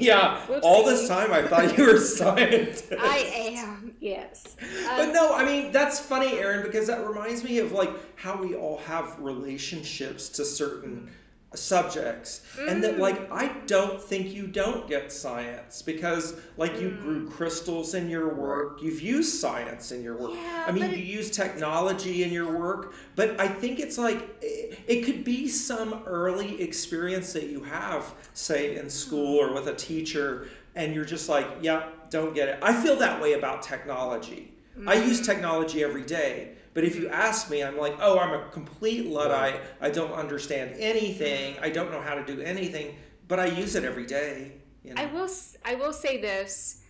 yeah, 0.00 0.40
Whoopsie. 0.46 0.60
all 0.62 0.84
this 0.86 1.06
time 1.06 1.32
I 1.32 1.42
thought 1.42 1.76
you 1.76 1.84
were 1.84 1.96
a 1.96 2.00
scientist. 2.00 2.92
I 2.98 3.18
am. 3.58 3.83
Yes. 4.04 4.56
But 4.96 5.08
Um, 5.08 5.12
no, 5.14 5.34
I 5.34 5.46
mean 5.46 5.72
that's 5.72 5.98
funny, 5.98 6.38
Erin, 6.38 6.62
because 6.62 6.86
that 6.88 7.06
reminds 7.06 7.42
me 7.42 7.58
of 7.58 7.72
like 7.72 7.90
how 8.16 8.36
we 8.36 8.54
all 8.54 8.76
have 8.78 9.18
relationships 9.18 10.28
to 10.30 10.44
certain 10.44 11.10
subjects, 11.54 12.42
and 12.68 12.84
that 12.84 12.98
like 12.98 13.18
mm. 13.18 13.32
I 13.32 13.48
don't 13.66 13.98
think 13.98 14.34
you 14.34 14.46
don't 14.46 14.86
get 14.86 15.10
science 15.10 15.80
because 15.80 16.34
like 16.58 16.78
you 16.78 16.90
grew 16.90 17.26
mm. 17.26 17.32
crystals 17.32 17.94
in 17.94 18.10
your 18.10 18.34
work, 18.34 18.82
you've 18.82 19.00
used 19.00 19.40
science 19.40 19.90
in 19.90 20.02
your 20.02 20.18
work. 20.18 20.32
Yeah, 20.34 20.64
I 20.66 20.72
mean, 20.72 20.90
you 20.90 20.98
it- 20.98 21.04
use 21.04 21.30
technology 21.30 22.24
in 22.24 22.30
your 22.30 22.58
work, 22.58 22.92
but 23.16 23.40
I 23.40 23.48
think 23.48 23.80
it's 23.80 23.96
like 23.96 24.36
it, 24.42 24.80
it 24.86 25.04
could 25.06 25.24
be 25.24 25.48
some 25.48 26.02
early 26.04 26.60
experience 26.60 27.32
that 27.32 27.44
you 27.44 27.62
have, 27.62 28.12
say 28.34 28.76
in 28.76 28.90
school 28.90 29.40
mm-hmm. 29.40 29.52
or 29.52 29.54
with 29.54 29.68
a 29.68 29.74
teacher, 29.74 30.48
and 30.74 30.94
you're 30.94 31.06
just 31.06 31.28
like, 31.28 31.46
yeah, 31.62 31.88
don't 32.14 32.32
get 32.32 32.48
it. 32.48 32.58
I 32.62 32.72
feel 32.72 32.94
that 32.96 33.20
way 33.20 33.32
about 33.32 33.60
technology. 33.60 34.54
I 34.86 34.94
use 34.94 35.20
technology 35.20 35.82
every 35.82 36.04
day, 36.04 36.52
but 36.74 36.84
if 36.84 36.94
you 36.96 37.08
ask 37.08 37.50
me, 37.50 37.62
I'm 37.62 37.76
like, 37.76 37.96
oh, 38.00 38.18
I'm 38.18 38.32
a 38.32 38.48
complete 38.50 39.06
luddite. 39.06 39.60
I 39.80 39.90
don't 39.90 40.12
understand 40.12 40.76
anything. 40.78 41.56
I 41.60 41.70
don't 41.70 41.90
know 41.90 42.00
how 42.00 42.14
to 42.14 42.24
do 42.24 42.40
anything, 42.40 42.96
but 43.26 43.38
I 43.40 43.46
use 43.46 43.74
it 43.74 43.84
every 43.84 44.06
day. 44.06 44.52
You 44.84 44.94
know? 44.94 45.02
I 45.02 45.06
will. 45.06 45.28
I 45.64 45.74
will 45.74 45.92
say 45.92 46.20
this: 46.20 46.82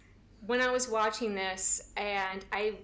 when 0.46 0.60
I 0.60 0.70
was 0.70 0.88
watching 0.88 1.34
this, 1.34 1.90
and 1.96 2.44
I, 2.52 2.74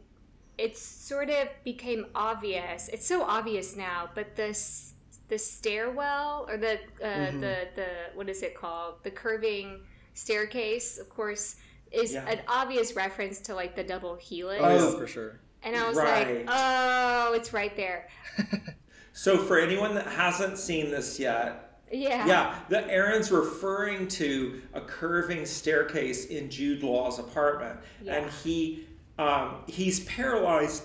it 0.57 0.77
sort 0.77 1.29
of 1.31 1.49
became 1.65 2.07
obvious. 2.15 2.89
It's 2.89 3.07
so 3.07 3.23
obvious 3.23 3.77
now, 3.77 4.11
but 4.15 4.37
this 4.37 4.95
the 5.29 5.39
stairwell 5.39 6.47
or 6.49 6.57
the 6.57 6.75
uh, 7.03 7.31
the 7.45 7.57
the 7.79 7.89
what 8.15 8.29
is 8.29 8.43
it 8.43 8.55
called? 8.55 9.03
The 9.03 9.11
curving 9.11 9.81
staircase, 10.15 10.99
of 10.99 11.09
course, 11.09 11.57
is 11.91 12.13
Yeah. 12.15 12.27
an 12.29 12.41
obvious 12.49 12.95
reference 12.95 13.41
to 13.43 13.55
like 13.55 13.75
the 13.75 13.85
double 13.85 14.17
helix. 14.17 14.63
Oh, 14.65 14.91
yeah, 14.93 14.99
for 14.99 15.07
sure. 15.07 15.41
And 15.63 15.77
I 15.77 15.87
was 15.89 15.97
Right. 15.97 16.47
like, 16.47 16.47
oh, 16.49 17.33
it's 17.35 17.53
right 17.53 17.75
there. 17.77 18.09
so 19.13 19.37
for 19.39 19.59
anyone 19.59 19.95
that 19.95 20.07
hasn't 20.07 20.59
seen 20.59 20.91
this 20.91 21.19
yet, 21.19 21.81
Yeah. 21.93 22.27
yeah, 22.27 22.59
the 22.69 22.89
Erin's 22.91 23.31
referring 23.31 24.09
to 24.09 24.63
a 24.73 24.81
curving 24.81 25.45
staircase 25.45 26.27
in 26.27 26.49
Jude 26.49 26.83
Law's 26.83 27.19
apartment, 27.19 27.79
Yeah. 28.03 28.15
and 28.17 28.31
he 28.31 28.87
um, 29.19 29.65
he's 29.67 30.01
paralyzed 30.05 30.85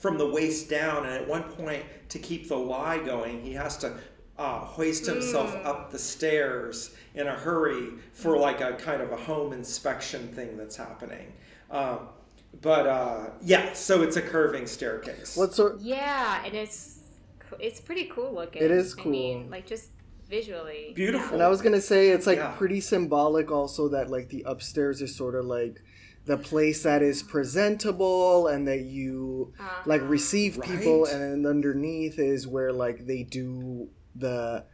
from 0.00 0.16
the 0.16 0.26
waist 0.26 0.70
down, 0.70 1.04
and 1.04 1.12
at 1.14 1.28
one 1.28 1.42
point, 1.42 1.84
to 2.08 2.18
keep 2.18 2.48
the 2.48 2.56
lie 2.56 2.96
going, 2.98 3.42
he 3.42 3.52
has 3.52 3.76
to 3.76 3.92
uh, 4.38 4.60
hoist 4.60 5.04
himself 5.06 5.52
Mm. 5.54 5.66
up 5.66 5.90
the 5.90 5.98
stairs 5.98 6.94
in 7.14 7.26
a 7.26 7.34
hurry 7.34 7.88
for 8.12 8.38
like 8.38 8.60
a 8.60 8.74
kind 8.74 9.02
of 9.02 9.10
a 9.12 9.16
home 9.16 9.52
inspection 9.52 10.28
thing 10.28 10.56
that's 10.56 10.76
happening. 10.76 11.32
Um, 11.70 12.08
but 12.62 12.86
uh, 12.86 13.30
yeah, 13.42 13.72
so 13.72 14.02
it's 14.02 14.16
a 14.16 14.22
curving 14.22 14.66
staircase. 14.66 15.36
What 15.36 15.54
sort? 15.54 15.80
Yeah, 15.80 16.42
and 16.44 16.54
it's 16.54 17.00
it's 17.58 17.80
pretty 17.80 18.04
cool 18.06 18.32
looking. 18.32 18.62
It 18.62 18.70
is 18.70 18.94
cool. 18.94 19.08
I 19.08 19.10
mean, 19.10 19.50
like 19.50 19.66
just 19.66 19.90
visually. 20.30 20.92
Beautiful. 20.94 21.34
And 21.34 21.42
I 21.42 21.48
was 21.48 21.60
gonna 21.62 21.80
say 21.80 22.10
it's 22.10 22.26
like 22.26 22.38
Yeah. 22.38 22.52
pretty 22.52 22.80
symbolic 22.80 23.50
also 23.50 23.88
that 23.88 24.08
like 24.10 24.28
the 24.28 24.42
upstairs 24.46 25.02
is 25.02 25.14
sort 25.16 25.34
of 25.34 25.46
like 25.46 25.82
the 26.26 26.36
place 26.36 26.82
that 26.82 27.02
is 27.02 27.22
presentable 27.22 28.48
and 28.48 28.68
that 28.68 28.80
you 28.82 29.52
Uh, 29.58 29.64
like 29.86 30.02
receive 30.08 30.60
people 30.62 31.04
Right. 31.04 31.14
and 31.14 31.44
then 31.44 31.50
underneath 31.50 32.18
is 32.18 32.46
where 32.46 32.72
like 32.72 33.06
they 33.06 33.22
do 33.22 33.88
the 34.14 34.64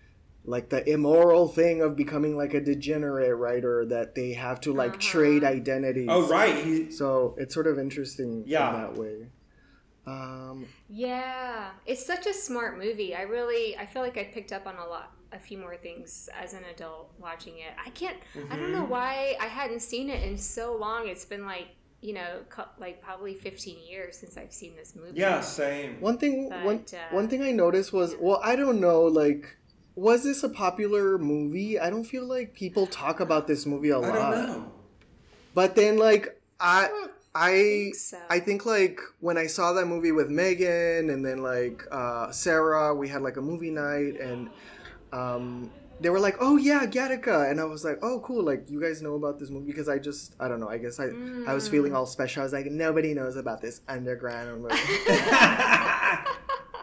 like 0.44 0.68
the 0.70 0.88
immoral 0.88 1.48
thing 1.48 1.80
of 1.82 1.96
becoming 1.96 2.36
like 2.36 2.54
a 2.54 2.60
degenerate 2.60 3.36
writer 3.36 3.84
that 3.86 4.14
they 4.14 4.32
have 4.34 4.60
to 4.60 4.72
like 4.72 4.94
Uh-huh. 4.94 5.00
trade 5.00 5.44
identities 5.44 6.10
oh 6.10 6.28
right, 6.28 6.56
he, 6.56 6.90
so 6.90 7.34
it's 7.38 7.54
sort 7.54 7.66
of 7.66 7.78
interesting 7.78 8.44
Yeah. 8.44 8.66
in 8.66 8.72
that 8.72 8.94
way 8.96 9.30
um 10.06 10.74
Yeah, 10.88 11.70
it's 11.86 12.04
such 12.04 12.26
a 12.26 12.34
smart 12.34 12.78
movie. 12.78 13.14
I 13.14 13.22
really, 13.22 13.76
I 13.76 13.86
feel 13.86 14.02
like 14.02 14.18
I 14.18 14.24
picked 14.24 14.52
up 14.52 14.66
on 14.66 14.76
a 14.76 14.86
lot, 14.86 15.12
a 15.32 15.38
few 15.38 15.58
more 15.58 15.76
things 15.76 16.28
as 16.38 16.52
an 16.52 16.64
adult 16.64 17.14
watching 17.18 17.58
it. 17.58 17.72
I 17.84 17.90
can't, 17.90 18.16
I 18.50 18.56
don't 18.56 18.72
Mm-hmm. 18.72 18.72
know 18.72 18.84
why 18.84 19.36
I 19.40 19.46
hadn't 19.46 19.80
seen 19.80 20.10
it 20.10 20.22
in 20.22 20.36
so 20.36 20.76
long. 20.76 21.08
It's 21.08 21.24
been 21.24 21.46
like, 21.46 21.68
you 22.04 22.12
know, 22.12 22.40
cou- 22.50 22.70
like 22.78 23.00
probably 23.02 23.34
15 23.34 23.78
years 23.88 24.18
since 24.18 24.36
I've 24.36 24.52
seen 24.52 24.76
this 24.76 24.94
movie. 24.94 25.18
yeah, 25.18 25.40
same. 25.40 26.00
one 26.00 26.18
thing 26.18 26.50
one 26.62 26.84
uh, 26.92 27.14
one 27.14 27.28
thing 27.28 27.42
i 27.42 27.50
noticed 27.50 27.92
was 27.92 28.14
well 28.20 28.40
i 28.44 28.54
don't 28.54 28.78
know 28.80 29.02
like 29.02 29.56
was 29.96 30.22
this 30.22 30.42
a 30.42 30.48
popular 30.48 31.18
movie 31.18 31.78
i 31.78 31.88
don't 31.88 32.04
feel 32.04 32.26
like 32.26 32.52
people 32.52 32.86
talk 32.86 33.20
about 33.20 33.46
this 33.46 33.64
movie 33.64 33.90
a 33.90 33.98
lot 33.98 34.16
I 34.16 34.30
don't 34.30 34.46
know. 34.48 34.72
But 35.54 35.76
then, 35.76 35.96
like, 35.96 36.40
I, 36.58 36.88
don't 36.88 37.10
I, 37.34 37.52
think 37.52 37.94
so. 37.94 38.18
I 38.28 38.40
think 38.40 38.66
like 38.66 39.00
when 39.20 39.38
I 39.38 39.46
saw 39.46 39.72
that 39.72 39.86
movie 39.86 40.12
with 40.12 40.28
Megan, 40.28 41.10
and 41.10 41.24
then 41.24 41.38
like 41.42 41.84
uh, 41.90 42.30
Sarah, 42.32 42.94
we 42.94 43.08
had 43.08 43.22
like 43.22 43.36
a 43.36 43.40
movie 43.40 43.70
night, 43.70 44.20
and 44.20 44.50
um, 45.12 45.70
they 46.00 46.10
were 46.10 46.20
like, 46.20 46.36
"Oh 46.40 46.56
yeah, 46.56 46.84
Gattaca," 46.86 47.50
and 47.50 47.60
I 47.60 47.64
was 47.64 47.84
like, 47.84 47.98
"Oh 48.02 48.20
cool, 48.20 48.42
like 48.44 48.68
you 48.70 48.80
guys 48.80 49.00
know 49.02 49.14
about 49.14 49.38
this 49.38 49.50
movie?" 49.50 49.66
Because 49.66 49.88
I 49.88 49.98
just, 49.98 50.34
I 50.40 50.48
don't 50.48 50.60
know, 50.60 50.68
I 50.68 50.78
guess 50.78 50.98
I, 51.00 51.08
I 51.46 51.54
was 51.54 51.68
feeling 51.68 51.94
all 51.94 52.06
special. 52.06 52.40
I 52.42 52.44
was 52.44 52.52
like, 52.52 52.66
nobody 52.66 53.14
knows 53.14 53.36
about 53.36 53.60
this 53.60 53.80
underground 53.88 54.62
movie. 54.62 54.74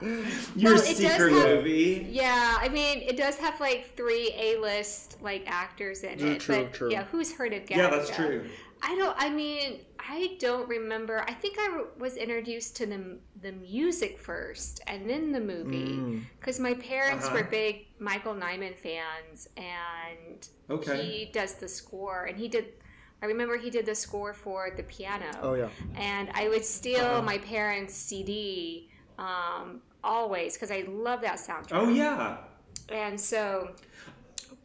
Your 0.55 0.73
Well, 0.73 0.81
secret 0.81 1.31
have- 1.31 1.47
movie. 1.57 2.07
Yeah, 2.09 2.57
I 2.59 2.69
mean, 2.69 2.99
it 3.03 3.17
does 3.17 3.37
have 3.37 3.59
like 3.59 3.95
three 3.95 4.33
A-list 4.35 5.17
like 5.21 5.43
actors 5.45 6.01
in 6.03 6.17
Mm, 6.17 6.35
it, 6.35 6.39
true, 6.41 6.55
but 6.63 6.73
true. 6.73 6.91
yeah, 6.91 7.03
who's 7.05 7.31
heard 7.33 7.53
of 7.53 7.63
Gattaca? 7.65 7.77
Yeah, 7.77 7.89
that's 7.91 8.09
true. 8.09 8.45
I 8.83 8.95
don't. 8.95 9.15
I 9.19 9.29
mean, 9.29 9.81
I 9.99 10.37
don't 10.39 10.67
remember. 10.67 11.23
I 11.27 11.33
think 11.33 11.57
I 11.59 11.83
was 11.99 12.17
introduced 12.17 12.75
to 12.77 12.85
the 12.85 13.19
the 13.41 13.51
music 13.51 14.17
first, 14.19 14.81
and 14.87 15.09
then 15.09 15.31
the 15.31 15.39
movie, 15.39 15.97
Mm. 15.99 16.21
because 16.39 16.59
my 16.59 16.73
parents 16.73 17.27
Uh-huh. 17.27 17.37
were 17.37 17.43
big 17.43 17.87
Michael 17.99 18.33
Nyman 18.33 18.75
fans, 18.75 19.47
and 19.57 20.47
Okay. 20.69 20.97
he 21.01 21.31
does 21.31 21.55
the 21.55 21.67
score, 21.67 22.25
and 22.25 22.37
he 22.37 22.47
did. 22.47 22.73
I 23.21 23.27
remember 23.27 23.55
he 23.57 23.69
did 23.69 23.85
the 23.85 23.93
score 23.93 24.33
for 24.33 24.71
the 24.75 24.81
piano, 24.83 25.29
Oh 25.43 25.53
yeah, 25.53 25.69
and 25.95 26.29
I 26.33 26.47
would 26.49 26.65
steal 26.65 27.05
Uh-huh. 27.05 27.21
my 27.21 27.37
parents' 27.37 27.93
CD 27.93 28.89
um, 29.19 29.83
always 30.03 30.55
because 30.55 30.71
I 30.71 30.81
love 30.87 31.21
that 31.21 31.35
soundtrack. 31.37 31.73
Oh 31.77 31.89
yeah. 31.89 32.37
And 32.89 33.19
so, 33.21 33.75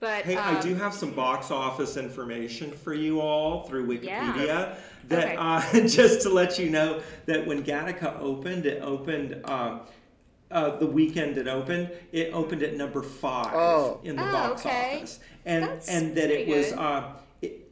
but 0.01 0.25
Hey, 0.25 0.37
I 0.37 0.57
um, 0.57 0.63
do 0.63 0.75
have 0.75 0.93
some 0.95 1.11
box 1.13 1.51
office 1.51 1.97
information 1.97 2.71
for 2.71 2.95
you 2.95 3.21
all 3.21 3.63
through 3.69 3.87
Wikipedia. 3.87 4.47
Yeah. 4.47 4.75
That 5.09 5.25
Okay. 5.25 5.37
uh, 5.39 5.87
just 5.89 6.23
to 6.23 6.29
let 6.31 6.59
you 6.59 6.71
know 6.71 7.01
that 7.27 7.47
when 7.47 7.63
Gattaca 7.63 8.19
opened, 8.21 8.67
it 8.67 8.83
opened 8.83 9.41
um, 9.45 9.83
uh, 10.51 10.77
the 10.77 10.87
weekend 10.87 11.39
it 11.39 11.49
opened. 11.49 11.91
It 12.13 12.33
opened 12.33 12.63
at 12.63 12.77
number 12.77 13.03
five 13.03 13.53
Oh. 13.55 14.01
in 14.03 14.17
the 14.17 14.29
Oh, 14.29 14.33
box 14.33 14.67
okay. 14.67 14.97
office, 14.99 15.21
and 15.45 15.65
That's 15.65 15.89
and 15.89 16.17
that 16.17 16.31
it 16.31 16.47
pretty 16.47 16.53
was. 16.71 16.73
Uh, 16.73 17.13
it, 17.43 17.69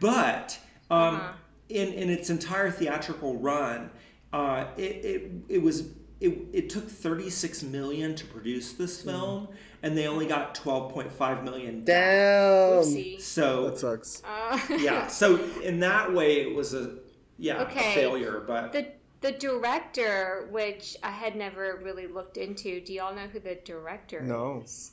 but 0.00 0.58
um, 0.90 1.16
Uh-huh. 1.16 1.32
in 1.68 1.92
in 1.92 2.10
its 2.10 2.30
entire 2.30 2.70
theatrical 2.70 3.36
run, 3.38 3.90
uh, 4.32 4.66
it, 4.76 4.82
it 5.04 5.30
it 5.48 5.62
was. 5.62 5.88
It, 6.18 6.32
it 6.54 6.70
took 6.70 6.88
36 6.88 7.62
million 7.64 8.14
to 8.14 8.24
produce 8.24 8.72
this 8.72 9.02
Hmm. 9.02 9.08
film 9.10 9.48
and 9.86 9.96
they 9.96 10.08
only 10.08 10.26
got 10.26 10.54
12.5 10.56 11.44
million 11.44 11.84
damn, 11.84 12.82
oopsie. 12.82 13.20
so 13.20 13.70
that 13.70 13.78
sucks. 13.78 14.20
Uh, 14.24 14.58
yeah, 14.80 15.06
so 15.20 15.36
in 15.62 15.78
that 15.80 16.12
way, 16.12 16.40
it 16.40 16.52
was 16.54 16.74
a 16.74 16.96
yeah 17.38 17.62
Okay. 17.62 17.92
a 17.92 17.94
failure. 17.94 18.42
But 18.46 18.72
the 18.72 18.88
the 19.20 19.32
director, 19.32 20.48
which 20.50 20.96
I 21.02 21.10
had 21.10 21.36
never 21.36 21.80
really 21.82 22.06
looked 22.06 22.36
into. 22.36 22.80
Do 22.80 22.92
y'all 22.92 23.14
know 23.14 23.28
who 23.28 23.38
the 23.40 23.58
director 23.64 24.18
is? 24.22 24.28
No. 24.28 24.62
is? 24.64 24.90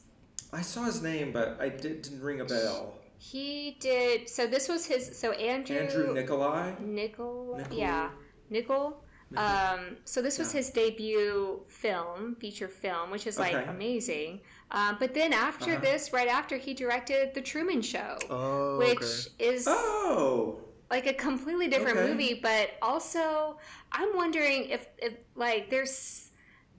I 0.51 0.61
saw 0.61 0.83
his 0.83 1.01
name, 1.01 1.31
but 1.31 1.57
I 1.59 1.69
did, 1.69 2.03
didn't 2.03 2.21
ring 2.21 2.41
a 2.41 2.45
bell. 2.45 2.93
He 3.17 3.77
did. 3.79 4.29
So 4.29 4.45
this 4.45 4.69
was 4.69 4.85
his. 4.85 5.17
So 5.17 5.31
Andrew. 5.31 5.77
Andrew 5.77 6.13
Nikolai. 6.13 6.73
Niccol. 6.81 7.57
Niccol. 7.59 7.77
Yeah, 7.77 8.09
Niccol. 8.51 8.93
Um, 9.35 9.97
so 10.05 10.21
this 10.21 10.37
was 10.37 10.53
Yeah. 10.53 10.59
his 10.59 10.69
debut 10.69 11.61
film, 11.67 12.35
feature 12.39 12.67
film, 12.67 13.09
which 13.09 13.25
is 13.25 13.39
like 13.39 13.55
Okay. 13.55 13.67
amazing. 13.69 14.41
Um, 14.73 14.97
but 14.99 15.13
then 15.13 15.33
after 15.33 15.71
Uh-huh. 15.73 15.81
this, 15.81 16.11
right 16.13 16.27
after, 16.27 16.57
he 16.57 16.73
directed 16.73 17.33
The 17.33 17.41
Truman 17.41 17.81
Show, 17.81 18.17
Oh, 18.29 18.77
which 18.79 18.97
okay. 18.97 19.05
is 19.39 19.65
Oh, 19.67 20.59
like 20.89 21.05
a 21.07 21.13
completely 21.13 21.67
different 21.67 21.97
Okay. 21.97 22.09
movie. 22.11 22.33
But 22.41 22.71
also, 22.81 23.57
I'm 23.91 24.15
wondering 24.15 24.69
if, 24.69 24.87
if 24.97 25.13
like 25.35 25.69
there's 25.69 26.31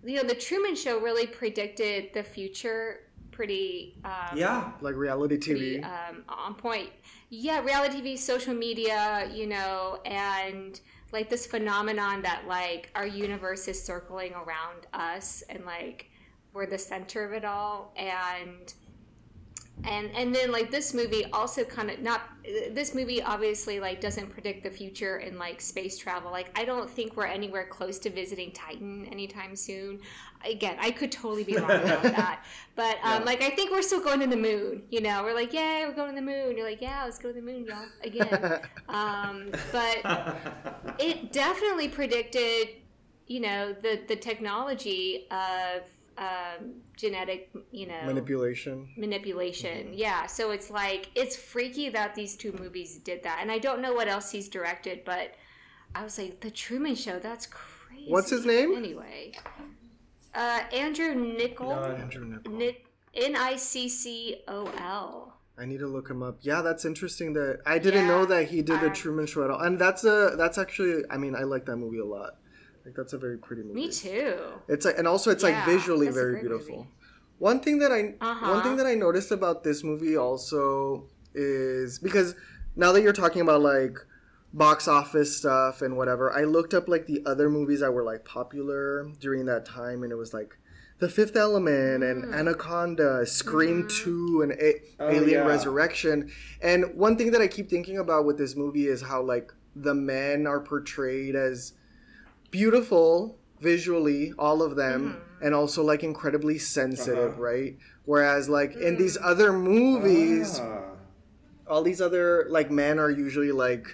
you 0.04 0.16
know, 0.16 0.28
the 0.28 0.34
Truman 0.34 0.74
Show 0.74 1.00
really 1.00 1.26
predicted 1.26 2.10
the 2.12 2.22
future 2.22 3.00
pretty. 3.30 4.00
Um, 4.04 4.36
yeah. 4.36 4.72
Like 4.80 4.96
reality 4.96 5.38
pretty, 5.38 5.78
TV. 5.78 5.84
um, 5.84 6.24
on 6.28 6.54
point. 6.54 6.90
Yeah, 7.30 7.60
reality 7.62 8.00
TV, 8.02 8.18
social 8.18 8.54
media, 8.54 9.30
you 9.32 9.46
know, 9.46 10.00
and 10.04 10.78
like 11.12 11.30
this 11.30 11.46
phenomenon 11.46 12.22
that 12.22 12.42
like 12.46 12.90
our 12.94 13.06
universe 13.06 13.66
is 13.68 13.82
circling 13.82 14.32
around 14.34 14.86
us 14.92 15.42
and 15.48 15.64
like 15.64 16.10
we're 16.54 16.66
the 16.66 16.78
center 16.78 17.24
of 17.24 17.32
it 17.32 17.44
all 17.44 17.92
and 17.96 18.72
and 19.82 20.08
and 20.14 20.32
then 20.32 20.52
like 20.52 20.70
this 20.70 20.94
movie 20.94 21.24
also 21.32 21.64
kind 21.64 21.90
of 21.90 21.98
not 22.00 22.20
this 22.72 22.94
movie 22.94 23.20
obviously 23.20 23.80
like 23.80 24.00
doesn't 24.00 24.30
predict 24.30 24.62
the 24.62 24.70
future 24.70 25.18
in 25.18 25.36
like 25.36 25.60
space 25.60 25.98
travel. 25.98 26.30
Like 26.30 26.56
i 26.56 26.64
don't 26.64 26.88
think 26.88 27.16
we're 27.16 27.26
anywhere 27.26 27.66
close 27.66 27.98
to 28.00 28.10
visiting 28.10 28.52
titan 28.52 29.04
anytime 29.06 29.56
soon. 29.56 29.98
Again 30.48 30.76
i 30.80 30.92
could 30.92 31.10
totally 31.10 31.42
be 31.42 31.56
wrong 31.56 31.70
about 31.72 32.02
that. 32.04 32.44
But 32.76 32.98
um, 33.02 33.18
Yeah. 33.20 33.24
like 33.24 33.42
i 33.42 33.50
think 33.50 33.72
we're 33.72 33.82
still 33.82 34.00
going 34.00 34.20
to 34.20 34.28
the 34.28 34.36
moon 34.36 34.84
you 34.90 35.00
know? 35.00 35.24
We're 35.24 35.34
like 35.34 35.52
yeah 35.52 35.88
we're 35.88 35.94
going 35.94 36.10
to 36.10 36.20
the 36.20 36.22
moon. 36.26 36.56
You're 36.56 36.68
like 36.68 36.80
yeah 36.80 37.02
let's 37.04 37.18
go 37.18 37.30
to 37.30 37.34
the 37.34 37.42
moon 37.42 37.66
y'all 37.66 37.86
again. 38.04 38.60
Um, 38.88 39.50
but 39.72 39.98
it 41.00 41.32
definitely 41.32 41.88
predicted 41.88 42.68
you 43.26 43.40
know 43.40 43.72
the 43.72 44.02
the 44.06 44.14
technology 44.14 45.26
of 45.32 45.82
um, 46.18 46.74
genetic 46.96 47.50
you 47.72 47.86
know 47.86 48.00
Manipulation. 48.06 48.88
manipulation. 48.96 49.90
Yeah, 49.92 50.26
so 50.26 50.50
it's 50.50 50.70
like 50.70 51.10
it's 51.14 51.36
freaky 51.36 51.88
that 51.90 52.14
these 52.14 52.36
two 52.36 52.52
movies 52.58 52.98
did 52.98 53.22
that, 53.24 53.38
and 53.40 53.50
I 53.50 53.58
don't 53.58 53.80
know 53.82 53.94
what 53.94 54.08
else 54.08 54.30
he's 54.30 54.48
directed, 54.48 55.04
but 55.04 55.34
I 55.94 56.02
was 56.02 56.18
like, 56.18 56.40
The 56.40 56.50
Truman 56.50 56.94
Show. 56.94 57.18
That's 57.18 57.46
crazy. 57.46 58.10
What's 58.10 58.30
his 58.30 58.44
name? 58.44 58.74
Anyway, 58.76 59.32
uh, 60.34 60.60
Andrew 60.72 61.14
Niccol. 61.14 61.70
None. 61.70 62.00
Andrew 62.00 62.24
Niccol. 62.26 62.52
Nick 62.56 62.86
N 63.14 63.36
I 63.36 63.56
C 63.56 63.88
C 63.88 64.42
O 64.48 64.66
L. 64.78 65.30
I 65.56 65.66
need 65.66 65.78
to 65.78 65.86
look 65.86 66.10
him 66.10 66.20
up. 66.22 66.38
Yeah, 66.40 66.62
that's 66.62 66.84
interesting. 66.84 67.32
That 67.34 67.60
I 67.64 67.78
didn't 67.78 68.06
Yeah, 68.06 68.08
know 68.08 68.24
that 68.26 68.48
he 68.48 68.60
did 68.62 68.80
the 68.80 68.90
uh, 68.90 68.94
Truman 68.94 69.26
Show 69.26 69.44
at 69.44 69.50
all. 69.50 69.60
And 69.60 69.78
that's 69.78 70.04
a 70.04 70.34
that's 70.36 70.58
actually. 70.58 71.04
I 71.10 71.16
mean, 71.16 71.36
I 71.36 71.42
like 71.44 71.64
that 71.66 71.76
movie 71.76 71.98
a 71.98 72.04
lot. 72.04 72.38
Like 72.84 72.94
that's 72.94 73.12
a 73.12 73.18
very 73.18 73.38
pretty 73.38 73.62
movie. 73.62 73.74
Me 73.74 73.90
too. 73.90 74.36
It's 74.68 74.84
like, 74.84 74.98
and 74.98 75.08
also 75.08 75.30
it's 75.30 75.42
like 75.42 75.64
visually 75.64 76.08
very 76.10 76.40
beautiful. 76.40 76.76
movie. 76.78 76.88
One 77.38 77.60
thing 77.60 77.78
that 77.78 77.90
I 77.92 78.14
Uh-huh. 78.20 78.50
one 78.52 78.62
thing 78.62 78.76
that 78.76 78.86
I 78.86 78.94
noticed 78.94 79.30
about 79.30 79.64
this 79.64 79.82
movie 79.82 80.16
also 80.16 81.04
is 81.34 81.98
because 81.98 82.34
now 82.76 82.92
that 82.92 83.02
you're 83.02 83.12
talking 83.12 83.40
about 83.42 83.60
like 83.62 83.98
box 84.52 84.86
office 84.86 85.36
stuff 85.36 85.82
and 85.82 85.96
whatever, 85.96 86.32
I 86.32 86.44
looked 86.44 86.74
up 86.74 86.88
like 86.88 87.06
the 87.06 87.22
other 87.26 87.48
movies 87.50 87.80
that 87.80 87.92
were 87.92 88.04
like 88.04 88.24
popular 88.24 89.08
during 89.18 89.46
that 89.46 89.64
time, 89.64 90.02
and 90.02 90.12
it 90.12 90.16
was 90.16 90.32
like 90.34 90.58
The 91.00 91.08
Fifth 91.08 91.34
Element 91.36 92.04
and 92.04 92.24
Mm. 92.24 92.34
Anaconda, 92.34 93.26
Scream 93.26 93.84
Mm-hmm. 93.84 94.04
Two, 94.04 94.42
and 94.42 94.52
A- 94.52 94.80
Oh, 95.00 95.08
Alien 95.10 95.40
yeah. 95.42 95.46
Resurrection. 95.46 96.30
And 96.62 96.94
one 96.94 97.16
thing 97.16 97.32
that 97.32 97.40
I 97.40 97.48
keep 97.48 97.68
thinking 97.68 97.98
about 97.98 98.26
with 98.26 98.38
this 98.38 98.54
movie 98.54 98.86
is 98.86 99.02
how 99.02 99.22
like 99.22 99.52
the 99.74 99.94
men 99.94 100.46
are 100.46 100.60
portrayed 100.60 101.34
as 101.34 101.72
beautiful 102.58 103.36
visually, 103.60 104.32
all 104.38 104.62
of 104.62 104.76
them, 104.76 105.00
Mm-hmm. 105.02 105.44
and 105.44 105.54
also 105.54 105.82
like 105.82 106.02
incredibly 106.04 106.58
sensitive, 106.58 107.32
Uh-huh. 107.32 107.42
right? 107.50 107.72
Whereas 108.04 108.48
like 108.48 108.72
in 108.76 108.96
these 109.02 109.16
other 109.32 109.50
movies, 109.52 110.60
Ah. 110.60 110.82
all 111.66 111.82
these 111.82 112.00
other 112.08 112.46
like 112.56 112.70
men 112.70 112.98
are 113.04 113.10
usually 113.26 113.50
like 113.66 113.86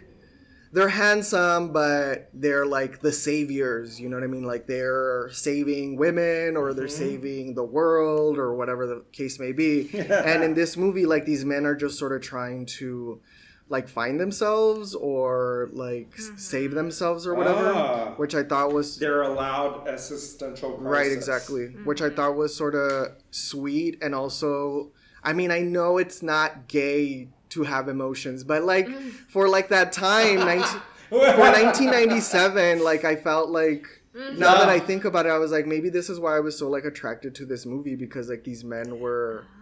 they're 0.72 0.94
handsome 1.06 1.72
but 1.72 2.28
they're 2.42 2.66
like 2.78 3.00
the 3.06 3.10
saviors 3.28 3.88
you 4.00 4.08
know 4.08 4.16
what 4.18 4.22
i 4.30 4.32
mean 4.36 4.44
like 4.54 4.64
they're 4.74 5.28
saving 5.48 5.96
women 6.04 6.56
or 6.60 6.66
they're 6.76 6.86
Mhm. 6.94 7.04
saving 7.06 7.44
the 7.60 7.64
world 7.78 8.34
or 8.42 8.48
whatever 8.60 8.82
the 8.92 8.98
case 9.20 9.34
may 9.44 9.52
be 9.62 9.72
and 10.30 10.38
in 10.46 10.52
this 10.60 10.72
movie 10.84 11.06
like 11.12 11.24
these 11.26 11.44
men 11.52 11.62
are 11.68 11.74
just 11.84 11.96
sort 12.02 12.12
of 12.16 12.20
trying 12.34 12.66
to 12.78 12.88
like 13.70 13.88
find 13.88 14.20
themselves 14.20 14.94
or 14.94 15.70
like 15.72 16.12
s- 16.18 16.24
mm-hmm. 16.24 16.36
save 16.36 16.72
themselves 16.72 17.26
or 17.26 17.34
whatever 17.34 17.72
Ah. 17.74 18.14
which 18.16 18.34
i 18.34 18.42
thought 18.42 18.72
was 18.72 18.98
They're 18.98 19.22
allowed 19.22 19.88
existential 19.88 20.72
crisis. 20.72 20.82
Right, 20.82 21.12
exactly. 21.12 21.62
Mm-hmm. 21.68 21.84
Which 21.84 22.02
I 22.02 22.10
thought 22.10 22.36
was 22.36 22.54
sort 22.54 22.74
of 22.74 23.12
sweet 23.30 24.02
and 24.02 24.14
also 24.14 24.90
I 25.22 25.32
mean, 25.34 25.50
I 25.50 25.60
know 25.60 25.98
it's 25.98 26.22
not 26.22 26.66
gay 26.68 27.28
to 27.50 27.62
have 27.64 27.88
emotions, 27.88 28.42
but 28.42 28.64
like 28.64 28.86
mm. 28.86 29.10
for 29.28 29.48
like 29.48 29.68
that 29.68 29.92
time 29.92 30.36
19, 30.46 30.64
for 31.10 31.18
1997, 31.18 32.82
like 32.90 33.04
I 33.04 33.16
felt 33.16 33.50
like 33.50 33.86
mm-hmm. 34.16 34.38
now 34.38 34.54
that 34.54 34.68
I 34.68 34.78
think 34.78 35.04
about 35.04 35.26
it, 35.26 35.30
I 35.30 35.38
was 35.38 35.52
like 35.52 35.66
maybe 35.66 35.90
this 35.90 36.08
is 36.08 36.18
why 36.18 36.36
I 36.36 36.40
was 36.40 36.58
so 36.58 36.68
like 36.70 36.84
attracted 36.84 37.34
to 37.36 37.44
this 37.44 37.66
movie 37.66 37.96
because 37.96 38.28
like 38.30 38.44
these 38.44 38.64
men 38.64 38.98
were 38.98 39.44
ah. 39.44 39.59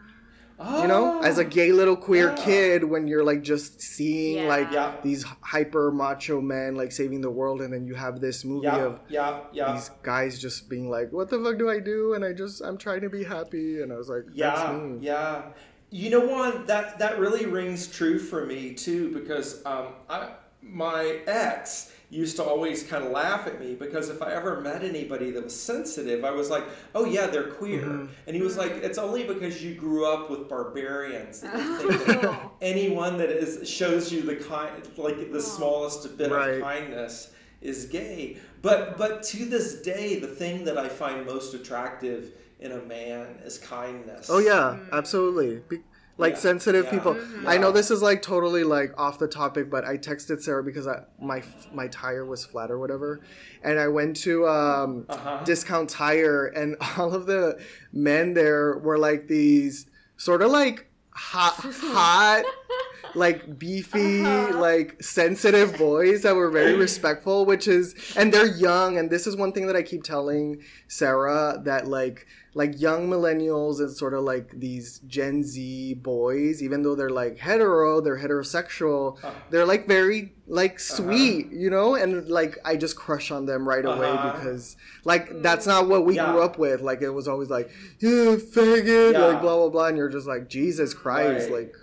You 0.61 0.89
know, 0.89 1.21
as 1.23 1.39
a 1.39 1.45
gay 1.45 1.71
little 1.73 1.97
queer 1.97 2.31
Ah. 2.31 2.35
Yeah. 2.39 2.45
kid 2.45 2.85
when 2.85 3.07
you're 3.07 3.23
like 3.23 3.43
just 3.43 3.81
seeing 3.81 4.39
Yeah. 4.39 4.49
like 4.49 4.73
Yeah. 4.73 4.97
these 5.03 5.25
hyper 5.41 5.93
macho 5.93 6.41
men 6.41 6.75
like 6.75 6.91
saving 6.93 7.21
the 7.21 7.31
world 7.31 7.61
and 7.61 7.73
then 7.73 7.87
you 7.87 7.95
have 7.95 8.21
this 8.21 8.45
movie 8.45 8.67
Yeah, 8.67 8.85
of 8.85 9.01
yeah, 9.09 9.41
yeah. 9.53 9.73
these 9.73 9.91
guys 10.03 10.39
just 10.39 10.69
being 10.69 10.91
like, 10.91 11.13
"What 11.13 11.29
the 11.31 11.39
fuck 11.43 11.59
do 11.59 11.71
I 11.71 11.79
do?" 11.79 12.15
And 12.15 12.25
I 12.25 12.33
just 12.33 12.61
I'm 12.61 12.77
trying 12.77 13.03
to 13.03 13.09
be 13.11 13.23
happy, 13.25 13.83
and 13.83 13.93
I 13.93 13.97
was 13.97 14.09
like, 14.09 14.25
"That's 14.27 14.37
Yeah, 14.37 14.73
me." 14.77 14.99
yeah. 15.01 15.43
You 15.91 16.11
know 16.11 16.21
what? 16.27 16.67
That 16.67 16.99
that 16.99 17.19
really 17.19 17.47
rings 17.47 17.87
true 17.87 18.19
for 18.19 18.45
me 18.45 18.75
too 18.75 19.13
because 19.15 19.65
um, 19.65 19.87
I 20.11 20.31
my 20.61 21.21
ex 21.27 21.93
used 22.11 22.37
to 22.37 22.43
always 22.43 22.83
kind 22.83 23.05
of 23.05 23.11
laugh 23.13 23.47
at 23.47 23.61
me 23.61 23.75
because 23.75 24.09
if 24.09 24.23
I 24.23 24.33
ever 24.33 24.61
met 24.63 24.83
anybody 24.83 25.31
that 25.33 25.45
was 25.45 25.55
sensitive, 25.55 26.25
I 26.25 26.31
was 26.31 26.49
like, 26.49 26.65
"Oh 26.95 27.05
yeah, 27.05 27.27
they're 27.27 27.51
queer," 27.51 27.83
Mm-hmm. 27.83 28.07
and 28.27 28.35
he 28.37 28.41
was 28.43 28.57
like, 28.57 28.73
"It's 28.73 28.97
only 28.99 29.25
because 29.25 29.63
you 29.63 29.75
grew 29.75 30.07
up 30.07 30.31
with 30.31 30.49
barbarians 30.49 31.41
that 31.41 31.53
that 32.07 32.41
anyone 32.63 33.19
that 33.19 33.29
is 33.31 33.69
shows 33.69 34.11
you 34.13 34.23
the 34.23 34.37
kind 34.37 34.71
like 34.97 35.33
the 35.33 35.41
smallest 35.43 36.17
bit 36.17 36.31
Right. 36.31 36.55
of 36.55 36.63
kindness 36.63 37.33
is 37.61 37.85
gay." 37.87 38.39
But 38.63 38.97
but 38.97 39.23
to 39.25 39.45
this 39.45 39.83
day, 39.83 40.19
the 40.19 40.27
thing 40.29 40.65
that 40.65 40.79
I 40.79 40.89
find 40.89 41.27
most 41.27 41.53
attractive 41.55 42.33
in 42.61 42.73
a 42.73 42.83
man 42.87 43.39
is 43.45 43.59
kindness. 43.59 44.29
Oh 44.31 44.39
yeah, 44.39 44.79
absolutely. 44.93 45.63
Be- 45.69 45.83
like 46.19 46.35
Yeah, 46.35 46.41
sensitive 46.41 46.85
yeah, 46.87 46.91
people. 46.91 47.15
mhm. 47.15 47.49
I 47.49 47.59
know 47.59 47.73
this 47.73 47.91
is 47.91 48.03
like 48.03 48.23
totally 48.23 48.65
like 48.65 48.93
off 48.99 49.19
the 49.19 49.29
topic, 49.29 49.71
but 49.71 49.85
I 49.85 49.97
texted 49.97 50.43
Sarah 50.43 50.63
because 50.65 50.87
I, 50.87 51.03
my 51.21 51.43
my 51.73 51.89
tire 51.89 52.25
was 52.27 52.45
flat 52.45 52.71
or 52.71 52.79
whatever, 52.79 53.21
and 53.63 53.79
I 53.79 53.89
went 53.89 54.17
to 54.19 54.47
um, 54.49 55.07
Uh-huh. 55.09 55.39
discount 55.45 55.89
tire, 55.91 56.47
and 56.47 56.77
all 56.99 57.15
of 57.15 57.27
the 57.27 57.59
men 57.93 58.35
there 58.35 58.79
were 58.79 58.99
like 58.99 59.29
these 59.29 59.87
sort 60.17 60.43
of 60.43 60.51
like 60.51 60.91
hot, 61.11 61.55
hot, 61.55 62.45
like 63.15 63.59
beefy, 63.59 64.51
Uh-huh. 64.51 64.59
like 64.59 65.03
sensitive 65.03 65.77
boys 65.79 66.23
that 66.23 66.35
were 66.37 66.51
very 66.51 66.75
respectful, 66.75 67.45
which 67.47 67.67
is, 67.69 67.95
and 68.17 68.33
they're 68.33 68.47
young, 68.47 68.99
and 68.99 69.11
this 69.11 69.27
is 69.27 69.37
one 69.37 69.53
thing 69.53 69.67
that 69.67 69.77
I 69.77 69.83
keep 69.83 70.03
telling 70.05 70.63
Sarah 70.89 71.61
that 71.65 71.87
like 71.89 72.27
like 72.61 72.81
young 72.81 73.09
millennials 73.09 73.79
and 73.79 73.91
sort 74.03 74.15
of 74.15 74.23
like 74.25 74.49
these 74.67 74.99
Gen 75.07 75.45
Z 75.45 75.95
boys, 76.03 76.61
even 76.63 76.83
though 76.83 76.97
they're 76.99 77.17
like 77.25 77.39
hetero, 77.39 78.01
they're 78.01 78.19
heterosexual, 78.19 79.05
Uh. 79.23 79.31
they're 79.51 79.65
like 79.73 79.87
very 79.87 80.35
like 80.49 80.81
sweet, 80.81 81.53
you 81.53 81.71
know, 81.71 81.95
and 81.95 82.29
like 82.29 82.59
I 82.65 82.77
just 82.77 82.97
crush 82.97 83.31
on 83.31 83.47
them 83.47 83.69
right 83.69 83.85
away 83.85 84.09
Uh-huh. 84.09 84.33
because 84.33 84.77
like 85.05 85.25
that's 85.43 85.67
not 85.67 85.89
what 85.89 86.05
we 86.05 86.17
Yeah. 86.17 86.33
grew 86.33 86.43
up 86.43 86.59
with. 86.59 86.81
Like 86.81 87.01
it 87.01 87.11
was 87.11 87.29
always 87.29 87.49
like, 87.49 87.71
yeah, 88.01 88.35
faggot, 88.55 89.13
Yeah. 89.13 89.27
like 89.27 89.41
blah 89.41 89.57
blah 89.57 89.69
blah, 89.69 89.87
and 89.87 89.97
you're 89.97 90.09
just 90.19 90.27
like 90.27 90.49
Jesus 90.49 90.93
Christ, 90.95 91.49
Right. 91.51 91.59
like. 91.61 91.75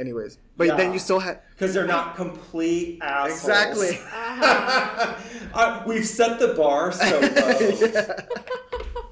Anyways, 0.00 0.38
but 0.56 0.74
then 0.78 0.94
you 0.94 0.98
still 0.98 1.18
have 1.20 1.40
Because 1.50 1.74
they're 1.74 1.86
not 1.98 2.16
complete 2.16 2.98
assholes. 3.02 3.40
exactly. 3.42 3.98
Uh, 5.54 5.82
we've 5.86 6.06
set 6.06 6.38
the 6.40 6.54
bar 6.54 6.90
so 6.92 7.20
low. 7.20 8.16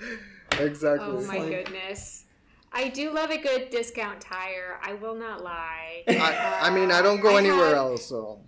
Yeah. 0.00 0.58
exactly. 0.60 1.06
Oh 1.08 1.20
my 1.26 1.38
like- 1.38 1.48
goodness. 1.50 2.24
I 2.70 2.88
do 2.88 3.10
love 3.12 3.30
a 3.30 3.38
good 3.38 3.70
discount 3.70 4.20
tire. 4.20 4.78
I 4.82 4.92
will 4.92 5.14
not 5.14 5.42
lie. 5.42 6.02
I, 6.08 6.58
I 6.64 6.70
mean, 6.70 6.90
I 6.92 7.00
don't 7.00 7.20
go 7.20 7.30
uh, 7.30 7.36
I 7.36 7.38
anywhere 7.38 7.68
have- 7.68 7.76
else, 7.76 8.06
so. 8.06 8.40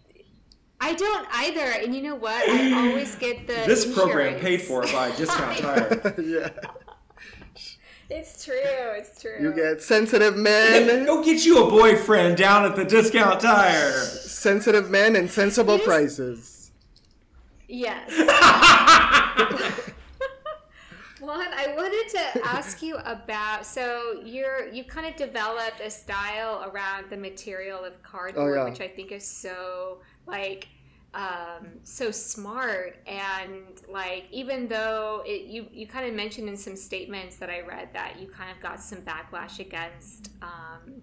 I 0.83 0.95
don't 0.95 1.27
either. 1.33 1.61
And 1.63 1.95
you 1.95 2.03
know 2.03 2.15
what? 2.17 2.49
I 2.49 2.89
always 2.89 3.15
get 3.17 3.47
the. 3.47 3.53
This 3.67 3.93
program 3.95 4.39
paid 4.41 4.61
for 4.63 4.83
by 4.83 5.11
Discount 5.17 5.59
Tire. 5.59 6.15
yeah. 6.23 6.51
It's 8.11 8.45
true. 8.45 8.55
It's 8.57 9.21
true. 9.23 9.39
You 9.41 9.53
get 9.55 9.81
sensitive 9.83 10.37
men, 10.37 11.05
Go 11.07 11.23
get 11.25 11.45
you 11.47 11.65
a 11.67 11.71
boyfriend 11.71 12.37
down 12.37 12.65
at 12.65 12.77
the 12.77 12.85
Discount 12.85 13.41
Tire. 13.41 13.93
sensitive 13.93 14.91
men, 14.91 15.17
and 15.17 15.31
sensible 15.31 15.77
just- 15.77 15.87
prices. 15.89 16.71
Yes. 17.69 18.11
I 21.33 21.75
wanted 21.77 22.09
to 22.11 22.47
ask 22.47 22.83
you 22.83 22.97
about 22.97 23.65
so 23.67 24.21
you're 24.25 24.69
you 24.73 24.85
kind 24.85 25.07
of 25.07 25.17
developed 25.17 25.81
a 25.81 25.91
style 25.91 26.71
around 26.73 27.11
the 27.11 27.17
material 27.17 27.85
of 27.85 28.03
cardboard, 28.03 28.59
Oh, 28.59 28.65
yeah. 28.65 28.71
which 28.71 28.81
I 28.81 28.89
think 28.89 29.13
is 29.13 29.27
so 29.27 30.01
like 30.27 30.69
um, 31.13 31.67
so 31.83 32.11
smart 32.13 32.99
and 33.07 33.83
like 33.89 34.27
even 34.31 34.69
though 34.69 35.23
it, 35.27 35.47
you 35.47 35.67
you 35.73 35.87
kind 35.87 36.07
of 36.07 36.15
mentioned 36.15 36.49
in 36.49 36.57
some 36.57 36.77
statements 36.77 37.37
that 37.37 37.51
I 37.51 37.61
read 37.63 37.89
that 37.95 38.21
you 38.21 38.29
kind 38.29 38.51
of 38.55 38.63
got 38.63 38.81
some 38.81 38.99
backlash 39.03 39.59
against 39.59 40.31
um, 40.43 41.03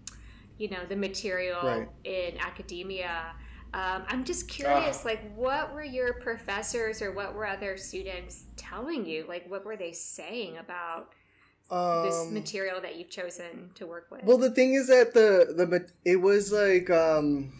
you 0.57 0.69
know 0.69 0.85
the 0.87 0.95
material 0.95 1.59
Right. 1.61 1.89
in 2.05 2.37
academia. 2.39 3.33
Um, 3.73 4.03
I'm 4.07 4.23
just 4.23 4.47
curious, 4.47 5.05
like, 5.05 5.21
what 5.35 5.73
were 5.73 5.83
your 5.83 6.13
professors 6.13 7.01
or 7.01 7.11
what 7.11 7.35
were 7.35 7.45
other 7.45 7.77
students 7.77 8.45
telling 8.55 9.05
you? 9.05 9.25
Like, 9.27 9.49
what 9.49 9.65
were 9.65 9.75
they 9.75 9.91
saying 9.91 10.57
about 10.57 11.11
this 11.69 12.15
Um, 12.27 12.33
material 12.33 12.79
that 12.81 12.95
you've 12.95 13.09
chosen 13.09 13.69
to 13.75 13.85
work 13.85 14.07
with? 14.09 14.23
Well, 14.23 14.37
the 14.37 14.51
thing 14.51 14.73
is 14.73 14.87
that 14.87 15.13
the 15.13 15.53
the 15.53 15.87
it 16.05 16.15
was 16.15 16.51
like 16.51 16.89
um, 16.89 17.51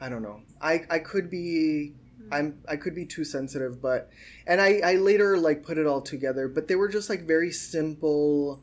I 0.00 0.08
don't 0.08 0.22
know. 0.22 0.40
I 0.60 0.84
I 0.88 0.98
could 1.00 1.28
be 1.28 1.94
I'm 2.30 2.62
I 2.66 2.76
could 2.76 2.94
be 2.94 3.04
too 3.04 3.24
sensitive, 3.24 3.82
but 3.82 4.08
and 4.46 4.58
I 4.60 4.80
I 4.82 4.94
later 4.94 5.36
like 5.36 5.62
put 5.62 5.76
it 5.76 5.86
all 5.86 6.00
together, 6.00 6.48
but 6.48 6.66
they 6.66 6.76
were 6.76 6.88
just 6.88 7.10
like 7.10 7.26
very 7.26 7.52
simple 7.52 8.62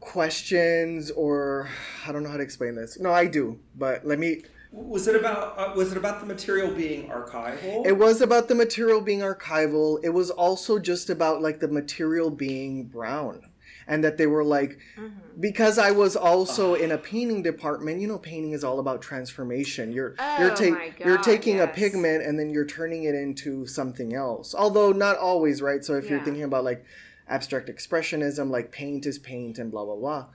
questions 0.00 1.10
or 1.12 1.68
I 2.06 2.12
don't 2.12 2.24
know 2.24 2.30
how 2.30 2.36
to 2.36 2.42
explain 2.42 2.74
this. 2.74 2.98
No, 2.98 3.12
I 3.12 3.26
do, 3.26 3.60
but 3.76 4.04
let 4.04 4.18
me 4.18 4.42
Was 4.72 5.06
it 5.06 5.14
about 5.16 5.58
uh, 5.58 5.72
was 5.76 5.92
it 5.92 5.98
about 5.98 6.20
the 6.20 6.26
material 6.26 6.70
being 6.70 7.08
archival? 7.10 7.86
It 7.86 7.92
was 7.98 8.20
about 8.22 8.48
the 8.48 8.54
material 8.54 9.00
being 9.02 9.20
archival. 9.20 9.98
It 10.02 10.08
was 10.10 10.30
also 10.30 10.78
just 10.78 11.10
about 11.10 11.42
like 11.42 11.60
the 11.60 11.68
material 11.68 12.30
being 12.30 12.84
brown. 12.86 13.42
And 13.86 14.02
that 14.04 14.16
they 14.16 14.26
were 14.28 14.44
like 14.44 14.78
Mm-hmm. 14.96 15.40
because 15.40 15.76
I 15.76 15.90
was 15.90 16.14
also 16.16 16.74
in 16.74 16.92
a 16.92 16.98
painting 16.98 17.42
department, 17.42 18.00
you 18.00 18.06
know 18.06 18.18
painting 18.18 18.52
is 18.52 18.62
all 18.64 18.78
about 18.78 19.02
transformation. 19.02 19.92
You're 19.92 20.14
you're 20.38 20.52
Oh 20.52 20.54
ta- 20.54 20.70
my 20.70 20.92
you're 21.04 21.16
God, 21.16 21.24
taking 21.24 21.60
a 21.60 21.66
pigment 21.66 22.22
and 22.24 22.38
then 22.38 22.48
you're 22.50 22.64
turning 22.64 23.04
it 23.04 23.14
into 23.14 23.66
something 23.66 24.14
else. 24.14 24.54
Although 24.54 24.92
not 24.92 25.18
always, 25.18 25.60
right? 25.60 25.84
So 25.84 25.94
if 25.96 26.08
you're 26.08 26.20
thinking 26.22 26.44
about 26.44 26.64
like 26.64 26.84
abstract 27.28 27.68
expressionism, 27.68 28.50
like 28.50 28.70
paint 28.72 29.04
is 29.04 29.18
paint 29.18 29.58
and 29.58 29.70
blah 29.70 29.84
blah 29.84 29.96
blah. 29.96 30.26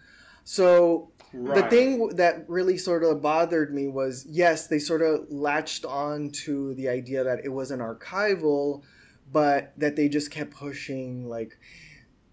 So 0.44 1.10
the 1.34 1.68
thing 1.70 2.10
that 2.16 2.46
really 2.48 2.78
sort 2.78 3.04
of 3.04 3.22
bothered 3.22 3.74
me 3.74 3.88
was 3.88 4.26
yes, 4.28 4.68
they 4.68 4.80
sort 4.80 5.02
of 5.02 5.30
latched 5.30 5.86
on 5.86 6.30
to 6.46 6.74
the 6.76 6.90
idea 6.90 7.24
that 7.24 7.44
it 7.44 7.50
was 7.50 7.72
an 7.72 7.80
archival, 7.80 8.84
but 9.32 9.74
that 9.78 9.96
they 9.96 10.08
just 10.10 10.32
kept 10.32 10.52
pushing 10.52 11.28
like 11.28 11.58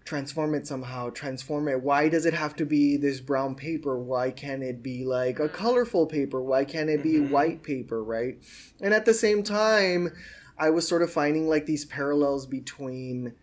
transform 0.05 0.53
it 0.53 0.67
somehow, 0.67 1.09
transform 1.09 1.67
it. 1.67 1.81
Why 1.81 2.09
does 2.09 2.27
it 2.27 2.33
have 2.35 2.55
to 2.57 2.65
be 2.65 2.95
this 2.95 3.19
brown 3.19 3.55
paper? 3.55 3.97
Why 3.97 4.29
can't 4.29 4.61
it 4.61 4.83
be 4.83 5.03
like 5.03 5.39
a 5.39 5.49
colorful 5.49 6.05
paper? 6.05 6.41
Why 6.41 6.63
can't 6.63 6.91
it 6.91 7.01
be 7.01 7.15
Mhm. 7.15 7.31
white 7.31 7.63
paper, 7.63 8.03
right? 8.03 8.37
And 8.79 8.93
at 8.93 9.05
the 9.05 9.15
same 9.15 9.41
time, 9.41 10.13
I 10.59 10.69
was 10.69 10.87
sort 10.87 11.01
of 11.01 11.11
finding 11.11 11.47
like 11.47 11.65
these 11.65 11.85
parallels 11.85 12.45
between 12.45 13.33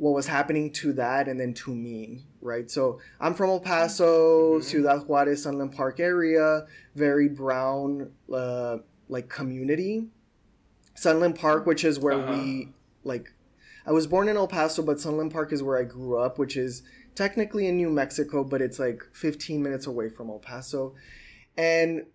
what 0.00 0.14
was 0.14 0.26
happening 0.26 0.72
to 0.72 0.94
that 0.94 1.28
and 1.28 1.38
then 1.38 1.52
to 1.52 1.74
me, 1.74 2.24
right? 2.40 2.70
So 2.70 3.00
I'm 3.20 3.34
from 3.34 3.50
El 3.50 3.60
Paso, 3.60 4.58
Mhm. 4.58 4.64
Ciudad 4.64 5.02
Juarez, 5.06 5.42
Sunland 5.42 5.72
Park 5.72 6.00
area, 6.00 6.66
very 6.94 7.28
brown, 7.28 8.10
uh, 8.32 8.78
like 9.10 9.28
community. 9.28 10.08
Sunland 10.94 11.34
Park, 11.34 11.66
which 11.66 11.84
is 11.84 11.98
where 11.98 12.14
Uh-huh. 12.14 12.32
we 12.32 12.72
like. 13.04 13.32
I 13.84 13.92
was 13.92 14.06
born 14.06 14.28
in 14.28 14.36
El 14.38 14.48
Paso, 14.48 14.82
but 14.82 14.98
Sunland 15.00 15.32
Park 15.32 15.52
is 15.52 15.62
where 15.62 15.76
I 15.76 15.84
grew 15.84 16.16
up, 16.16 16.38
which 16.38 16.56
is 16.56 16.82
technically 17.14 17.66
in 17.66 17.76
New 17.76 17.90
Mexico, 17.90 18.42
but 18.42 18.62
it's 18.62 18.78
like 18.78 19.02
15 19.12 19.62
minutes 19.62 19.86
away 19.86 20.08
from 20.08 20.30
El 20.30 20.38
Paso, 20.38 20.94
and 21.58 22.06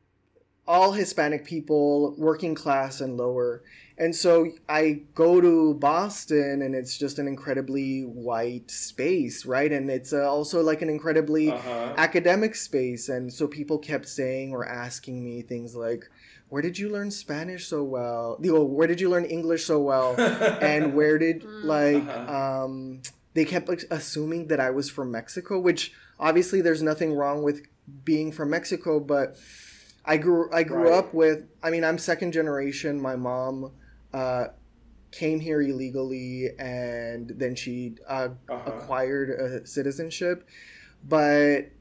all 0.67 0.93
Hispanic 0.93 1.45
people, 1.45 2.15
working 2.17 2.55
class 2.55 2.99
and 2.99 3.15
lower. 3.15 3.61
And 3.97 4.13
so 4.15 4.51
I 4.67 5.03
go 5.13 5.39
to 5.39 5.73
Boston, 5.75 6.61
and 6.61 6.75
it's 6.75 6.97
just 6.97 7.17
an 7.17 7.27
incredibly 7.27 8.01
white 8.01 8.69
space, 8.69 9.45
right? 9.45 9.71
And 9.71 9.89
it's 9.89 10.11
uh, 10.11 10.29
also 10.29 10.61
like 10.61 10.81
an 10.81 10.89
incredibly 10.89 11.49
Uh-huh. 11.49 11.93
academic 11.97 12.55
space. 12.55 13.07
And 13.09 13.31
so 13.31 13.47
people 13.47 13.77
kept 13.79 14.07
saying 14.09 14.51
or 14.51 14.65
asking 14.67 15.23
me 15.23 15.41
things 15.41 15.75
like, 15.75 16.03
"Where 16.49 16.61
did 16.61 16.77
you 16.77 16.89
learn 16.89 17.09
Spanish 17.11 17.67
so 17.67 17.83
well? 17.83 18.37
You 18.41 18.53
know, 18.53 18.63
where 18.65 18.87
did 18.87 18.99
you 18.99 19.09
learn 19.09 19.25
English 19.25 19.65
so 19.65 19.79
well? 19.81 20.15
and 20.61 20.93
where 20.93 21.17
did 21.17 21.47
like 21.61 22.03
Uh-huh. 22.27 22.63
um, 22.65 23.01
they 23.33 23.45
kept 23.45 23.67
like, 23.69 23.83
assuming 23.91 24.47
that 24.47 24.59
I 24.59 24.71
was 24.71 24.89
from 24.89 25.11
Mexico, 25.11 25.59
which 25.59 25.93
obviously 26.19 26.59
there's 26.61 26.81
nothing 26.81 27.13
wrong 27.13 27.43
with 27.43 27.61
being 28.03 28.31
from 28.31 28.49
Mexico, 28.49 28.99
but 28.99 29.37
I 30.03 30.17
grew 30.17 30.49
I 30.53 30.63
grew 30.63 30.89
Right. 30.89 30.99
up 30.99 31.13
with. 31.13 31.43
I 31.63 31.69
mean, 31.71 31.83
I'm 31.85 31.97
second 31.97 32.31
generation. 32.33 33.01
My 33.01 33.15
mom 33.15 33.71
uh, 34.19 34.45
came 35.11 35.39
here 35.39 35.61
illegally, 35.61 36.49
and 36.59 37.23
then 37.41 37.53
she 37.55 37.95
uh, 38.07 38.29
Uh-huh. 38.49 38.71
acquired 38.71 39.29
a 39.29 39.65
citizenship. 39.67 40.37
But 41.07 41.71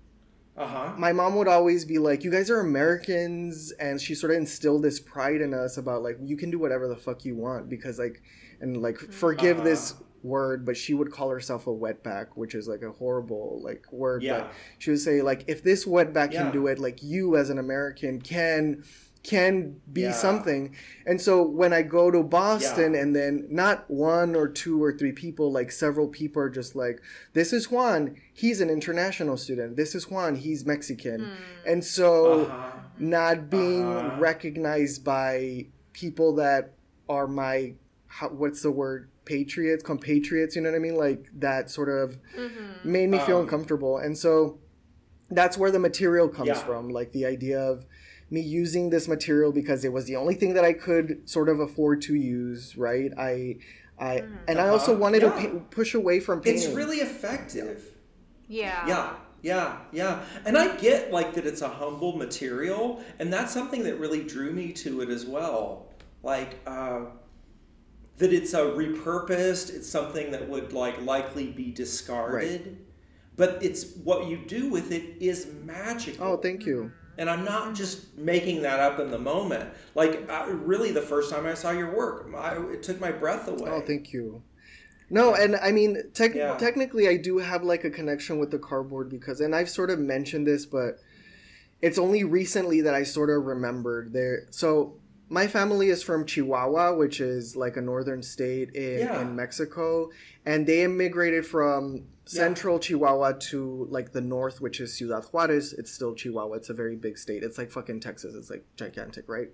Uh-huh. 0.56 0.92
my 0.96 1.12
mom 1.12 1.34
would 1.36 1.48
always 1.48 1.84
be 1.84 1.98
like, 1.98 2.22
"You 2.24 2.30
guys 2.30 2.48
are 2.50 2.60
Americans," 2.60 3.72
and 3.80 4.00
she 4.00 4.14
sort 4.14 4.30
of 4.32 4.38
instilled 4.38 4.82
this 4.84 5.00
pride 5.00 5.40
in 5.40 5.52
us 5.52 5.76
about 5.76 6.02
like 6.02 6.16
you 6.22 6.36
can 6.36 6.50
do 6.50 6.58
whatever 6.58 6.86
the 6.86 6.96
fuck 6.96 7.24
you 7.24 7.34
want 7.34 7.68
because 7.68 7.98
like, 7.98 8.22
and 8.60 8.76
like 8.86 8.98
forgive 8.98 9.56
Uh-huh. 9.58 9.64
this 9.70 9.94
word, 10.22 10.64
but 10.64 10.76
she 10.76 10.94
would 10.94 11.10
call 11.10 11.28
herself 11.30 11.66
a 11.66 11.70
wetback, 11.70 12.28
which 12.34 12.54
is 12.54 12.66
like 12.68 12.82
a 12.82 12.90
horrible 12.92 13.60
like 13.62 13.84
word. 13.92 14.22
Yeah. 14.22 14.34
But 14.42 14.52
she 14.78 14.90
would 14.90 15.00
say 15.00 15.20
like, 15.22 15.44
if 15.48 15.62
this 15.62 15.84
wetback 15.86 16.32
Yeah. 16.32 16.42
can 16.44 16.52
do 16.52 16.66
it, 16.68 16.78
like 16.78 17.02
you 17.02 17.36
as 17.36 17.50
an 17.50 17.58
American 17.58 18.20
can 18.20 18.84
can 19.24 19.80
be 19.92 20.02
Yeah. 20.02 20.12
something. 20.12 20.76
And 21.06 21.20
so 21.20 21.42
when 21.42 21.72
I 21.72 21.82
go 21.82 22.10
to 22.10 22.22
Boston 22.22 22.92
Yeah. 22.94 23.00
and 23.00 23.16
then 23.16 23.46
not 23.50 23.90
one 23.90 24.36
or 24.36 24.48
two 24.48 24.82
or 24.84 24.92
three 24.96 25.12
people, 25.12 25.50
like 25.50 25.72
several 25.72 26.08
people 26.08 26.40
are 26.42 26.50
just 26.50 26.76
like, 26.76 27.00
this 27.32 27.52
is 27.52 27.70
Juan, 27.70 28.16
he's 28.34 28.60
an 28.60 28.70
international 28.70 29.36
student. 29.38 29.76
This 29.76 29.94
is 29.94 30.10
Juan, 30.10 30.36
he's 30.36 30.64
Mexican. 30.66 31.32
And 31.64 31.82
so 31.82 32.14
Uh-huh. 32.44 32.52
not 32.96 33.50
being 33.50 33.96
Uh-huh. 33.96 34.10
recognized 34.16 35.04
by 35.04 35.68
people 35.92 36.34
that 36.36 36.74
are 37.08 37.26
my 37.26 37.74
how, 38.06 38.28
what's 38.28 38.62
the 38.62 38.70
word 38.70 39.10
patriots 39.24 39.82
compatriots 39.82 40.54
you 40.54 40.60
know 40.62 40.70
what 40.70 40.76
i 40.76 40.78
mean 40.78 40.96
like 40.96 41.26
that 41.34 41.70
sort 41.70 41.88
of 41.88 42.18
Mm-hmm. 42.38 42.92
made 42.92 43.08
me 43.08 43.18
feel 43.18 43.38
Um, 43.38 43.42
uncomfortable 43.44 43.96
and 43.98 44.16
so 44.18 44.60
that's 45.30 45.56
where 45.56 45.70
the 45.70 45.78
material 45.78 46.28
comes 46.28 46.48
Yeah. 46.58 46.64
from 46.64 46.90
like 46.90 47.12
the 47.12 47.24
idea 47.24 47.58
of 47.58 47.86
me 48.34 48.40
using 48.40 48.90
this 48.90 49.06
material 49.14 49.50
because 49.60 49.80
it 49.84 49.92
was 49.92 50.04
the 50.10 50.16
only 50.22 50.34
thing 50.40 50.52
that 50.56 50.64
i 50.64 50.72
could 50.86 51.08
sort 51.34 51.48
of 51.52 51.56
afford 51.60 51.96
to 52.08 52.14
use 52.14 52.76
right 52.76 53.10
i 53.18 53.56
i 53.98 54.12
and 54.48 54.56
i 54.64 54.68
also 54.74 54.92
Uh-huh. 54.92 55.00
wanted 55.04 55.22
Yeah. 55.22 55.30
to 55.42 55.48
pa- 55.48 55.58
push 55.78 55.94
away 56.00 56.16
from 56.26 56.36
painting 56.40 56.62
It's 56.68 56.74
really 56.82 56.98
effective. 57.10 57.76
Yeah. 58.48 58.86
Yeah, 58.92 59.06
yeah, 59.50 59.68
yeah. 60.00 60.14
And 60.46 60.54
I 60.58 60.66
get 60.76 61.00
like 61.18 61.30
that 61.36 61.46
it's 61.50 61.62
a 61.62 61.68
humble 61.80 62.12
material, 62.24 62.82
and 63.18 63.26
that's 63.34 63.52
something 63.58 63.82
that 63.84 63.96
really 64.04 64.22
drew 64.34 64.50
me 64.60 64.66
to 64.84 64.90
it 65.02 65.08
as 65.08 65.24
well. 65.34 65.86
Like 66.22 66.52
uh, 66.66 67.00
that 68.18 68.32
it's 68.38 68.52
a 68.54 68.64
repurposed. 68.82 69.66
It's 69.76 69.88
something 69.88 70.26
that 70.32 70.48
would 70.48 70.72
like 70.72 70.96
likely 71.14 71.46
be 71.62 71.70
discarded, 71.72 72.62
but 73.36 73.50
it's 73.62 73.82
what 74.08 74.20
you 74.28 74.36
do 74.58 74.62
with 74.76 74.92
it 74.92 75.04
is 75.20 75.38
magical. 75.64 76.26
oh 76.28 76.36
thank 76.46 76.66
you 76.66 76.90
And 77.16 77.30
I'm 77.30 77.44
not 77.44 77.74
just 77.74 78.16
making 78.18 78.62
that 78.62 78.80
up 78.80 78.98
in 78.98 79.10
the 79.10 79.18
moment. 79.18 79.70
Like 79.94 80.28
I, 80.30 80.46
really, 80.48 80.90
the 80.92 81.02
first 81.02 81.30
time 81.32 81.46
I 81.46 81.54
saw 81.54 81.70
your 81.70 81.94
work, 81.94 82.28
I, 82.36 82.56
it 82.72 82.82
took 82.82 83.00
my 83.00 83.12
breath 83.12 83.46
away. 83.48 83.70
Oh, 83.70 83.80
thank 83.80 84.12
you. 84.12 84.42
No, 85.10 85.34
and 85.34 85.54
I 85.56 85.70
mean, 85.70 86.10
tec- 86.14 86.34
Yeah. 86.34 86.56
technically, 86.56 87.08
I 87.08 87.16
do 87.16 87.38
have 87.38 87.62
like 87.62 87.84
a 87.84 87.90
connection 87.90 88.38
with 88.38 88.50
the 88.50 88.58
cardboard 88.58 89.10
because, 89.10 89.40
and 89.40 89.54
I've 89.54 89.68
sort 89.70 89.90
of 89.90 89.98
mentioned 89.98 90.46
this, 90.46 90.66
but 90.66 90.98
it's 91.82 91.98
only 91.98 92.24
recently 92.24 92.80
that 92.80 92.94
I 92.94 93.02
sort 93.02 93.30
of 93.30 93.44
remembered 93.44 94.12
there. 94.12 94.46
So 94.50 94.94
my 95.28 95.46
family 95.46 95.88
is 95.90 96.02
from 96.02 96.24
Chihuahua, 96.26 96.94
which 96.94 97.20
is 97.20 97.54
like 97.54 97.76
a 97.76 97.80
northern 97.80 98.22
state 98.22 98.70
in, 98.74 99.00
Yeah. 99.00 99.20
in 99.20 99.36
Mexico, 99.36 100.10
and 100.46 100.66
they 100.66 100.82
immigrated 100.82 101.46
from 101.46 102.06
central 102.26 102.78
Chihuahua 102.78 103.32
to 103.50 103.86
like 103.90 104.12
the 104.12 104.20
north, 104.20 104.60
which 104.60 104.80
is 104.80 104.96
Ciudad 104.96 105.24
Juarez. 105.32 105.72
It's 105.72 105.92
still 105.92 106.14
Chihuahua. 106.14 106.54
It's 106.56 106.70
a 106.70 106.74
very 106.74 106.96
big 106.96 107.18
state. 107.18 107.42
It's 107.42 107.58
like 107.58 107.70
fucking 107.70 108.00
Texas. 108.00 108.34
It's 108.34 108.50
like 108.50 108.64
gigantic, 108.76 109.24
right? 109.28 109.48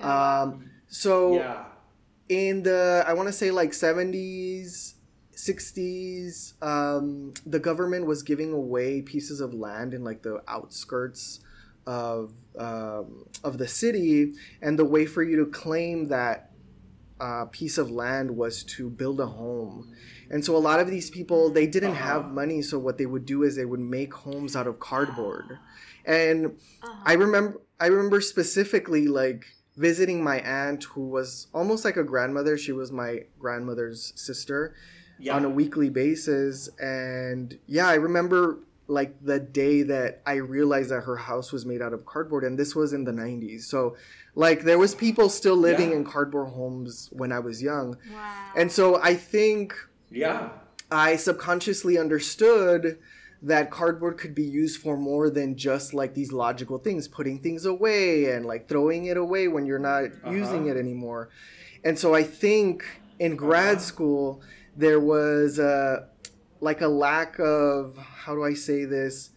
Um, 0.00 0.70
so 0.88 1.34
Yeah. 1.36 1.64
in 2.28 2.62
the 2.62 3.04
I 3.06 3.12
want 3.14 3.28
to 3.28 3.32
say 3.32 3.50
like 3.50 3.70
70s 3.72 4.94
60s 5.34 6.54
um, 6.62 7.34
the 7.44 7.58
government 7.58 8.06
was 8.06 8.22
giving 8.22 8.52
away 8.52 9.02
pieces 9.02 9.40
of 9.40 9.52
land 9.52 9.92
in 9.94 10.02
like 10.02 10.22
the 10.22 10.42
outskirts 10.48 11.40
of 11.86 12.32
um, 12.58 13.26
of 13.44 13.58
the 13.58 13.68
city 13.68 14.32
and 14.62 14.78
the 14.78 14.84
way 14.84 15.06
for 15.06 15.22
you 15.22 15.36
to 15.44 15.46
claim 15.50 16.08
that 16.08 16.50
uh, 17.20 17.44
piece 17.46 17.78
of 17.78 17.90
land 17.90 18.36
was 18.36 18.62
to 18.62 18.90
build 18.90 19.20
a 19.20 19.26
home 19.26 19.90
and 20.30 20.44
so 20.44 20.56
a 20.56 20.58
lot 20.58 20.80
of 20.80 20.88
these 20.90 21.08
people 21.10 21.50
they 21.50 21.66
didn't 21.66 21.92
Uh-huh. 21.92 22.04
have 22.22 22.30
money 22.30 22.60
so 22.62 22.78
what 22.78 22.98
they 22.98 23.06
would 23.06 23.24
do 23.24 23.42
is 23.42 23.56
they 23.56 23.64
would 23.64 23.80
make 23.80 24.12
homes 24.12 24.54
out 24.54 24.66
of 24.66 24.78
cardboard 24.78 25.58
and 26.04 26.46
Uh-huh. 26.82 27.02
I 27.06 27.12
remember 27.14 27.60
I 27.80 27.86
remember 27.86 28.20
specifically 28.20 29.06
like 29.06 29.44
visiting 29.76 30.22
my 30.24 30.40
aunt 30.40 30.84
who 30.84 31.06
was 31.08 31.48
almost 31.52 31.84
like 31.84 31.98
a 31.98 32.02
grandmother. 32.04 32.56
She 32.56 32.72
was 32.72 32.90
my 32.90 33.24
grandmother's 33.38 34.12
sister 34.16 34.74
Yeah. 35.18 35.36
on 35.36 35.44
a 35.44 35.50
weekly 35.50 35.90
basis. 35.90 36.68
And 36.80 37.58
yeah, 37.66 37.86
I 37.86 37.94
remember 37.96 38.60
like 38.88 39.14
the 39.22 39.40
day 39.40 39.82
that 39.82 40.22
I 40.26 40.34
realized 40.34 40.90
that 40.90 41.00
her 41.02 41.16
house 41.16 41.52
was 41.52 41.66
made 41.66 41.82
out 41.82 41.92
of 41.92 42.06
cardboard 42.06 42.44
and 42.44 42.58
this 42.58 42.74
was 42.74 42.92
in 42.92 43.04
the 43.04 43.12
90s. 43.12 43.62
So 43.62 43.96
like 44.34 44.62
there 44.62 44.78
was 44.78 44.94
people 44.94 45.28
still 45.28 45.56
living 45.56 45.90
Yeah. 45.90 45.96
in 45.96 46.04
cardboard 46.04 46.48
homes 46.50 47.08
when 47.12 47.32
I 47.32 47.40
was 47.40 47.62
young. 47.62 47.96
Wow. 48.12 48.52
And 48.56 48.70
so 48.70 49.00
I 49.02 49.14
think 49.14 49.74
yeah. 50.10 50.50
I 50.90 51.16
subconsciously 51.16 51.98
understood 51.98 52.98
that 53.42 53.70
cardboard 53.70 54.18
could 54.18 54.34
be 54.34 54.44
used 54.44 54.80
for 54.80 54.96
more 54.96 55.30
than 55.30 55.56
just 55.56 55.92
like 55.92 56.14
these 56.14 56.32
logical 56.32 56.78
things, 56.78 57.06
putting 57.08 57.38
things 57.38 57.66
away 57.66 58.32
and 58.32 58.46
like 58.46 58.68
throwing 58.68 59.06
it 59.06 59.16
away 59.16 59.48
when 59.48 59.66
you're 59.66 59.78
not 59.78 60.04
uh-huh. 60.04 60.30
using 60.30 60.66
it 60.68 60.76
anymore. 60.76 61.28
And 61.84 61.98
so 61.98 62.14
I 62.14 62.22
think 62.22 62.84
in 63.18 63.36
grad 63.36 63.76
uh-huh. 63.76 63.80
school 63.80 64.42
there 64.76 65.00
was 65.00 65.58
a 65.58 66.08
like 66.60 66.80
a 66.80 66.88
lack 66.88 67.38
of 67.38 67.96
how 67.96 68.34
do 68.34 68.42
I 68.44 68.54
say 68.54 68.84
this? 68.84 69.30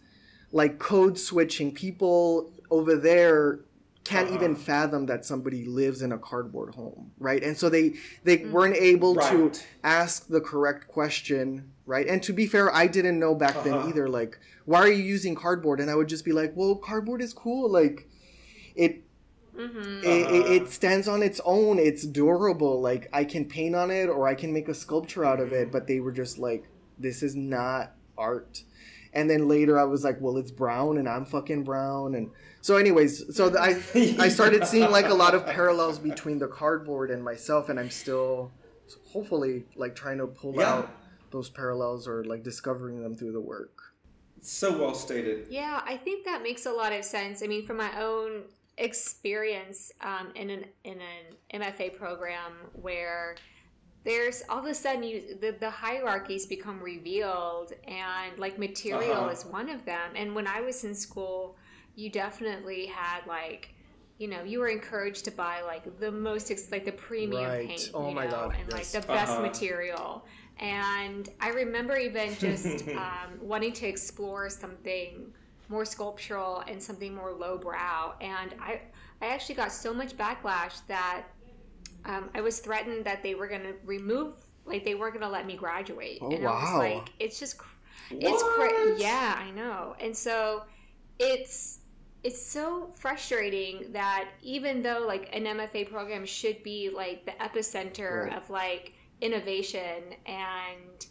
Like 0.52 0.78
code 0.78 1.18
switching. 1.18 1.72
People 1.72 2.52
over 2.70 2.96
there 2.96 3.60
can't 4.04 4.28
Uh-huh. 4.28 4.36
even 4.36 4.56
fathom 4.56 5.06
that 5.06 5.24
somebody 5.24 5.64
lives 5.64 6.02
in 6.02 6.10
a 6.10 6.18
cardboard 6.18 6.74
home, 6.74 7.12
right? 7.18 7.42
And 7.42 7.56
so 7.56 7.68
they 7.68 7.94
they 8.24 8.38
weren't 8.46 8.76
able 8.76 9.14
to 9.16 9.52
ask 9.84 10.26
the 10.26 10.40
correct 10.40 10.88
question, 10.88 11.72
right? 11.86 12.06
And 12.08 12.22
to 12.24 12.32
be 12.32 12.46
fair, 12.46 12.74
I 12.74 12.86
didn't 12.86 13.18
know 13.20 13.34
back 13.34 13.56
Uh-huh. 13.56 13.64
then 13.64 13.88
either. 13.88 14.08
Like, 14.08 14.38
why 14.64 14.78
are 14.80 14.90
you 14.90 15.04
using 15.04 15.34
cardboard? 15.34 15.80
And 15.80 15.90
I 15.90 15.94
would 15.94 16.08
just 16.08 16.24
be 16.24 16.32
like, 16.32 16.52
well, 16.56 16.74
cardboard 16.76 17.20
is 17.22 17.32
cool. 17.32 17.70
Like, 17.70 18.08
it 18.74 19.04
Mm-hmm. 19.56 20.04
it, 20.04 20.06
it, 20.06 20.26
Uh-huh. 20.46 20.52
it 20.54 20.68
stands 20.70 21.06
on 21.08 21.22
its 21.22 21.40
own. 21.44 21.78
It's 21.78 22.06
durable. 22.06 22.80
Like, 22.80 23.08
I 23.12 23.24
can 23.24 23.44
paint 23.44 23.74
on 23.76 23.90
it 23.90 24.08
or 24.08 24.26
I 24.26 24.34
can 24.34 24.52
make 24.52 24.68
a 24.68 24.74
sculpture 24.74 25.24
out 25.24 25.40
of 25.40 25.52
it. 25.52 25.70
But 25.70 25.86
they 25.86 26.00
were 26.00 26.12
just 26.12 26.38
like, 26.38 26.64
this 27.00 27.22
is 27.22 27.34
not 27.34 27.92
art. 28.16 28.62
And 29.12 29.28
then 29.28 29.48
later 29.48 29.78
I 29.78 29.84
was 29.84 30.04
like, 30.04 30.18
well, 30.20 30.36
it's 30.36 30.52
brown 30.52 30.98
and 30.98 31.08
I'm 31.08 31.24
fucking 31.24 31.64
brown. 31.64 32.14
And 32.14 32.30
so, 32.60 32.76
anyways, 32.76 33.34
so 33.36 33.48
the, 33.48 33.60
I 33.60 33.70
I 34.24 34.28
started 34.28 34.66
seeing 34.66 34.90
like 34.90 35.06
a 35.08 35.14
lot 35.14 35.34
of 35.34 35.46
parallels 35.46 35.98
between 35.98 36.38
the 36.38 36.46
cardboard 36.46 37.10
and 37.10 37.24
myself, 37.24 37.68
and 37.70 37.80
I'm 37.80 37.90
still 37.90 38.52
hopefully 39.12 39.64
like 39.76 39.96
trying 39.96 40.18
to 40.18 40.26
pull 40.26 40.54
Yeah. 40.56 40.74
out 40.74 40.90
those 41.30 41.48
parallels 41.48 42.06
or 42.06 42.24
like 42.24 42.42
discovering 42.42 43.02
them 43.02 43.14
through 43.16 43.32
the 43.32 43.40
work. 43.40 43.94
So 44.42 44.76
well 44.78 44.94
stated. 44.94 45.46
Yeah, 45.50 45.80
I 45.84 45.96
think 45.96 46.24
that 46.24 46.42
makes 46.42 46.66
a 46.66 46.72
lot 46.72 46.92
of 46.92 47.04
sense. 47.04 47.42
I 47.42 47.46
mean, 47.46 47.66
from 47.66 47.76
my 47.78 48.00
own 48.00 48.42
experience 48.78 49.92
um, 50.00 50.32
in 50.34 50.50
an 50.50 50.64
in 50.84 50.98
an 51.00 51.60
MFA 51.62 51.96
program 51.96 52.52
where 52.80 53.36
there's 54.04 54.42
all 54.48 54.58
of 54.60 54.66
a 54.66 54.74
sudden 54.74 55.02
you 55.02 55.36
the, 55.40 55.52
the 55.60 55.70
hierarchies 55.70 56.46
become 56.46 56.80
revealed 56.82 57.72
and 57.86 58.38
like 58.38 58.58
material 58.58 59.22
Uh-huh. 59.22 59.28
is 59.28 59.44
one 59.44 59.68
of 59.68 59.84
them. 59.84 60.12
And 60.16 60.34
when 60.34 60.46
I 60.46 60.60
was 60.60 60.84
in 60.84 60.94
school, 60.94 61.56
you 61.94 62.10
definitely 62.10 62.86
had 62.86 63.26
like 63.26 63.74
you 64.18 64.28
know, 64.28 64.42
you 64.42 64.58
were 64.60 64.68
encouraged 64.68 65.24
to 65.24 65.30
buy 65.30 65.62
like 65.62 65.98
the 65.98 66.12
most 66.12 66.50
ex- 66.50 66.70
like 66.70 66.84
the 66.84 66.92
premium 66.92 67.52
Right. 67.52 67.66
paint, 67.66 67.94
Oh 67.94 68.10
my 68.10 68.26
know, 68.26 68.30
God, 68.30 68.54
and 68.58 68.68
like 68.68 68.92
the 68.92 69.00
best 69.00 69.32
Uh-huh. 69.32 69.42
material. 69.42 70.26
And 70.58 71.28
I 71.40 71.48
remember 71.48 71.96
even 71.96 72.36
just 72.36 72.84
um, 72.94 73.38
wanting 73.40 73.72
to 73.74 73.86
explore 73.86 74.50
something 74.50 75.32
more 75.68 75.84
sculptural 75.84 76.62
and 76.68 76.82
something 76.82 77.14
more 77.14 77.32
lowbrow. 77.32 78.14
And 78.20 78.54
I, 78.60 78.82
I 79.22 79.26
actually 79.28 79.54
got 79.54 79.72
so 79.72 79.94
much 79.94 80.16
backlash 80.16 80.80
that 80.88 81.24
um, 82.04 82.30
I 82.34 82.40
was 82.40 82.58
threatened 82.60 83.04
that 83.04 83.22
they 83.22 83.34
were 83.34 83.46
going 83.48 83.62
to 83.62 83.74
remove, 83.84 84.34
like 84.64 84.84
they 84.84 84.94
weren't 84.94 85.14
going 85.14 85.24
to 85.26 85.30
let 85.30 85.46
me 85.46 85.56
graduate. 85.56 86.18
Oh, 86.22 86.30
and 86.30 86.46
I 86.46 86.50
wow. 86.50 86.60
was 86.60 86.78
like, 86.78 87.08
it's 87.18 87.38
just, 87.38 87.58
cr- 87.58 87.66
it's 88.10 88.42
cra- 88.42 88.68
What? 88.68 88.98
yeah, 88.98 89.38
I 89.38 89.50
know. 89.52 89.94
And 90.00 90.16
so 90.16 90.62
it's 91.18 91.78
it's 92.22 92.44
so 92.44 92.90
frustrating 92.96 93.92
that 93.92 94.28
even 94.42 94.82
though 94.82 95.04
like 95.06 95.30
an 95.34 95.44
MFA 95.44 95.90
program 95.90 96.26
should 96.26 96.62
be 96.62 96.90
like 96.94 97.24
the 97.24 97.32
epicenter 97.32 98.24
Right. 98.28 98.36
of 98.36 98.50
like 98.50 98.92
innovation 99.22 100.02
and 100.26 101.06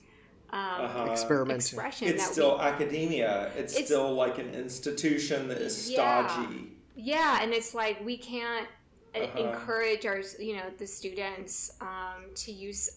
um, 0.51 0.59
Uh-huh. 0.85 1.07
Experimenting. 1.11 1.55
expression 1.57 2.07
It's 2.09 2.25
that 2.25 2.31
still 2.33 2.59
academia. 2.61 3.51
It's, 3.55 3.73
It's- 3.73 3.85
still 3.85 4.13
like 4.13 4.37
an 4.39 4.53
institution 4.53 5.47
that 5.47 5.57
is 5.59 5.89
Yeah. 5.89 6.27
stodgy. 6.27 6.47
we 6.55 6.71
yeah 6.95 7.39
and 7.41 7.53
it's 7.53 7.73
like 7.73 8.03
we 8.05 8.17
can't 8.17 8.67
Uh-huh. 9.13 9.35
encourage 9.35 10.05
our 10.05 10.21
you 10.39 10.55
know 10.55 10.69
the 10.77 10.87
students 10.87 11.71
um, 11.81 12.31
to 12.35 12.51
use 12.51 12.89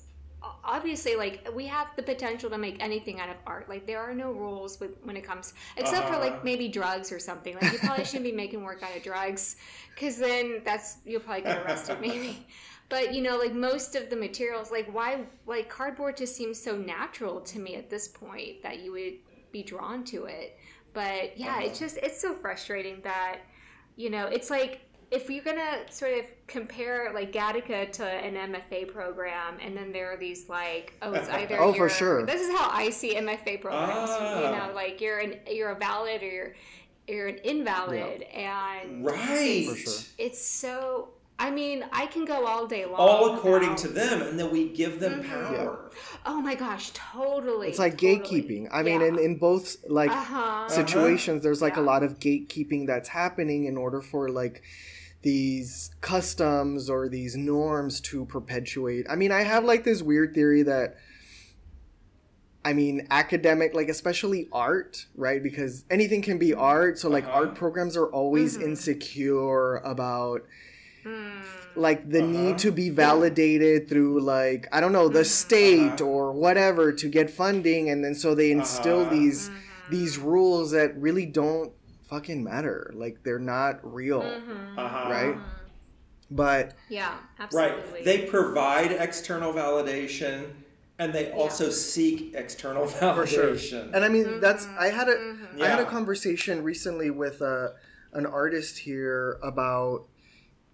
obviously 0.65 1.15
like 1.15 1.47
we 1.55 1.67
have 1.67 1.87
the 1.97 2.03
potential 2.03 2.51
to 2.51 2.59
make 2.59 2.77
anything 2.83 3.21
out 3.21 3.29
of 3.29 3.37
art 3.47 3.69
like 3.69 3.87
there 3.87 4.01
are 4.01 4.13
no 4.13 4.33
rules 4.33 4.81
with, 4.81 4.91
when 5.05 5.17
it 5.17 5.23
comes 5.25 5.55
except 5.77 6.09
for 6.09 6.17
Uh-huh. 6.17 6.19
like 6.19 6.43
maybe 6.43 6.69
drugs 6.69 7.13
or 7.13 7.19
something 7.21 7.55
like 7.55 7.71
you 7.71 7.79
probably 7.79 8.05
shouldn't 8.05 8.25
be 8.25 8.33
making 8.33 8.63
work 8.65 8.83
out 8.83 8.97
of 8.97 9.03
drugs 9.03 9.57
because 9.95 10.19
then 10.19 10.61
that's 10.65 10.99
you'll 11.05 11.21
probably 11.21 11.43
get 11.43 11.57
arrested 11.57 11.99
maybe 12.01 12.49
but 12.89 13.13
you 13.15 13.23
know 13.23 13.37
like 13.39 13.55
most 13.55 13.95
of 13.95 14.11
the 14.11 14.17
materials 14.17 14.73
like 14.73 14.93
why 14.93 15.21
like 15.47 15.69
cardboard 15.69 16.17
just 16.17 16.35
seems 16.37 16.61
so 16.61 16.77
natural 16.77 17.41
to 17.41 17.61
me 17.61 17.77
at 17.77 17.89
this 17.89 18.09
point 18.09 18.61
that 18.63 18.81
you 18.81 18.91
would 18.93 19.15
be 19.53 19.63
drawn 19.63 20.05
to 20.05 20.25
it 20.25 20.57
but 20.93 21.39
yeah 21.39 21.61
it's 21.61 21.79
Uh-huh. 21.79 21.79
just 21.79 21.97
it's 21.99 22.21
so 22.21 22.35
frustrating 22.35 23.01
that 23.03 23.39
you 23.97 24.11
know 24.11 24.27
it's 24.27 24.51
like 24.51 24.81
if 25.13 25.29
you're 25.31 25.45
gonna 25.45 25.79
sort 25.91 26.13
of 26.19 26.25
compare 26.47 27.13
like 27.15 27.33
Gattaca 27.33 27.93
to 27.93 28.05
an 28.07 28.35
MFA 28.53 28.91
program, 28.93 29.59
and 29.61 29.77
then 29.77 29.93
there 29.93 30.13
are 30.13 30.17
these 30.17 30.49
like, 30.49 30.95
oh, 31.03 31.13
it's 31.13 31.29
either 31.41 31.61
Oh, 31.61 31.73
for 31.73 31.89
sure. 31.89 32.25
This 32.27 32.41
is 32.41 32.51
how 32.59 32.71
I 32.71 32.91
see 32.91 33.15
MFA 33.15 33.61
programs. 33.61 34.11
You 34.11 34.17
Ah. 34.19 34.67
know, 34.69 34.75
like 34.75 35.01
you're 35.01 35.19
an 35.19 35.37
you're 35.51 35.71
a 35.71 35.79
valid 35.79 36.23
or 36.23 36.27
you're 36.31 36.55
you're 37.09 37.29
an 37.29 37.39
invalid, 37.45 38.23
and 38.23 39.05
Right. 39.05 39.69
For 39.69 39.77
sure. 39.77 40.03
it's 40.19 40.45
so. 40.45 41.09
I 41.39 41.51
mean, 41.51 41.85
I 41.93 42.07
can 42.07 42.25
go 42.25 42.47
all 42.47 42.67
day 42.69 42.85
long. 42.85 42.95
All 42.97 43.35
according 43.35 43.71
about- 43.71 43.79
to 43.79 43.89
them, 43.89 44.23
and 44.23 44.39
then 44.39 44.53
we 44.53 44.69
give 44.69 45.01
them 45.01 45.23
Mhm. 45.25 45.29
power. 45.57 45.91
Oh 46.25 46.41
my 46.41 46.55
gosh, 46.55 46.91
totally. 46.95 47.69
It's 47.69 47.79
like 47.81 47.99
totally. 47.99 48.19
gatekeeping. 48.21 48.69
I 48.71 48.83
mean, 48.85 49.03
in, 49.03 49.19
in 49.19 49.37
both 49.39 49.77
like 49.89 50.11
uh-huh. 50.13 50.69
situations, 50.69 51.43
there's 51.43 51.61
like 51.61 51.77
a 51.77 51.81
lot 51.81 52.05
of 52.05 52.21
gatekeeping 52.21 52.87
that's 52.87 53.09
happening 53.09 53.65
in 53.65 53.77
order 53.77 54.01
for 54.01 54.29
like 54.29 54.63
these 55.23 55.91
customs 56.01 56.91
or 56.91 57.09
these 57.09 57.37
norms 57.37 58.01
to 58.01 58.25
perpetuate. 58.27 59.07
I 59.09 59.17
mean, 59.17 59.33
I 59.33 59.43
have 59.43 59.65
like 59.65 59.85
this 59.85 60.03
weird 60.03 60.35
theory 60.35 60.63
that 60.65 60.97
I 62.65 62.75
mean, 62.75 63.09
academic, 63.11 63.75
like 63.75 63.89
especially 63.89 64.49
art, 64.53 65.07
right? 65.17 65.43
Because 65.43 65.85
anything 65.91 66.23
can 66.23 66.39
be 66.39 66.55
art. 66.55 66.97
So 66.99 67.09
like 67.09 67.25
Uh-huh. 67.25 67.39
art 67.39 67.55
programs 67.57 67.97
are 67.97 68.07
always 68.07 68.57
Mhm. 68.57 68.63
insecure 68.63 69.77
about 69.79 70.43
Mm. 71.05 71.57
like 71.75 72.09
the 72.11 72.19
Uh-huh. 72.21 72.29
need 72.29 72.59
to 72.59 72.71
be 72.71 72.89
validated 72.91 73.89
through 73.89 74.21
like 74.21 74.69
I 74.71 74.81
don't 74.81 74.93
know 74.93 75.09
the 75.09 75.21
Mhm. 75.21 75.27
state 75.27 76.01
Uh-huh. 76.01 76.11
or 76.11 76.33
whatever 76.33 76.93
to 76.93 77.09
get 77.09 77.31
funding, 77.31 77.89
and 77.91 78.05
then 78.05 78.15
so 78.15 78.35
they 78.35 78.51
instill 78.53 79.03
Uh-huh. 79.03 79.11
these 79.11 79.49
Mhm. 79.51 79.55
these 79.89 80.19
rules 80.19 80.71
that 80.71 80.97
really 80.97 81.27
don't 81.27 81.73
fucking 82.13 82.45
matter. 82.45 82.91
Like 82.95 83.23
they're 83.25 83.39
not 83.39 83.81
real, 83.83 84.23
Mhm. 84.23 84.79
Uh-huh. 84.79 85.11
right? 85.11 85.37
Mhm. 85.37 85.43
But 86.31 86.75
Yeah, 86.89 87.15
absolutely. 87.39 87.93
Right. 87.95 88.05
They 88.05 88.27
provide 88.27 88.93
external 88.93 89.53
validation, 89.53 90.45
and 90.99 91.13
they 91.13 91.31
also 91.33 91.71
seek 91.71 92.35
external 92.35 92.87
validation. 92.87 93.27
Sure. 93.71 93.89
and 93.95 94.05
I 94.05 94.09
mean 94.09 94.41
that's 94.41 94.67
I 94.79 94.89
had 94.89 95.09
a 95.09 95.17
Mhm. 95.17 95.61
I 95.63 95.69
had 95.69 95.81
a 95.81 95.85
conversation 95.87 96.63
recently 96.63 97.11
with 97.11 97.41
uh, 97.43 97.69
an 98.13 98.27
artist 98.27 98.79
here 98.79 99.39
about, 99.43 100.07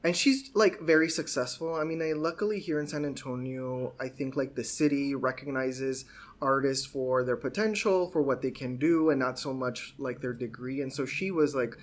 and 0.03 0.17
she's 0.17 0.51
like 0.55 0.81
very 0.81 1.09
successful. 1.09 1.75
I 1.75 1.85
mean, 1.85 2.03
I 2.03 2.13
luckily 2.13 2.59
here 2.61 2.81
in 2.81 2.87
San 2.89 3.05
Antonio, 3.05 3.95
I 4.01 4.09
think 4.09 4.35
like 4.37 4.55
the 4.57 4.65
city 4.65 5.15
recognizes 5.15 6.05
artists 6.41 6.87
for 6.87 7.25
their 7.25 7.37
potential, 7.37 8.09
for 8.11 8.23
what 8.23 8.43
they 8.43 8.51
can 8.51 8.77
do, 8.77 9.11
and 9.11 9.19
not 9.19 9.39
so 9.39 9.53
much 9.53 9.95
like 9.99 10.21
their 10.21 10.33
degree. 10.33 10.81
And 10.81 10.93
so 10.93 11.05
she 11.07 11.31
was 11.31 11.55
like, 11.55 11.77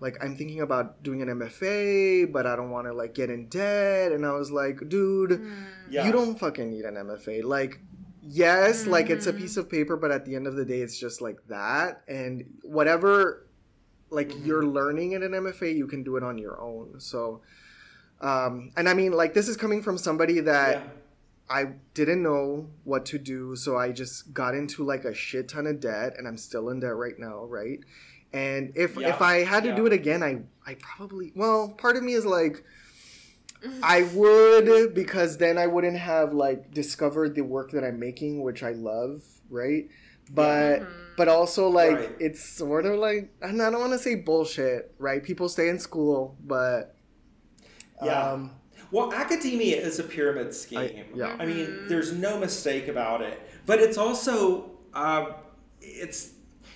like 0.00 0.16
I'm 0.24 0.34
thinking 0.36 0.60
about 0.60 1.02
doing 1.02 1.20
an 1.22 1.28
MFA, 1.28 2.32
but 2.32 2.46
I 2.46 2.56
don't 2.56 2.70
want 2.70 2.86
to 2.86 2.92
like 2.92 3.14
get 3.14 3.30
in 3.30 3.48
debt. 3.48 4.12
And 4.12 4.24
I 4.24 4.32
was 4.32 4.50
like, 4.50 4.88
dude, 4.88 5.30
Mm. 5.32 5.64
yeah. 5.90 6.06
you 6.06 6.12
don't 6.12 6.38
fucking 6.38 6.70
need 6.70 6.84
an 6.84 6.94
MFA. 6.96 7.42
Like, 7.44 7.80
yes, 8.22 8.86
like 8.86 9.10
it's 9.10 9.26
a 9.26 9.32
Mhm. 9.32 9.38
piece 9.38 9.56
of 9.56 9.68
paper, 9.68 9.96
but 9.96 10.10
at 10.10 10.24
the 10.24 10.34
end 10.36 10.46
of 10.46 10.56
the 10.56 10.64
day, 10.64 10.80
it's 10.80 10.98
just 10.98 11.20
like 11.20 11.38
that. 11.48 12.02
And 12.08 12.44
whatever, 12.62 13.46
like 14.10 14.30
Mhm. 14.30 14.46
you're 14.46 14.64
learning 14.64 15.12
in 15.12 15.22
an 15.22 15.34
MFA, 15.34 15.70
you 15.70 15.86
can 15.86 16.02
do 16.02 16.16
it 16.16 16.22
on 16.22 16.38
your 16.38 16.58
own. 16.60 16.98
So, 16.98 17.42
um, 18.20 18.70
and 18.76 18.88
I 18.88 18.94
mean, 18.94 19.12
like 19.12 19.34
this 19.34 19.48
is 19.48 19.56
coming 19.56 19.82
from 19.82 19.98
somebody 19.98 20.40
that 20.40 20.76
Yeah. 20.76 20.82
I 21.50 21.72
didn't 21.94 22.22
know 22.22 22.70
what 22.84 23.04
to 23.06 23.18
do, 23.18 23.56
so 23.56 23.76
I 23.76 23.90
just 23.92 24.32
got 24.32 24.54
into 24.54 24.84
like 24.84 25.04
a 25.04 25.12
shit 25.12 25.48
ton 25.48 25.66
of 25.66 25.80
debt, 25.80 26.14
and 26.16 26.28
I'm 26.28 26.36
still 26.36 26.68
in 26.70 26.80
debt 26.80 26.94
right 26.96 27.18
now, 27.18 27.44
right? 27.44 27.80
And 28.32 28.72
if 28.76 28.96
Yeah, 28.96 29.08
if 29.08 29.20
I 29.20 29.38
had 29.44 29.64
to 29.64 29.70
yeah. 29.70 29.74
do 29.74 29.86
it 29.86 29.92
again, 29.92 30.22
I 30.22 30.42
I 30.64 30.76
probably 30.76 31.32
well, 31.34 31.70
part 31.70 31.96
of 31.96 32.04
me 32.04 32.14
is 32.14 32.24
like, 32.24 32.64
I 33.82 34.02
would 34.14 34.94
because 34.94 35.36
then 35.38 35.58
I 35.58 35.66
wouldn't 35.66 35.98
have 35.98 36.32
like 36.32 36.70
discovered 36.72 37.34
the 37.34 37.42
work 37.42 37.72
that 37.72 37.84
I'm 37.84 37.98
making, 37.98 38.42
which 38.42 38.62
I 38.62 38.72
love, 38.72 39.22
right? 39.50 39.88
But 40.32 40.88
but 41.16 41.28
also 41.28 41.68
like 41.68 41.96
Right. 41.98 42.16
it's 42.20 42.42
sort 42.42 42.86
of 42.86 42.98
like 42.98 43.30
and 43.42 43.60
I 43.60 43.70
don't 43.70 43.80
want 43.80 43.92
to 43.92 43.98
say 43.98 44.14
bullshit, 44.14 44.94
right? 44.98 45.22
People 45.22 45.48
stay 45.48 45.68
in 45.68 45.78
school, 45.78 46.36
but 46.46 46.94
Yeah. 48.02 48.32
um, 48.32 48.52
Well, 48.92 49.12
academia 49.12 49.76
is 49.80 49.98
a 49.98 50.02
pyramid 50.04 50.54
scheme. 50.54 51.04
yeah. 51.14 51.36
I 51.38 51.46
mean, 51.46 51.86
there's 51.88 52.12
no 52.12 52.38
mistake 52.38 52.88
about 52.88 53.22
it. 53.22 53.40
But 53.66 53.78
it's 53.80 53.98
also 53.98 54.70
uh, 54.94 55.32
it's 55.80 56.32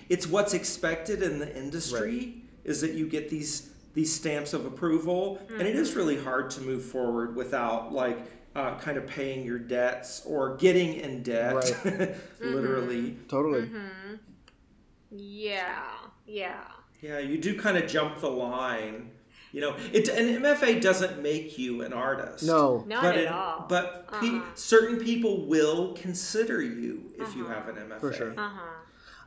it's 0.09 0.27
what's 0.27 0.53
expected 0.53 1.21
in 1.23 1.39
the 1.39 1.55
industry 1.57 2.41
is 2.63 2.81
that 2.81 2.93
you 2.93 3.07
get 3.07 3.29
these 3.29 3.71
these 3.93 4.13
stamps 4.13 4.53
of 4.53 4.65
approval, 4.65 5.39
and 5.49 5.61
it 5.67 5.75
is 5.75 5.95
really 5.95 6.17
hard 6.17 6.49
to 6.51 6.61
move 6.61 6.83
forward 6.83 7.35
without 7.35 7.93
like 7.93 8.19
uh, 8.55 8.77
kind 8.77 8.97
of 8.97 9.05
paying 9.07 9.45
your 9.45 9.59
debts 9.59 10.21
or 10.25 10.55
getting 10.57 10.95
in 10.95 11.23
debt, 11.23 11.55
literally. 12.39 13.17
totally. 13.27 13.69
Yeah, 15.11 15.83
yeah. 16.25 16.63
Yeah, 17.01 17.19
you 17.19 17.37
do 17.37 17.59
kind 17.59 17.77
of 17.77 17.87
jump 17.87 18.19
the 18.19 18.29
line. 18.29 19.11
You 19.55 19.61
know, 19.61 19.75
it 19.93 20.09
an 20.09 20.41
MFA 20.43 20.81
doesn't 20.81 21.23
make 21.23 21.57
you 21.57 21.81
an 21.81 21.93
artist. 21.93 22.43
No. 22.43 22.83
Not 22.85 23.03
but 23.03 23.15
at 23.15 23.23
it- 23.23 23.27
all. 23.29 23.65
But 23.69 24.07
pe- 24.19 24.27
Uh-uh. 24.27 24.41
certain 24.55 24.99
people 24.99 25.45
will 25.47 25.93
consider 25.93 26.61
you 26.61 27.03
if 27.17 27.33
you 27.37 27.45
have 27.47 27.69
an 27.69 27.77
MFA. 27.77 27.99
For 28.01 28.11
sure. 28.11 28.31
Uh 28.37 28.49
huh. 28.49 28.71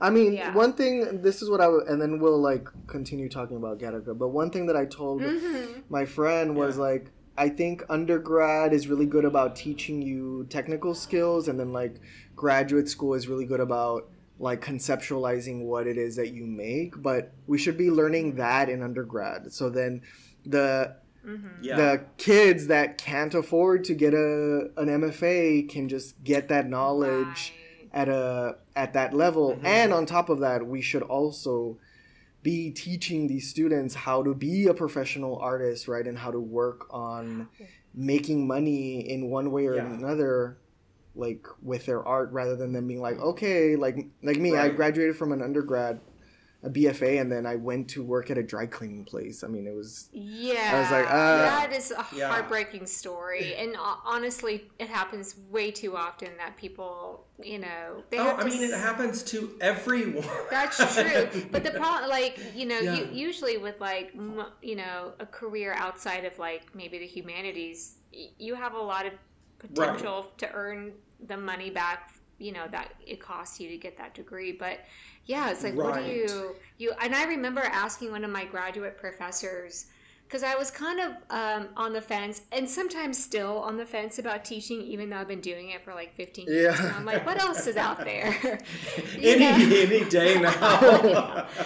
I 0.02 0.10
mean, 0.10 0.34
Yeah. 0.34 0.54
one 0.54 0.74
thing. 0.74 1.22
This 1.22 1.40
is 1.40 1.48
what 1.48 1.62
I 1.62 1.64
w- 1.64 1.82
and 1.88 1.98
then 2.00 2.18
we'll 2.20 2.38
like 2.38 2.68
continue 2.86 3.30
talking 3.30 3.56
about 3.56 3.78
Gattaca. 3.78 4.18
But 4.18 4.28
one 4.28 4.50
thing 4.50 4.66
that 4.66 4.76
I 4.76 4.84
told 4.84 5.22
Mm-hmm. 5.22 5.80
my 5.88 6.04
friend 6.04 6.54
was 6.56 6.76
Yeah. 6.76 6.82
like, 6.82 7.10
I 7.38 7.48
think 7.48 7.84
undergrad 7.88 8.74
is 8.74 8.86
really 8.86 9.06
good 9.06 9.24
about 9.24 9.56
teaching 9.56 10.02
you 10.02 10.46
technical 10.50 10.94
skills, 10.94 11.48
and 11.48 11.58
then 11.58 11.72
like 11.72 11.94
graduate 12.36 12.88
school 12.90 13.14
is 13.14 13.28
really 13.28 13.46
good 13.46 13.60
about 13.60 14.10
like 14.38 14.64
conceptualizing 14.64 15.64
what 15.64 15.86
it 15.86 15.96
is 15.98 16.16
that 16.16 16.28
you 16.32 16.46
make. 16.46 17.00
But 17.02 17.32
we 17.46 17.58
should 17.58 17.76
be 17.76 17.90
learning 17.90 18.36
that 18.36 18.68
in 18.68 18.82
undergrad. 18.82 19.52
So 19.52 19.68
then 19.70 20.02
the 20.46 20.96
Yeah. 21.60 21.76
the 21.76 22.04
kids 22.16 22.68
that 22.68 22.96
can't 22.98 23.34
afford 23.34 23.84
to 23.84 23.94
get 23.94 24.14
a 24.14 24.70
an 24.76 24.88
MFA 24.88 25.68
can 25.68 25.88
just 25.88 26.22
get 26.24 26.48
that 26.48 26.68
knowledge 26.68 27.52
at 27.92 28.08
a 28.08 28.56
at 28.76 28.92
that 28.94 29.12
level 29.14 29.54
Mm-hmm. 29.54 29.66
and 29.66 29.92
on 29.92 30.06
top 30.06 30.28
of 30.28 30.38
that 30.40 30.66
we 30.66 30.80
should 30.80 31.02
also 31.02 31.78
be 32.42 32.70
teaching 32.70 33.26
these 33.26 33.50
students 33.50 33.94
how 33.94 34.22
to 34.22 34.32
be 34.34 34.66
a 34.68 34.74
professional 34.74 35.36
artist 35.38 35.88
right 35.88 36.06
and 36.06 36.18
how 36.18 36.30
to 36.30 36.38
work 36.40 36.86
on 36.90 37.48
making 37.94 38.46
money 38.46 39.00
in 39.00 39.28
one 39.28 39.50
way 39.50 39.66
or 39.66 39.74
Yeah. 39.76 39.92
another 39.92 40.56
like 41.18 41.46
with 41.62 41.86
their 41.86 42.04
art 42.06 42.30
rather 42.32 42.56
than 42.56 42.72
them 42.72 42.86
being 42.86 43.00
like 43.00 43.18
okay 43.18 43.76
like 43.76 44.06
like 44.22 44.38
me 44.38 44.56
i 44.56 44.68
graduated 44.68 45.16
from 45.16 45.32
an 45.32 45.42
undergrad 45.42 46.00
a 46.62 46.70
bfa 46.70 47.20
and 47.20 47.30
then 47.30 47.46
i 47.46 47.56
went 47.56 47.88
to 47.88 48.02
work 48.02 48.30
at 48.30 48.38
a 48.38 48.42
dry 48.42 48.66
cleaning 48.66 49.04
place. 49.04 49.44
I 49.44 49.48
mean 49.48 49.66
it 49.66 49.74
was 49.74 50.08
Yeah, 50.12 50.72
I 50.74 50.80
was 50.80 50.90
like, 50.90 51.06
uh, 51.06 51.68
that 51.68 51.72
is 51.72 51.90
a 51.92 52.04
Yeah. 52.16 52.28
heartbreaking 52.28 52.86
story, 52.86 53.54
and 53.58 53.76
honestly, 54.04 54.64
it 54.78 54.88
happens 54.88 55.36
way 55.50 55.70
too 55.70 55.96
often 55.96 56.30
that 56.38 56.56
people, 56.56 57.26
you 57.42 57.58
know, 57.58 58.02
they 58.10 58.16
oh, 58.18 58.24
have 58.24 58.40
I 58.40 58.44
to 58.44 58.50
mean, 58.50 58.62
it 58.62 58.72
happens 58.76 59.22
to 59.24 59.50
everyone. 59.60 60.26
That's 60.50 60.76
true, 60.96 61.28
but 61.52 61.62
the 61.62 61.70
problem, 61.72 62.10
like 62.10 62.38
you 62.56 62.66
know, 62.66 62.80
Yeah. 62.80 62.94
you, 62.94 63.08
usually 63.12 63.56
with 63.58 63.80
like 63.80 64.12
you 64.62 64.76
know 64.76 65.12
a 65.20 65.26
career 65.26 65.74
outside 65.76 66.24
of 66.24 66.38
like 66.38 66.74
maybe 66.74 66.98
the 66.98 67.06
humanities, 67.06 67.98
you 68.38 68.54
have 68.54 68.74
a 68.74 68.80
lot 68.80 69.06
of 69.06 69.12
potential 69.58 70.26
to 70.38 70.50
earn 70.52 70.92
the 71.26 71.36
money 71.36 71.70
back. 71.70 72.14
You 72.38 72.52
know 72.52 72.68
that 72.70 72.92
it 73.04 73.20
costs 73.20 73.58
you 73.58 73.68
to 73.68 73.76
get 73.76 73.98
that 73.98 74.14
degree, 74.14 74.52
but 74.52 74.80
yeah, 75.26 75.50
it's 75.50 75.64
like 75.64 75.74
what 75.74 75.96
do 75.96 76.10
you 76.10 76.54
you? 76.78 76.92
And 77.02 77.14
I 77.14 77.24
remember 77.24 77.62
asking 77.62 78.12
one 78.12 78.24
of 78.24 78.30
my 78.30 78.44
graduate 78.44 78.96
professors 78.96 79.86
because 80.28 80.42
I 80.42 80.54
was 80.56 80.70
kind 80.70 81.00
of 81.00 81.12
um, 81.30 81.68
on 81.74 81.94
the 81.94 82.02
fence, 82.02 82.42
and 82.52 82.68
sometimes 82.68 83.22
still 83.22 83.58
on 83.60 83.78
the 83.78 83.86
fence 83.86 84.18
about 84.18 84.44
teaching, 84.44 84.82
even 84.82 85.08
though 85.08 85.16
I've 85.16 85.28
been 85.28 85.40
doing 85.40 85.70
it 85.70 85.82
for 85.82 85.94
like 85.94 86.14
15 86.14 86.46
years. 86.46 86.78
Yeah. 86.78 86.86
And 86.86 86.96
I'm 86.96 87.04
like, 87.06 87.24
what 87.24 87.40
else 87.40 87.66
is 87.66 87.76
out 87.76 88.04
there? 88.04 88.36
Any 89.16 89.38
know? 89.40 89.76
any 89.76 90.04
day 90.08 90.38
now. 90.40 91.46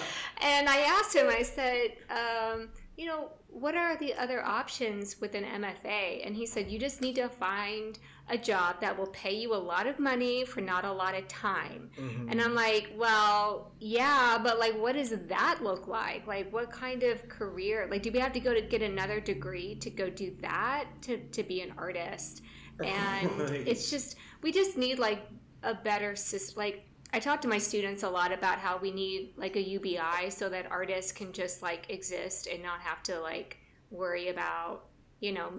And 0.41 0.67
I 0.67 0.79
asked 0.79 1.15
him, 1.15 1.27
I 1.29 1.41
said, 1.41 1.93
um, 2.09 2.67
you 2.97 3.05
know, 3.05 3.29
what 3.47 3.75
are 3.75 3.95
the 3.95 4.13
other 4.15 4.43
options 4.43 5.21
with 5.21 5.35
an 5.35 5.45
MFA? 5.45 6.25
And 6.25 6.35
he 6.35 6.45
said, 6.45 6.69
you 6.69 6.77
just 6.77 6.99
need 6.99 7.15
to 7.15 7.29
find 7.29 7.97
a 8.29 8.37
job 8.37 8.79
that 8.79 8.97
will 8.97 9.07
pay 9.07 9.35
you 9.35 9.53
a 9.53 9.57
lot 9.57 9.85
of 9.85 9.99
money 9.99 10.45
for 10.45 10.61
not 10.61 10.85
a 10.85 10.91
lot 10.91 11.13
of 11.13 11.27
time. 11.27 11.89
Mm-hmm. 11.99 12.29
And 12.29 12.41
I'm 12.41 12.55
like, 12.55 12.91
well, 12.95 13.73
yeah, 13.79 14.39
but 14.41 14.59
like, 14.59 14.73
what 14.79 14.93
does 14.93 15.09
that 15.09 15.59
look 15.61 15.87
like? 15.87 16.25
Like, 16.25 16.51
what 16.53 16.71
kind 16.71 17.03
of 17.03 17.27
career? 17.27 17.87
Like, 17.91 18.01
do 18.01 18.11
we 18.11 18.19
have 18.19 18.31
to 18.33 18.39
go 18.39 18.53
to 18.53 18.61
get 18.61 18.81
another 18.81 19.19
degree 19.19 19.75
to 19.75 19.89
go 19.89 20.09
do 20.09 20.33
that 20.41 20.85
to, 21.01 21.17
to 21.17 21.43
be 21.43 21.61
an 21.61 21.73
artist? 21.77 22.41
And 22.83 23.39
Right. 23.39 23.67
it's 23.67 23.91
just, 23.91 24.15
we 24.41 24.51
just 24.51 24.77
need 24.79 24.97
like 24.97 25.21
a 25.61 25.75
better 25.75 26.15
system. 26.15 26.55
Like, 26.57 26.85
I 27.13 27.19
talk 27.19 27.39
to 27.41 27.47
my 27.47 27.59
students 27.59 28.01
a 28.01 28.09
lot 28.09 28.31
about 28.31 28.57
how 28.57 28.79
we 28.79 28.89
need 28.89 29.33
like 29.37 29.55
a 29.55 29.61
UBI 29.61 30.29
so 30.29 30.49
that 30.49 30.71
artists 30.71 31.11
can 31.11 31.31
just 31.31 31.61
like 31.61 31.85
exist 31.89 32.47
and 32.51 32.63
not 32.63 32.79
have 32.81 33.03
to 33.03 33.19
like 33.19 33.59
worry 33.91 34.29
about, 34.29 34.85
you 35.23 35.31
know, 35.31 35.49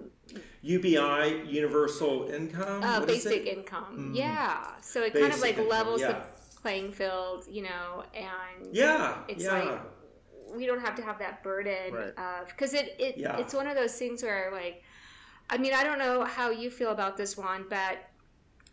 UBI, 0.62 1.43
universal 1.47 2.29
income. 2.29 2.83
uh, 2.83 3.01
what 3.01 3.09
is 3.11 3.25
basic 3.25 3.47
it? 3.47 3.59
income. 3.59 4.12
Yeah. 4.15 4.67
So 4.83 5.03
it 5.03 5.15
kind 5.15 5.33
of 5.33 5.41
like 5.41 5.53
income, 5.57 5.69
levels 5.69 6.01
yeah. 6.03 6.12
the 6.12 6.17
playing 6.61 6.93
field, 6.93 7.45
you 7.51 7.62
know, 7.62 8.05
and 8.15 8.75
Yeah, 8.75 9.17
it's 9.29 9.45
yeah. 9.45 9.59
like 9.59 9.81
we 10.55 10.67
don't 10.67 10.81
have 10.81 10.95
to 10.97 11.03
have 11.03 11.19
that 11.19 11.43
burden 11.43 11.93
Right. 11.95 12.17
of 12.19 12.49
because 12.49 12.75
it, 12.75 12.95
it 12.99 13.17
Yeah. 13.17 13.39
it's 13.39 13.55
one 13.55 13.67
of 13.67 13.75
those 13.75 13.95
things 13.99 14.23
where 14.23 14.51
like 14.53 14.83
I 15.51 15.57
mean 15.59 15.73
I 15.75 15.83
don't 15.83 15.99
know 15.99 16.25
how 16.25 16.51
you 16.51 16.71
feel 16.71 16.91
about 16.93 17.17
this 17.17 17.37
one, 17.37 17.65
but 17.71 17.99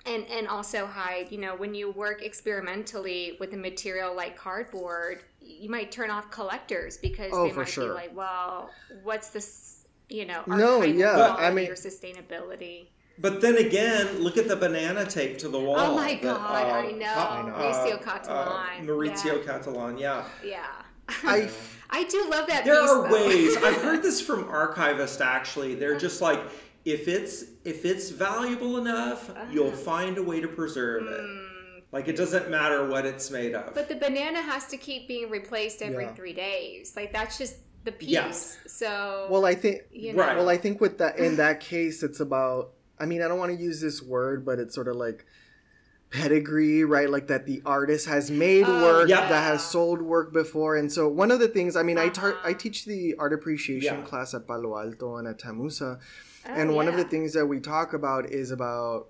and 0.06 0.26
and 0.28 0.48
also 0.48 0.86
Hyde, 0.86 1.32
you 1.32 1.38
know, 1.38 1.56
when 1.56 1.74
you 1.74 1.92
work 1.92 2.22
experimentally 2.22 3.38
with 3.39 3.54
a 3.54 3.58
material 3.58 4.14
like 4.16 4.36
cardboard, 4.36 5.24
you 5.42 5.70
might 5.70 5.92
turn 5.92 6.10
off 6.10 6.30
collectors 6.32 6.98
because 6.98 7.32
Oh, 7.34 7.48
they 7.48 7.54
might 7.54 7.68
sure. 7.70 7.88
be 7.88 7.94
like, 7.94 8.16
well, 8.16 8.70
what's 9.04 9.30
this, 9.30 9.80
you 10.12 10.26
know, 10.26 10.43
No, 10.47 10.82
archival 10.82 10.97
yeah, 10.97 11.14
quality 11.14 11.43
I 11.45 11.51
mean- 11.51 11.70
or 11.70 11.76
sustainability. 11.76 12.88
But 13.20 13.39
then 13.41 13.57
again, 13.57 14.20
look 14.20 14.38
at 14.38 14.47
the 14.47 14.55
banana 14.55 15.05
tape 15.05 15.38
to 15.39 15.49
the 15.49 15.59
wall. 15.59 15.78
Oh 15.78 15.95
my 15.95 16.14
that, 16.16 16.22
God, 16.24 16.66
uh, 16.66 16.88
I 16.88 16.91
know. 16.91 17.05
Ca- 17.14 17.43
Maurizio 17.45 17.93
uh, 17.95 17.97
Cattelan, 17.99 18.86
Maurizio 18.88 19.45
yeah. 19.45 19.51
Cattelan, 19.51 19.99
yeah. 19.99 20.26
Yeah. 20.43 20.66
i 21.24 21.49
I 21.93 22.05
do 22.05 22.26
love 22.32 22.47
that 22.47 22.64
There 22.66 22.82
piece, 22.82 22.89
are 22.89 23.07
though. 23.09 23.14
ways. 23.28 23.57
I've 23.57 23.82
heard 23.84 24.01
this 24.01 24.22
from 24.22 24.45
archivists. 24.45 25.20
Actually, 25.24 25.76
they're 25.76 25.97
just 25.99 26.22
like, 26.22 26.39
if 26.86 27.07
it's 27.07 27.43
if 27.66 27.86
it's 27.86 28.09
valuable 28.09 28.78
enough, 28.78 29.30
you'll 29.51 29.68
Uh-huh. 29.68 29.76
find 29.78 30.18
a 30.18 30.24
way 30.24 30.39
to 30.41 30.47
preserve 30.47 31.05
it. 31.07 31.84
Like 31.91 32.07
it 32.07 32.16
doesn't 32.16 32.49
matter 32.49 32.88
what 32.88 33.05
it's 33.05 33.30
made 33.30 33.53
of. 33.53 33.66
Mm. 33.72 33.74
But 33.76 33.89
the 33.89 33.95
banana 33.95 34.41
has 34.41 34.66
to 34.68 34.78
keep 34.78 35.07
being 35.09 35.30
replaced 35.30 35.82
every 35.82 36.05
Yeah. 36.05 36.14
three 36.14 36.34
days. 36.34 36.93
Like 36.95 37.12
that's 37.12 37.38
just 37.38 37.55
the 37.84 37.91
piece. 37.91 38.09
Yes. 38.09 38.57
So 38.67 39.27
well 39.29 39.45
i 39.45 39.55
think 39.55 39.82
you 39.91 40.13
know, 40.13 40.19
Right. 40.23 40.38
Well, 40.38 40.49
I 40.49 40.57
think 40.57 40.79
with 40.82 40.97
that 40.99 41.17
in 41.17 41.38
that 41.38 41.59
case, 41.59 42.03
it's 42.03 42.19
about. 42.19 42.71
I 42.99 43.05
mean, 43.07 43.21
I 43.23 43.27
don't 43.27 43.39
want 43.39 43.51
to 43.55 43.61
use 43.61 43.82
this 43.82 44.01
word, 44.01 44.45
but 44.45 44.59
it's 44.59 44.75
sort 44.75 44.88
of 44.88 44.95
like 44.95 45.25
pedigree, 46.11 46.84
right? 46.84 47.09
Like 47.09 47.27
that 47.27 47.45
the 47.45 47.61
artist 47.65 48.07
has 48.07 48.29
made 48.29 48.65
Oh, 48.67 48.82
work 48.84 49.09
yeah. 49.09 49.27
that 49.29 49.41
has 49.43 49.63
sold 49.63 50.01
work 50.01 50.34
before, 50.34 50.75
and 50.75 50.91
so 50.91 51.07
one 51.07 51.32
of 51.32 51.39
the 51.39 51.47
things. 51.47 51.75
I 51.75 51.84
mean, 51.84 51.97
I 51.97 52.07
Uh-huh. 52.07 52.34
I 52.43 52.53
teach 52.53 52.86
the 52.86 53.15
art 53.17 53.34
appreciation 53.34 53.99
Yeah. 53.99 54.05
class 54.05 54.34
at 54.34 54.45
Palo 54.47 54.77
Alto 54.77 55.15
and 55.17 55.27
at 55.27 55.39
Tamusa, 55.39 55.99
Oh, 56.45 56.49
and 56.53 56.75
one 56.75 56.88
of 56.88 56.95
the 56.95 57.03
things 57.05 57.34
that 57.34 57.45
we 57.47 57.59
talk 57.59 57.93
about 57.93 58.29
is 58.29 58.51
about. 58.51 59.07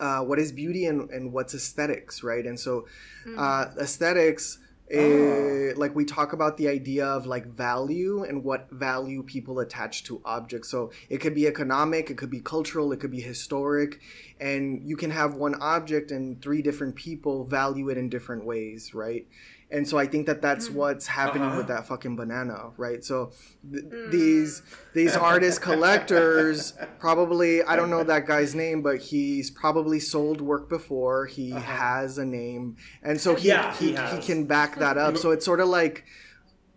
Uh, 0.00 0.22
what 0.24 0.40
is 0.40 0.50
beauty 0.50 0.86
and, 0.86 1.08
and 1.10 1.32
what's 1.32 1.54
aesthetics, 1.54 2.24
right? 2.24 2.44
And 2.46 2.58
so, 2.58 2.84
Mm-hmm. 3.24 3.38
uh, 3.38 3.66
aesthetics, 3.80 4.58
eh, 4.94 5.72
like 5.76 5.94
we 5.94 6.04
talk 6.04 6.32
about 6.32 6.56
the 6.56 6.68
idea 6.68 7.06
of 7.06 7.26
like 7.26 7.46
value 7.46 8.24
and 8.24 8.44
what 8.44 8.68
value 8.70 9.22
people 9.22 9.58
attach 9.58 10.04
to 10.04 10.20
objects. 10.24 10.68
So 10.68 10.92
it 11.08 11.18
could 11.18 11.34
be 11.34 11.46
economic, 11.46 12.10
it 12.10 12.16
could 12.16 12.30
be 12.30 12.40
cultural, 12.40 12.92
it 12.92 13.00
could 13.00 13.10
be 13.10 13.20
historic, 13.20 14.00
and 14.40 14.82
you 14.88 14.96
can 14.96 15.10
have 15.10 15.34
one 15.34 15.54
object 15.56 16.10
and 16.10 16.40
three 16.40 16.62
different 16.62 16.94
people 16.94 17.44
value 17.44 17.88
it 17.88 17.98
in 17.98 18.08
different 18.08 18.44
ways, 18.44 18.94
right? 18.94 19.26
And 19.70 19.88
so 19.88 19.98
I 19.98 20.06
think 20.06 20.26
that 20.26 20.40
that's 20.42 20.68
mm-hmm. 20.68 20.78
what's 20.78 21.06
happening 21.06 21.48
Uh-huh. 21.48 21.58
with 21.58 21.68
that 21.68 21.86
fucking 21.86 22.16
banana, 22.16 22.70
right? 22.76 23.04
So 23.04 23.32
th- 23.70 23.84
mm. 23.84 24.10
these 24.10 24.62
these 24.94 25.16
artist 25.16 25.62
collectors 25.62 26.74
probably 26.98 27.62
I 27.62 27.74
don't 27.76 27.90
know 27.90 28.04
that 28.04 28.26
guy's 28.26 28.54
name, 28.54 28.82
but 28.82 28.98
he's 29.00 29.50
probably 29.50 30.00
sold 30.00 30.40
work 30.40 30.68
before. 30.68 31.26
He 31.26 31.52
uh-huh. 31.52 31.60
has 31.60 32.18
a 32.18 32.24
name, 32.24 32.76
and 33.02 33.20
so 33.20 33.34
he 33.34 33.48
Yeah, 33.48 33.74
he, 33.74 33.96
he 33.96 34.16
he, 34.16 34.22
can 34.22 34.44
back 34.44 34.78
that 34.78 34.96
up. 34.98 35.16
So 35.24 35.30
it's 35.30 35.44
sort 35.44 35.60
of 35.60 35.68
like 35.68 36.04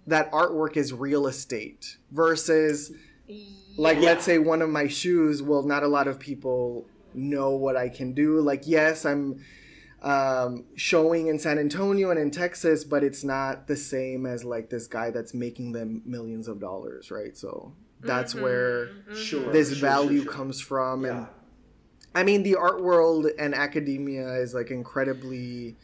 that 0.07 0.31
artwork 0.31 0.77
is 0.77 0.93
real 0.93 1.27
estate 1.27 1.97
versus 2.11 2.91
like 3.77 3.97
Yeah. 3.97 4.05
let's 4.05 4.23
say 4.25 4.37
one 4.39 4.61
of 4.61 4.69
my 4.69 4.87
shoes 4.87 5.43
well 5.43 5.63
not 5.63 5.83
a 5.83 5.87
lot 5.87 6.07
of 6.07 6.17
people 6.19 6.87
know 7.13 7.51
what 7.51 7.75
i 7.75 7.89
can 7.89 8.13
do 8.13 8.39
like 8.41 8.63
yes 8.65 9.05
i'm 9.05 9.43
um, 10.03 10.65
showing 10.75 11.27
in 11.27 11.39
san 11.39 11.57
antonio 11.57 12.11
and 12.11 12.19
in 12.19 12.29
texas 12.31 12.83
but 12.83 13.03
it's 13.03 13.23
not 13.23 13.67
the 13.67 13.75
same 13.75 14.25
as 14.25 14.43
like 14.43 14.69
this 14.69 14.85
guy 14.87 15.09
that's 15.09 15.33
making 15.33 15.71
them 15.71 16.01
millions 16.05 16.47
of 16.47 16.59
dollars 16.59 17.09
right 17.11 17.35
so 17.37 17.73
that's 18.01 18.33
Mm-hmm. 18.35 18.43
where 18.43 18.89
Sure. 19.15 19.51
this 19.51 19.69
sure, 19.69 19.77
sure, 19.77 19.89
value 19.89 20.23
sure. 20.23 20.31
comes 20.31 20.61
from 20.61 21.03
Yeah. 21.05 21.17
and 21.17 21.27
I 22.15 22.23
mean, 22.23 22.41
the 22.41 22.55
art 22.55 22.81
world 22.81 23.27
and 23.37 23.53
academia 23.53 24.27
is 24.37 24.51
like 24.55 24.71
incredibly. 24.71 25.75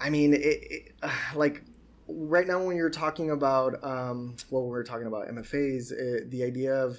I 0.00 0.08
mean, 0.08 0.32
it, 0.32 0.38
it 0.40 0.92
like 1.34 1.62
right 2.08 2.46
now 2.46 2.62
when 2.64 2.76
you're 2.76 2.88
talking 2.88 3.30
about 3.30 3.82
um, 3.84 4.36
well, 4.50 4.64
we're 4.66 4.84
talking 4.84 5.06
about 5.06 5.28
MFAs, 5.28 5.92
uh, 5.92 6.24
the 6.28 6.44
idea 6.44 6.74
of 6.74 6.98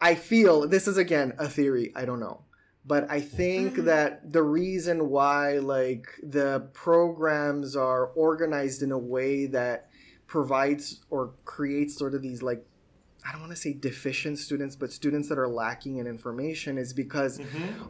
I 0.00 0.14
feel 0.14 0.68
this 0.68 0.86
is 0.86 0.96
again 0.96 1.32
a 1.38 1.48
theory. 1.48 1.92
I 1.96 2.04
don't 2.04 2.20
know, 2.20 2.42
but 2.86 3.10
I 3.10 3.20
think 3.20 3.76
that 3.76 4.32
the 4.32 4.42
reason 4.42 5.10
why 5.10 5.58
like 5.58 6.08
the 6.22 6.68
programs 6.72 7.76
are 7.76 8.06
organized 8.06 8.82
in 8.82 8.90
a 8.92 8.98
way 8.98 9.46
that 9.46 9.90
provides 10.26 11.00
or 11.10 11.32
creates 11.44 11.96
sort 11.98 12.14
of 12.14 12.22
these 12.22 12.42
like 12.42 12.64
I 13.26 13.32
don't 13.32 13.42
want 13.42 13.52
to 13.52 13.56
say 13.56 13.74
deficient 13.74 14.38
students, 14.38 14.76
but 14.76 14.90
students 14.92 15.28
that 15.28 15.38
are 15.38 15.46
lacking 15.48 15.98
in 15.98 16.06
information 16.06 16.78
is 16.78 16.94
because 16.94 17.38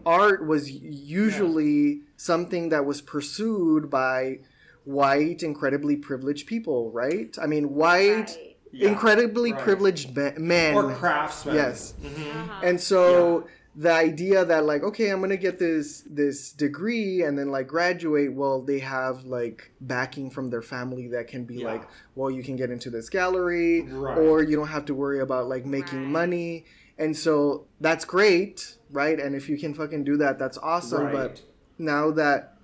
art 0.04 0.44
was 0.44 0.68
usually 0.72 2.00
something 2.16 2.70
that 2.70 2.84
was 2.84 3.00
pursued 3.00 3.90
by 3.90 4.40
white, 4.84 5.44
incredibly 5.44 5.94
privileged 5.96 6.48
people, 6.48 6.90
right? 6.90 7.36
I 7.40 7.46
mean, 7.46 7.74
white, 7.74 8.30
Right. 8.36 8.46
Yeah, 8.72 8.88
incredibly 8.88 9.52
right. 9.52 9.60
privileged 9.62 10.16
me- 10.16 10.32
men. 10.36 10.74
Or 10.74 10.94
craftsmen. 10.94 11.54
Yes. 11.56 11.94
Mhm. 12.02 12.08
Uh-huh. 12.08 12.60
And 12.62 12.80
so 12.80 13.46
the 13.76 13.92
idea 13.92 14.44
that 14.44 14.64
like 14.64 14.82
okay 14.82 15.10
i'm 15.10 15.20
gonna 15.20 15.36
get 15.36 15.58
this 15.60 16.02
this 16.10 16.50
degree 16.52 17.22
and 17.22 17.38
then 17.38 17.48
like 17.50 17.68
graduate 17.68 18.32
well 18.34 18.60
they 18.62 18.80
have 18.80 19.24
like 19.24 19.70
backing 19.80 20.28
from 20.28 20.50
their 20.50 20.62
family 20.62 21.06
that 21.06 21.28
can 21.28 21.44
be 21.44 21.58
Yeah. 21.58 21.68
like 21.68 21.88
well 22.16 22.30
you 22.30 22.42
can 22.42 22.56
get 22.56 22.70
into 22.70 22.90
this 22.90 23.08
gallery 23.08 23.86
Right. 23.88 24.18
or 24.18 24.42
you 24.42 24.56
don't 24.56 24.68
have 24.68 24.86
to 24.86 24.94
worry 24.94 25.20
about 25.20 25.48
like 25.48 25.66
making 25.66 26.02
Right. 26.02 26.10
money 26.22 26.64
and 26.98 27.16
so 27.16 27.68
that's 27.80 28.04
great 28.04 28.76
right 28.90 29.18
and 29.20 29.36
if 29.36 29.48
you 29.48 29.56
can 29.56 29.72
fucking 29.72 30.02
do 30.02 30.16
that 30.16 30.38
that's 30.38 30.58
awesome 30.58 31.04
Right. 31.04 31.12
but 31.12 31.42
now 31.78 32.10
that 32.10 32.54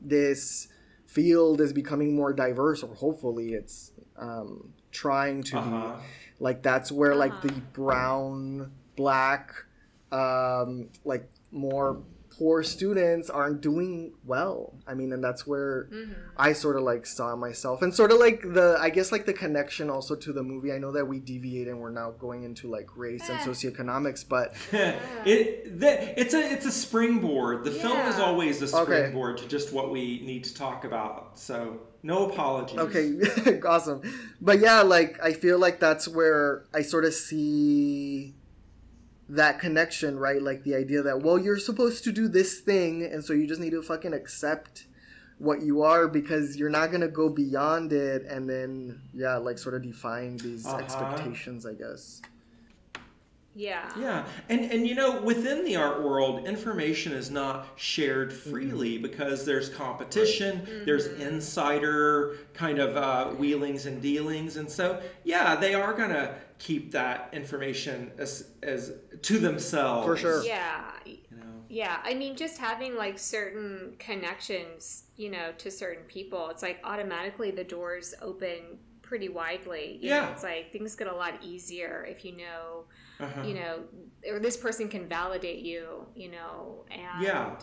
this 0.00 0.68
field 1.06 1.60
is 1.60 1.72
becoming 1.72 2.14
more 2.16 2.32
diverse 2.32 2.82
or 2.82 2.94
hopefully 2.94 3.52
it's 3.52 3.92
um, 4.18 4.72
trying 4.90 5.42
to 5.42 5.56
Uh-huh. 5.58 5.70
be 5.70 6.02
like 6.40 6.62
that's 6.62 6.90
where 6.90 7.14
like 7.14 7.32
Uh-huh. 7.32 7.48
the 7.48 7.60
brown 7.60 8.72
black 8.96 9.52
um 10.14 10.88
like 11.04 11.28
more 11.50 12.02
poor 12.36 12.64
students 12.64 13.30
aren't 13.30 13.60
doing 13.60 14.12
well 14.24 14.74
i 14.88 14.92
mean 14.98 15.12
and 15.12 15.22
that's 15.22 15.46
where 15.46 15.84
Mm-hmm. 15.92 16.12
i 16.36 16.52
sort 16.52 16.76
of 16.76 16.82
like 16.82 17.06
saw 17.06 17.36
myself 17.36 17.80
and 17.82 17.94
sort 17.94 18.10
of 18.10 18.18
like 18.18 18.40
the 18.42 18.76
i 18.80 18.90
guess 18.90 19.12
like 19.12 19.24
the 19.24 19.32
connection 19.32 19.88
also 19.88 20.16
to 20.16 20.32
the 20.32 20.42
movie 20.42 20.72
i 20.72 20.78
know 20.78 20.90
that 20.90 21.06
we 21.12 21.20
deviate 21.20 21.68
and 21.68 21.78
we're 21.78 21.90
now 22.02 22.10
going 22.26 22.42
into 22.42 22.64
like 22.68 22.88
race 22.96 23.28
and 23.30 23.38
Eh. 23.40 23.44
socioeconomics 23.44 24.22
but 24.28 24.46
it 25.32 25.78
the, 25.78 26.20
it's 26.20 26.34
a 26.34 26.40
it's 26.54 26.66
a 26.66 26.72
springboard. 26.72 27.64
The 27.64 27.70
film 27.70 28.00
is 28.08 28.18
always 28.18 28.60
a 28.62 28.76
Okay. 28.76 28.92
springboard 28.92 29.38
to 29.38 29.46
just 29.48 29.72
what 29.72 29.90
we 29.90 30.20
need 30.24 30.42
to 30.44 30.54
talk 30.54 30.84
about. 30.84 31.38
So 31.38 31.80
no 32.02 32.28
apologies. 32.30 32.78
Okay, 32.78 33.60
awesome. 33.74 34.02
But 34.40 34.58
yeah, 34.60 34.82
like 34.82 35.18
I 35.22 35.32
feel 35.32 35.58
like 35.58 35.80
that's 35.80 36.06
where 36.06 36.64
I 36.74 36.82
sort 36.82 37.04
of 37.04 37.14
see 37.14 38.33
that 39.28 39.58
connection, 39.60 40.18
right? 40.18 40.42
Like 40.42 40.64
the 40.64 40.74
idea 40.74 41.02
that 41.02 41.22
well, 41.22 41.38
you're 41.38 41.58
supposed 41.58 42.04
to 42.04 42.12
do 42.12 42.28
this 42.28 42.60
thing, 42.60 43.02
and 43.02 43.24
so 43.24 43.32
you 43.32 43.46
just 43.46 43.60
need 43.60 43.70
to 43.70 43.82
fucking 43.82 44.12
accept 44.14 44.86
what 45.38 45.62
you 45.62 45.82
are 45.82 46.06
because 46.08 46.56
you're 46.56 46.70
not 46.70 46.92
gonna 46.92 47.08
go 47.08 47.28
beyond 47.28 47.92
it, 47.92 48.22
and 48.26 48.48
then 48.48 49.00
yeah, 49.12 49.36
like 49.36 49.58
sort 49.58 49.74
of 49.74 49.82
define 49.82 50.36
these 50.38 50.64
Uh-huh. 50.66 50.78
expectations, 50.78 51.66
I 51.66 51.74
guess. 51.74 52.20
Yeah. 53.56 53.88
Yeah, 54.00 54.26
and 54.48 54.62
and 54.72 54.84
you 54.84 54.96
know 54.96 55.20
within 55.22 55.64
the 55.64 55.76
art 55.76 56.02
world, 56.02 56.44
information 56.46 57.12
is 57.12 57.30
not 57.30 57.68
shared 57.76 58.30
Mm-hmm. 58.32 58.50
freely 58.50 58.98
because 58.98 59.44
there's 59.44 59.68
competition, 59.68 60.66
there's 60.84 61.06
insider 61.06 62.36
kind 62.52 62.80
of 62.80 62.96
uh, 62.96 63.26
wheelings 63.36 63.86
and 63.86 64.02
dealings, 64.02 64.56
and 64.56 64.68
so 64.68 65.00
yeah, 65.22 65.54
they 65.54 65.72
are 65.72 65.92
gonna 65.92 66.34
keep 66.58 66.92
that 66.92 67.28
information 67.32 68.10
as 68.18 68.48
as 68.62 68.92
to 69.22 69.38
themselves 69.38 70.06
For 70.06 70.16
sure. 70.16 70.44
Yeah. 70.44 70.90
You 71.04 71.18
know. 71.32 71.42
Yeah, 71.68 71.98
I 72.04 72.14
mean, 72.14 72.36
just 72.36 72.58
having 72.58 72.94
like 72.96 73.18
certain 73.18 73.94
connections, 73.98 75.04
you 75.16 75.30
know, 75.30 75.52
to 75.58 75.70
certain 75.70 76.04
people, 76.04 76.48
it's 76.50 76.62
like 76.62 76.78
automatically 76.84 77.50
the 77.50 77.64
doors 77.64 78.14
open 78.22 78.78
pretty 79.02 79.28
widely. 79.28 79.98
You 80.00 80.10
know, 80.10 80.16
Yeah. 80.16 80.32
it's 80.32 80.42
like 80.42 80.72
things 80.72 80.94
get 80.94 81.08
a 81.08 81.14
lot 81.14 81.34
easier 81.42 82.06
if 82.08 82.24
you 82.24 82.36
know, 82.36 82.84
Uh-huh. 83.20 83.42
you 83.42 83.54
know, 83.54 83.80
or 84.28 84.38
this 84.38 84.56
person 84.56 84.88
can 84.88 85.08
validate 85.08 85.60
you, 85.64 86.06
you 86.14 86.30
know, 86.30 86.84
and 86.90 87.22
Yeah. 87.22 87.58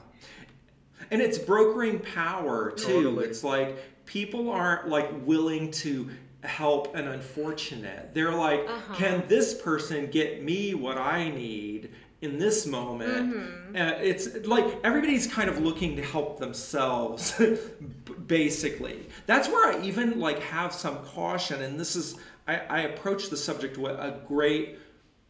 And 1.10 1.22
it's 1.22 1.38
brokering 1.38 2.00
power 2.00 2.72
too. 2.72 2.86
Totally. 3.04 3.26
It's 3.26 3.44
like 3.44 3.78
people 4.06 4.50
aren't 4.52 4.88
like 4.89 5.10
willing 5.26 5.72
to 5.72 6.10
help 6.44 6.96
an 6.96 7.08
unfortunate. 7.08 8.14
They're 8.14 8.34
like, 8.34 8.62
Uh-huh. 8.68 8.96
can 8.96 9.24
this 9.28 9.54
person 9.54 10.08
get 10.08 10.44
me 10.44 10.74
what 10.74 10.98
I 10.98 11.30
need 11.30 11.92
in 12.22 12.38
this 12.38 12.66
moment? 12.66 13.34
Mm-hmm. 13.36 13.76
Uh, 13.76 13.92
it's 14.02 14.46
like 14.48 14.66
everybody's 14.84 15.28
kind 15.28 15.50
of 15.50 15.60
looking 15.60 15.96
to 15.98 16.02
help 16.02 16.39
themselves, 16.39 17.39
basically. 18.28 19.08
That's 19.26 19.48
where 19.48 19.74
I 19.76 19.82
even 19.84 20.20
like 20.20 20.39
have 20.39 20.74
some 20.74 20.98
caution, 21.06 21.62
and 21.62 21.80
this 21.80 21.96
is 21.96 22.16
I, 22.48 22.58
I 22.58 22.80
approach 22.82 23.30
the 23.30 23.38
subject 23.38 23.78
with 23.78 23.94
a 23.94 24.20
great 24.28 24.78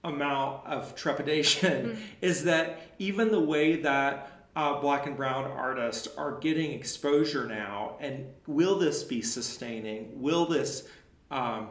amount 0.04 0.66
of 0.66 0.96
trepidation 0.96 1.96
is 2.22 2.44
that 2.46 2.82
even 2.98 3.30
the 3.32 3.40
way 3.40 3.76
that 3.76 4.32
uh, 4.56 4.80
black 4.82 5.06
and 5.06 5.16
brown 5.16 5.46
artists 5.46 6.08
are 6.18 6.40
getting 6.40 6.72
exposure 6.72 7.46
now, 7.48 7.96
and 8.00 8.26
will 8.48 8.78
this 8.80 9.04
be 9.04 9.22
sustaining? 9.22 10.20
Will 10.22 10.46
this 10.46 10.88
um, 11.32 11.70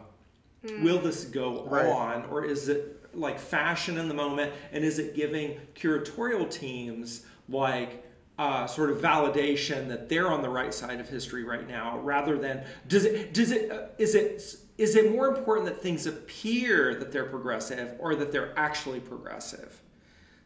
will 0.80 0.98
this 0.98 1.24
go 1.24 1.64
Right. 1.64 1.86
on, 1.86 2.24
or 2.26 2.44
is 2.44 2.68
it 2.68 2.96
like 3.14 3.38
fashion 3.38 3.98
in 3.98 4.08
the 4.08 4.14
moment? 4.14 4.52
And 4.72 4.84
is 4.84 4.98
it 4.98 5.14
giving 5.14 5.58
curatorial 5.74 6.50
teams 6.50 7.26
like 7.48 8.04
uh, 8.38 8.66
sort 8.66 8.90
of 8.90 8.98
validation 8.98 9.86
that 9.88 10.08
they're 10.08 10.28
on 10.28 10.40
the 10.42 10.48
right 10.48 10.72
side 10.72 10.98
of 10.98 11.08
history 11.08 11.44
right 11.44 11.68
now, 11.68 11.98
rather 11.98 12.38
than 12.38 12.64
does 12.88 13.04
it 13.04 13.34
does 13.34 13.50
it 13.50 13.70
uh, 13.70 13.88
is 13.98 14.14
it 14.14 14.56
is 14.78 14.96
it 14.96 15.12
more 15.12 15.28
important 15.28 15.66
that 15.66 15.82
things 15.82 16.06
appear 16.06 16.94
that 16.94 17.12
they're 17.12 17.26
progressive 17.26 17.94
or 17.98 18.14
that 18.14 18.32
they're 18.32 18.58
actually 18.58 19.00
progressive? 19.00 19.82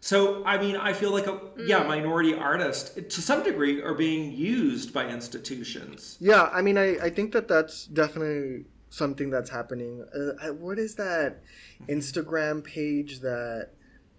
So, 0.00 0.44
I 0.44 0.58
mean, 0.58 0.76
I 0.76 0.92
feel 0.92 1.12
like, 1.12 1.26
a, 1.28 1.40
yeah, 1.56 1.82
minority 1.84 2.34
artists 2.34 2.90
to 2.94 3.22
some 3.22 3.42
degree 3.42 3.80
are 3.80 3.94
being 3.94 4.32
used 4.32 4.92
by 4.92 5.08
institutions. 5.08 6.18
Yeah, 6.20 6.50
I 6.52 6.60
mean, 6.60 6.76
I, 6.76 6.98
I 6.98 7.08
think 7.10 7.32
that 7.32 7.48
that's 7.48 7.86
definitely 7.86 8.66
something 8.94 9.30
that's 9.30 9.50
happening. 9.50 10.04
Uh, 10.14 10.52
what 10.52 10.78
is 10.78 10.94
that 10.96 11.42
Instagram 11.88 12.62
page 12.64 13.20
that, 13.20 13.70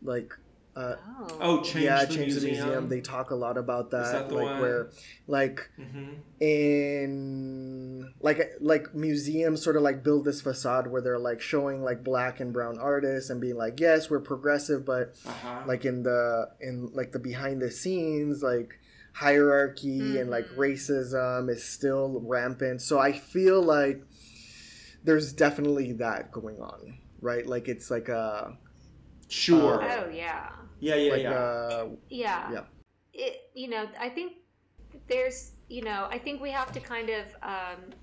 like, 0.01 0.33
uh, 0.75 0.95
oh, 1.19 1.37
Oh, 1.39 1.57
change 1.61 1.85
yeah, 1.85 2.03
the 2.05 2.13
change 2.13 2.33
museum. 2.33 2.41
the 2.43 2.49
museum. 2.65 2.89
They 2.89 3.01
talk 3.01 3.31
a 3.31 3.35
lot 3.35 3.57
about 3.57 3.91
that, 3.91 4.11
that 4.11 4.29
the 4.29 4.35
like 4.35 4.49
one? 4.49 4.59
where, 4.59 4.89
like, 5.27 5.69
Mhm. 5.79 6.17
in 6.39 8.13
like 8.19 8.39
like 8.59 8.93
museums 8.93 9.63
sort 9.63 9.75
of 9.77 9.81
like 9.81 10.03
build 10.03 10.25
this 10.25 10.41
facade 10.41 10.87
where 10.87 11.01
they're 11.01 11.17
like 11.19 11.39
showing 11.41 11.81
like 11.83 12.03
black 12.03 12.39
and 12.39 12.51
brown 12.53 12.77
artists 12.77 13.29
and 13.29 13.39
being 13.41 13.55
like, 13.55 13.79
yes, 13.79 14.09
we're 14.09 14.19
progressive, 14.19 14.85
but 14.85 15.13
Uh-huh. 15.25 15.63
like 15.65 15.85
in 15.85 16.03
the 16.03 16.49
in 16.59 16.89
like 16.93 17.11
the 17.13 17.19
behind 17.19 17.61
the 17.61 17.71
scenes 17.71 18.43
like 18.43 18.79
hierarchy 19.13 20.17
and 20.17 20.29
like 20.29 20.45
Mhm. 20.49 20.57
racism 20.57 21.49
is 21.49 21.63
still 21.63 22.21
rampant 22.25 22.81
so 22.81 22.99
i 22.99 23.13
feel 23.13 23.61
like 23.61 24.03
there's 25.05 25.33
definitely 25.33 25.93
that 25.93 26.31
going 26.31 26.59
on 26.59 26.97
right 27.21 27.45
like 27.47 27.67
it's 27.67 27.91
like 27.91 28.09
a 28.09 28.57
sure. 29.27 29.81
oh 29.83 30.09
yeah, 30.09 30.49
yeah, 30.79 30.95
yeah, 30.95 31.11
like 31.11 31.21
yeah. 31.23 31.33
a 31.33 31.89
yeah, 32.09 32.51
Yeah. 32.51 32.63
It, 33.13 33.37
you 33.53 33.69
know, 33.69 33.87
I 33.99 34.09
think 34.09 34.33
there's, 35.07 35.53
you 35.69 35.83
know, 35.83 36.07
I 36.11 36.17
think 36.19 36.41
we 36.41 36.51
have 36.51 36.71
to 36.73 36.79
kind 36.81 37.09
of, 37.09 37.25
um, 37.43 37.93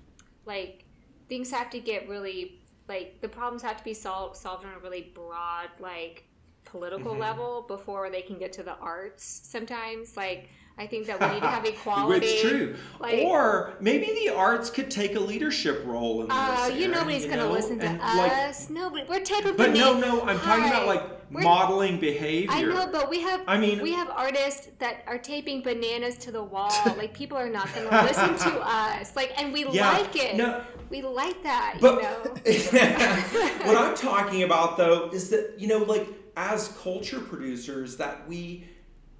like, 0.45 0.85
things 1.29 1.51
have 1.51 1.69
to 1.71 1.79
get 1.79 2.09
really, 2.09 2.61
like, 2.87 3.19
the 3.21 3.29
problems 3.29 3.61
have 3.63 3.77
to 3.77 3.83
be 3.83 3.93
solved 3.93 4.37
solved 4.37 4.65
on 4.65 4.73
a 4.73 4.79
really 4.79 5.11
broad, 5.15 5.69
like, 5.79 6.25
political 6.65 7.15
Mhm. 7.15 7.19
level 7.19 7.65
before 7.67 8.09
they 8.09 8.21
can 8.21 8.39
get 8.39 8.53
to 8.53 8.63
the 8.63 8.75
arts. 8.77 9.23
Sometimes, 9.25 10.17
like, 10.17 10.49
I 10.77 10.87
think 10.87 11.05
that 11.05 11.19
we 11.19 11.27
need 11.27 11.41
to 11.41 11.47
have 11.47 11.65
equality. 11.73 12.25
it's 12.25 12.41
true. 12.41 12.75
Like, 12.99 13.19
or 13.19 13.73
maybe 13.79 14.07
the 14.25 14.29
arts 14.35 14.69
could 14.71 14.89
take 14.89 15.15
a 15.15 15.19
leadership 15.19 15.83
role 15.85 16.21
in 16.21 16.27
this. 16.29 16.35
uh, 16.37 16.65
you 16.73 16.85
area, 16.85 16.87
nobody's 16.87 17.23
you 17.25 17.29
gonna 17.29 17.47
listen 17.49 17.77
to 17.79 17.85
And, 17.85 17.99
like, 18.17 18.31
us. 18.31 18.69
Nobody. 18.71 19.05
We're 19.07 19.19
type 19.23 19.45
of 19.45 19.55
but 19.55 19.71
no, 19.71 19.99
no, 19.99 20.21
I'm 20.23 20.39
talking 20.39 20.65
about 20.65 20.87
like 20.87 21.03
We're- 21.31 21.43
modeling 21.45 21.99
behavior. 21.99 22.49
I 22.51 22.63
know, 22.63 22.89
but 22.91 23.07
we 23.07 23.21
have. 23.21 23.41
I 23.47 23.57
mean- 23.59 23.81
we 23.83 23.93
have 23.93 24.09
artists 24.09 24.69
that 24.79 25.03
are 25.05 25.19
taping 25.19 25.61
bananas 25.61 26.17
to 26.19 26.31
the 26.31 26.43
wall. 26.43 26.71
like 26.97 27.13
people 27.13 27.37
are 27.37 27.49
not 27.49 27.71
going 27.75 27.87
to 27.87 28.01
listen 28.03 28.35
to 28.51 28.59
us. 28.61 29.15
Like, 29.15 29.39
and 29.39 29.53
we 29.53 29.67
Yeah, 29.69 29.91
like 29.91 30.15
it. 30.15 30.35
no. 30.35 30.63
We 30.89 31.01
like 31.03 31.41
that. 31.43 31.77
But 31.81 31.95
you 31.97 32.01
know. 32.01 33.65
what 33.65 33.77
I'm 33.77 33.95
talking 33.95 34.41
about 34.43 34.77
though 34.77 35.09
is 35.11 35.29
that 35.29 35.53
you 35.59 35.67
know, 35.67 35.79
like 35.79 36.07
as 36.35 36.69
culture 36.81 37.19
producers, 37.19 37.95
that 37.97 38.27
we 38.27 38.65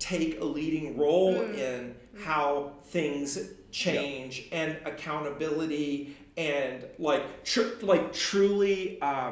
take 0.03 0.39
a 0.41 0.43
leading 0.43 0.97
role 0.97 1.34
Mm. 1.35 1.57
in 1.57 1.95
how 2.21 2.73
things 2.88 3.39
change 3.71 4.47
and 4.51 4.77
accountability 4.85 6.15
and 6.35 6.85
like 6.99 7.23
tr- 7.45 7.80
like 7.81 8.11
truly 8.11 8.97
uh, 9.01 9.31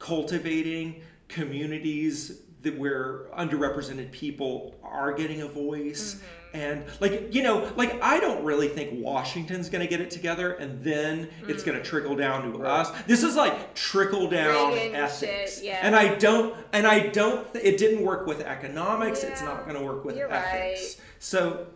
cultivating 0.00 1.00
communities 1.28 2.42
that 2.62 2.76
where 2.78 3.26
underrepresented 3.38 4.10
people 4.10 4.74
are 4.82 5.12
getting 5.12 5.42
a 5.42 5.46
voice 5.48 6.14
Mm-hmm. 6.16 6.26
And 6.52 6.84
like 6.98 7.32
you 7.32 7.42
know 7.42 7.70
like 7.76 8.02
i 8.02 8.18
don't 8.18 8.44
really 8.44 8.66
think 8.68 8.90
washington's 9.04 9.68
going 9.68 9.80
to 9.80 9.88
get 9.88 10.00
it 10.00 10.10
together 10.10 10.54
and 10.54 10.82
then 10.82 11.28
it's 11.46 11.62
going 11.62 11.78
to 11.78 11.84
trickle 11.84 12.16
down 12.16 12.52
to 12.52 12.64
us. 12.64 12.90
This 13.06 13.22
is 13.22 13.36
like 13.36 13.74
trickle 13.74 14.28
down 14.28 14.72
Mm. 14.72 14.74
Reagan 14.74 14.94
ethics. 14.96 15.56
shit, 15.56 15.64
yeah. 15.64 15.78
and 15.82 15.94
i 15.94 16.14
don't 16.16 16.54
and 16.72 16.86
i 16.86 17.06
don't 17.08 17.52
th- 17.52 17.64
it 17.64 17.78
didn't 17.78 18.04
work 18.04 18.26
with 18.26 18.40
economics. 18.40 19.22
It's 19.22 19.42
not 19.42 19.64
going 19.66 19.78
to 19.78 19.84
work 19.84 20.04
with 20.04 20.16
you're 20.16 20.32
ethics. 20.32 20.96
So 21.18 21.66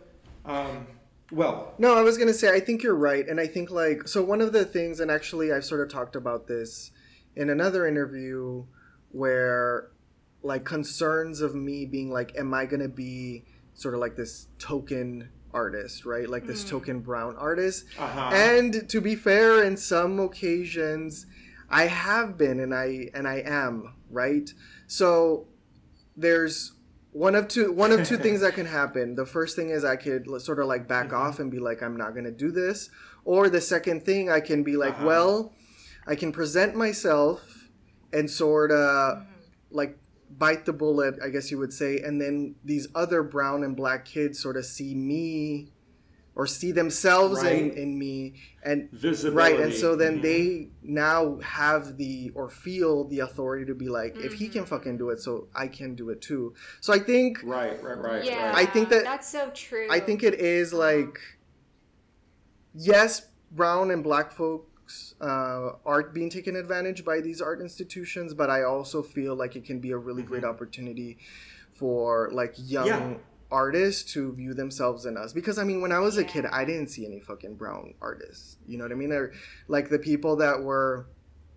um 0.45 0.87
well. 1.31 1.73
No, 1.79 1.95
I 1.95 2.01
was 2.01 2.17
gonna 2.19 2.33
say 2.33 2.53
I 2.53 2.59
think 2.59 2.83
you're 2.83 2.93
right, 2.95 3.27
and 3.27 3.39
I 3.39 3.47
think 3.47 3.71
like 3.71 4.07
so 4.07 4.21
one 4.23 4.41
of 4.41 4.53
the 4.53 4.63
things, 4.63 4.99
and 4.99 5.09
actually 5.09 5.51
I've 5.51 5.65
sort 5.65 5.81
of 5.81 5.89
talked 5.89 6.15
about 6.15 6.47
this 6.47 6.91
in 7.35 7.49
another 7.49 7.87
interview, 7.87 8.65
where 9.11 9.87
like 10.43 10.63
concerns 10.65 11.41
of 11.41 11.55
me 11.55 11.85
being 11.85 12.11
like, 12.11 12.35
am 12.37 12.53
I 12.53 12.65
gonna 12.65 12.87
be 12.87 13.45
sort 13.75 13.93
of 13.93 13.99
like 13.99 14.15
this 14.15 14.47
token 14.57 15.29
artist, 15.53 16.05
right? 16.05 16.27
Like 16.27 16.45
this 16.47 16.63
token 16.69 16.99
brown 16.99 17.35
artist, 17.37 17.85
uh-huh 17.97 18.31
and 18.33 18.89
to 18.89 18.99
be 18.99 19.15
fair, 19.15 19.63
in 19.63 19.77
some 19.77 20.19
occasions, 20.19 21.25
I 21.69 21.83
have 21.85 22.37
been, 22.37 22.59
and 22.59 22.73
I 22.73 23.09
and 23.13 23.27
I 23.27 23.43
am 23.45 23.93
right. 24.09 24.49
So 24.87 25.47
there's 26.17 26.73
one 27.11 27.35
of 27.35 27.47
two 27.47 27.71
one 27.71 27.91
of 27.91 28.05
two 28.05 28.17
things 28.17 28.41
that 28.41 28.53
can 28.55 28.65
happen. 28.65 29.15
The 29.15 29.25
first 29.25 29.55
thing 29.55 29.69
is 29.69 29.85
I 29.85 29.95
could 29.95 30.27
sort 30.41 30.59
of 30.59 30.67
like 30.67 30.87
back 30.87 31.13
off 31.13 31.39
and 31.39 31.49
be 31.51 31.59
like, 31.59 31.81
I'm 31.81 31.95
not 31.95 32.13
gonna 32.15 32.31
do 32.31 32.51
this. 32.51 32.89
Or 33.23 33.49
the 33.49 33.61
second 33.61 34.03
thing, 34.05 34.29
I 34.29 34.39
can 34.41 34.63
be 34.63 34.75
like, 34.77 34.93
Uh-huh. 34.95 35.07
well, 35.07 35.53
I 36.05 36.15
can 36.15 36.31
present 36.31 36.75
myself 36.75 37.69
and 38.13 38.29
sort 38.29 38.71
of 38.71 39.23
like 39.71 39.97
bite 40.37 40.65
the 40.65 40.73
bullet, 40.73 41.15
I 41.23 41.29
guess 41.29 41.49
you 41.51 41.57
would 41.59 41.73
say, 41.73 41.99
and 41.99 42.19
then 42.19 42.55
these 42.63 42.87
other 42.93 43.23
brown 43.23 43.63
and 43.63 43.75
black 43.75 44.05
kids 44.05 44.39
sort 44.39 44.57
of 44.57 44.65
see 44.65 44.93
me 44.95 45.71
or 46.37 46.45
see 46.45 46.73
themselves 46.73 47.41
in, 47.43 47.69
Right. 47.69 47.77
in 47.77 47.97
me 47.97 48.33
and 48.61 48.91
visibility 48.91 49.53
right 49.53 49.59
and 49.61 49.73
so 49.73 49.95
then 49.95 50.17
Mhm. 50.19 50.21
they 50.21 50.69
now 50.83 51.37
have 51.39 51.95
the 51.95 52.29
or 52.35 52.49
feel 52.49 53.05
the 53.05 53.19
authority 53.19 53.63
to 53.67 53.73
be 53.73 53.87
like 53.87 54.17
if 54.17 54.33
he 54.33 54.49
can 54.49 54.65
fucking 54.65 54.97
do 54.97 55.11
it 55.11 55.21
so 55.21 55.47
i 55.55 55.65
can 55.67 55.95
do 55.95 56.09
it 56.09 56.19
too 56.21 56.53
so 56.81 56.91
i 56.91 56.99
think 56.99 57.39
right 57.45 57.81
right 57.81 57.97
right 57.99 58.25
yeah, 58.25 58.47
right 58.49 58.55
I 58.57 58.65
think 58.65 58.89
that- 58.89 59.05
that's 59.05 59.29
so 59.29 59.49
true. 59.53 59.87
i 59.89 59.97
think 60.01 60.23
it 60.23 60.33
is 60.33 60.73
like 60.73 61.17
yes 62.73 63.27
brown 63.51 63.91
and 63.91 64.03
black 64.03 64.31
folks 64.33 64.69
uh, 65.29 65.63
are 65.91 66.03
being 66.17 66.29
taken 66.37 66.55
advantage 66.63 67.01
by 67.11 67.17
these 67.27 67.39
art 67.49 67.59
institutions 67.67 68.29
but 68.41 68.49
i 68.57 68.59
also 68.73 68.97
feel 69.15 69.33
like 69.41 69.53
it 69.59 69.65
can 69.69 69.79
be 69.87 69.91
a 69.97 69.97
really 70.07 70.23
great 70.31 70.43
opportunity 70.53 71.11
for 71.79 72.29
like 72.39 72.53
young 72.57 72.87
Yeah. 72.87 73.17
artists 73.51 74.03
to 74.13 74.33
view 74.33 74.53
themselves 74.53 75.05
in 75.09 75.17
us 75.23 75.33
because 75.39 75.57
i 75.57 75.63
mean 75.69 75.79
when 75.81 75.91
i 75.91 75.99
was 76.07 76.17
a 76.17 76.23
kid 76.33 76.45
i 76.59 76.63
didn't 76.69 76.89
see 76.95 77.05
any 77.05 77.19
fucking 77.29 77.55
brown 77.61 77.93
artists 78.01 78.57
you 78.67 78.77
know 78.77 78.85
what 78.85 78.91
i 78.91 78.95
mean 79.03 79.11
or 79.11 79.31
like 79.67 79.89
the 79.89 79.99
people 80.11 80.33
that 80.37 80.57
were 80.69 80.91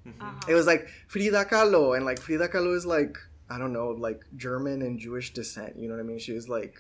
Uh-huh. 0.07 0.51
it 0.51 0.55
was 0.55 0.67
like 0.73 0.83
Frida 1.09 1.45
Kahlo, 1.53 1.95
and 1.97 2.05
like 2.11 2.19
Frida 2.27 2.49
Kahlo 2.49 2.73
is 2.81 2.87
like 2.87 3.15
I 3.51 3.57
don't 3.61 3.73
know, 3.79 3.89
like 4.09 4.21
German 4.37 4.79
and 4.87 4.99
Jewish 4.99 5.29
descent. 5.33 5.73
You 5.81 5.87
know 5.89 5.95
what 5.97 6.01
I 6.07 6.09
mean? 6.11 6.19
She 6.19 6.33
was 6.33 6.49
like, 6.59 6.75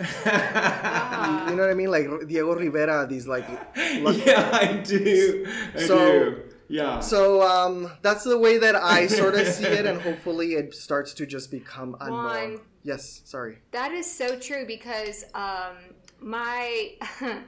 You 0.00 1.56
know 1.56 1.62
what 1.62 1.70
I 1.70 1.74
mean? 1.74 1.90
Like 1.90 2.08
Diego 2.26 2.54
Rivera, 2.54 3.06
these 3.06 3.26
like. 3.26 3.46
yeah 3.76 4.50
i 4.52 4.80
do 4.84 5.46
i 5.76 5.86
So- 5.86 5.96
do 6.30 6.42
yeah 6.68 7.00
So 7.00 7.42
um, 7.42 7.90
that's 8.00 8.22
the 8.24 8.38
way 8.38 8.58
that 8.58 8.76
I 8.76 9.08
sort 9.08 9.34
of 9.34 9.46
see 9.48 9.64
it, 9.66 9.86
and 9.86 10.00
hopefully 10.00 10.54
it 10.54 10.72
starts 10.74 11.12
to 11.14 11.26
just 11.26 11.50
become 11.50 11.96
a 12.00 12.08
norm. 12.08 12.24
Juan. 12.24 12.60
Yes, 12.84 13.22
sorry. 13.24 13.58
That 13.72 13.90
is 13.92 14.06
so 14.10 14.38
true 14.38 14.64
because 14.66 15.24
um, 15.34 15.74
my 16.20 16.92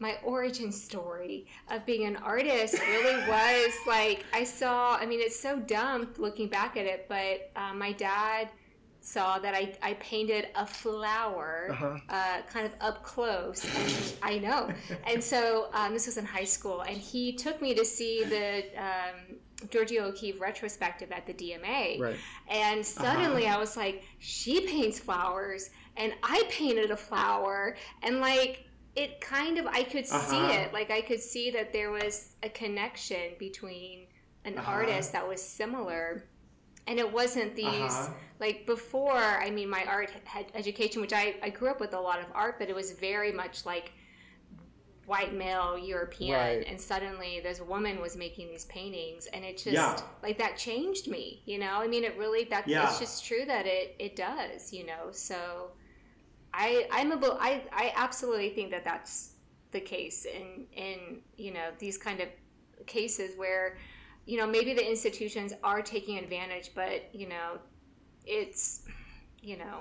my 0.00 0.16
origin 0.24 0.72
story 0.72 1.46
of 1.70 1.86
being 1.86 2.04
an 2.04 2.16
artist 2.16 2.74
really 2.80 3.16
was 3.28 3.72
like 3.86 4.24
I 4.32 4.42
saw. 4.44 4.96
I 4.96 5.06
mean, 5.06 5.20
it's 5.20 5.38
so 5.38 5.60
dumb 5.60 6.08
looking 6.18 6.48
back 6.48 6.76
at 6.76 6.84
it, 6.84 7.06
but 7.08 7.52
uh, 7.54 7.72
my 7.74 7.92
dad 7.92 8.48
saw 9.04 9.38
that 9.38 9.54
I, 9.54 9.74
I 9.82 9.94
painted 9.94 10.48
a 10.54 10.66
flower 10.66 11.68
Uh-huh. 11.70 11.98
uh, 12.08 12.40
kind 12.50 12.64
of 12.66 12.72
up 12.80 13.02
close. 13.04 13.62
And 13.64 14.14
I 14.22 14.38
know. 14.38 14.70
And 15.06 15.22
so 15.22 15.68
um, 15.74 15.92
this 15.92 16.06
was 16.06 16.16
in 16.16 16.24
high 16.24 16.44
school, 16.44 16.80
and 16.80 16.96
he 16.96 17.34
took 17.34 17.60
me 17.60 17.74
to 17.74 17.84
see 17.84 18.24
the 18.24 18.64
um, 18.80 19.36
Georgia 19.70 20.02
O'Keeffe 20.04 20.40
retrospective 20.40 21.12
at 21.12 21.26
the 21.26 21.34
DMA. 21.34 22.00
Right. 22.00 22.16
And 22.48 22.84
suddenly 22.84 23.46
I 23.46 23.58
was 23.58 23.76
like, 23.76 24.04
she 24.18 24.66
paints 24.66 24.98
flowers 24.98 25.70
and 25.96 26.12
I 26.22 26.42
painted 26.50 26.90
a 26.90 26.96
flower. 26.96 27.76
And 28.02 28.20
like, 28.20 28.64
it 28.96 29.20
kind 29.20 29.58
of, 29.58 29.66
I 29.66 29.82
could 29.84 30.06
see 30.06 30.16
Uh-huh. 30.36 30.60
it. 30.60 30.72
Like, 30.72 30.90
I 30.90 31.00
could 31.02 31.20
see 31.20 31.50
that 31.52 31.72
there 31.72 31.90
was 31.90 32.34
a 32.42 32.48
connection 32.48 33.32
between 33.38 34.06
an 34.44 34.58
Uh-huh. 34.58 34.70
artist 34.72 35.12
that 35.12 35.26
was 35.28 35.42
similar. 35.42 36.28
And 36.86 36.98
it 36.98 37.10
wasn't 37.10 37.54
these, 37.56 37.66
Uh-huh. 37.94 38.12
Like, 38.44 38.66
before, 38.66 39.16
I 39.46 39.48
mean, 39.50 39.68
my 39.78 39.84
art 39.96 40.10
had 40.24 40.46
education, 40.54 41.00
which 41.00 41.12
I, 41.12 41.36
I 41.42 41.48
grew 41.50 41.68
up 41.70 41.80
with 41.80 41.94
a 41.94 42.00
lot 42.08 42.18
of 42.20 42.26
art, 42.34 42.54
but 42.58 42.68
it 42.68 42.74
was 42.74 42.92
very 42.92 43.32
much 43.32 43.56
like, 43.72 43.92
white 45.06 45.34
male 45.34 45.76
European, 45.78 46.38
Right. 46.38 46.66
and 46.66 46.80
suddenly 46.80 47.40
this 47.42 47.60
woman 47.60 48.00
was 48.00 48.16
making 48.16 48.46
these 48.48 48.64
paintings, 48.66 49.26
and 49.34 49.44
it 49.44 49.56
just 49.58 49.74
Yeah. 49.74 50.00
like 50.22 50.38
that 50.38 50.56
changed 50.56 51.08
me. 51.08 51.42
You 51.44 51.58
know, 51.58 51.74
I 51.84 51.86
mean, 51.86 52.04
it 52.04 52.16
really 52.16 52.44
that 52.44 52.66
Yeah. 52.66 52.84
it's 52.88 52.98
just 52.98 53.24
true 53.28 53.44
that 53.44 53.66
it 53.66 53.86
it 53.98 54.16
does. 54.16 54.72
You 54.72 54.84
know, 54.86 55.04
so 55.12 55.72
I 56.54 56.68
I'm 56.90 57.12
a 57.12 57.18
bel- 57.18 57.38
I 57.38 57.52
I 57.70 57.92
absolutely 58.04 58.50
think 58.56 58.70
that 58.70 58.84
that's 58.90 59.34
the 59.72 59.80
case 59.80 60.24
in 60.24 60.66
in 60.72 60.98
you 61.36 61.52
know 61.56 61.68
these 61.78 61.98
kind 61.98 62.20
of 62.24 62.28
cases 62.86 63.36
where 63.36 63.76
you 64.24 64.36
know 64.38 64.46
maybe 64.46 64.72
the 64.80 64.86
institutions 64.94 65.52
are 65.62 65.82
taking 65.82 66.16
advantage, 66.24 66.68
but 66.74 67.14
you 67.20 67.28
know 67.28 67.58
it's 68.26 68.82
you 69.42 69.56
know 69.56 69.80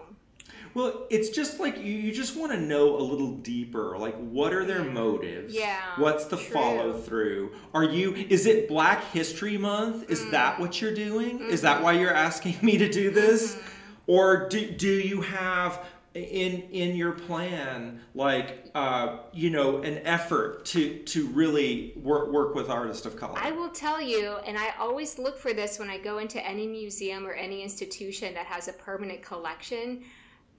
Well, 0.74 1.06
it's 1.10 1.30
just 1.30 1.60
like 1.60 1.78
you, 1.78 1.94
you 1.94 2.12
just 2.12 2.36
want 2.36 2.52
to 2.52 2.60
know 2.60 2.98
a 2.98 3.02
little 3.02 3.36
deeper. 3.38 3.98
Like, 3.98 4.16
what 4.18 4.54
are 4.54 4.66
their 4.66 4.84
motives? 4.84 5.54
Yeah, 5.54 5.80
What's 5.98 6.26
the 6.26 6.38
true. 6.38 6.54
follow 6.54 6.94
through? 6.94 7.52
Are 7.74 7.84
you, 7.84 8.14
is 8.16 8.46
it 8.46 8.68
Black 8.68 9.04
History 9.12 9.58
Month? 9.58 10.10
Is 10.10 10.22
Mm. 10.22 10.32
that 10.32 10.60
what 10.60 10.82
you're 10.82 10.94
doing? 10.94 11.40
Is 11.42 11.62
that 11.62 11.76
Mm-hmm. 11.76 11.84
why 11.84 11.92
you're 11.94 12.14
asking 12.14 12.58
me 12.62 12.78
to 12.78 12.90
do 12.90 13.10
this? 13.10 13.58
Or 14.06 14.50
do, 14.50 14.70
do 14.70 14.92
you 14.92 15.22
have 15.22 15.86
in 16.16 16.62
in 16.72 16.96
your 16.96 17.12
plan 17.14 18.00
like 18.14 18.70
uh, 18.76 19.18
you 19.34 19.50
know 19.50 19.82
an 19.82 19.98
effort 20.06 20.64
to 20.66 21.00
to 21.00 21.28
really 21.28 21.94
work 21.96 22.32
work 22.32 22.54
with 22.54 22.70
artists 22.70 23.06
of 23.06 23.16
color 23.18 23.34
I 23.36 23.52
will 23.52 23.70
tell 23.70 24.00
you, 24.02 24.36
and 24.46 24.58
I 24.58 24.74
always 24.80 25.18
look 25.18 25.38
for 25.40 25.54
this 25.54 25.80
when 25.80 25.90
I 25.90 25.98
go 25.98 26.20
into 26.20 26.46
any 26.46 26.68
museum 26.68 27.26
or 27.26 27.34
any 27.34 27.64
institution 27.64 28.34
that 28.36 28.46
has 28.46 28.68
a 28.68 28.74
permanent 28.74 29.24
collection. 29.24 30.04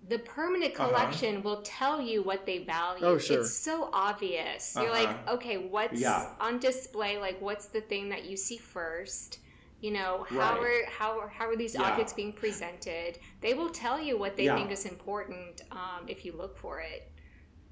The 0.09 0.19
permanent 0.19 0.75
Uh-huh. 0.79 0.89
collection 0.89 1.43
will 1.43 1.63
tell 1.63 2.01
you 2.01 2.23
what 2.23 2.45
they 2.45 2.59
value. 2.59 3.07
Oh, 3.07 3.17
sure. 3.19 3.41
It's 3.41 3.57
so 3.57 3.89
obvious. 3.93 4.75
You're 4.75 4.91
Uh-huh. 4.91 4.93
like, 5.07 5.29
okay, 5.37 5.57
what's 5.57 6.01
Yeah. 6.01 6.35
on 6.41 6.59
display? 6.59 7.17
Like, 7.17 7.41
what's 7.41 7.67
the 7.67 7.81
thing 7.81 8.09
that 8.11 8.25
you 8.25 8.37
see 8.37 8.59
first? 8.59 9.39
You 9.85 9.91
know, 9.91 10.25
how 10.31 10.55
Right. 10.55 10.61
are 10.63 10.91
how 10.99 11.21
are, 11.21 11.29
how 11.29 11.47
are 11.47 11.57
these 11.57 11.75
Yeah. 11.75 11.83
objects 11.83 12.15
being 12.15 12.33
presented? 12.33 13.19
They 13.43 13.53
will 13.53 13.69
tell 13.69 14.01
you 14.01 14.17
what 14.17 14.35
they 14.35 14.45
Yeah. 14.45 14.57
think 14.57 14.71
is 14.71 14.87
important 14.87 15.61
um, 15.71 16.07
if 16.09 16.25
you 16.25 16.33
look 16.33 16.57
for 16.57 16.81
it. 16.81 17.13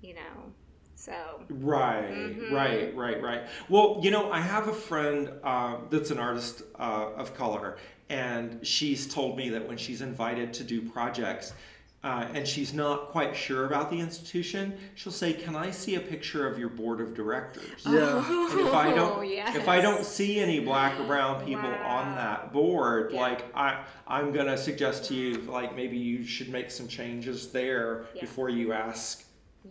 You 0.03 0.17
know, 0.17 0.53
so 0.95 1.15
Right, 1.49 2.13
Mhm. 2.13 2.53
right, 2.53 2.95
right, 2.95 3.23
right. 3.23 3.43
Well, 3.71 4.01
you 4.03 4.11
know, 4.11 4.31
I 4.31 4.41
have 4.43 4.69
a 4.69 4.75
friend 4.75 5.33
uh, 5.43 5.79
that's 5.89 6.11
an 6.11 6.19
artist 6.19 6.65
uh, 6.79 7.13
of 7.17 7.35
color, 7.35 7.79
and 8.11 8.47
she's 8.67 9.07
told 9.07 9.39
me 9.39 9.49
that 9.49 9.67
when 9.67 9.79
she's 9.79 10.03
invited 10.03 10.53
to 10.59 10.65
do 10.65 10.83
projects, 10.91 11.55
uh, 12.05 12.27
and 12.35 12.47
she's 12.49 12.73
not 12.75 13.09
quite 13.11 13.35
sure 13.37 13.67
about 13.67 13.91
the 13.91 13.99
institution, 14.01 14.77
she'll 14.97 15.13
say, 15.13 15.33
"Can 15.33 15.55
I 15.55 15.71
see 15.71 15.95
a 15.95 16.01
picture 16.01 16.47
of 16.49 16.59
your 16.59 16.69
board 16.69 17.01
of 17.01 17.15
directors?" 17.15 17.83
Yeah. 17.87 18.17
And 18.51 18.61
if 18.61 18.75
I 18.75 18.93
don't, 18.93 19.19
Oh, 19.19 19.23
yes. 19.23 19.55
if 19.55 19.69
I 19.69 19.81
don't 19.81 20.05
see 20.05 20.41
any 20.41 20.59
black 20.61 20.99
or 20.99 21.05
brown 21.05 21.45
people 21.45 21.69
on 21.71 22.15
that 22.17 22.53
board, 22.53 23.13
Yeah. 23.13 23.21
like 23.21 23.45
I, 23.57 23.85
I'm 24.09 24.33
gonna 24.33 24.57
suggest 24.57 25.05
to 25.07 25.15
you, 25.15 25.39
like 25.43 25.77
maybe 25.77 25.97
you 25.97 26.25
should 26.25 26.49
make 26.49 26.71
some 26.71 26.89
changes 26.89 27.53
there 27.53 28.07
Yeah. 28.15 28.23
before 28.23 28.49
you 28.49 28.73
ask 28.73 29.25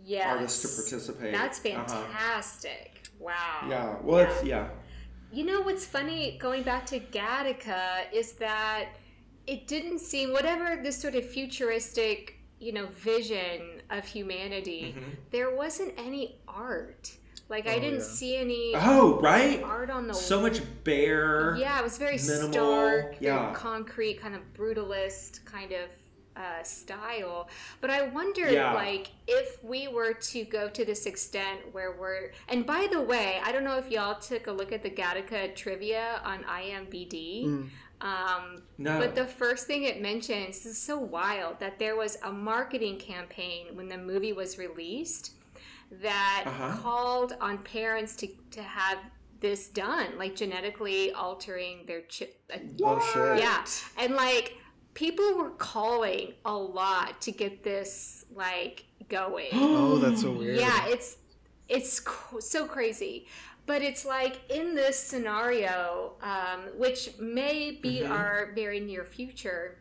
yes. 0.04 0.26
artists 0.26 0.62
to 0.62 0.82
participate. 0.82 1.32
That's 1.32 1.58
Uh-huh. 1.64 1.84
fantastic. 1.84 3.02
Wow. 3.18 3.66
Yeah. 3.68 3.96
Well, 4.02 4.18
it's 4.20 4.42
yeah. 4.42 4.68
You 5.34 5.44
know 5.44 5.60
what's 5.62 5.86
funny, 5.86 6.36
going 6.40 6.62
back 6.62 6.84
to 6.86 7.00
Gattaca, 7.00 8.12
is 8.12 8.32
that 8.34 8.88
it 9.46 9.66
didn't 9.66 9.98
seem, 10.00 10.32
whatever 10.32 10.80
this 10.82 11.00
sort 11.00 11.14
of 11.14 11.24
futuristic, 11.28 12.38
you 12.60 12.72
know, 12.72 12.86
vision 12.94 13.82
of 13.90 14.04
humanity, 14.06 14.94
Mm-hmm. 14.96 15.10
there 15.30 15.54
wasn't 15.54 15.92
any 15.98 16.36
art. 16.48 17.12
Like, 17.48 17.66
I 17.66 17.76
Oh, 17.76 17.80
didn't 17.80 17.98
yeah. 18.00 18.04
see 18.06 18.36
any 18.36 18.72
Oh, 18.74 19.20
right. 19.20 19.62
art 19.62 19.90
on 19.90 20.06
the 20.06 20.14
So 20.14 20.40
much 20.40 20.60
bare. 20.84 21.54
Yeah, 21.58 21.78
it 21.78 21.82
was 21.84 21.98
very 21.98 22.16
minimal, 22.16 22.52
stark, 22.52 23.16
yeah. 23.20 23.52
concrete, 23.54 24.20
kind 24.20 24.34
of 24.34 24.40
brutalist 24.54 25.44
kind 25.44 25.72
of 25.72 25.88
uh, 26.34 26.62
style. 26.62 27.50
But 27.82 27.90
I 27.90 28.08
wonder, 28.08 28.50
Yeah. 28.50 28.72
like, 28.72 29.10
if 29.26 29.62
we 29.62 29.86
were 29.88 30.14
to 30.14 30.44
go 30.44 30.70
to 30.70 30.82
this 30.82 31.04
extent 31.04 31.60
where 31.72 31.92
we're. 31.92 32.30
And 32.48 32.64
by 32.64 32.88
the 32.90 33.02
way, 33.02 33.38
I 33.44 33.52
don't 33.52 33.64
know 33.64 33.76
if 33.76 33.90
y'all 33.90 34.18
took 34.18 34.46
a 34.46 34.52
look 34.52 34.72
at 34.72 34.82
the 34.82 34.88
Gattaca 34.88 35.54
trivia 35.54 36.22
on 36.24 36.42
IMBD. 36.44 37.44
Mm. 37.44 37.68
Um, 38.02 38.62
No. 38.78 38.98
but 38.98 39.14
the 39.14 39.24
first 39.26 39.66
thing 39.66 39.84
it 39.84 40.02
mentions 40.02 40.58
this 40.58 40.66
is 40.66 40.78
so 40.78 40.98
wild 40.98 41.60
that 41.60 41.78
there 41.78 41.96
was 41.96 42.18
a 42.24 42.32
marketing 42.32 42.98
campaign 42.98 43.68
when 43.76 43.88
the 43.88 43.96
movie 43.98 44.32
was 44.32 44.58
released 44.58 45.32
that 46.00 46.44
Uh-huh. 46.46 46.76
called 46.82 47.36
on 47.40 47.58
parents 47.58 48.16
to, 48.16 48.26
to 48.50 48.62
have 48.62 48.98
this 49.40 49.68
done, 49.68 50.16
like 50.18 50.34
genetically 50.36 51.12
altering 51.12 51.84
their 51.86 52.02
chip. 52.02 52.40
Oh 52.82 52.98
shit. 53.12 53.38
Yeah, 53.42 53.64
and 53.98 54.14
like 54.14 54.56
people 54.94 55.34
were 55.36 55.50
calling 55.50 56.34
a 56.44 56.54
lot 56.54 57.20
to 57.22 57.32
get 57.32 57.62
this 57.62 58.24
like 58.34 58.84
going. 59.08 59.48
Oh, 59.52 59.98
that's 59.98 60.22
so 60.22 60.32
weird. 60.32 60.58
Yeah, 60.58 60.86
it's 60.88 61.16
it's 61.68 62.00
co- 62.00 62.40
so 62.40 62.66
crazy, 62.66 63.26
but 63.66 63.82
it's 63.82 64.04
like 64.04 64.40
in 64.50 64.74
this 64.74 64.98
scenario, 64.98 66.12
um, 66.22 66.60
which 66.76 67.10
may 67.18 67.72
be 67.82 68.02
Mhm. 68.02 68.10
our 68.10 68.52
very 68.54 68.80
near 68.80 69.04
future, 69.04 69.78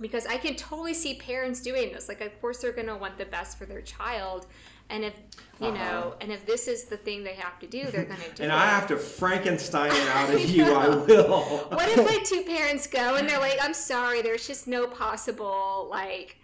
because 0.00 0.26
I 0.26 0.36
can 0.38 0.54
totally 0.56 0.94
see 0.94 1.14
parents 1.14 1.60
doing 1.60 1.92
this. 1.92 2.08
Like, 2.08 2.20
of 2.20 2.40
course, 2.40 2.58
they're 2.58 2.72
going 2.72 2.88
to 2.88 2.96
want 2.96 3.18
the 3.18 3.26
best 3.26 3.58
for 3.58 3.66
their 3.66 3.82
child, 3.82 4.46
and 4.90 5.04
if 5.04 5.14
you 5.60 5.68
Uh-huh. 5.68 5.78
know, 5.78 6.14
and 6.20 6.32
if 6.32 6.44
this 6.44 6.66
is 6.66 6.84
the 6.86 6.96
thing 6.96 7.22
they 7.22 7.34
have 7.34 7.58
to 7.60 7.66
do, 7.66 7.90
they're 7.90 8.04
going 8.04 8.18
to 8.30 8.34
do 8.34 8.42
and 8.42 8.50
it. 8.52 8.54
I 8.54 8.66
have 8.66 8.86
to 8.88 8.96
Frankenstein 8.96 9.92
it 9.92 10.08
out 10.16 10.30
of 10.34 10.40
you. 10.50 10.64
I 10.74 10.88
will. 10.88 11.40
what 11.70 11.88
if 11.88 12.04
like 12.04 12.24
two 12.24 12.42
parents 12.42 12.86
go 12.86 13.14
and 13.16 13.28
they're 13.28 13.38
like, 13.38 13.58
"I'm 13.62 13.74
sorry, 13.74 14.22
there's 14.22 14.46
just 14.46 14.66
no 14.66 14.86
possible 14.88 15.86
like." 15.90 16.38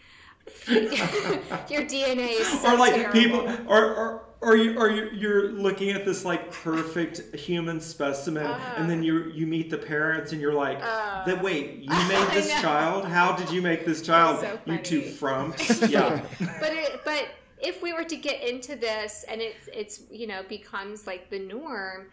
your 0.69 1.83
DNA 1.83 2.41
is 2.41 2.49
so 2.63 2.73
or 2.75 2.77
like 2.79 2.95
terrible." 2.95 3.13
people, 3.21 3.49
or 3.67 3.85
or 3.95 4.23
or 4.41 4.57
you 4.57 4.79
or 4.79 4.89
you- 4.89 5.11
you're 5.13 5.49
looking 5.51 5.91
at 5.91 6.05
this 6.05 6.25
like 6.25 6.53
perfect 6.53 7.35
human 7.35 7.81
specimen, 7.81 8.47
and 8.77 8.89
then 8.89 9.03
you 9.03 9.25
you 9.31 9.47
meet 9.47 9.69
the 9.71 9.79
parents, 9.79 10.33
and 10.33 10.41
you're 10.41 10.55
like, 10.55 10.79
Uh. 10.83 11.25
"The 11.25 11.37
wait, 11.37 11.79
you 11.81 11.89
made 12.09 12.29
this 12.33 12.49
child? 12.61 13.05
How 13.05 13.33
did 13.37 13.51
you 13.51 13.61
make 13.63 13.85
this 13.85 14.01
child? 14.03 14.41
so 14.41 14.59
you 14.67 14.79
two 14.79 15.03
frumps." 15.03 15.83
Yeah. 15.89 16.23
but 16.61 16.73
it, 16.73 17.01
but 17.05 17.27
if 17.61 17.83
we 17.83 17.93
were 17.93 18.05
to 18.05 18.17
get 18.17 18.43
into 18.43 18.77
this 18.77 19.25
and 19.29 19.41
it 19.41 19.57
it's 19.73 20.03
you 20.11 20.27
know 20.29 20.43
becomes 20.49 21.07
like 21.07 21.29
the 21.31 21.39
norm 21.41 22.07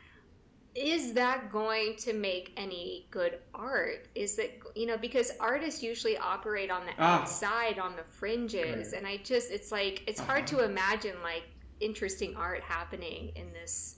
is 0.74 1.14
that 1.14 1.52
going 1.52 1.96
to 1.98 2.12
make 2.14 2.52
any 2.58 3.06
good 3.12 3.38
art 3.54 4.08
is 4.16 4.36
that 4.36 4.50
you 4.76 4.86
know 4.88 4.98
because 4.98 5.32
artists 5.40 5.82
usually 5.84 6.18
operate 6.18 6.70
on 6.72 6.86
the 6.86 6.92
Ah. 6.98 7.22
outside 7.22 7.78
on 7.80 7.96
the 7.96 8.04
fringes 8.10 8.92
and 8.94 9.06
i 9.08 9.18
just 9.18 9.52
it's 9.52 9.72
like 9.72 10.02
it's 10.08 10.20
hard 10.20 10.46
to 10.48 10.64
imagine 10.66 11.16
like 11.24 11.44
interesting 11.80 12.36
art 12.36 12.62
happening 12.62 13.32
in 13.36 13.52
this 13.54 13.98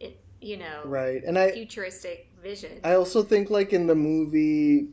it, 0.00 0.20
you 0.40 0.56
know 0.56 0.82
Right. 0.84 1.22
And 1.24 1.38
I 1.38 1.52
futuristic 1.52 2.30
vision 2.42 2.80
I 2.84 2.94
also 2.94 3.22
think 3.22 3.50
like 3.50 3.72
in 3.72 3.86
the 3.86 3.94
movie 3.94 4.88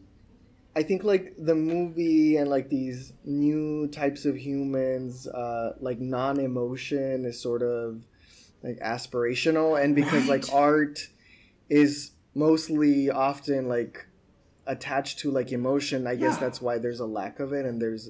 I 0.76 0.84
think 0.84 1.04
like 1.04 1.36
the 1.38 1.56
movie 1.56 2.38
and 2.38 2.50
like 2.50 2.70
these 2.70 3.14
new 3.24 3.88
types 3.88 4.26
of 4.26 4.36
humans 4.38 5.28
uh 5.28 5.74
like 5.80 6.00
non-emotion 6.00 7.26
is 7.26 7.41
sort 7.41 7.62
of 7.62 8.04
like 8.64 8.80
aspirational 8.80 9.82
and 9.82 9.95
because 9.95 10.28
like 10.28 10.45
art 10.54 11.10
is 11.70 12.12
mostly 12.34 13.10
often 13.12 13.68
like 13.68 14.08
attached 14.66 15.20
to 15.20 15.30
like 15.30 15.52
emotion 15.52 16.08
I 16.08 16.16
guess 16.16 16.36
Yeah. 16.36 16.40
that's 16.40 16.62
why 16.62 16.78
there's 16.78 17.02
a 17.02 17.06
lack 17.06 17.40
of 17.40 17.52
it 17.52 17.66
and 17.66 17.82
there's 17.82 18.10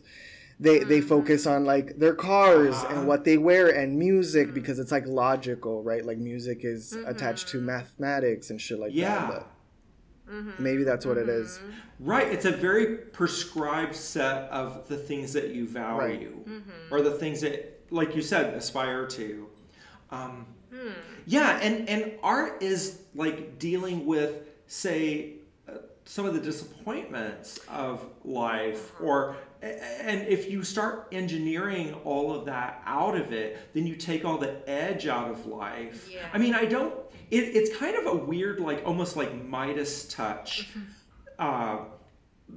they 0.65 0.77
they 0.91 1.01
focus 1.01 1.41
on 1.53 1.59
like 1.73 1.87
their 2.03 2.15
cars 2.29 2.75
Uh-huh. 2.75 2.93
and 2.93 3.07
what 3.09 3.21
they 3.27 3.37
wear 3.49 3.65
and 3.81 3.89
music 4.09 4.53
because 4.59 4.77
it's 4.81 4.91
like 4.97 5.05
logical 5.25 5.75
right 5.89 6.03
like 6.09 6.17
music 6.31 6.59
is 6.73 6.83
attached 7.11 7.45
to 7.49 7.57
mathematics 7.73 8.45
and 8.51 8.57
shit 8.65 8.79
like 8.79 8.93
Yeah. 8.93 9.27
that 9.31 9.45
but 10.27 10.59
maybe 10.67 10.83
that's 10.89 11.05
what 11.05 11.17
it 11.17 11.29
is 11.29 11.49
Mm-hmm. 11.59 12.09
Right. 12.13 12.27
It's 12.35 12.45
a 12.45 12.51
very 12.51 12.85
prescribed 13.19 13.95
set 13.95 14.49
of 14.61 14.87
the 14.91 14.97
things 14.97 15.31
that 15.33 15.49
you 15.55 15.63
value, 15.67 16.33
or 16.91 17.01
the 17.01 17.11
things 17.21 17.39
that, 17.41 17.79
like 17.91 18.13
you 18.15 18.21
said, 18.21 18.45
aspire 18.55 19.05
to. 19.19 19.47
Um, 20.11 20.45
Yeah, 21.25 21.59
and 21.61 21.87
and 21.87 22.01
art 22.35 22.61
is 22.61 22.79
like 23.15 23.57
dealing 23.59 24.05
with, 24.05 24.31
say, 24.67 25.35
uh, 25.69 25.73
some 26.03 26.25
of 26.25 26.33
the 26.33 26.41
disappointments 26.51 27.59
of 27.69 28.05
life, 28.25 28.91
or 28.99 29.37
and 29.63 30.27
if 30.27 30.49
you 30.49 30.63
start 30.63 31.07
engineering 31.11 31.93
all 32.03 32.33
of 32.33 32.45
that 32.45 32.81
out 32.85 33.15
of 33.15 33.31
it, 33.31 33.57
then 33.73 33.87
you 33.87 33.95
take 33.95 34.25
all 34.25 34.37
the 34.37 34.57
edge 34.69 35.07
out 35.07 35.29
of 35.31 35.45
life. 35.45 36.09
Yeah. 36.11 36.27
I 36.33 36.37
mean, 36.37 36.53
I 36.53 36.65
don't. 36.65 36.93
It, 37.31 37.55
it's 37.55 37.75
kind 37.77 37.95
of 37.95 38.05
a 38.07 38.15
weird, 38.15 38.59
like 38.59 38.83
almost 38.85 39.15
like 39.15 39.33
Midas 39.45 40.07
touch. 40.09 40.69
uh, 41.39 41.79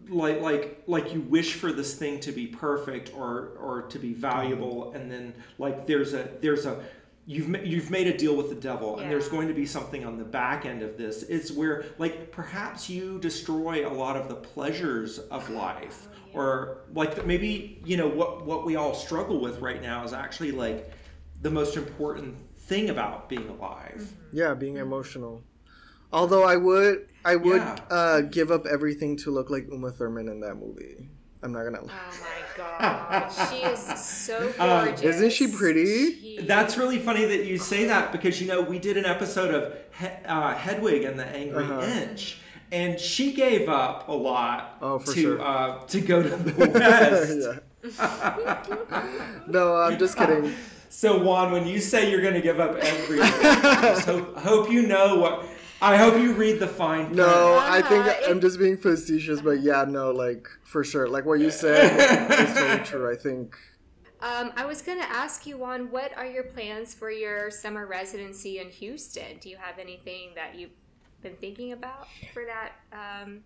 like 0.08 0.40
like 0.40 0.82
like 0.86 1.12
you 1.14 1.20
wish 1.22 1.54
for 1.54 1.72
this 1.72 1.94
thing 1.94 2.20
to 2.20 2.32
be 2.32 2.46
perfect 2.46 3.12
or 3.14 3.52
or 3.58 3.82
to 3.88 3.98
be 3.98 4.12
valuable 4.12 4.92
and 4.92 5.10
then 5.10 5.32
like 5.58 5.86
there's 5.86 6.12
a 6.12 6.28
there's 6.42 6.66
a 6.66 6.84
you've 7.24 7.64
you've 7.64 7.90
made 7.90 8.06
a 8.06 8.16
deal 8.16 8.36
with 8.36 8.50
the 8.50 8.54
devil 8.54 8.98
and 8.98 9.10
there's 9.10 9.28
going 9.28 9.48
to 9.48 9.54
be 9.54 9.64
something 9.64 10.04
on 10.04 10.18
the 10.18 10.24
back 10.24 10.66
end 10.66 10.82
of 10.82 10.98
this 10.98 11.22
it's 11.24 11.50
where 11.50 11.84
like 11.98 12.30
perhaps 12.30 12.90
you 12.90 13.18
destroy 13.20 13.88
a 13.88 13.92
lot 13.92 14.16
of 14.16 14.28
the 14.28 14.34
pleasures 14.34 15.18
of 15.18 15.48
life 15.50 16.08
or 16.36 16.78
like 16.94 17.26
maybe 17.26 17.80
you 17.84 17.96
know 17.96 18.06
what 18.06 18.44
what 18.46 18.64
we 18.64 18.76
all 18.76 18.94
struggle 18.94 19.40
with 19.40 19.58
right 19.60 19.82
now 19.82 20.04
is 20.04 20.12
actually 20.12 20.52
like 20.52 20.92
the 21.42 21.50
most 21.50 21.76
important 21.76 22.36
thing 22.56 22.90
about 22.90 23.28
being 23.28 23.48
alive 23.48 24.12
yeah 24.32 24.52
being 24.54 24.76
emotional 24.76 25.42
although 26.12 26.44
i 26.44 26.56
would 26.56 27.08
i 27.24 27.34
would 27.34 27.62
Yeah. 27.62 27.76
uh 27.90 28.20
give 28.20 28.50
up 28.50 28.66
everything 28.66 29.16
to 29.18 29.30
look 29.30 29.50
like 29.50 29.66
uma 29.72 29.90
thurman 29.90 30.28
in 30.28 30.40
that 30.40 30.56
movie 30.56 31.08
i'm 31.42 31.52
not 31.52 31.64
gonna 31.64 31.82
lie 31.84 31.92
Oh 32.58 32.58
my 32.58 32.62
god, 32.62 33.28
she 33.28 33.56
is 33.58 33.78
so 34.00 34.38
Um, 34.58 34.86
gorgeous. 34.86 35.02
Isn't 35.02 35.30
she 35.32 35.46
pretty? 35.48 36.12
She- 36.14 36.38
That's 36.40 36.78
really 36.78 36.98
funny 36.98 37.26
that 37.26 37.44
you 37.44 37.58
say 37.58 37.84
that 37.84 38.12
because 38.12 38.40
you 38.40 38.48
know 38.48 38.62
we 38.62 38.78
did 38.78 38.96
an 38.96 39.04
episode 39.04 39.54
of 39.54 39.74
he- 40.00 40.24
uh, 40.24 40.54
Hedwig 40.54 41.04
and 41.04 41.18
the 41.18 41.26
Angry 41.26 41.64
Uh-huh. 41.64 41.82
Inch, 41.82 42.38
and 42.72 42.98
she 42.98 43.32
gave 43.32 43.68
up 43.68 44.08
a 44.08 44.12
lot 44.12 44.76
Oh, 44.82 44.98
for 44.98 45.12
to 45.14 45.20
sure. 45.20 45.40
uh, 45.40 45.78
to 45.86 46.00
go 46.00 46.22
to 46.22 46.28
the 46.28 47.60
West. 47.86 49.46
no 49.46 49.76
i'm 49.76 49.98
just 49.98 50.16
kidding 50.16 50.52
So 50.88 51.22
Juan, 51.22 51.52
when 51.52 51.66
you 51.66 51.78
say 51.80 52.10
you're 52.10 52.22
going 52.22 52.34
to 52.34 52.40
give 52.40 52.58
up 52.58 52.76
everything, 52.76 53.20
I 53.44 54.00
hope, 54.06 54.36
hope 54.38 54.70
you 54.70 54.86
know 54.86 55.16
what. 55.18 55.44
I 55.82 55.96
hope 55.98 56.14
you 56.16 56.32
read 56.32 56.58
the 56.58 56.66
fine 56.66 57.04
print. 57.06 57.16
no 57.16 57.58
i 57.62 57.82
think 57.82 58.06
i'm 58.28 58.40
just 58.40 58.58
being 58.58 58.78
facetious 58.78 59.40
but 59.42 59.60
yeah 59.60 59.84
no 59.86 60.10
like 60.10 60.48
for 60.64 60.82
sure 60.84 61.06
like 61.08 61.26
what 61.26 61.38
you 61.38 61.50
said 61.50 61.84
is 62.40 62.54
totally 62.54 62.84
true 62.84 63.12
i 63.12 63.16
think 63.16 63.56
Um, 64.22 64.46
I 64.56 64.64
was 64.64 64.80
going 64.80 64.98
to 64.98 65.10
ask 65.24 65.46
you, 65.46 65.58
Juan, 65.58 65.90
what 65.96 66.10
are 66.16 66.24
your 66.36 66.44
plans 66.54 66.94
for 66.94 67.10
your 67.10 67.50
summer 67.50 67.84
residency 67.86 68.52
in 68.62 68.68
Houston? 68.80 69.36
Do 69.42 69.46
you 69.52 69.58
have 69.66 69.76
anything 69.78 70.24
that 70.40 70.50
you've 70.58 70.72
been 71.22 71.36
thinking 71.36 71.72
about 71.72 72.06
for 72.32 72.44
that 72.44 72.72
um, 72.92 73.40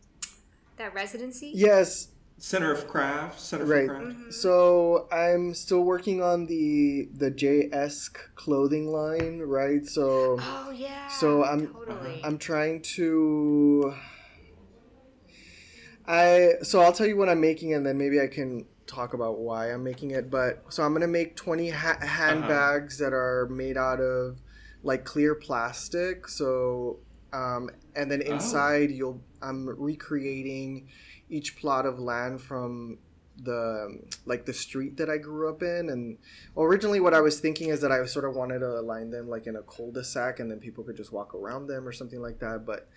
that 0.76 0.94
residency? 0.94 1.52
yes 1.54 2.08
Center 2.42 2.72
of 2.72 2.88
Craft, 2.88 3.38
Center 3.38 3.66
Right. 3.66 3.86
for 3.86 3.96
Craft. 3.96 4.06
Mm-hmm. 4.16 4.30
So 4.30 5.08
I'm 5.12 5.52
still 5.52 5.82
working 5.82 6.22
on 6.22 6.46
the 6.46 7.08
the 7.14 7.30
J 7.30 7.68
esque 7.70 8.34
clothing 8.34 8.86
line, 8.88 9.40
right? 9.40 9.86
So 9.86 10.38
Oh 10.40 10.70
yeah. 10.74 11.08
So 11.08 11.42
I'm- 11.44 11.66
totally. 11.68 12.20
I'm 12.24 12.38
trying 12.38 12.80
to. 12.96 13.94
I 16.06 16.52
so 16.62 16.80
I'll 16.80 16.92
tell 16.92 17.06
you 17.06 17.16
what 17.16 17.28
I'm 17.28 17.40
making, 17.40 17.74
and 17.74 17.84
then 17.84 17.98
maybe 17.98 18.20
I 18.20 18.26
can 18.26 18.64
talk 18.86 19.14
about 19.14 19.38
why 19.38 19.70
I'm 19.70 19.84
making 19.84 20.10
it. 20.12 20.30
But 20.30 20.64
so 20.70 20.82
I'm 20.82 20.92
gonna 20.92 21.06
make 21.06 21.36
20 21.36 21.70
ha- 21.70 21.98
handbags 22.00 22.98
that 22.98 23.12
are 23.12 23.48
made 23.50 23.76
out 23.76 24.00
of 24.00 24.40
like 24.82 25.04
clear 25.04 25.34
plastic. 25.34 26.26
So 26.26 27.00
um, 27.32 27.70
and 27.94 28.10
then 28.10 28.22
Oh. 28.26 28.30
inside 28.32 28.90
you'll 28.90 29.20
I'm 29.42 29.68
recreating 29.68 30.88
each 31.28 31.56
plot 31.56 31.86
of 31.86 31.98
land 31.98 32.40
from 32.42 32.98
the 33.42 33.98
like 34.26 34.44
the 34.44 34.52
street 34.52 34.98
that 34.98 35.08
I 35.08 35.16
grew 35.16 35.48
up 35.48 35.62
in 35.62 35.88
and 35.88 36.18
originally 36.58 37.00
what 37.00 37.14
I 37.14 37.20
was 37.22 37.40
thinking 37.40 37.70
is 37.70 37.80
that 37.80 37.90
I 37.90 38.04
sort 38.04 38.26
of 38.26 38.34
wanted 38.34 38.58
to 38.58 38.66
align 38.78 39.10
them 39.10 39.28
like 39.30 39.46
in 39.46 39.56
a 39.56 39.62
cul-de-sac 39.62 40.40
and 40.40 40.50
then 40.50 40.58
people 40.58 40.84
could 40.84 40.96
just 40.96 41.10
walk 41.12 41.34
around 41.34 41.66
them 41.66 41.88
or 41.88 41.92
something 41.92 42.20
like 42.20 42.38
that 42.40 42.66
but 42.66 42.88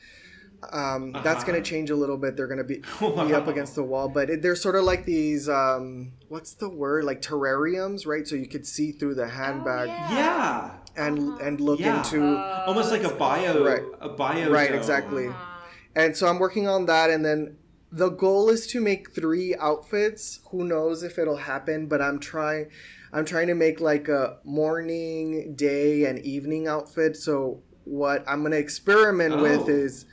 um, 0.72 1.12
that's 1.12 1.26
Uh-huh. 1.44 1.44
gonna 1.48 1.62
change 1.62 1.90
a 1.92 1.96
little 1.96 2.18
bit 2.18 2.36
they're 2.36 2.48
gonna 2.48 2.64
be 2.64 2.78
be 3.00 3.34
up 3.34 3.48
against 3.48 3.76
the 3.76 3.84
wall 3.84 4.10
but 4.10 4.30
it, 4.30 4.42
they're 4.42 4.56
sort 4.56 4.76
of 4.76 4.84
like 4.84 5.06
these 5.06 5.48
um, 5.48 6.12
what's 6.28 6.54
the 6.56 6.68
word 6.70 7.06
like 7.06 7.22
terrariums 7.22 8.06
right 8.06 8.28
so 8.28 8.36
you 8.36 8.48
could 8.48 8.66
see 8.68 8.92
through 8.92 9.16
the 9.16 9.28
handbag 9.28 9.88
yeah. 9.88 10.12
Yeah. 10.12 10.72
And 10.96 11.18
Uh-huh. 11.20 11.38
and 11.42 11.60
look 11.62 11.80
Yeah. 11.80 11.98
into 11.98 12.22
Oh, 12.24 12.64
Almost 12.68 12.92
like 12.92 13.02
a 13.02 13.08
that's 13.08 13.18
bio, 13.20 13.64
Right. 13.64 13.84
a 14.02 14.10
bio. 14.10 14.52
Right, 14.52 14.70
zone. 14.70 14.78
exactly. 14.78 15.28
Uh-huh. 15.28 15.50
and 15.96 16.16
so 16.18 16.28
I'm 16.28 16.40
working 16.40 16.68
on 16.68 16.86
that 16.88 17.10
and 17.10 17.24
then 17.26 17.58
the 17.92 18.10
goal 18.10 18.50
is 18.50 18.66
to 18.68 18.82
make 18.82 19.12
three 19.14 19.56
outfits 19.56 20.40
who 20.50 20.64
knows 20.64 21.04
if 21.04 21.20
it'll 21.20 21.38
happen 21.38 21.86
but 21.88 22.02
I'm 22.02 22.20
trying 22.20 22.68
I'm 23.12 23.26
trying 23.26 23.46
to 23.48 23.54
make 23.54 23.80
like 23.80 24.08
a 24.10 24.38
morning 24.44 25.54
day 25.56 26.06
and 26.06 26.18
evening 26.20 26.68
outfit 26.68 27.16
so 27.16 27.62
what 27.84 28.24
I'm 28.28 28.42
gonna 28.42 28.56
experiment 28.56 29.40
with 29.42 29.62
Oh. 29.68 29.68
is 29.70 30.06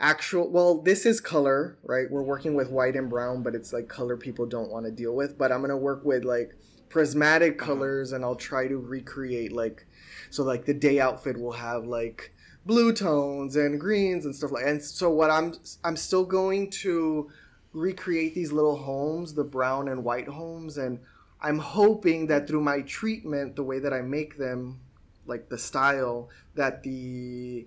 actual 0.00 0.50
well 0.50 0.80
this 0.80 1.04
is 1.06 1.20
color 1.20 1.76
right 1.84 2.10
we're 2.10 2.22
working 2.22 2.54
with 2.54 2.70
white 2.70 2.96
and 2.96 3.08
brown 3.10 3.42
but 3.42 3.54
it's 3.54 3.72
like 3.72 3.86
color 3.86 4.16
people 4.16 4.46
don't 4.46 4.70
want 4.70 4.86
to 4.86 4.90
deal 4.90 5.14
with 5.14 5.36
but 5.36 5.52
i'm 5.52 5.60
gonna 5.60 5.76
work 5.76 6.02
with 6.06 6.24
like 6.24 6.54
prismatic 6.90 7.54
Uh-huh. 7.62 7.66
colors 7.72 8.12
and 8.12 8.24
i'll 8.24 8.36
try 8.50 8.66
to 8.68 8.76
recreate 8.76 9.52
like 9.52 9.86
so 10.28 10.42
like 10.42 10.64
the 10.66 10.74
day 10.74 11.00
outfit 11.00 11.40
will 11.40 11.52
have 11.68 11.84
like 11.86 12.34
blue 12.66 12.92
tones 12.92 13.56
and 13.56 13.80
greens 13.80 14.24
and 14.26 14.34
stuff 14.36 14.52
like 14.52 14.66
and 14.66 14.82
so 14.82 15.08
what 15.08 15.30
i'm 15.30 15.54
i'm 15.84 15.96
still 15.96 16.24
going 16.26 16.68
to 16.68 17.30
recreate 17.72 18.34
these 18.34 18.52
little 18.52 18.76
homes 18.76 19.34
the 19.34 19.44
brown 19.44 19.88
and 19.88 20.04
white 20.04 20.28
homes 20.28 20.76
and 20.76 20.98
i'm 21.40 21.58
hoping 21.58 22.26
that 22.26 22.46
through 22.48 22.60
my 22.60 22.80
treatment 22.82 23.54
the 23.56 23.62
way 23.62 23.78
that 23.78 23.92
i 23.94 24.02
make 24.02 24.36
them 24.36 24.80
like 25.26 25.48
the 25.48 25.56
style 25.58 26.28
that 26.56 26.82
the 26.82 27.66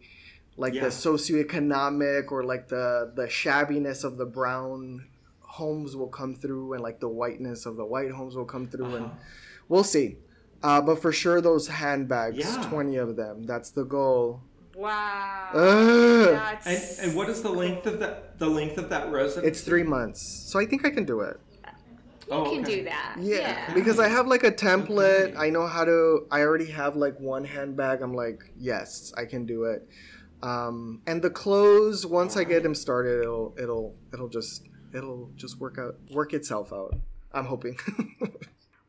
like 0.58 0.74
Yeah. 0.74 0.84
the 0.84 0.88
socioeconomic 0.90 2.32
or 2.32 2.44
like 2.44 2.68
the 2.68 3.12
the 3.16 3.26
shabbiness 3.28 4.04
of 4.04 4.18
the 4.18 4.26
brown 4.26 5.08
homes 5.60 5.96
will 5.96 6.08
come 6.20 6.34
through 6.36 6.74
and 6.74 6.82
like 6.82 7.00
the 7.00 7.10
whiteness 7.22 7.66
of 7.66 7.76
the 7.78 7.86
white 7.86 8.12
homes 8.12 8.36
will 8.36 8.46
come 8.56 8.66
through 8.68 8.96
and 8.96 9.06
Uh-huh. 9.06 9.16
we'll 9.70 9.84
see 9.96 10.18
uh, 10.64 10.82
but 10.82 10.98
for 11.02 11.12
sure 11.12 11.42
those 11.42 11.68
handbags 11.68 12.38
Yeah. 12.38 12.70
20 12.70 12.96
of 13.06 13.16
them 13.16 13.44
that's 13.52 13.72
the 13.72 13.84
goal 13.98 14.42
Wow. 14.76 15.52
Ugh. 15.54 16.30
That's 16.34 16.66
And 16.66 16.82
and 17.10 17.16
what 17.18 17.30
is 17.30 17.44
the 17.44 17.52
length 17.52 17.86
of 17.86 18.00
that? 18.00 18.40
The 18.40 18.48
length 18.60 18.78
of 18.80 18.90
that 18.90 19.12
residency? 19.12 19.48
it's 19.50 19.62
three 19.62 19.84
months 19.84 20.22
so 20.50 20.60
i 20.60 20.66
think 20.66 20.86
i 20.86 20.90
can 20.98 21.06
do 21.06 21.18
it 21.22 21.38
You 22.28 22.34
Oh, 22.38 22.46
can 22.52 22.64
okay. 22.64 22.76
do 22.76 22.84
that. 22.86 23.14
yeah, 23.20 23.38
Yeah. 23.68 23.74
because 23.78 24.00
i 24.00 24.08
have 24.18 24.26
like 24.34 24.44
a 24.52 24.54
template 24.70 25.30
Okay. 25.36 25.46
i 25.46 25.48
know 25.56 25.68
how 25.76 25.84
to 25.92 25.98
i 26.32 26.40
already 26.48 26.70
have 26.82 26.94
like 27.06 27.18
one 27.20 27.44
handbag 27.56 28.02
i'm 28.04 28.16
like 28.26 28.40
yes 28.72 28.90
i 29.22 29.26
can 29.32 29.46
do 29.54 29.58
it 29.74 29.82
um, 30.52 30.78
and 31.10 31.18
the 31.22 31.30
clothes 31.44 32.00
once 32.20 32.34
i 32.42 32.44
get 32.54 32.64
them 32.66 32.76
started 32.86 33.16
it'll 33.24 33.50
it'll 33.64 33.90
it'll 34.14 34.34
just 34.40 34.54
it'll 34.94 35.30
just 35.36 35.60
work 35.60 35.78
out 35.78 35.96
work 36.12 36.34
itself 36.34 36.72
out 36.74 36.96
i'm 37.34 37.46
hoping 37.46 37.78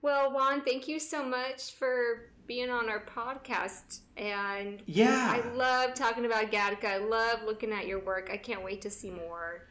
Well, 0.02 0.34
Juan, 0.34 0.60
thank 0.60 0.86
you 0.86 0.98
so 1.00 1.24
much 1.24 1.72
for 1.76 2.28
being 2.46 2.68
on 2.68 2.90
our 2.90 3.02
podcast. 3.06 4.00
And 4.18 4.82
Yeah. 4.84 5.32
I 5.42 5.48
love 5.56 5.94
talking 5.94 6.26
about 6.26 6.52
Gattaca. 6.52 6.84
I 6.84 6.98
love 6.98 7.38
looking 7.46 7.72
at 7.72 7.86
your 7.86 8.00
work. 8.00 8.28
I 8.30 8.36
can't 8.36 8.62
wait 8.62 8.82
to 8.82 8.90
see 8.90 9.08
more. 9.08 9.62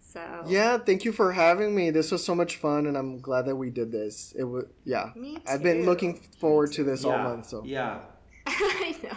So 0.00 0.22
yeah 0.46 0.78
thank 0.78 1.04
you 1.04 1.12
for 1.12 1.32
having 1.32 1.74
me 1.74 1.90
this 1.90 2.10
was 2.12 2.24
so 2.24 2.34
much 2.36 2.56
fun 2.56 2.86
and 2.86 2.96
i'm 2.96 3.18
glad 3.20 3.46
that 3.46 3.56
we 3.56 3.68
did 3.68 3.90
this 3.90 4.32
it 4.38 4.44
was 4.44 4.66
yeah 4.84 5.10
Me 5.16 5.34
too. 5.34 5.42
i've 5.48 5.62
been 5.62 5.84
looking 5.84 6.20
forward 6.38 6.70
to 6.74 6.84
this 6.84 7.04
all 7.04 7.18
month 7.18 7.46
so 7.48 7.62
Yeah. 7.64 7.98
I 8.46 8.96
know. 9.02 9.16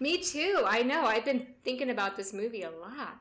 Me 0.00 0.18
too. 0.18 0.64
I 0.66 0.82
know. 0.82 1.04
I've 1.04 1.24
been 1.24 1.46
thinking 1.62 1.90
about 1.90 2.16
this 2.16 2.32
movie 2.32 2.62
a 2.62 2.70
lot. 2.70 3.16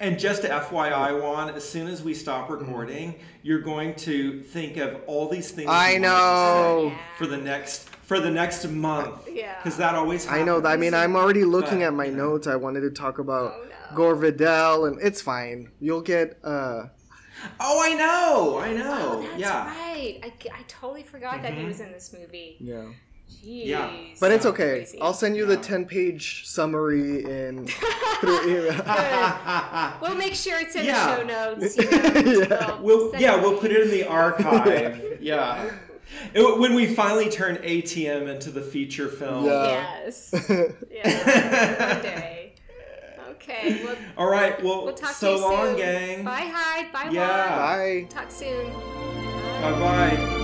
And 0.00 0.18
just 0.18 0.42
FYI, 0.42 1.22
Juan, 1.22 1.54
as 1.54 1.66
soon 1.66 1.86
as 1.86 2.02
we 2.02 2.14
stop 2.14 2.50
recording, 2.50 3.14
you're 3.42 3.60
going 3.60 3.94
to 3.96 4.42
think 4.42 4.76
of 4.76 5.00
all 5.06 5.28
these 5.28 5.50
things. 5.52 5.68
I 5.70 5.92
you 5.92 6.02
wanted 6.02 6.08
to 6.08 6.12
know. 6.12 6.90
say 6.90 6.98
For 7.18 7.26
the 7.26 7.36
next 7.36 7.88
for 8.04 8.20
the 8.20 8.30
next 8.30 8.66
month, 8.68 9.26
Yeah. 9.30 9.56
because 9.62 9.78
that 9.78 9.94
always. 9.94 10.26
Happens. 10.26 10.42
I 10.42 10.44
know. 10.44 10.62
I 10.62 10.76
mean, 10.76 10.92
I'm 10.92 11.16
already 11.16 11.44
looking 11.44 11.78
But, 11.78 11.86
at 11.86 11.94
my 11.94 12.04
you 12.06 12.12
know. 12.12 12.30
notes. 12.32 12.46
I 12.46 12.56
wanted 12.56 12.80
to 12.82 12.90
talk 12.90 13.18
about 13.18 13.54
Oh, 13.56 13.64
no. 13.90 13.96
Gore 13.96 14.14
Vidal, 14.16 14.84
and 14.86 15.00
it's 15.00 15.22
fine. 15.22 15.70
You'll 15.80 16.02
get. 16.02 16.38
uh 16.44 16.86
Oh, 17.60 17.82
I 17.82 17.94
know. 17.94 18.58
I 18.58 18.70
Oh, 18.72 18.76
know. 18.76 19.22
that's 19.22 19.38
yeah. 19.38 19.66
right. 19.66 20.18
I, 20.22 20.32
I 20.52 20.62
totally 20.68 21.02
forgot 21.02 21.40
that 21.42 21.54
he 21.54 21.60
Mhm. 21.62 21.66
was 21.68 21.80
in 21.80 21.92
this 21.92 22.12
movie. 22.18 22.56
Yeah, 22.60 22.84
Jeez. 23.30 23.66
Yeah. 23.66 23.90
but 24.20 24.32
it's 24.32 24.46
okay. 24.46 24.78
Crazy. 24.78 25.00
I'll 25.00 25.12
send 25.14 25.36
you 25.36 25.44
the 25.46 25.56
ten 25.56 25.84
page 25.84 26.46
summary 26.46 27.24
in 27.24 27.66
through 28.20 28.42
email. 28.68 28.82
We'll 30.00 30.14
make 30.14 30.34
sure 30.34 30.58
it's 30.60 30.74
in 30.76 30.84
Yeah. 30.86 31.06
the 31.06 31.16
show 31.16 31.26
notes. 31.26 31.76
You 31.76 31.90
know, 31.90 32.46
Yeah. 32.48 32.80
We'll 32.80 33.10
send 33.10 33.22
yeah 33.22 33.36
we'll 33.40 33.58
put 33.58 33.70
it 33.70 33.82
in 33.82 33.90
the 33.90 34.06
archive. 34.06 35.18
yeah. 35.20 35.70
It- 36.32 36.58
when 36.60 36.74
we 36.74 36.94
finally 36.94 37.28
turn 37.28 37.56
ATM 37.56 38.28
into 38.28 38.50
the 38.50 38.62
feature 38.62 39.08
film. 39.08 39.46
Yeah. 39.46 39.64
Yes. 40.04 40.30
Yeah. 40.90 41.94
One 41.94 42.02
day. 42.02 42.52
Okay. 43.30 43.84
Well, 43.84 43.96
All 44.16 44.30
right. 44.30 44.62
Well, 44.62 44.84
we'll 44.84 44.94
talk 44.94 45.10
so 45.10 45.34
to 45.34 45.36
you 45.36 45.42
long, 45.42 45.66
soon. 45.68 45.76
gang. 45.76 46.24
Bye, 46.24 46.50
Hyde. 46.52 46.92
Bye, 46.92 47.08
Yeah. 47.10 47.58
Juan. 47.58 47.58
Bye. 47.58 48.06
Talk 48.08 48.30
soon. 48.30 48.70
Bye 49.60 49.72
bye. 49.80 50.40